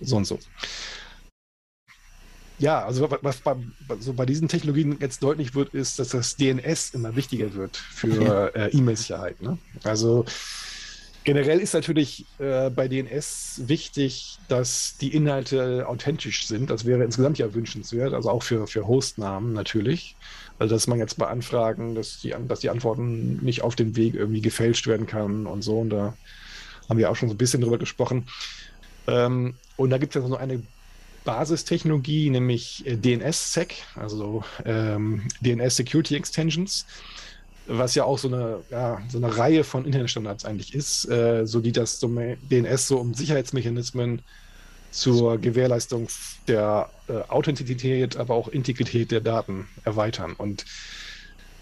so 0.00 0.16
und 0.16 0.26
so. 0.26 0.38
Ja, 2.58 2.84
also 2.84 3.08
was 3.22 3.38
bei, 3.38 3.56
so 4.00 4.12
bei 4.12 4.26
diesen 4.26 4.48
Technologien 4.48 4.98
jetzt 5.00 5.22
deutlich 5.22 5.54
wird, 5.54 5.72
ist, 5.72 5.98
dass 5.98 6.10
das 6.10 6.36
DNS 6.36 6.90
immer 6.90 7.16
wichtiger 7.16 7.54
wird 7.54 7.76
für 7.76 8.54
äh, 8.54 8.68
E-Mail-Sicherheit. 8.76 9.40
Ne? 9.40 9.56
Also 9.82 10.26
Generell 11.24 11.60
ist 11.60 11.74
natürlich 11.74 12.24
äh, 12.38 12.70
bei 12.70 12.88
DNS 12.88 13.62
wichtig, 13.66 14.38
dass 14.48 14.96
die 15.00 15.14
Inhalte 15.14 15.86
authentisch 15.86 16.46
sind. 16.46 16.70
Das 16.70 16.86
wäre 16.86 17.04
insgesamt 17.04 17.38
ja 17.38 17.52
wünschenswert, 17.52 18.14
also 18.14 18.30
auch 18.30 18.42
für, 18.42 18.66
für 18.66 18.86
Hostnamen 18.86 19.52
natürlich. 19.52 20.16
Also 20.58 20.74
dass 20.74 20.86
man 20.86 20.98
jetzt 20.98 21.18
bei 21.18 21.26
Anfragen, 21.26 21.94
dass 21.94 22.20
die, 22.20 22.34
dass 22.48 22.60
die 22.60 22.70
Antworten 22.70 23.36
nicht 23.44 23.62
auf 23.62 23.76
dem 23.76 23.96
Weg 23.96 24.14
irgendwie 24.14 24.40
gefälscht 24.40 24.86
werden 24.86 25.06
kann 25.06 25.46
und 25.46 25.62
so. 25.62 25.80
Und 25.80 25.90
da 25.90 26.14
haben 26.88 26.98
wir 26.98 27.10
auch 27.10 27.16
schon 27.16 27.28
so 27.28 27.34
ein 27.34 27.38
bisschen 27.38 27.60
drüber 27.60 27.78
gesprochen. 27.78 28.26
Ähm, 29.06 29.54
und 29.76 29.90
da 29.90 29.98
gibt 29.98 30.16
es 30.16 30.22
ja 30.22 30.28
noch 30.28 30.38
eine 30.38 30.62
Basistechnologie, 31.24 32.30
nämlich 32.30 32.86
äh, 32.86 32.96
DNSSEC, 32.96 33.74
also 33.94 34.42
ähm, 34.64 35.28
DNS 35.42 35.76
Security 35.76 36.16
Extensions 36.16 36.86
was 37.70 37.94
ja 37.94 38.04
auch 38.04 38.18
so 38.18 38.28
eine, 38.28 38.64
ja, 38.70 39.00
so 39.08 39.18
eine 39.18 39.36
Reihe 39.36 39.64
von 39.64 39.84
Internetstandards 39.84 40.44
eigentlich 40.44 40.74
ist, 40.74 41.08
äh, 41.08 41.46
so 41.46 41.60
die 41.60 41.72
das 41.72 42.00
DNS 42.00 42.88
so 42.88 42.98
um 42.98 43.14
Sicherheitsmechanismen 43.14 44.22
zur 44.90 45.38
Gewährleistung 45.38 46.08
der 46.48 46.90
äh, 47.08 47.20
Authentizität, 47.28 48.16
aber 48.16 48.34
auch 48.34 48.48
Integrität 48.48 49.12
der 49.12 49.20
Daten 49.20 49.68
erweitern. 49.84 50.34
Und 50.34 50.64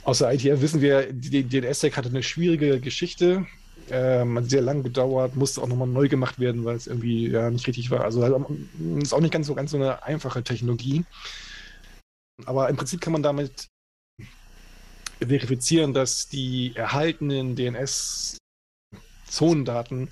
Aus 0.03 0.19
der 0.19 0.33
ITF 0.33 0.61
wissen 0.63 0.81
wir, 0.81 1.13
die 1.13 1.45
DNS-Tag 1.45 1.97
hatte 1.97 2.09
eine 2.09 2.23
schwierige 2.23 2.81
Geschichte. 2.81 3.47
Ähm, 3.91 4.39
hat 4.39 4.51
sehr 4.51 4.63
lang 4.63 4.83
gedauert, 4.83 5.37
musste 5.37 5.63
auch 5.63 5.69
nochmal 5.69 5.89
neu 5.89 6.09
gemacht 6.09 6.39
werden, 6.41 6.65
weil 6.65 6.77
es 6.77 6.87
irgendwie 6.87 7.29
ja, 7.31 7.51
nicht 7.51 7.67
richtig 7.67 7.91
war. 7.91 8.03
Also 8.05 8.25
ähm, 8.25 9.01
ist 9.03 9.13
auch 9.15 9.21
nicht 9.21 9.33
ganz 9.33 9.47
so, 9.47 9.55
ganz 9.55 9.71
so 9.73 9.77
eine 9.79 10.03
einfache 10.05 10.43
Technologie. 10.45 11.05
Aber 12.47 12.69
im 12.69 12.77
Prinzip 12.77 13.01
kann 13.01 13.13
man 13.13 13.23
damit 13.23 13.69
verifizieren, 15.21 15.95
dass 15.95 16.29
die 16.29 16.73
erhaltenen 16.75 17.55
DNS-Zonendaten 17.57 20.11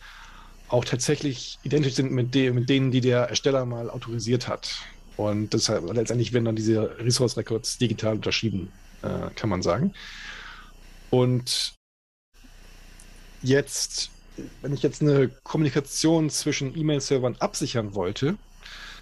auch 0.69 0.85
tatsächlich 0.85 1.59
identisch 1.63 1.95
sind 1.95 2.11
mit, 2.13 2.35
de 2.35 2.51
mit 2.51 2.69
denen, 2.69 2.91
die 2.91 3.01
der 3.01 3.29
Ersteller 3.29 3.65
mal 3.65 3.89
autorisiert 3.89 4.49
hat. 4.49 4.77
Und 5.17 5.55
deshalb 5.55 5.91
letztendlich 5.93 6.33
werden 6.33 6.45
dann 6.45 6.57
diese 6.57 6.99
Resource 6.99 7.37
Records 7.37 7.79
digital 7.79 8.17
unterschieden, 8.17 8.73
äh, 9.03 9.31
kann 9.35 9.49
man 9.49 9.63
sagen. 9.63 9.95
Und 11.11 11.75
jetzt, 13.43 14.11
wenn 14.61 14.75
ich 14.75 14.83
jetzt 14.83 15.03
eine 15.03 15.29
Kommunikation 15.29 16.31
zwischen 16.31 16.77
E-Mail-Servern 16.77 17.37
absichern 17.37 17.95
wollte, 17.95 18.37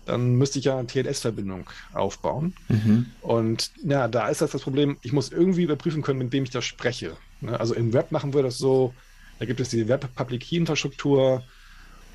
dann 0.07 0.35
müsste 0.35 0.59
ich 0.59 0.67
ja 0.67 0.79
eine 0.79 0.87
TLS-Verbindung 0.87 1.69
aufbauen. 1.93 2.55
Mhm. 2.69 3.07
Und 3.23 3.71
ja, 3.83 4.09
da 4.09 4.29
ist 4.29 4.41
das 4.41 4.53
das 4.53 4.63
Problem, 4.63 4.97
ich 5.03 5.13
muss 5.13 5.33
irgendwie 5.33 5.63
überprüfen 5.63 6.03
können, 6.03 6.19
mit 6.19 6.33
wem 6.33 6.45
ich 6.45 6.51
da 6.51 6.63
spreche. 6.63 7.17
Ne? 7.41 7.59
Also 7.59 7.75
im 7.75 7.93
Web 7.93 8.13
machen 8.13 8.35
wir 8.35 8.43
das 8.43 8.59
so, 8.59 8.95
da 9.39 9.47
gibt 9.47 9.61
es 9.61 9.71
die 9.71 9.89
Web-Public-Key-Infrastruktur 9.89 11.43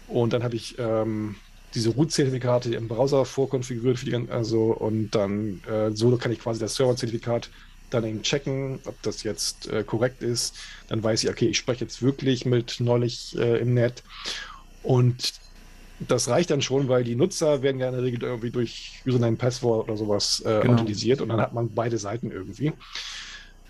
und 0.08 0.34
dann 0.34 0.44
habe 0.44 0.56
ich 0.56 0.78
ähm, 0.80 1.36
diese 1.76 1.90
Root-Zertifikate 1.90 2.74
im 2.74 2.88
Browser 2.88 3.26
vorkonfiguriert 3.26 4.00
für 4.00 4.06
die, 4.06 4.32
also 4.32 4.74
und 4.74 5.12
dann 5.12 5.62
äh, 5.70 5.92
so 5.92 6.16
kann 6.18 6.32
ich 6.32 6.40
quasi 6.40 6.60
das 6.60 6.76
Server-Zertifikat 6.76 7.50
dann 7.90 8.06
eben 8.06 8.22
checken, 8.22 8.80
ob 8.86 9.02
das 9.02 9.24
jetzt 9.24 9.68
äh, 9.68 9.84
korrekt 9.84 10.22
ist. 10.22 10.56
Dann 10.88 11.04
weiß 11.04 11.24
ich, 11.24 11.30
okay, 11.30 11.48
ich 11.48 11.58
spreche 11.58 11.86
jetzt 11.86 12.02
wirklich 12.02 12.46
mit 12.46 12.80
neulich 12.80 13.38
äh, 13.38 13.60
im 13.60 13.74
Net. 13.74 14.04
Und 14.84 15.34
das 16.08 16.30
reicht 16.30 16.50
dann 16.50 16.62
schon, 16.62 16.88
weil 16.88 17.04
die 17.04 17.16
Nutzer 17.16 17.62
werden 17.62 17.80
ja 17.80 17.88
in 17.90 17.96
der 17.96 18.04
Regel 18.04 18.24
irgendwie 18.24 18.52
durch 18.52 19.02
Username, 19.06 19.38
Passwort 19.38 19.88
oder 19.88 19.98
sowas 19.98 20.42
äh, 20.46 20.62
genau. 20.62 20.74
authentisiert 20.74 21.22
und 21.22 21.30
dann 21.30 21.42
hat 21.42 21.54
man 21.54 21.74
beide 21.74 21.98
Seiten 21.98 22.32
irgendwie. 22.32 22.74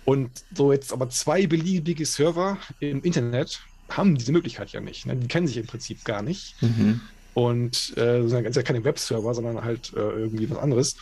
Und 0.04 0.30
so 0.54 0.72
jetzt 0.72 0.92
aber 0.92 1.10
zwei 1.10 1.46
beliebige 1.46 2.06
Server 2.06 2.58
im 2.78 3.02
Internet 3.02 3.60
haben 3.88 4.16
diese 4.16 4.32
Möglichkeit 4.32 4.70
ja 4.70 4.80
nicht. 4.80 5.06
Ne? 5.06 5.16
Die 5.16 5.28
kennen 5.28 5.46
sich 5.46 5.56
im 5.56 5.66
Prinzip 5.66 6.04
gar 6.04 6.22
nicht. 6.22 6.60
Mhm. 6.62 7.00
Und 7.34 7.96
äh, 7.96 8.26
sind 8.26 8.56
ja 8.56 8.62
keine 8.62 8.84
Webserver, 8.84 9.34
sondern 9.34 9.64
halt 9.64 9.92
äh, 9.94 10.00
irgendwie 10.00 10.50
was 10.50 10.58
anderes. 10.58 10.96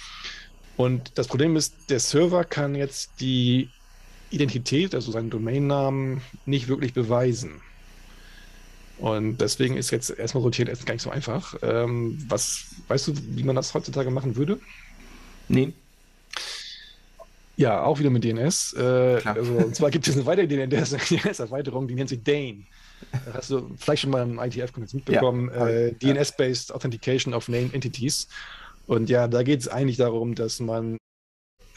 Und 0.76 1.12
das 1.16 1.26
Problem 1.26 1.56
ist, 1.56 1.74
der 1.90 2.00
Server 2.00 2.44
kann 2.44 2.74
jetzt 2.74 3.20
die 3.20 3.70
Identität, 4.30 4.94
also 4.94 5.10
seinen 5.10 5.30
Domainnamen, 5.30 6.20
nicht 6.44 6.68
wirklich 6.68 6.92
beweisen. 6.92 7.60
Und 8.98 9.38
deswegen 9.38 9.76
ist 9.76 9.90
jetzt 9.90 10.10
erstmal 10.10 10.42
so 10.42 10.50
TLS 10.50 10.84
gar 10.84 10.94
nicht 10.94 11.02
so 11.02 11.10
einfach. 11.10 11.54
Ähm, 11.62 12.18
was, 12.28 12.66
weißt 12.88 13.08
du, 13.08 13.12
wie 13.36 13.44
man 13.44 13.56
das 13.56 13.72
heutzutage 13.74 14.10
machen 14.10 14.36
würde? 14.36 14.58
Nee. 15.48 15.72
Ja, 17.56 17.82
auch 17.82 17.98
wieder 17.98 18.10
mit 18.10 18.24
DNS. 18.24 18.74
Äh, 18.74 19.20
also, 19.24 19.52
und 19.52 19.74
zwar 19.74 19.90
gibt 19.90 20.06
es 20.06 20.14
eine 20.14 20.26
weitere 20.26 20.46
DNS-Erweiterung, 20.46 21.88
die 21.88 21.94
nennt 21.94 22.08
sich 22.08 22.22
Dane. 22.22 22.64
Das 23.24 23.34
hast 23.34 23.50
du 23.50 23.70
vielleicht 23.76 24.02
schon 24.02 24.10
mal 24.10 24.22
im 24.22 24.38
ITF-Kontext 24.38 24.94
mitbekommen. 24.94 25.50
Ja, 25.52 25.68
äh, 25.68 25.92
DNS-Based 25.92 26.72
Authentication 26.72 27.34
of 27.34 27.48
Name 27.48 27.70
Entities. 27.72 28.28
Und 28.86 29.10
ja, 29.10 29.28
da 29.28 29.42
geht 29.42 29.60
es 29.60 29.68
eigentlich 29.68 29.96
darum, 29.96 30.34
dass 30.34 30.60
man 30.60 30.98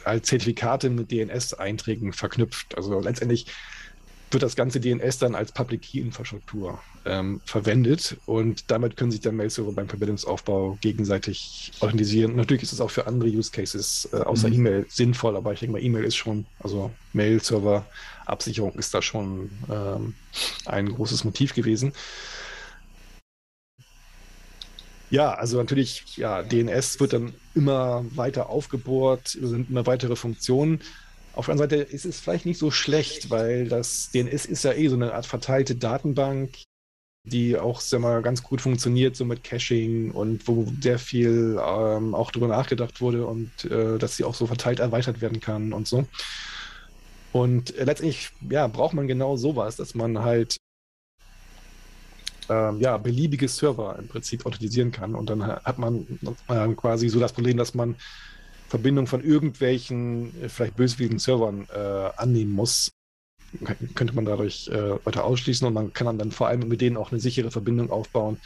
als 0.04 0.28
Zertifikate 0.28 0.90
mit 0.90 1.12
DNS-Einträgen 1.12 2.14
verknüpft. 2.14 2.76
Also 2.76 3.00
letztendlich 3.00 3.48
wird 4.32 4.44
das 4.44 4.56
ganze 4.56 4.80
DNS 4.80 5.18
dann 5.20 5.36
als 5.36 5.52
Public 5.52 5.82
Key 5.82 6.00
Infrastruktur 6.00 6.80
ähm, 7.06 7.42
verwendet 7.46 8.18
und 8.26 8.70
damit 8.72 8.98
können 8.98 9.12
sich 9.12 9.22
dann 9.22 9.36
Mail-Server 9.36 9.72
beim 9.72 9.90
Verbindungsaufbau 9.90 10.78
gegenseitig 10.82 11.72
organisieren. 11.80 12.36
Natürlich 12.36 12.64
ist 12.64 12.74
es 12.74 12.82
auch 12.82 12.92
für 12.92 13.08
andere 13.08 13.30
Use 13.30 13.52
Cases 13.52 14.10
äh, 14.14 14.18
außer 14.18 14.48
mhm. 14.48 14.54
E-Mail 14.54 14.86
sinnvoll, 14.90 15.36
aber 15.36 15.54
ich 15.54 15.60
denke 15.60 15.74
mal, 15.74 15.84
E-Mail 15.84 16.04
ist 16.04 16.16
schon, 16.16 16.46
also 16.60 16.92
Mail-Server-Absicherung 17.14 18.74
ist 18.74 18.94
da 18.94 19.02
schon 19.02 19.50
ähm, 19.70 20.14
ein 20.66 20.90
großes 20.90 21.24
Motiv 21.24 21.54
gewesen. 21.54 21.94
Ja, 25.12 25.34
also 25.34 25.58
natürlich, 25.58 26.16
ja, 26.16 26.42
DNS 26.42 27.02
wird 27.02 27.12
dann 27.12 27.34
immer 27.54 28.06
weiter 28.16 28.50
aufgebohrt, 28.50 29.28
sind 29.28 29.70
immer 29.70 29.86
weitere 29.86 30.16
Funktionen. 30.16 30.80
Auf 31.34 31.46
der 31.46 31.54
anderen 31.54 31.70
Seite 31.70 31.84
ist 31.84 32.06
es 32.06 32.20
vielleicht 32.20 32.46
nicht 32.46 32.58
so 32.58 32.72
schlecht, 32.72 33.30
weil 33.30 33.68
das 33.68 34.10
DNS 34.12 34.46
ist 34.46 34.64
ja 34.64 34.74
eh 34.74 34.88
so 34.88 34.96
eine 34.96 35.14
Art 35.14 35.26
verteilte 35.26 35.76
Datenbank, 35.76 36.58
die 37.24 37.58
auch 37.58 37.80
sehr 37.80 38.00
mal 38.00 38.22
ganz 38.22 38.44
gut 38.44 38.62
funktioniert, 38.62 39.16
so 39.16 39.26
mit 39.26 39.44
Caching 39.44 40.12
und 40.12 40.48
wo 40.48 40.72
sehr 40.82 41.00
viel 41.00 41.60
ähm, 41.64 42.16
auch 42.16 42.32
darüber 42.32 42.48
nachgedacht 42.48 43.00
wurde 43.00 43.26
und 43.26 43.66
äh, 43.66 43.98
dass 43.98 44.18
sie 44.18 44.24
auch 44.24 44.34
so 44.34 44.48
verteilt 44.48 44.80
erweitert 44.80 45.22
werden 45.22 45.40
kann 45.40 45.72
und 45.72 45.88
so. 45.88 46.08
Und 47.32 47.76
äh, 47.78 47.86
letztendlich, 47.86 48.32
ja, 48.50 48.68
braucht 48.68 48.94
man 48.94 49.08
genau 49.08 49.38
sowas, 49.38 49.78
dass 49.78 49.96
man 49.96 50.20
halt 50.20 50.58
ähm, 52.50 52.80
ja, 52.82 52.98
beliebige 52.98 53.48
Server 53.48 53.98
im 53.98 54.08
Prinzip 54.08 54.46
authentisieren 54.46 54.92
kann. 54.92 55.16
Und 55.16 55.30
dann 55.30 55.46
hat 55.46 55.78
man 55.78 56.06
äh, 56.50 56.68
quasi 56.74 57.08
so 57.08 57.20
das 57.20 57.34
Problem, 57.34 57.58
dass 57.58 57.74
man 57.74 57.96
Verbindung 58.72 59.06
von 59.06 59.22
irgendwelchen, 59.22 60.34
äh, 60.42 60.48
vielleicht 60.48 60.78
böswilligen 60.78 61.20
Servern 61.20 61.68
äh, 61.74 61.78
annehmen 62.16 62.54
muss. 62.54 62.94
Könnte 63.96 64.16
man 64.16 64.24
dadurch 64.24 64.70
äh, 64.70 65.06
weiter 65.06 65.26
ausschließen 65.26 65.68
und 65.68 65.74
man 65.74 65.92
kann 65.92 66.18
dann 66.18 66.32
vor 66.32 66.48
allem 66.48 66.70
mit 66.70 66.80
denen 66.80 66.96
auch 66.96 67.12
eine 67.12 67.20
sichere 67.20 67.52
Verbindung 67.52 67.92
aufbauen, 67.92 68.40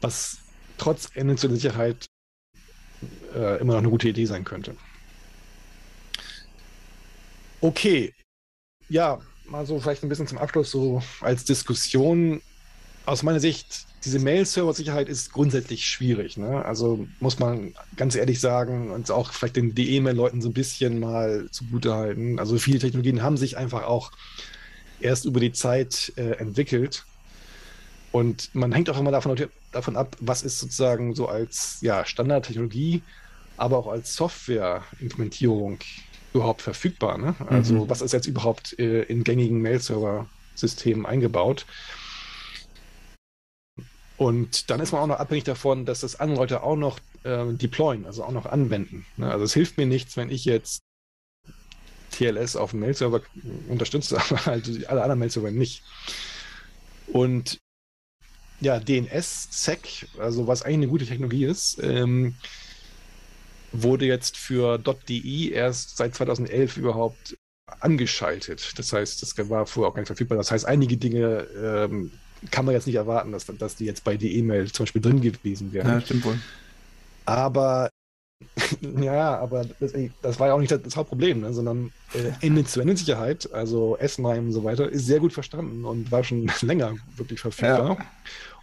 was 0.00 0.38
trotz 0.76 1.10
Ende 1.14 1.36
zur 1.36 1.50
Sicherheit 1.50 2.06
äh, 3.32 3.60
immer 3.60 3.74
noch 3.74 3.78
eine 3.78 3.90
gute 3.90 4.08
Idee 4.08 4.24
sein 4.24 4.44
könnte. 4.44 4.74
Okay, 7.60 8.12
ja, 8.88 9.20
mal 9.46 9.66
so 9.66 9.78
vielleicht 9.78 10.02
ein 10.02 10.08
bisschen 10.08 10.26
zum 10.26 10.38
Abschluss 10.38 10.72
so 10.72 11.00
als 11.20 11.44
Diskussion 11.44 12.42
aus 13.10 13.24
meiner 13.24 13.40
Sicht, 13.40 13.86
diese 14.04 14.20
Mail-Server-Sicherheit 14.20 15.08
ist 15.08 15.32
grundsätzlich 15.32 15.84
schwierig. 15.84 16.36
Ne? 16.36 16.64
Also 16.64 17.08
muss 17.18 17.40
man 17.40 17.74
ganz 17.96 18.14
ehrlich 18.14 18.38
sagen 18.38 18.92
und 18.92 19.10
auch 19.10 19.32
vielleicht 19.32 19.56
den 19.56 19.74
E-Mail-Leuten 19.76 20.40
so 20.40 20.48
ein 20.48 20.54
bisschen 20.54 21.00
mal 21.00 21.48
zugute 21.50 21.92
halten. 21.94 22.38
Also 22.38 22.56
viele 22.58 22.78
Technologien 22.78 23.22
haben 23.22 23.36
sich 23.36 23.56
einfach 23.56 23.82
auch 23.82 24.12
erst 25.00 25.24
über 25.24 25.40
die 25.40 25.50
Zeit 25.50 26.12
äh, 26.16 26.36
entwickelt. 26.38 27.04
Und 28.12 28.54
man 28.54 28.70
hängt 28.70 28.88
auch 28.88 28.98
immer 28.98 29.10
davon, 29.10 29.36
davon 29.72 29.96
ab, 29.96 30.16
was 30.20 30.42
ist 30.42 30.60
sozusagen 30.60 31.16
so 31.16 31.28
als 31.28 31.78
ja, 31.80 32.04
Standardtechnologie, 32.04 33.02
aber 33.56 33.76
auch 33.76 33.88
als 33.88 34.14
Software-Implementierung 34.14 35.80
überhaupt 36.32 36.62
verfügbar. 36.62 37.18
Ne? 37.18 37.34
Also 37.48 37.74
mhm. 37.74 37.88
was 37.88 38.02
ist 38.02 38.12
jetzt 38.12 38.28
überhaupt 38.28 38.78
äh, 38.78 39.02
in 39.02 39.24
gängigen 39.24 39.60
Mail-Server-Systemen 39.62 41.06
eingebaut? 41.06 41.66
Und 44.20 44.68
dann 44.68 44.80
ist 44.80 44.92
man 44.92 45.00
auch 45.00 45.06
noch 45.06 45.18
abhängig 45.18 45.44
davon, 45.44 45.86
dass 45.86 46.00
das 46.00 46.20
andere 46.20 46.40
Leute 46.40 46.62
auch 46.62 46.76
noch 46.76 46.98
äh, 47.22 47.54
deployen, 47.54 48.04
also 48.04 48.22
auch 48.22 48.32
noch 48.32 48.44
anwenden. 48.44 49.06
Ne? 49.16 49.32
Also 49.32 49.46
es 49.46 49.54
hilft 49.54 49.78
mir 49.78 49.86
nichts, 49.86 50.14
wenn 50.18 50.30
ich 50.30 50.44
jetzt 50.44 50.82
TLS 52.10 52.54
auf 52.54 52.72
dem 52.72 52.80
Mail-Server 52.80 53.22
unterstütze, 53.68 54.20
aber 54.20 54.44
halt 54.44 54.86
alle 54.90 55.00
anderen 55.00 55.20
Mail-Server 55.20 55.50
nicht. 55.50 55.82
Und 57.06 57.60
ja, 58.60 58.78
DNS-Sec, 58.78 60.08
also 60.18 60.46
was 60.46 60.64
eigentlich 60.64 60.74
eine 60.76 60.88
gute 60.88 61.06
Technologie 61.06 61.46
ist, 61.46 61.82
ähm, 61.82 62.34
wurde 63.72 64.04
jetzt 64.04 64.36
für 64.36 64.76
.de 64.76 65.48
erst 65.48 65.96
seit 65.96 66.14
2011 66.14 66.76
überhaupt 66.76 67.38
angeschaltet. 67.64 68.78
Das 68.78 68.92
heißt, 68.92 69.22
das 69.22 69.48
war 69.48 69.64
vorher 69.64 69.88
auch 69.88 69.94
gar 69.94 70.02
nicht 70.02 70.08
verfügbar. 70.08 70.36
Das 70.36 70.50
heißt, 70.50 70.66
einige 70.66 70.98
Dinge 70.98 71.46
ähm, 71.56 72.12
kann 72.50 72.64
man 72.64 72.74
jetzt 72.74 72.86
nicht 72.86 72.96
erwarten, 72.96 73.32
dass, 73.32 73.46
dass 73.46 73.76
die 73.76 73.84
jetzt 73.84 74.04
bei 74.04 74.16
der 74.16 74.30
E-Mail 74.30 74.70
zum 74.72 74.84
Beispiel 74.84 75.02
drin 75.02 75.20
gewesen 75.20 75.72
wären. 75.72 75.88
Ja, 75.88 76.00
stimmt 76.00 76.24
wohl. 76.24 76.38
Aber 77.26 77.90
ja, 79.00 79.38
aber 79.38 79.66
das, 79.80 79.92
das, 80.22 80.40
war 80.40 80.48
ja 80.48 80.54
auch 80.54 80.60
nicht 80.60 80.72
das, 80.72 80.82
das 80.82 80.96
Hauptproblem, 80.96 81.40
ne? 81.40 81.52
sondern 81.52 81.92
äh, 82.14 82.46
Ende-zu-Ende-Sicherheit, 82.46 83.52
also 83.52 83.96
S-MIME 83.98 84.46
und 84.46 84.52
so 84.52 84.64
weiter, 84.64 84.88
ist 84.88 85.06
sehr 85.06 85.20
gut 85.20 85.32
verstanden 85.32 85.84
und 85.84 86.10
war 86.10 86.24
schon 86.24 86.50
länger 86.62 86.94
wirklich 87.16 87.40
verfügbar. 87.40 87.98
Ja. 87.98 88.06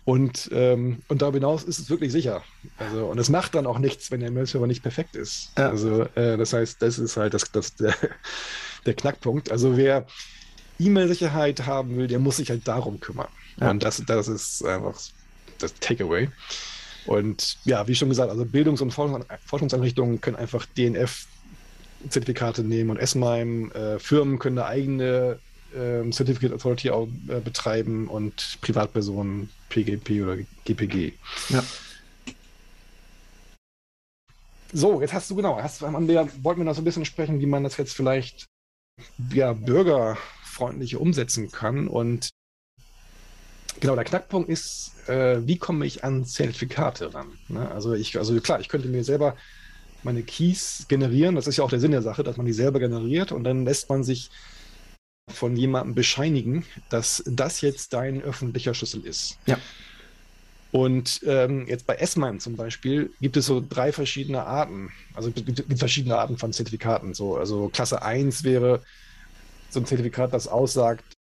Und, 0.03 0.49
ähm, 0.53 1.03
und 1.09 1.21
darüber 1.21 1.37
hinaus 1.37 1.63
ist 1.63 1.79
es 1.79 1.89
wirklich 1.89 2.13
sicher. 2.13 2.41
Also, 2.77 3.07
und 3.07 3.19
es 3.19 3.29
macht 3.29 3.55
dann 3.55 3.67
auch 3.67 3.77
nichts, 3.77 4.09
wenn 4.09 4.21
der 4.21 4.31
Mail-Server 4.31 4.65
nicht 4.65 4.81
perfekt 4.81 5.17
ist. 5.17 5.51
Ja. 5.57 5.69
Also, 5.69 6.03
äh, 6.15 6.37
das 6.37 6.53
heißt, 6.53 6.81
das 6.81 6.97
ist 6.97 7.17
halt 7.17 7.33
das, 7.33 7.51
das, 7.51 7.75
der, 7.75 7.93
der 8.85 8.93
Knackpunkt. 8.93 9.51
Also, 9.51 9.75
wer 9.75 10.07
E-Mail-Sicherheit 10.79 11.65
haben 11.65 11.97
will, 11.97 12.07
der 12.07 12.19
muss 12.19 12.37
sich 12.37 12.49
halt 12.49 12.67
darum 12.67 13.01
kümmern. 13.01 13.27
Ja. 13.59 13.71
Und 13.71 13.83
das, 13.83 14.03
das 14.05 14.27
ist 14.27 14.63
einfach 14.63 14.99
das 15.57 15.73
Takeaway. 15.75 16.29
Und 17.05 17.57
ja, 17.63 17.87
wie 17.87 17.95
schon 17.95 18.09
gesagt, 18.09 18.29
also 18.29 18.45
Bildungs- 18.45 18.81
und 18.81 18.91
Forschungseinrichtungen 18.91 20.21
können 20.21 20.35
einfach 20.35 20.65
DNF 20.65 21.25
Zertifikate 22.09 22.63
nehmen 22.63 22.91
und 22.91 22.97
S-MIME. 22.97 23.73
Äh, 23.73 23.99
Firmen 23.99 24.39
können 24.39 24.59
eine 24.59 24.67
eigene 24.67 25.39
äh, 25.73 26.09
Certificate 26.11 26.53
Authority 26.53 26.91
auch, 26.91 27.07
äh, 27.27 27.39
betreiben 27.39 28.07
und 28.07 28.59
Privatpersonen 28.61 29.49
PGP 29.69 30.21
oder 30.21 30.37
GPG. 30.65 31.13
Ja. 31.49 31.63
So, 34.73 35.01
jetzt 35.01 35.13
hast 35.13 35.29
du 35.29 35.35
genau, 35.35 35.61
hast, 35.61 35.81
wir, 35.81 36.29
wollten 36.43 36.59
wir 36.59 36.65
noch 36.65 36.75
so 36.75 36.81
ein 36.81 36.85
bisschen 36.85 37.05
sprechen, 37.05 37.39
wie 37.39 37.45
man 37.45 37.63
das 37.63 37.77
jetzt 37.77 37.95
vielleicht 37.95 38.47
ja, 39.31 39.53
bürgerfreundlich 39.53 40.97
umsetzen 40.97 41.51
kann. 41.51 41.87
Und 41.87 42.29
genau, 43.79 43.95
der 43.95 44.03
Knackpunkt 44.03 44.49
ist, 44.49 44.93
äh, 45.07 45.39
wie 45.45 45.57
komme 45.57 45.85
ich 45.85 46.03
an 46.03 46.25
Zertifikate 46.25 47.13
ran? 47.13 47.27
Ne? 47.47 47.69
Also 47.71 47.93
ich, 47.93 48.17
also 48.17 48.39
klar, 48.41 48.59
ich 48.59 48.69
könnte 48.69 48.87
mir 48.87 49.03
selber 49.03 49.35
meine 50.03 50.23
Keys 50.23 50.85
generieren. 50.87 51.35
Das 51.35 51.47
ist 51.47 51.57
ja 51.57 51.63
auch 51.63 51.69
der 51.69 51.79
Sinn 51.79 51.91
der 51.91 52.01
Sache, 52.01 52.23
dass 52.23 52.37
man 52.37 52.45
die 52.45 52.53
selber 52.53 52.79
generiert 52.79 53.31
und 53.31 53.43
dann 53.43 53.65
lässt 53.65 53.89
man 53.89 54.03
sich 54.03 54.29
von 55.29 55.55
jemandem 55.55 55.95
bescheinigen, 55.95 56.65
dass 56.89 57.23
das 57.25 57.61
jetzt 57.61 57.93
dein 57.93 58.21
öffentlicher 58.21 58.73
Schlüssel 58.73 59.05
ist. 59.05 59.37
Ja. 59.45 59.57
Und 60.71 61.21
ähm, 61.25 61.65
jetzt 61.67 61.87
bei 61.87 61.95
S-MIME 61.95 62.39
zum 62.39 62.55
Beispiel 62.55 63.11
gibt 63.21 63.37
es 63.37 63.45
so 63.45 63.63
drei 63.67 63.91
verschiedene 63.91 64.43
Arten, 64.43 64.91
also 65.13 65.29
es 65.29 65.35
gibt 65.35 65.79
verschiedene 65.79 66.17
Arten 66.17 66.37
von 66.37 66.53
Zertifikaten. 66.53 67.13
So, 67.13 67.37
also 67.37 67.69
Klasse 67.69 68.01
1 68.01 68.43
wäre 68.43 68.81
so 69.69 69.79
ein 69.79 69.85
Zertifikat, 69.85 70.33
das 70.33 70.47
aussagt, 70.47 71.16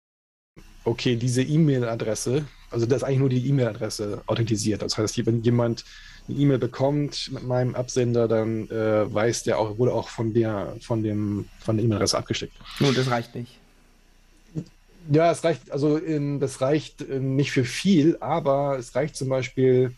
okay, 0.86 1.16
diese 1.16 1.42
E-Mail-Adresse, 1.42 2.46
also 2.70 2.86
das 2.86 2.98
ist 2.98 3.02
eigentlich 3.02 3.18
nur 3.18 3.28
die 3.28 3.46
E-Mail-Adresse 3.48 4.22
authentisiert. 4.26 4.82
Das 4.82 4.96
heißt, 4.96 5.26
wenn 5.26 5.42
jemand 5.42 5.84
eine 6.28 6.38
E-Mail 6.38 6.58
bekommt 6.58 7.30
mit 7.32 7.42
meinem 7.42 7.74
Absender, 7.74 8.28
dann 8.28 8.70
äh, 8.70 9.12
weiß 9.12 9.42
der 9.44 9.58
auch, 9.58 9.78
wurde 9.78 9.92
auch 9.92 10.08
von 10.08 10.32
der, 10.32 10.76
von 10.80 11.02
dem, 11.02 11.46
von 11.60 11.76
der 11.76 11.84
E-Mail-Adresse 11.84 12.16
abgeschickt. 12.16 12.54
Nur 12.80 12.92
das 12.94 13.10
reicht 13.10 13.34
nicht. 13.34 13.58
Ja, 15.10 15.30
es 15.30 15.44
reicht, 15.44 15.70
also 15.70 15.96
in, 15.96 16.40
das 16.40 16.60
reicht 16.60 17.02
äh, 17.02 17.18
nicht 17.18 17.52
für 17.52 17.64
viel, 17.64 18.16
aber 18.20 18.76
es 18.78 18.94
reicht 18.94 19.16
zum 19.16 19.28
Beispiel, 19.28 19.92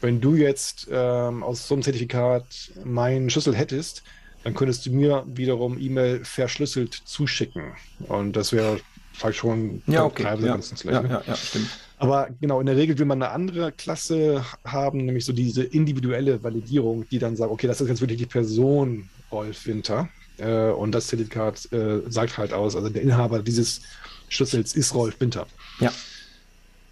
wenn 0.00 0.20
du 0.20 0.34
jetzt 0.34 0.88
ähm, 0.90 1.42
aus 1.42 1.68
so 1.68 1.74
einem 1.74 1.82
Zertifikat 1.82 2.72
meinen 2.84 3.30
Schlüssel 3.30 3.54
hättest, 3.54 4.02
dann 4.42 4.54
könntest 4.54 4.86
du 4.86 4.90
mir 4.90 5.24
wiederum 5.26 5.78
E-Mail 5.78 6.24
verschlüsselt 6.24 6.92
zuschicken. 6.92 7.72
Und 8.08 8.34
das 8.34 8.52
wäre 8.52 8.80
vielleicht 9.12 9.38
schon 9.38 9.82
ja, 9.86 10.04
okay. 10.04 10.22
ja, 10.22 10.34
ja, 10.34 10.58
ja, 10.84 11.22
ja, 11.26 11.36
stimmt. 11.36 11.68
Aber 11.98 12.28
genau, 12.40 12.58
in 12.58 12.66
der 12.66 12.76
Regel 12.76 12.98
will 12.98 13.06
man 13.06 13.22
eine 13.22 13.32
andere 13.32 13.70
Klasse 13.70 14.44
haben, 14.64 15.04
nämlich 15.04 15.24
so 15.24 15.32
diese 15.32 15.62
individuelle 15.62 16.42
Validierung, 16.42 17.08
die 17.10 17.20
dann 17.20 17.36
sagt, 17.36 17.52
okay, 17.52 17.68
das 17.68 17.80
ist 17.80 17.88
jetzt 17.88 18.00
wirklich 18.00 18.18
die 18.18 18.26
Person 18.26 19.08
Rolf 19.30 19.66
Winter. 19.66 20.08
Äh, 20.38 20.70
und 20.70 20.92
das 20.92 21.06
Zertifikat 21.06 21.72
äh, 21.72 22.00
sagt 22.08 22.38
halt 22.38 22.52
aus, 22.52 22.74
also 22.74 22.88
der 22.88 23.02
Inhaber 23.02 23.40
dieses 23.40 23.82
Schlüssels 24.28 24.74
ist 24.74 24.94
Rolf 24.94 25.20
Winter. 25.20 25.46
Ja. 25.78 25.92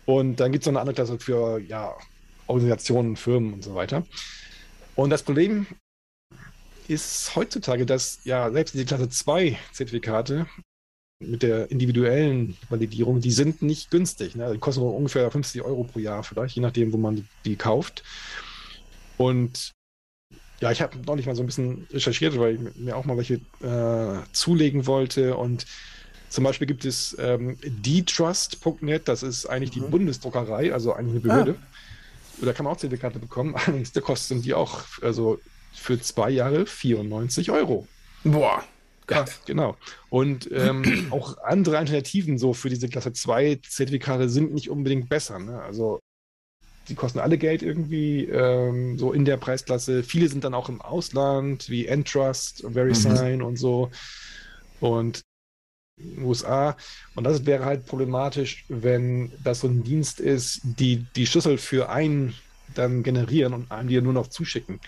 Und 0.07 0.37
dann 0.39 0.53
gibt 0.53 0.63
es 0.63 0.67
noch 0.67 0.75
eine 0.75 0.81
andere 0.81 0.95
Klasse 0.95 1.19
für 1.19 1.59
ja, 1.59 1.95
Organisationen, 2.47 3.17
Firmen 3.17 3.55
und 3.55 3.65
so 3.65 3.75
weiter. 3.75 4.05
Und 4.95 5.11
das 5.11 5.23
Problem 5.23 5.67
ist 6.89 7.35
heutzutage, 7.37 7.87
dass 7.87 8.21
ja 8.25 8.51
selbst 8.51 8.75
die 8.75 8.85
Klasse 8.85 9.09
2 9.09 9.59
Zertifikate 9.73 10.47
mit 11.21 11.43
der 11.43 11.71
individuellen 11.71 12.57
Validierung, 12.69 13.21
die 13.21 13.31
sind 13.31 13.63
nicht 13.63 13.91
günstig. 13.91 14.35
Ne? 14.35 14.53
Die 14.53 14.59
kosten 14.59 14.83
ungefähr 14.83 15.31
50 15.31 15.63
Euro 15.63 15.85
pro 15.85 15.99
Jahr 15.99 16.25
vielleicht, 16.25 16.57
je 16.57 16.63
nachdem, 16.63 16.93
wo 16.93 16.97
man 16.97 17.29
die 17.45 17.57
kauft. 17.57 18.03
Und 19.19 19.73
ja, 20.61 20.71
ich 20.71 20.81
habe 20.81 20.97
neulich 21.07 21.27
mal 21.27 21.37
so 21.37 21.43
ein 21.43 21.47
bisschen 21.47 21.87
recherchiert, 21.91 22.39
weil 22.39 22.55
ich 22.55 22.77
mir 22.77 22.97
auch 22.97 23.05
mal 23.05 23.17
welche 23.17 23.35
äh, 23.63 24.23
zulegen 24.33 24.87
wollte. 24.87 25.37
Und 25.37 25.67
zum 26.31 26.45
Beispiel 26.45 26.67
gibt 26.67 26.85
es 26.85 27.17
ähm, 27.19 27.59
dtrust.net, 27.63 29.09
das 29.09 29.23
ist 29.23 29.47
eigentlich 29.47 29.77
mhm. 29.77 29.85
die 29.85 29.91
Bundesdruckerei, 29.91 30.73
also 30.73 30.95
eigentlich 30.95 31.13
eine 31.13 31.21
Behörde. 31.21 31.57
Ah. 31.59 32.45
Da 32.47 32.53
kann 32.55 32.65
man 32.65 32.75
auch 32.75 32.79
Zertifikate 32.79 33.19
bekommen. 33.19 33.55
Allerdings 33.67 33.93
da 33.93 34.01
kosten 34.01 34.41
die 34.41 34.55
auch 34.55 34.85
also 35.03 35.39
für 35.73 36.01
zwei 36.01 36.31
Jahre 36.31 36.65
94 36.67 37.51
Euro. 37.51 37.87
Boah. 38.25 38.65
Ja, 39.11 39.25
genau. 39.47 39.77
Und 40.09 40.51
ähm, 40.53 41.07
auch 41.11 41.39
andere 41.39 41.79
Alternativen 41.79 42.39
so 42.39 42.53
für 42.53 42.69
diese 42.69 42.89
Klasse 42.89 43.13
2 43.13 43.61
Zertifikate 43.69 44.29
sind 44.29 44.55
nicht 44.55 44.71
unbedingt 44.71 45.09
besser. 45.09 45.39
Ne? 45.39 45.61
Also 45.61 46.01
die 46.89 46.95
kosten 46.95 47.19
alle 47.19 47.39
Geld 47.39 47.63
irgendwie 47.63 48.25
ähm, 48.25 48.99
so 48.99 49.13
in 49.13 49.25
der 49.25 49.37
Preisklasse. 49.37 50.03
Viele 50.03 50.29
sind 50.29 50.45
dann 50.45 50.55
auch 50.55 50.69
im 50.69 50.81
Ausland, 50.81 51.69
wie 51.69 51.87
Entrust, 51.87 52.65
VeriSign 52.69 53.39
mhm. 53.39 53.45
und 53.45 53.57
so. 53.57 53.91
Und 54.81 55.23
USA. 56.19 56.77
Und 57.15 57.25
das 57.25 57.47
wäre 57.47 57.65
halt 57.65 57.87
problematisch, 57.87 58.65
wenn 58.69 59.31
das 59.45 59.61
so 59.61 59.69
ein 59.69 59.85
Dienst 59.85 60.21
ist, 60.21 60.61
die 60.65 61.07
die 61.15 61.27
Schlüssel 61.27 61.59
für 61.59 61.91
einen 61.91 62.35
dann 62.75 63.03
generieren 63.03 63.53
und 63.53 63.71
einem 63.71 63.89
die 63.89 64.01
nur 64.01 64.13
noch 64.13 64.29
zuschicken. 64.29 64.81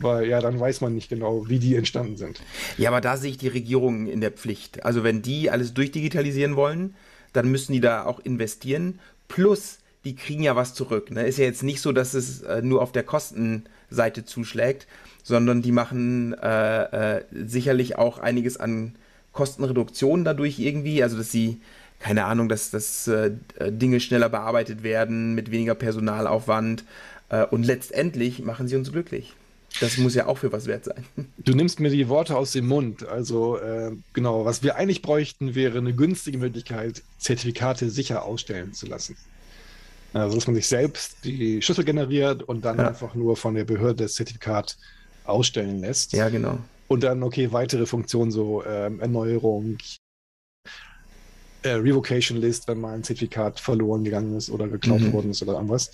Weil 0.00 0.28
ja, 0.28 0.40
dann 0.40 0.58
weiß 0.58 0.80
man 0.80 0.94
nicht 0.94 1.10
genau, 1.10 1.48
wie 1.48 1.58
die 1.58 1.76
entstanden 1.76 2.16
sind. 2.16 2.40
Ja, 2.78 2.88
aber 2.90 3.00
da 3.00 3.16
sehe 3.16 3.30
ich 3.30 3.38
die 3.38 3.48
Regierung 3.48 4.06
in 4.06 4.20
der 4.20 4.30
Pflicht. 4.30 4.84
Also 4.84 5.04
wenn 5.04 5.22
die 5.22 5.50
alles 5.50 5.74
durchdigitalisieren 5.74 6.56
wollen, 6.56 6.94
dann 7.32 7.50
müssen 7.50 7.72
die 7.72 7.80
da 7.80 8.04
auch 8.04 8.18
investieren. 8.20 8.98
Plus, 9.28 9.78
die 10.04 10.16
kriegen 10.16 10.42
ja 10.42 10.56
was 10.56 10.74
zurück. 10.74 11.10
Ne? 11.10 11.26
Ist 11.26 11.38
ja 11.38 11.44
jetzt 11.44 11.62
nicht 11.62 11.80
so, 11.80 11.92
dass 11.92 12.14
es 12.14 12.42
äh, 12.42 12.62
nur 12.62 12.82
auf 12.82 12.92
der 12.92 13.02
Kostenseite 13.02 14.24
zuschlägt, 14.24 14.86
sondern 15.22 15.62
die 15.62 15.72
machen 15.72 16.34
äh, 16.34 17.18
äh, 17.18 17.24
sicherlich 17.32 17.96
auch 17.96 18.18
einiges 18.18 18.56
an 18.56 18.94
Kostenreduktion 19.32 20.24
dadurch 20.24 20.58
irgendwie, 20.58 21.02
also 21.02 21.16
dass 21.16 21.30
sie, 21.30 21.60
keine 22.00 22.24
Ahnung, 22.24 22.48
dass, 22.48 22.70
dass 22.70 23.06
äh, 23.06 23.32
Dinge 23.68 24.00
schneller 24.00 24.28
bearbeitet 24.28 24.82
werden 24.82 25.34
mit 25.34 25.50
weniger 25.50 25.74
Personalaufwand 25.74 26.84
äh, 27.28 27.44
und 27.44 27.64
letztendlich 27.64 28.40
machen 28.40 28.66
sie 28.66 28.76
uns 28.76 28.90
glücklich. 28.90 29.34
Das 29.78 29.98
muss 29.98 30.14
ja 30.14 30.26
auch 30.26 30.38
für 30.38 30.52
was 30.52 30.66
wert 30.66 30.84
sein. 30.84 31.04
Du 31.38 31.54
nimmst 31.54 31.78
mir 31.78 31.90
die 31.90 32.08
Worte 32.08 32.36
aus 32.36 32.52
dem 32.52 32.66
Mund. 32.66 33.06
Also 33.06 33.56
äh, 33.58 33.92
genau, 34.12 34.44
was 34.44 34.62
wir 34.62 34.76
eigentlich 34.76 35.00
bräuchten, 35.00 35.54
wäre 35.54 35.78
eine 35.78 35.94
günstige 35.94 36.38
Möglichkeit, 36.38 37.02
Zertifikate 37.18 37.88
sicher 37.88 38.24
ausstellen 38.24 38.72
zu 38.72 38.86
lassen. 38.86 39.16
Also 40.12 40.34
dass 40.34 40.46
man 40.46 40.56
sich 40.56 40.66
selbst 40.66 41.24
die 41.24 41.62
Schlüssel 41.62 41.84
generiert 41.84 42.42
und 42.42 42.64
dann 42.64 42.78
ja. 42.78 42.88
einfach 42.88 43.14
nur 43.14 43.36
von 43.36 43.54
der 43.54 43.64
Behörde 43.64 44.04
das 44.04 44.14
Zertifikat 44.14 44.76
ausstellen 45.24 45.80
lässt. 45.80 46.12
Ja, 46.12 46.28
genau. 46.28 46.58
Und 46.88 47.04
dann, 47.04 47.22
okay, 47.22 47.52
weitere 47.52 47.86
Funktionen, 47.86 48.32
so 48.32 48.64
ähm, 48.64 48.98
Erneuerung, 48.98 49.78
äh, 51.62 51.70
Revocation 51.70 52.38
List, 52.38 52.68
wenn 52.68 52.80
mal 52.80 52.94
ein 52.94 53.04
Zertifikat 53.04 53.60
verloren 53.60 54.04
gegangen 54.04 54.36
ist 54.36 54.50
oder 54.50 54.68
geklaut 54.68 55.00
mhm. 55.00 55.12
worden 55.12 55.30
ist 55.30 55.42
oder 55.42 55.54
irgendwas. 55.54 55.90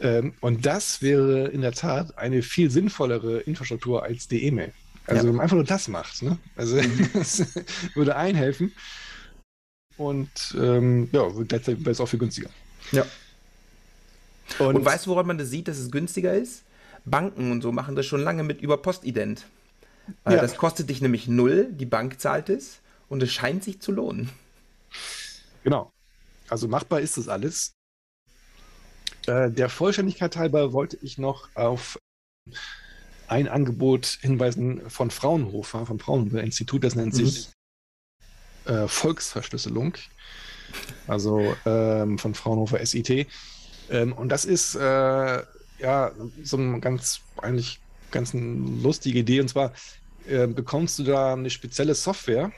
Ähm, 0.00 0.34
und 0.40 0.66
das 0.66 1.02
wäre 1.02 1.48
in 1.48 1.62
der 1.62 1.72
Tat 1.72 2.18
eine 2.18 2.42
viel 2.42 2.70
sinnvollere 2.70 3.40
Infrastruktur 3.40 4.02
als 4.02 4.28
die 4.28 4.44
E-Mail. 4.44 4.72
Also 5.06 5.22
ja. 5.22 5.28
wenn 5.28 5.36
man 5.36 5.44
einfach 5.44 5.56
nur 5.56 5.64
das 5.64 5.88
macht. 5.88 6.22
Ne? 6.22 6.38
Also 6.56 6.76
mhm. 6.76 7.10
das 7.14 7.46
würde 7.94 8.16
einhelfen. 8.16 8.72
Und 9.96 10.54
ähm, 10.58 11.08
ja, 11.12 11.22
wäre 11.36 11.90
es 11.90 12.00
auch 12.00 12.08
viel 12.08 12.18
günstiger. 12.18 12.50
Ja. 12.92 13.06
Und, 14.58 14.76
und 14.76 14.84
weißt 14.84 15.06
du, 15.06 15.10
woran 15.10 15.26
man 15.26 15.38
das 15.38 15.50
sieht, 15.50 15.68
dass 15.68 15.78
es 15.78 15.90
günstiger 15.90 16.34
ist? 16.34 16.62
Banken 17.04 17.50
und 17.50 17.62
so 17.62 17.72
machen 17.72 17.96
das 17.96 18.04
schon 18.04 18.20
lange 18.20 18.42
mit 18.42 18.60
über 18.60 18.76
Postident. 18.76 19.46
Äh, 20.24 20.34
ja. 20.34 20.40
Das 20.40 20.56
kostet 20.56 20.90
dich 20.90 21.00
nämlich 21.00 21.28
null, 21.28 21.68
die 21.70 21.86
Bank 21.86 22.20
zahlt 22.20 22.48
es 22.48 22.80
und 23.08 23.22
es 23.22 23.32
scheint 23.32 23.64
sich 23.64 23.80
zu 23.80 23.92
lohnen. 23.92 24.28
Genau. 25.66 25.92
Also 26.48 26.68
machbar 26.68 27.00
ist 27.00 27.16
das 27.16 27.26
alles. 27.26 27.74
Äh, 29.26 29.50
der 29.50 29.68
Vollständigkeit 29.68 30.36
halber 30.36 30.72
wollte 30.72 30.96
ich 31.02 31.18
noch 31.18 31.48
auf 31.56 31.98
ein 33.26 33.48
Angebot 33.48 34.06
hinweisen 34.20 34.88
von 34.88 35.10
Fraunhofer, 35.10 35.84
vom 35.84 35.98
Fraunhofer 35.98 36.40
Institut, 36.40 36.84
das 36.84 36.94
nennt 36.94 37.14
mhm. 37.14 37.26
sich 37.26 37.50
äh, 38.66 38.86
Volksverschlüsselung. 38.86 39.94
Also 41.08 41.56
ähm, 41.64 42.16
von 42.18 42.36
Fraunhofer 42.36 42.86
SIT. 42.86 43.26
Ähm, 43.90 44.12
und 44.12 44.28
das 44.28 44.44
ist 44.44 44.76
äh, 44.76 45.42
ja 45.80 46.12
so 46.44 46.56
ein 46.58 46.80
ganz 46.80 47.22
eigentlich 47.38 47.80
ganz 48.12 48.36
eine 48.36 48.82
lustige 48.82 49.18
Idee. 49.18 49.40
Und 49.40 49.48
zwar 49.48 49.72
äh, 50.28 50.46
bekommst 50.46 51.00
du 51.00 51.02
da 51.02 51.32
eine 51.32 51.50
spezielle 51.50 51.96
Software, 51.96 52.52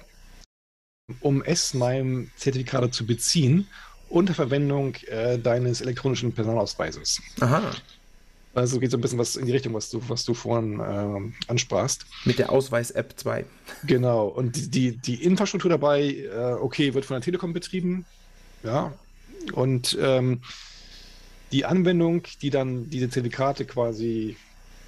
um 1.21 1.43
S-MIME-Zertifikate 1.43 2.91
zu 2.91 3.07
beziehen 3.07 3.67
unter 4.09 4.35
Verwendung 4.35 4.95
äh, 5.07 5.39
deines 5.39 5.81
elektronischen 5.81 6.33
Personalausweises. 6.33 7.21
Aha. 7.41 7.73
Also 8.55 8.81
geht 8.81 8.91
so 8.91 8.97
ein 8.97 9.01
bisschen 9.01 9.19
was 9.19 9.37
in 9.37 9.47
die 9.47 9.53
Richtung, 9.53 9.75
was 9.75 9.91
du, 9.91 10.03
was 10.09 10.25
du 10.25 10.35
vorhin 10.35 10.81
äh, 10.81 11.51
ansprachst. 11.51 12.07
Mit 12.25 12.39
der 12.39 12.51
Ausweis-App 12.51 13.15
2. 13.17 13.45
Genau. 13.87 14.27
Und 14.27 14.57
die, 14.57 14.69
die, 14.69 14.97
die 14.97 15.23
Infrastruktur 15.23 15.71
dabei, 15.71 16.03
äh, 16.03 16.55
okay, 16.55 16.95
wird 16.95 17.05
von 17.05 17.15
der 17.17 17.23
Telekom 17.23 17.53
betrieben. 17.53 18.05
Ja. 18.65 18.93
Und 19.53 19.97
ähm, 20.01 20.41
die 21.53 21.65
Anwendung, 21.65 22.23
die 22.43 22.51
dann 22.51 22.91
diese 22.91 23.11
Zertifikate 23.11 23.65
quasi 23.65 24.37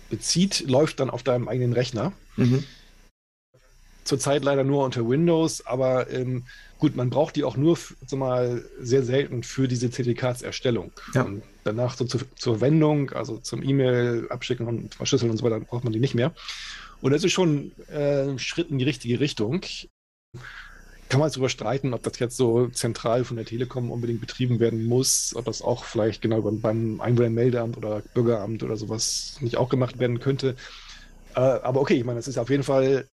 bezieht, 0.09 0.69
läuft 0.69 1.01
dann 1.01 1.11
auf 1.11 1.23
deinem 1.23 1.47
eigenen 1.49 1.73
Rechner. 1.73 2.13
Mhm. 2.37 2.65
Zurzeit 4.05 4.45
leider 4.45 4.65
nur 4.65 4.85
unter 4.85 5.09
Windows, 5.09 5.67
aber 5.67 6.11
ähm, 6.11 6.45
gut, 6.79 6.97
man 6.97 7.11
braucht 7.11 7.37
die 7.37 7.45
auch 7.45 7.57
nur 7.57 7.79
so 8.07 8.17
mal 8.17 8.65
sehr 8.81 9.03
selten 9.03 9.43
für 9.43 9.69
diese 9.69 9.91
Zertifikatserstellung. 9.91 10.93
Ja. 11.15 11.23
Und 11.23 11.43
danach 11.65 11.97
so 11.97 12.05
zu, 12.05 12.19
zur 12.37 12.59
Verwendung, 12.59 13.11
also 13.11 13.39
zum 13.39 13.63
E-Mail 13.63 14.27
abschicken 14.31 14.67
und 14.67 14.95
verschlüsseln 14.95 15.31
und 15.31 15.37
so 15.37 15.45
weiter, 15.45 15.61
braucht 15.61 15.85
man 15.85 15.93
die 15.93 16.01
nicht 16.01 16.15
mehr. 16.15 16.33
Und 17.01 17.13
das 17.13 17.25
ist 17.25 17.33
schon 17.33 17.73
äh, 17.91 18.29
ein 18.29 18.39
Schritt 18.39 18.71
in 18.71 18.79
die 18.79 18.85
richtige 18.85 19.21
Richtung. 19.21 19.61
Kann 21.09 21.19
man 21.19 21.29
jetzt 21.29 21.37
darüber 21.37 21.49
streiten, 21.49 21.93
ob 21.93 22.03
das 22.03 22.19
jetzt 22.19 22.37
so 22.37 22.69
zentral 22.69 23.25
von 23.25 23.37
der 23.37 23.47
Telekom 23.47 23.91
unbedingt 23.91 24.21
betrieben 24.21 24.61
werden 24.61 24.85
muss, 24.85 25.35
ob 25.35 25.45
das 25.45 25.61
auch 25.61 25.85
vielleicht 25.85 26.23
genau 26.23 26.41
beim 26.41 27.01
Einwohnermeldeamt 27.01 27.77
oder 27.77 28.03
Bürgeramt 28.15 28.63
oder 28.63 28.77
sowas 28.77 29.37
nicht 29.41 29.57
auch 29.57 29.69
gemacht 29.69 29.99
werden 29.99 30.21
könnte. 30.21 30.55
Äh, 31.35 31.41
aber 31.41 31.81
okay, 31.81 31.95
ich 31.95 32.05
meine, 32.05 32.19
das 32.19 32.29
ist 32.29 32.39
auf 32.39 32.51
jeden 32.51 32.63
Fall 32.63 33.07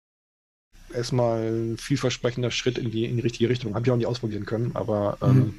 erstmal 0.95 1.41
ein 1.41 1.77
vielversprechender 1.77 2.51
Schritt 2.51 2.77
in 2.77 2.91
die, 2.91 3.05
in 3.05 3.15
die 3.15 3.21
richtige 3.21 3.49
Richtung. 3.49 3.75
Habe 3.75 3.85
ich 3.85 3.91
auch 3.91 3.97
nicht 3.97 4.07
ausprobieren 4.07 4.45
können, 4.45 4.71
aber 4.73 5.17
ähm, 5.21 5.37
mhm. 5.37 5.53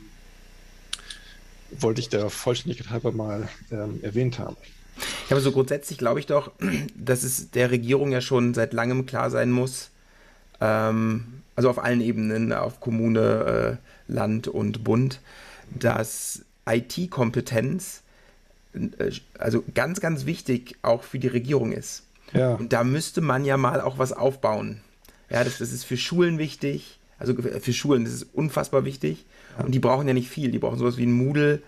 wollte 1.80 2.00
ich 2.00 2.08
der 2.08 2.30
Vollständigkeit 2.30 2.90
halber 2.90 3.12
mal 3.12 3.48
ähm, 3.70 4.00
erwähnt 4.02 4.38
haben. 4.38 4.56
Ja, 5.28 5.36
aber 5.36 5.40
so 5.40 5.52
grundsätzlich 5.52 5.98
glaube 5.98 6.20
ich 6.20 6.26
doch, 6.26 6.52
dass 6.96 7.22
es 7.22 7.50
der 7.50 7.70
Regierung 7.70 8.12
ja 8.12 8.20
schon 8.20 8.54
seit 8.54 8.72
langem 8.72 9.06
klar 9.06 9.30
sein 9.30 9.50
muss, 9.50 9.90
ähm, 10.60 11.42
also 11.54 11.70
auf 11.70 11.82
allen 11.82 12.00
Ebenen, 12.00 12.52
auf 12.52 12.80
Kommune, 12.80 13.78
äh, 14.08 14.12
Land 14.12 14.48
und 14.48 14.84
Bund, 14.84 15.20
dass 15.78 16.44
IT-Kompetenz 16.68 18.02
äh, 18.74 19.10
also 19.38 19.64
ganz, 19.74 20.00
ganz 20.00 20.26
wichtig 20.26 20.76
auch 20.82 21.02
für 21.02 21.18
die 21.18 21.28
Regierung 21.28 21.72
ist. 21.72 22.04
Ja. 22.32 22.54
Und 22.54 22.72
da 22.72 22.84
müsste 22.84 23.20
man 23.20 23.44
ja 23.44 23.56
mal 23.56 23.80
auch 23.80 23.98
was 23.98 24.12
aufbauen. 24.12 24.80
Ja, 25.30 25.44
das, 25.44 25.58
das 25.58 25.72
ist 25.72 25.84
für 25.84 25.96
Schulen 25.96 26.38
wichtig, 26.38 27.00
also 27.18 27.34
für 27.34 27.72
Schulen, 27.72 28.04
das 28.04 28.12
ist 28.12 28.34
unfassbar 28.34 28.84
wichtig. 28.84 29.24
Ja. 29.58 29.64
Und 29.64 29.74
die 29.74 29.78
brauchen 29.78 30.06
ja 30.06 30.14
nicht 30.14 30.28
viel. 30.28 30.50
Die 30.50 30.58
brauchen 30.58 30.78
sowas 30.78 30.98
wie 30.98 31.06
ein 31.06 31.12
Moodle, 31.12 31.62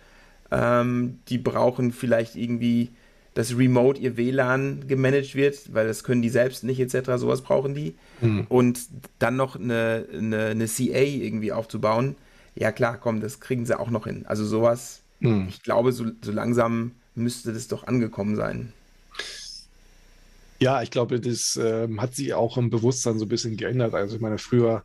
ähm, 0.51 1.21
die 1.29 1.39
brauchen 1.39 1.93
vielleicht 1.93 2.37
irgendwie 2.37 2.91
dass 3.39 3.57
remote 3.57 4.01
ihr 4.01 4.17
WLAN 4.17 4.89
gemanagt 4.89 5.37
wird, 5.37 5.73
weil 5.73 5.87
das 5.87 6.03
können 6.03 6.23
die 6.23 6.29
selbst 6.29 6.65
nicht 6.65 6.81
etc. 6.81 7.11
Sowas 7.19 7.43
brauchen 7.43 7.73
die. 7.73 7.95
Mhm. 8.21 8.47
Und 8.49 8.81
dann 9.21 9.37
noch 9.37 9.55
eine, 9.55 10.07
eine, 10.13 10.47
eine, 10.47 10.67
CA 10.67 10.99
irgendwie 10.99 11.53
aufzubauen. 11.53 12.17
Ja 12.57 12.73
klar, 12.73 12.99
komm, 12.99 13.21
das 13.21 13.39
kriegen 13.39 13.65
sie 13.65 13.79
auch 13.79 13.91
noch 13.91 14.09
hin. 14.09 14.25
Also 14.27 14.45
sowas, 14.45 15.03
mhm. 15.21 15.47
ich 15.49 15.63
glaube, 15.63 15.93
so, 15.93 16.07
so 16.21 16.33
langsam 16.33 16.97
müsste 17.15 17.53
das 17.53 17.69
doch 17.69 17.87
angekommen 17.87 18.35
sein. 18.35 18.73
Ja, 20.61 20.83
ich 20.83 20.91
glaube, 20.91 21.21
das 21.21 21.57
äh, 21.57 21.89
hat 21.99 22.15
sich 22.15 22.35
auch 22.35 22.57
im 22.57 22.71
Bewusstsein 22.71 23.19
so 23.19 23.25
ein 23.25 23.29
bisschen 23.29 23.57
geändert. 23.57 23.95
Also 23.95 24.17
ich 24.17 24.21
meine, 24.21 24.39
früher, 24.39 24.85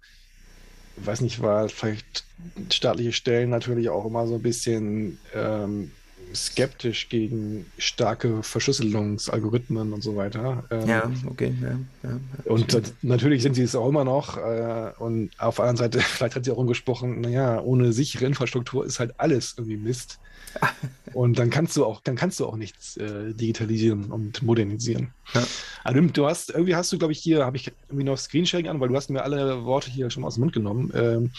weiß 0.97 1.21
nicht, 1.21 1.41
war 1.41 1.67
vielleicht 1.69 2.25
staatliche 2.71 3.13
Stellen 3.13 3.49
natürlich 3.49 3.89
auch 3.89 4.05
immer 4.05 4.27
so 4.27 4.35
ein 4.35 4.41
bisschen 4.41 5.17
ähm, 5.33 5.91
skeptisch 6.35 7.09
gegen 7.09 7.65
starke 7.77 8.43
Verschlüsselungsalgorithmen 8.43 9.93
und 9.93 10.01
so 10.01 10.15
weiter. 10.15 10.63
Ähm, 10.69 10.87
ja, 10.87 11.11
okay. 11.27 11.53
Ja, 11.61 12.09
ja, 12.09 12.19
und 12.45 12.73
das, 12.73 12.93
natürlich 13.01 13.43
sind 13.43 13.55
sie 13.55 13.63
es 13.63 13.75
auch 13.75 13.89
immer 13.89 14.03
noch. 14.03 14.37
Äh, 14.37 14.91
und 14.99 15.31
auf 15.37 15.55
der 15.55 15.65
anderen 15.65 15.91
Seite, 15.91 15.99
vielleicht 16.05 16.35
hat 16.35 16.45
sie 16.45 16.51
auch 16.51 16.57
umgesprochen, 16.57 17.21
naja, 17.21 17.61
ohne 17.61 17.93
sichere 17.93 18.25
Infrastruktur 18.25 18.85
ist 18.85 18.99
halt 18.99 19.19
alles 19.19 19.55
irgendwie 19.57 19.77
Mist. 19.77 20.19
und 21.13 21.39
dann 21.39 21.49
kannst 21.49 21.77
du 21.77 21.85
auch, 21.85 22.01
dann 22.01 22.15
kannst 22.15 22.39
du 22.39 22.45
auch 22.45 22.55
nichts 22.55 22.97
äh, 22.97 23.33
digitalisieren 23.33 24.11
und 24.11 24.41
modernisieren. 24.41 25.13
Ja. 25.33 25.43
Also, 25.83 26.01
du 26.01 26.25
hast, 26.25 26.49
irgendwie 26.49 26.75
hast 26.75 26.91
du, 26.91 26.97
glaube 26.97 27.13
ich, 27.13 27.19
hier, 27.19 27.45
habe 27.45 27.57
ich 27.57 27.71
irgendwie 27.87 28.05
noch 28.05 28.17
Screensharing 28.17 28.67
an, 28.67 28.79
weil 28.79 28.89
du 28.89 28.95
hast 28.95 29.09
mir 29.09 29.23
alle 29.23 29.65
Worte 29.65 29.91
hier 29.91 30.09
schon 30.09 30.23
aus 30.23 30.35
dem 30.35 30.41
Mund 30.41 30.53
genommen. 30.53 30.91
Ähm, 30.95 31.31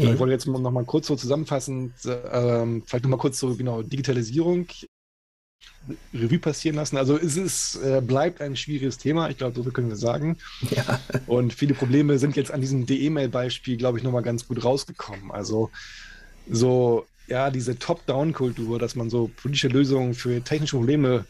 Mhm. 0.00 0.14
Ich 0.14 0.18
wollte 0.18 0.32
jetzt 0.32 0.46
noch 0.46 0.70
mal 0.70 0.84
kurz 0.84 1.06
so 1.08 1.16
zusammenfassend, 1.16 1.92
ähm, 2.06 2.82
vielleicht 2.86 3.04
noch 3.04 3.10
mal 3.10 3.18
kurz 3.18 3.38
so 3.38 3.54
genau 3.54 3.82
Digitalisierung 3.82 4.66
Revue 6.14 6.38
passieren 6.38 6.76
lassen. 6.76 6.96
Also 6.96 7.18
es 7.18 7.36
ist, 7.36 7.76
äh, 7.76 8.00
bleibt 8.00 8.40
ein 8.40 8.56
schwieriges 8.56 8.98
Thema, 8.98 9.30
ich 9.30 9.38
glaube, 9.38 9.62
so 9.62 9.70
können 9.70 9.88
wir 9.88 9.96
sagen. 9.96 10.38
Ja. 10.70 11.00
Und 11.26 11.52
viele 11.52 11.74
Probleme 11.74 12.18
sind 12.18 12.36
jetzt 12.36 12.50
an 12.50 12.60
diesem 12.60 12.86
DE-Mail-Beispiel, 12.86 13.76
glaube 13.76 13.98
ich, 13.98 14.04
nochmal 14.04 14.22
ganz 14.22 14.46
gut 14.46 14.62
rausgekommen. 14.62 15.30
Also 15.30 15.70
so, 16.50 17.06
ja, 17.30 17.50
diese 17.50 17.78
Top-Down-Kultur, 17.78 18.78
dass 18.78 18.96
man 18.96 19.08
so 19.08 19.30
politische 19.36 19.68
Lösungen 19.68 20.14
für 20.14 20.42
technische 20.42 20.76
Probleme 20.76 21.24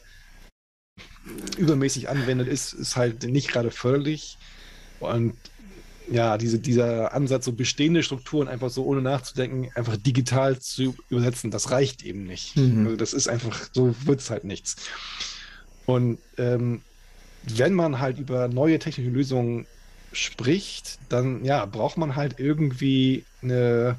übermäßig 1.59 2.09
anwendet, 2.09 2.49
ist, 2.49 2.73
ist 2.73 2.97
halt 2.97 3.23
nicht 3.25 3.49
gerade 3.49 3.71
förderlich. 3.71 4.39
Und 4.99 5.35
ja, 6.11 6.39
diese, 6.39 6.59
dieser 6.59 7.13
Ansatz, 7.13 7.45
so 7.45 7.53
bestehende 7.53 8.03
Strukturen 8.03 8.49
einfach 8.49 8.71
so 8.71 8.85
ohne 8.85 9.03
nachzudenken, 9.03 9.71
einfach 9.75 9.97
digital 9.97 10.59
zu 10.59 10.97
übersetzen, 11.09 11.51
das 11.51 11.71
reicht 11.71 12.03
eben 12.03 12.25
nicht. 12.25 12.57
Mhm. 12.57 12.87
Also 12.87 12.97
das 12.97 13.13
ist 13.13 13.29
einfach, 13.29 13.69
so 13.73 13.95
wird 14.05 14.21
es 14.21 14.31
halt 14.31 14.45
nichts. 14.45 14.77
Und 15.87 16.19
ähm, 16.39 16.83
wenn 17.43 17.75
man 17.75 18.01
halt 18.01 18.19
über 18.19 18.49
neue 18.49 18.79
technische 18.79 19.11
Lösungen 19.11 19.67
spricht, 20.13 20.99
dann 21.11 21.45
ja, 21.45 21.65
braucht 21.67 21.97
man 21.97 22.17
halt 22.17 22.41
irgendwie 22.41 23.25
eine 23.43 23.97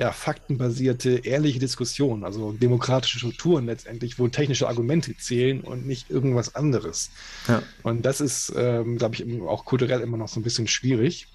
ja, 0.00 0.12
faktenbasierte, 0.12 1.26
ehrliche 1.26 1.58
Diskussion, 1.58 2.24
also 2.24 2.52
demokratische 2.52 3.18
Strukturen 3.18 3.66
letztendlich, 3.66 4.18
wo 4.18 4.28
technische 4.28 4.66
Argumente 4.66 5.14
zählen 5.14 5.60
und 5.60 5.86
nicht 5.86 6.08
irgendwas 6.08 6.54
anderes. 6.54 7.10
Ja. 7.46 7.62
Und 7.82 8.06
das 8.06 8.22
ist, 8.22 8.50
ähm, 8.56 8.96
glaube 8.96 9.16
ich, 9.16 9.42
auch 9.42 9.66
kulturell 9.66 10.00
immer 10.00 10.16
noch 10.16 10.28
so 10.28 10.40
ein 10.40 10.42
bisschen 10.42 10.68
schwierig. 10.68 11.28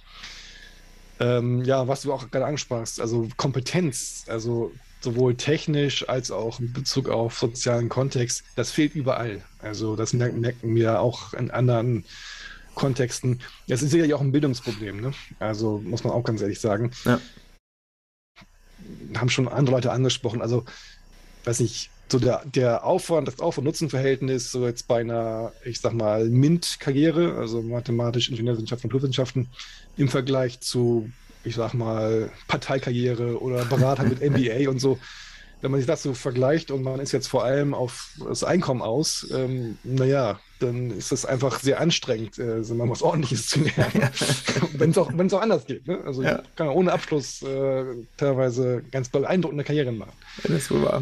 Ähm, 1.20 1.64
ja, 1.64 1.88
was 1.88 2.02
du 2.02 2.12
auch 2.12 2.32
gerade 2.32 2.48
ansprachst, 2.48 3.00
also 3.00 3.30
Kompetenz, 3.38 4.26
also 4.30 4.72
sowohl 5.00 5.36
technisch 5.36 6.10
als 6.10 6.32
auch 6.32 6.60
in 6.60 6.74
Bezug 6.74 7.08
auf 7.08 7.38
sozialen 7.38 7.88
Kontext, 7.88 8.44
das 8.56 8.72
fehlt 8.72 8.96
überall. 8.96 9.44
Also 9.60 9.96
das 9.96 10.14
merken, 10.14 10.42
merken 10.42 10.74
wir 10.74 11.02
auch 11.02 11.36
in 11.36 11.52
anderen 11.52 12.04
Kontexten. 12.74 13.42
Das 13.68 13.84
ist 13.84 13.92
sicherlich 13.92 14.16
auch 14.16 14.22
ein 14.22 14.32
Bildungsproblem, 14.32 15.02
ne? 15.02 15.14
Also 15.38 15.84
muss 15.86 16.04
man 16.04 16.14
auch 16.14 16.24
ganz 16.24 16.42
ehrlich 16.42 16.60
sagen. 16.60 16.90
Ja 17.06 17.22
haben 19.16 19.30
schon 19.30 19.48
andere 19.48 19.76
Leute 19.76 19.92
angesprochen. 19.92 20.42
Also, 20.42 20.66
weiß 21.44 21.60
nicht, 21.60 21.90
so 22.08 22.20
der, 22.20 22.44
der 22.46 22.84
Aufwand, 22.84 23.28
das 23.28 23.40
Aufwand-Nutzen-Verhältnis, 23.40 24.52
so 24.52 24.66
jetzt 24.66 24.88
bei 24.88 25.02
einer, 25.02 25.52
ich 25.64 25.80
sag 25.80 25.94
mal, 25.94 26.30
MINT-Karriere, 26.30 27.36
also 27.38 27.62
mathematisch, 27.62 28.30
Ingenieurwissenschaften, 28.30 28.90
Naturwissenschaften, 28.90 29.50
im 29.98 30.08
Vergleich 30.08 30.60
zu, 30.60 31.10
ich 31.44 31.56
sag 31.56 31.74
mal, 31.74 32.30
Parteikarriere 32.48 33.42
oder 33.42 33.66
Berater 33.66 34.04
mit 34.04 34.22
MBA 34.22 34.70
und 34.70 34.80
so. 34.80 35.00
Wenn 35.66 35.72
man 35.72 35.80
sich 35.80 35.88
das 35.88 36.04
so 36.04 36.14
vergleicht 36.14 36.70
und 36.70 36.84
man 36.84 37.00
ist 37.00 37.12
jetzt 37.12 37.26
vor 37.26 37.44
allem 37.44 37.74
auf 37.74 38.12
das 38.24 38.44
Einkommen 38.44 38.84
aus, 38.84 39.26
ähm, 39.34 39.80
naja, 39.84 40.40
dann 40.60 40.92
ist 40.92 41.12
das 41.12 41.26
einfach 41.26 41.60
sehr 41.60 41.80
anstrengend, 41.80 42.38
äh, 42.38 42.64
so 42.64 42.76
mal 42.76 42.88
was 42.88 43.02
Ordentliches 43.02 43.48
zu 43.48 43.62
lernen. 43.62 44.12
wenn 44.74 44.92
es 44.92 44.98
auch, 45.00 45.12
auch 45.12 45.42
anders 45.42 45.66
geht. 45.66 45.88
Ne? 45.88 46.00
Also 46.06 46.22
ja. 46.22 46.44
kann 46.56 46.68
ohne 46.68 46.94
Abschluss 46.94 47.42
äh, 47.42 47.84
teilweise 48.16 48.84
ganz 48.92 49.10
beeindruckende 49.10 49.64
Karrieren 49.64 49.98
machen. 49.98 50.12
Ja, 50.44 50.50
das 50.50 50.58
ist 50.62 50.70
wohl 50.70 50.84
wahr. 50.84 51.02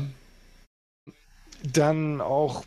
Dann 1.74 2.22
auch, 2.22 2.64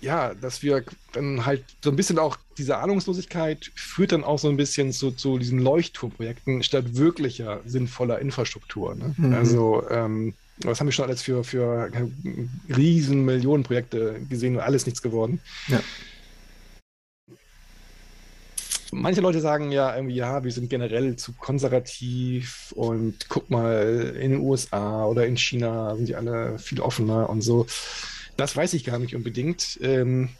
ja, 0.00 0.32
dass 0.32 0.62
wir 0.62 0.82
dann 1.12 1.44
halt 1.44 1.62
so 1.82 1.90
ein 1.90 1.96
bisschen 1.96 2.18
auch 2.18 2.38
diese 2.56 2.78
Ahnungslosigkeit 2.78 3.70
führt 3.74 4.12
dann 4.12 4.24
auch 4.24 4.38
so 4.38 4.48
ein 4.48 4.56
bisschen 4.56 4.92
zu, 4.92 5.10
zu 5.10 5.36
diesen 5.36 5.58
Leuchtturmprojekten 5.58 6.62
statt 6.62 6.96
wirklicher 6.96 7.60
sinnvoller 7.66 8.18
Infrastruktur. 8.18 8.94
Ne? 8.94 9.14
Mhm. 9.18 9.34
Also 9.34 9.86
ähm, 9.90 10.32
was 10.58 10.78
haben 10.80 10.86
wir 10.86 10.92
schon 10.92 11.06
alles 11.06 11.22
für, 11.22 11.44
für 11.44 11.90
riesen 12.74 13.24
Millionenprojekte 13.24 14.20
gesehen 14.28 14.56
und 14.56 14.62
alles 14.62 14.86
nichts 14.86 15.02
geworden. 15.02 15.40
Ja 15.68 15.80
manche 18.94 19.20
Leute 19.20 19.40
sagen 19.40 19.72
ja 19.72 19.94
irgendwie, 19.94 20.14
ja, 20.16 20.44
wir 20.44 20.52
sind 20.52 20.70
generell 20.70 21.16
zu 21.16 21.32
konservativ 21.32 22.72
und 22.76 23.28
guck 23.28 23.50
mal, 23.50 24.14
in 24.18 24.32
den 24.32 24.40
USA 24.40 25.04
oder 25.06 25.26
in 25.26 25.36
China 25.36 25.94
sind 25.96 26.08
die 26.08 26.16
alle 26.16 26.58
viel 26.58 26.80
offener 26.80 27.28
und 27.28 27.42
so. 27.42 27.66
Das 28.36 28.56
weiß 28.56 28.74
ich 28.74 28.84
gar 28.84 28.98
nicht 28.98 29.14
unbedingt. 29.14 29.78
Ähm, 29.82 30.30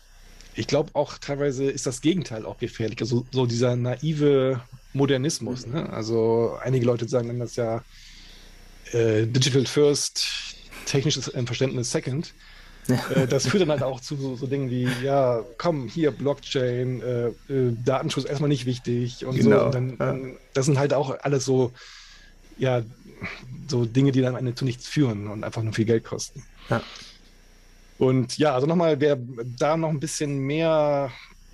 ich 0.55 0.67
glaube 0.67 0.91
auch 0.95 1.19
teilweise 1.19 1.65
ist 1.65 1.87
das 1.87 2.01
Gegenteil 2.01 2.47
auch 2.47 2.59
gefährlich. 2.59 3.01
Also 3.01 3.27
so 3.31 3.47
dieser 3.47 3.77
naive 3.77 4.61
Modernismus. 4.93 5.67
Ne? 5.67 5.91
Also 5.91 6.57
einige 6.63 6.87
Leute 6.87 7.09
sagen 7.09 7.29
dann 7.29 7.41
das 7.41 7.57
ja 7.57 7.83
äh, 8.95 9.27
Digital 9.27 9.67
First, 9.67 10.27
technisches 10.87 11.31
Verständnis 11.47 11.91
Second. 11.91 12.33
Äh, 12.89 13.27
das 13.27 13.47
führt 13.47 13.63
dann 13.63 13.71
halt 13.71 13.83
auch 13.83 14.01
zu 14.01 14.17
so, 14.17 14.37
so, 14.37 14.47
Dingen 14.47 14.71
wie, 14.71 14.89
ja, 15.03 15.43
komm, 15.59 15.89
hier 15.89 16.11
Blockchain, 16.11 17.01
äh, 17.03 17.29
äh, 17.53 17.77
Datenschutz 17.85 18.27
erstmal 18.27 18.49
nicht 18.49 18.67
wichtig 18.67 19.25
und 19.25 19.37
genau. 19.37 19.59
so. 19.59 19.65
Und 19.67 19.75
dann, 19.75 19.99
dann, 19.99 20.37
das 20.53 20.67
sind 20.67 20.79
halt 20.79 20.93
auch 20.93 21.19
alles 21.23 21.45
so, 21.45 21.73
ja, 22.59 22.83
so 23.69 23.87
Dinge, 23.87 24.13
die 24.13 24.21
dann 24.21 24.35
am 24.35 24.39
Ende 24.39 24.55
zu 24.55 24.65
nichts 24.65 24.87
führen 24.87 25.29
und 25.29 25.45
einfach 25.45 25.63
nur 25.63 25.73
viel 25.73 25.87
Geld 25.87 26.05
kosten. 26.05 26.43
Ja. 26.69 26.83
Und 27.99 28.37
ja, 28.39 28.55
also 28.55 28.67
nochmal, 28.67 29.01
wer 29.01 29.19
da 29.59 29.77
noch 29.77 29.89
ein 29.89 30.01
bisschen 30.01 30.39
mehr 30.39 31.11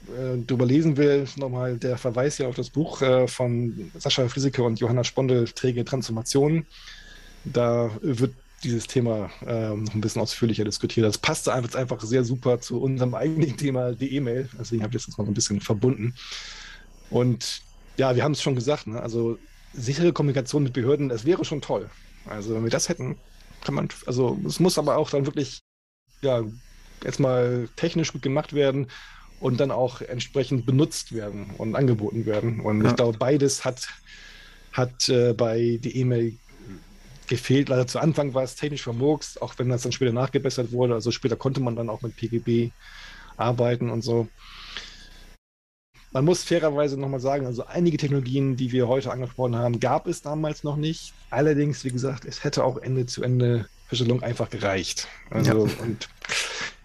äh, 0.08 0.38
drüber 0.44 0.66
lesen 0.66 0.96
will, 0.96 1.28
nochmal 1.36 1.76
der 1.76 1.96
Verweis 1.98 2.38
hier 2.38 2.48
auf 2.48 2.56
das 2.56 2.70
Buch 2.70 3.02
äh, 3.02 3.28
von 3.28 3.92
Sascha 3.98 4.26
Frieseke 4.28 4.62
und 4.62 4.80
Johanna 4.80 5.04
Spondel, 5.04 5.46
Träge 5.48 5.84
Transformationen. 5.84 6.66
Da 7.44 7.90
wird 8.02 8.34
dieses 8.62 8.86
Thema 8.86 9.30
äh, 9.46 9.74
noch 9.74 9.94
ein 9.94 10.00
bisschen 10.00 10.20
ausführlicher 10.20 10.64
diskutiert. 10.64 11.06
Das 11.06 11.18
passte 11.18 11.52
einfach, 11.52 11.74
einfach 11.78 12.00
sehr 12.02 12.24
super 12.24 12.60
zu 12.60 12.80
unserem 12.80 13.14
eigentlichen 13.14 13.56
Thema, 13.56 13.92
die 13.92 14.14
E-Mail. 14.14 14.48
Deswegen 14.58 14.82
habe 14.82 14.90
ich 14.90 15.02
das 15.02 15.06
jetzt 15.06 15.18
mal 15.18 15.24
so 15.24 15.30
ein 15.30 15.34
bisschen 15.34 15.60
verbunden. 15.60 16.14
Und 17.08 17.62
ja, 17.96 18.14
wir 18.14 18.22
haben 18.22 18.32
es 18.32 18.42
schon 18.42 18.54
gesagt, 18.54 18.86
ne? 18.86 19.00
also 19.00 19.38
sichere 19.72 20.12
Kommunikation 20.12 20.62
mit 20.62 20.72
Behörden, 20.72 21.08
das 21.08 21.24
wäre 21.24 21.44
schon 21.44 21.62
toll. 21.62 21.88
Also 22.26 22.54
wenn 22.54 22.62
wir 22.62 22.70
das 22.70 22.88
hätten, 22.88 23.16
kann 23.64 23.74
man, 23.74 23.88
also 24.06 24.38
es 24.46 24.60
muss 24.60 24.78
aber 24.78 24.96
auch 24.96 25.10
dann 25.10 25.26
wirklich, 25.26 25.60
ja, 26.22 26.42
erstmal 27.04 27.68
technisch 27.76 28.12
gut 28.12 28.22
gemacht 28.22 28.52
werden 28.52 28.88
und 29.40 29.58
dann 29.58 29.70
auch 29.70 30.02
entsprechend 30.02 30.66
benutzt 30.66 31.14
werden 31.14 31.50
und 31.56 31.74
angeboten 31.74 32.26
werden. 32.26 32.60
Und 32.60 32.82
ja. 32.82 32.90
ich 32.90 32.96
glaube, 32.96 33.16
beides 33.18 33.64
hat, 33.64 33.88
hat 34.72 35.08
äh, 35.08 35.32
bei 35.32 35.78
die 35.82 35.96
E-Mail 35.96 36.38
gefehlt. 37.30 37.70
Leider 37.70 37.86
zu 37.86 37.98
Anfang 37.98 38.34
war 38.34 38.42
es 38.42 38.56
technisch 38.56 38.82
vermurkst, 38.82 39.40
auch 39.40 39.54
wenn 39.56 39.70
das 39.70 39.82
dann 39.82 39.92
später 39.92 40.12
nachgebessert 40.12 40.72
wurde. 40.72 40.94
Also 40.94 41.10
später 41.10 41.36
konnte 41.36 41.60
man 41.60 41.76
dann 41.76 41.88
auch 41.88 42.02
mit 42.02 42.16
PGB 42.16 42.70
arbeiten 43.38 43.88
und 43.88 44.02
so. 44.02 44.28
Man 46.12 46.24
muss 46.24 46.42
fairerweise 46.42 46.98
nochmal 46.98 47.20
sagen, 47.20 47.46
also 47.46 47.64
einige 47.64 47.96
Technologien, 47.96 48.56
die 48.56 48.72
wir 48.72 48.88
heute 48.88 49.12
angesprochen 49.12 49.54
haben, 49.54 49.78
gab 49.78 50.08
es 50.08 50.22
damals 50.22 50.64
noch 50.64 50.76
nicht. 50.76 51.14
Allerdings, 51.30 51.84
wie 51.84 51.90
gesagt, 51.90 52.24
es 52.24 52.42
hätte 52.42 52.64
auch 52.64 52.76
Ende 52.78 53.06
zu 53.06 53.22
Ende 53.22 53.68
Verschlüsselung 53.90 54.22
einfach 54.22 54.50
gereicht. 54.50 55.08
Also 55.30 55.66
ja. 55.66 55.72
und 55.82 56.08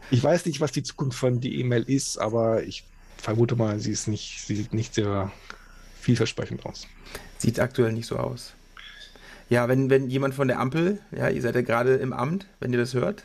ich 0.09 0.23
weiß 0.23 0.45
nicht, 0.45 0.59
was 0.59 0.71
die 0.71 0.83
Zukunft 0.83 1.17
von 1.17 1.39
die 1.39 1.59
E-Mail 1.59 1.83
ist, 1.83 2.17
aber 2.17 2.63
ich 2.63 2.83
vermute 3.17 3.55
mal, 3.55 3.79
sie 3.79 3.91
ist 3.91 4.07
nicht, 4.07 4.41
sie 4.45 4.55
sieht 4.55 4.73
nicht 4.73 4.95
sehr 4.95 5.31
vielversprechend 5.99 6.65
aus. 6.65 6.87
Sieht 7.37 7.59
aktuell 7.59 7.93
nicht 7.93 8.07
so 8.07 8.17
aus. 8.17 8.54
Ja, 9.49 9.67
wenn, 9.67 9.89
wenn 9.89 10.09
jemand 10.09 10.33
von 10.33 10.47
der 10.47 10.59
Ampel, 10.59 10.99
ja, 11.11 11.29
ihr 11.29 11.41
seid 11.41 11.55
ja 11.55 11.61
gerade 11.61 11.95
im 11.95 12.13
Amt, 12.13 12.47
wenn 12.59 12.73
ihr 12.73 12.79
das 12.79 12.93
hört, 12.93 13.23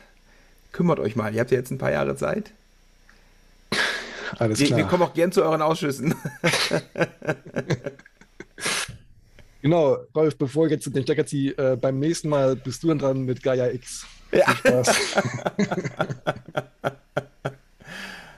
kümmert 0.71 0.99
euch 0.99 1.15
mal. 1.15 1.33
Ihr 1.33 1.39
habt 1.39 1.51
ja 1.51 1.57
jetzt 1.57 1.71
ein 1.71 1.77
paar 1.77 1.91
Jahre 1.91 2.15
Zeit. 2.15 2.51
Alles 4.37 4.59
klar. 4.59 4.77
Wir 4.77 4.85
kommen 4.85 5.03
auch 5.03 5.13
gern 5.13 5.31
zu 5.31 5.43
euren 5.43 5.61
Ausschüssen. 5.61 6.15
genau, 9.61 9.97
Rolf, 10.15 10.37
bevor 10.37 10.67
ich 10.67 10.71
jetzt 10.71 10.95
den 10.95 11.03
Stecker 11.03 11.25
ziehe, 11.25 11.51
äh, 11.57 11.75
beim 11.75 11.99
nächsten 11.99 12.29
Mal 12.29 12.55
bist 12.55 12.83
du 12.83 12.89
dann 12.89 12.99
dran 12.99 13.23
mit 13.23 13.43
Gaia 13.43 13.69
X. 13.71 14.05
Ja. 14.31 14.45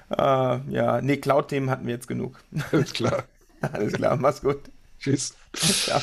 uh, 0.10 0.60
ja, 0.74 1.02
nee, 1.02 1.18
Cloud-Themen 1.18 1.70
hatten 1.70 1.86
wir 1.86 1.94
jetzt 1.94 2.08
genug. 2.08 2.40
Alles 2.72 2.94
klar. 2.94 3.26
Alles 3.62 3.94
klar, 3.94 4.18
mach's 4.18 4.42
gut. 4.42 4.62
Tschüss. 5.00 5.36
Ciao. 5.54 6.02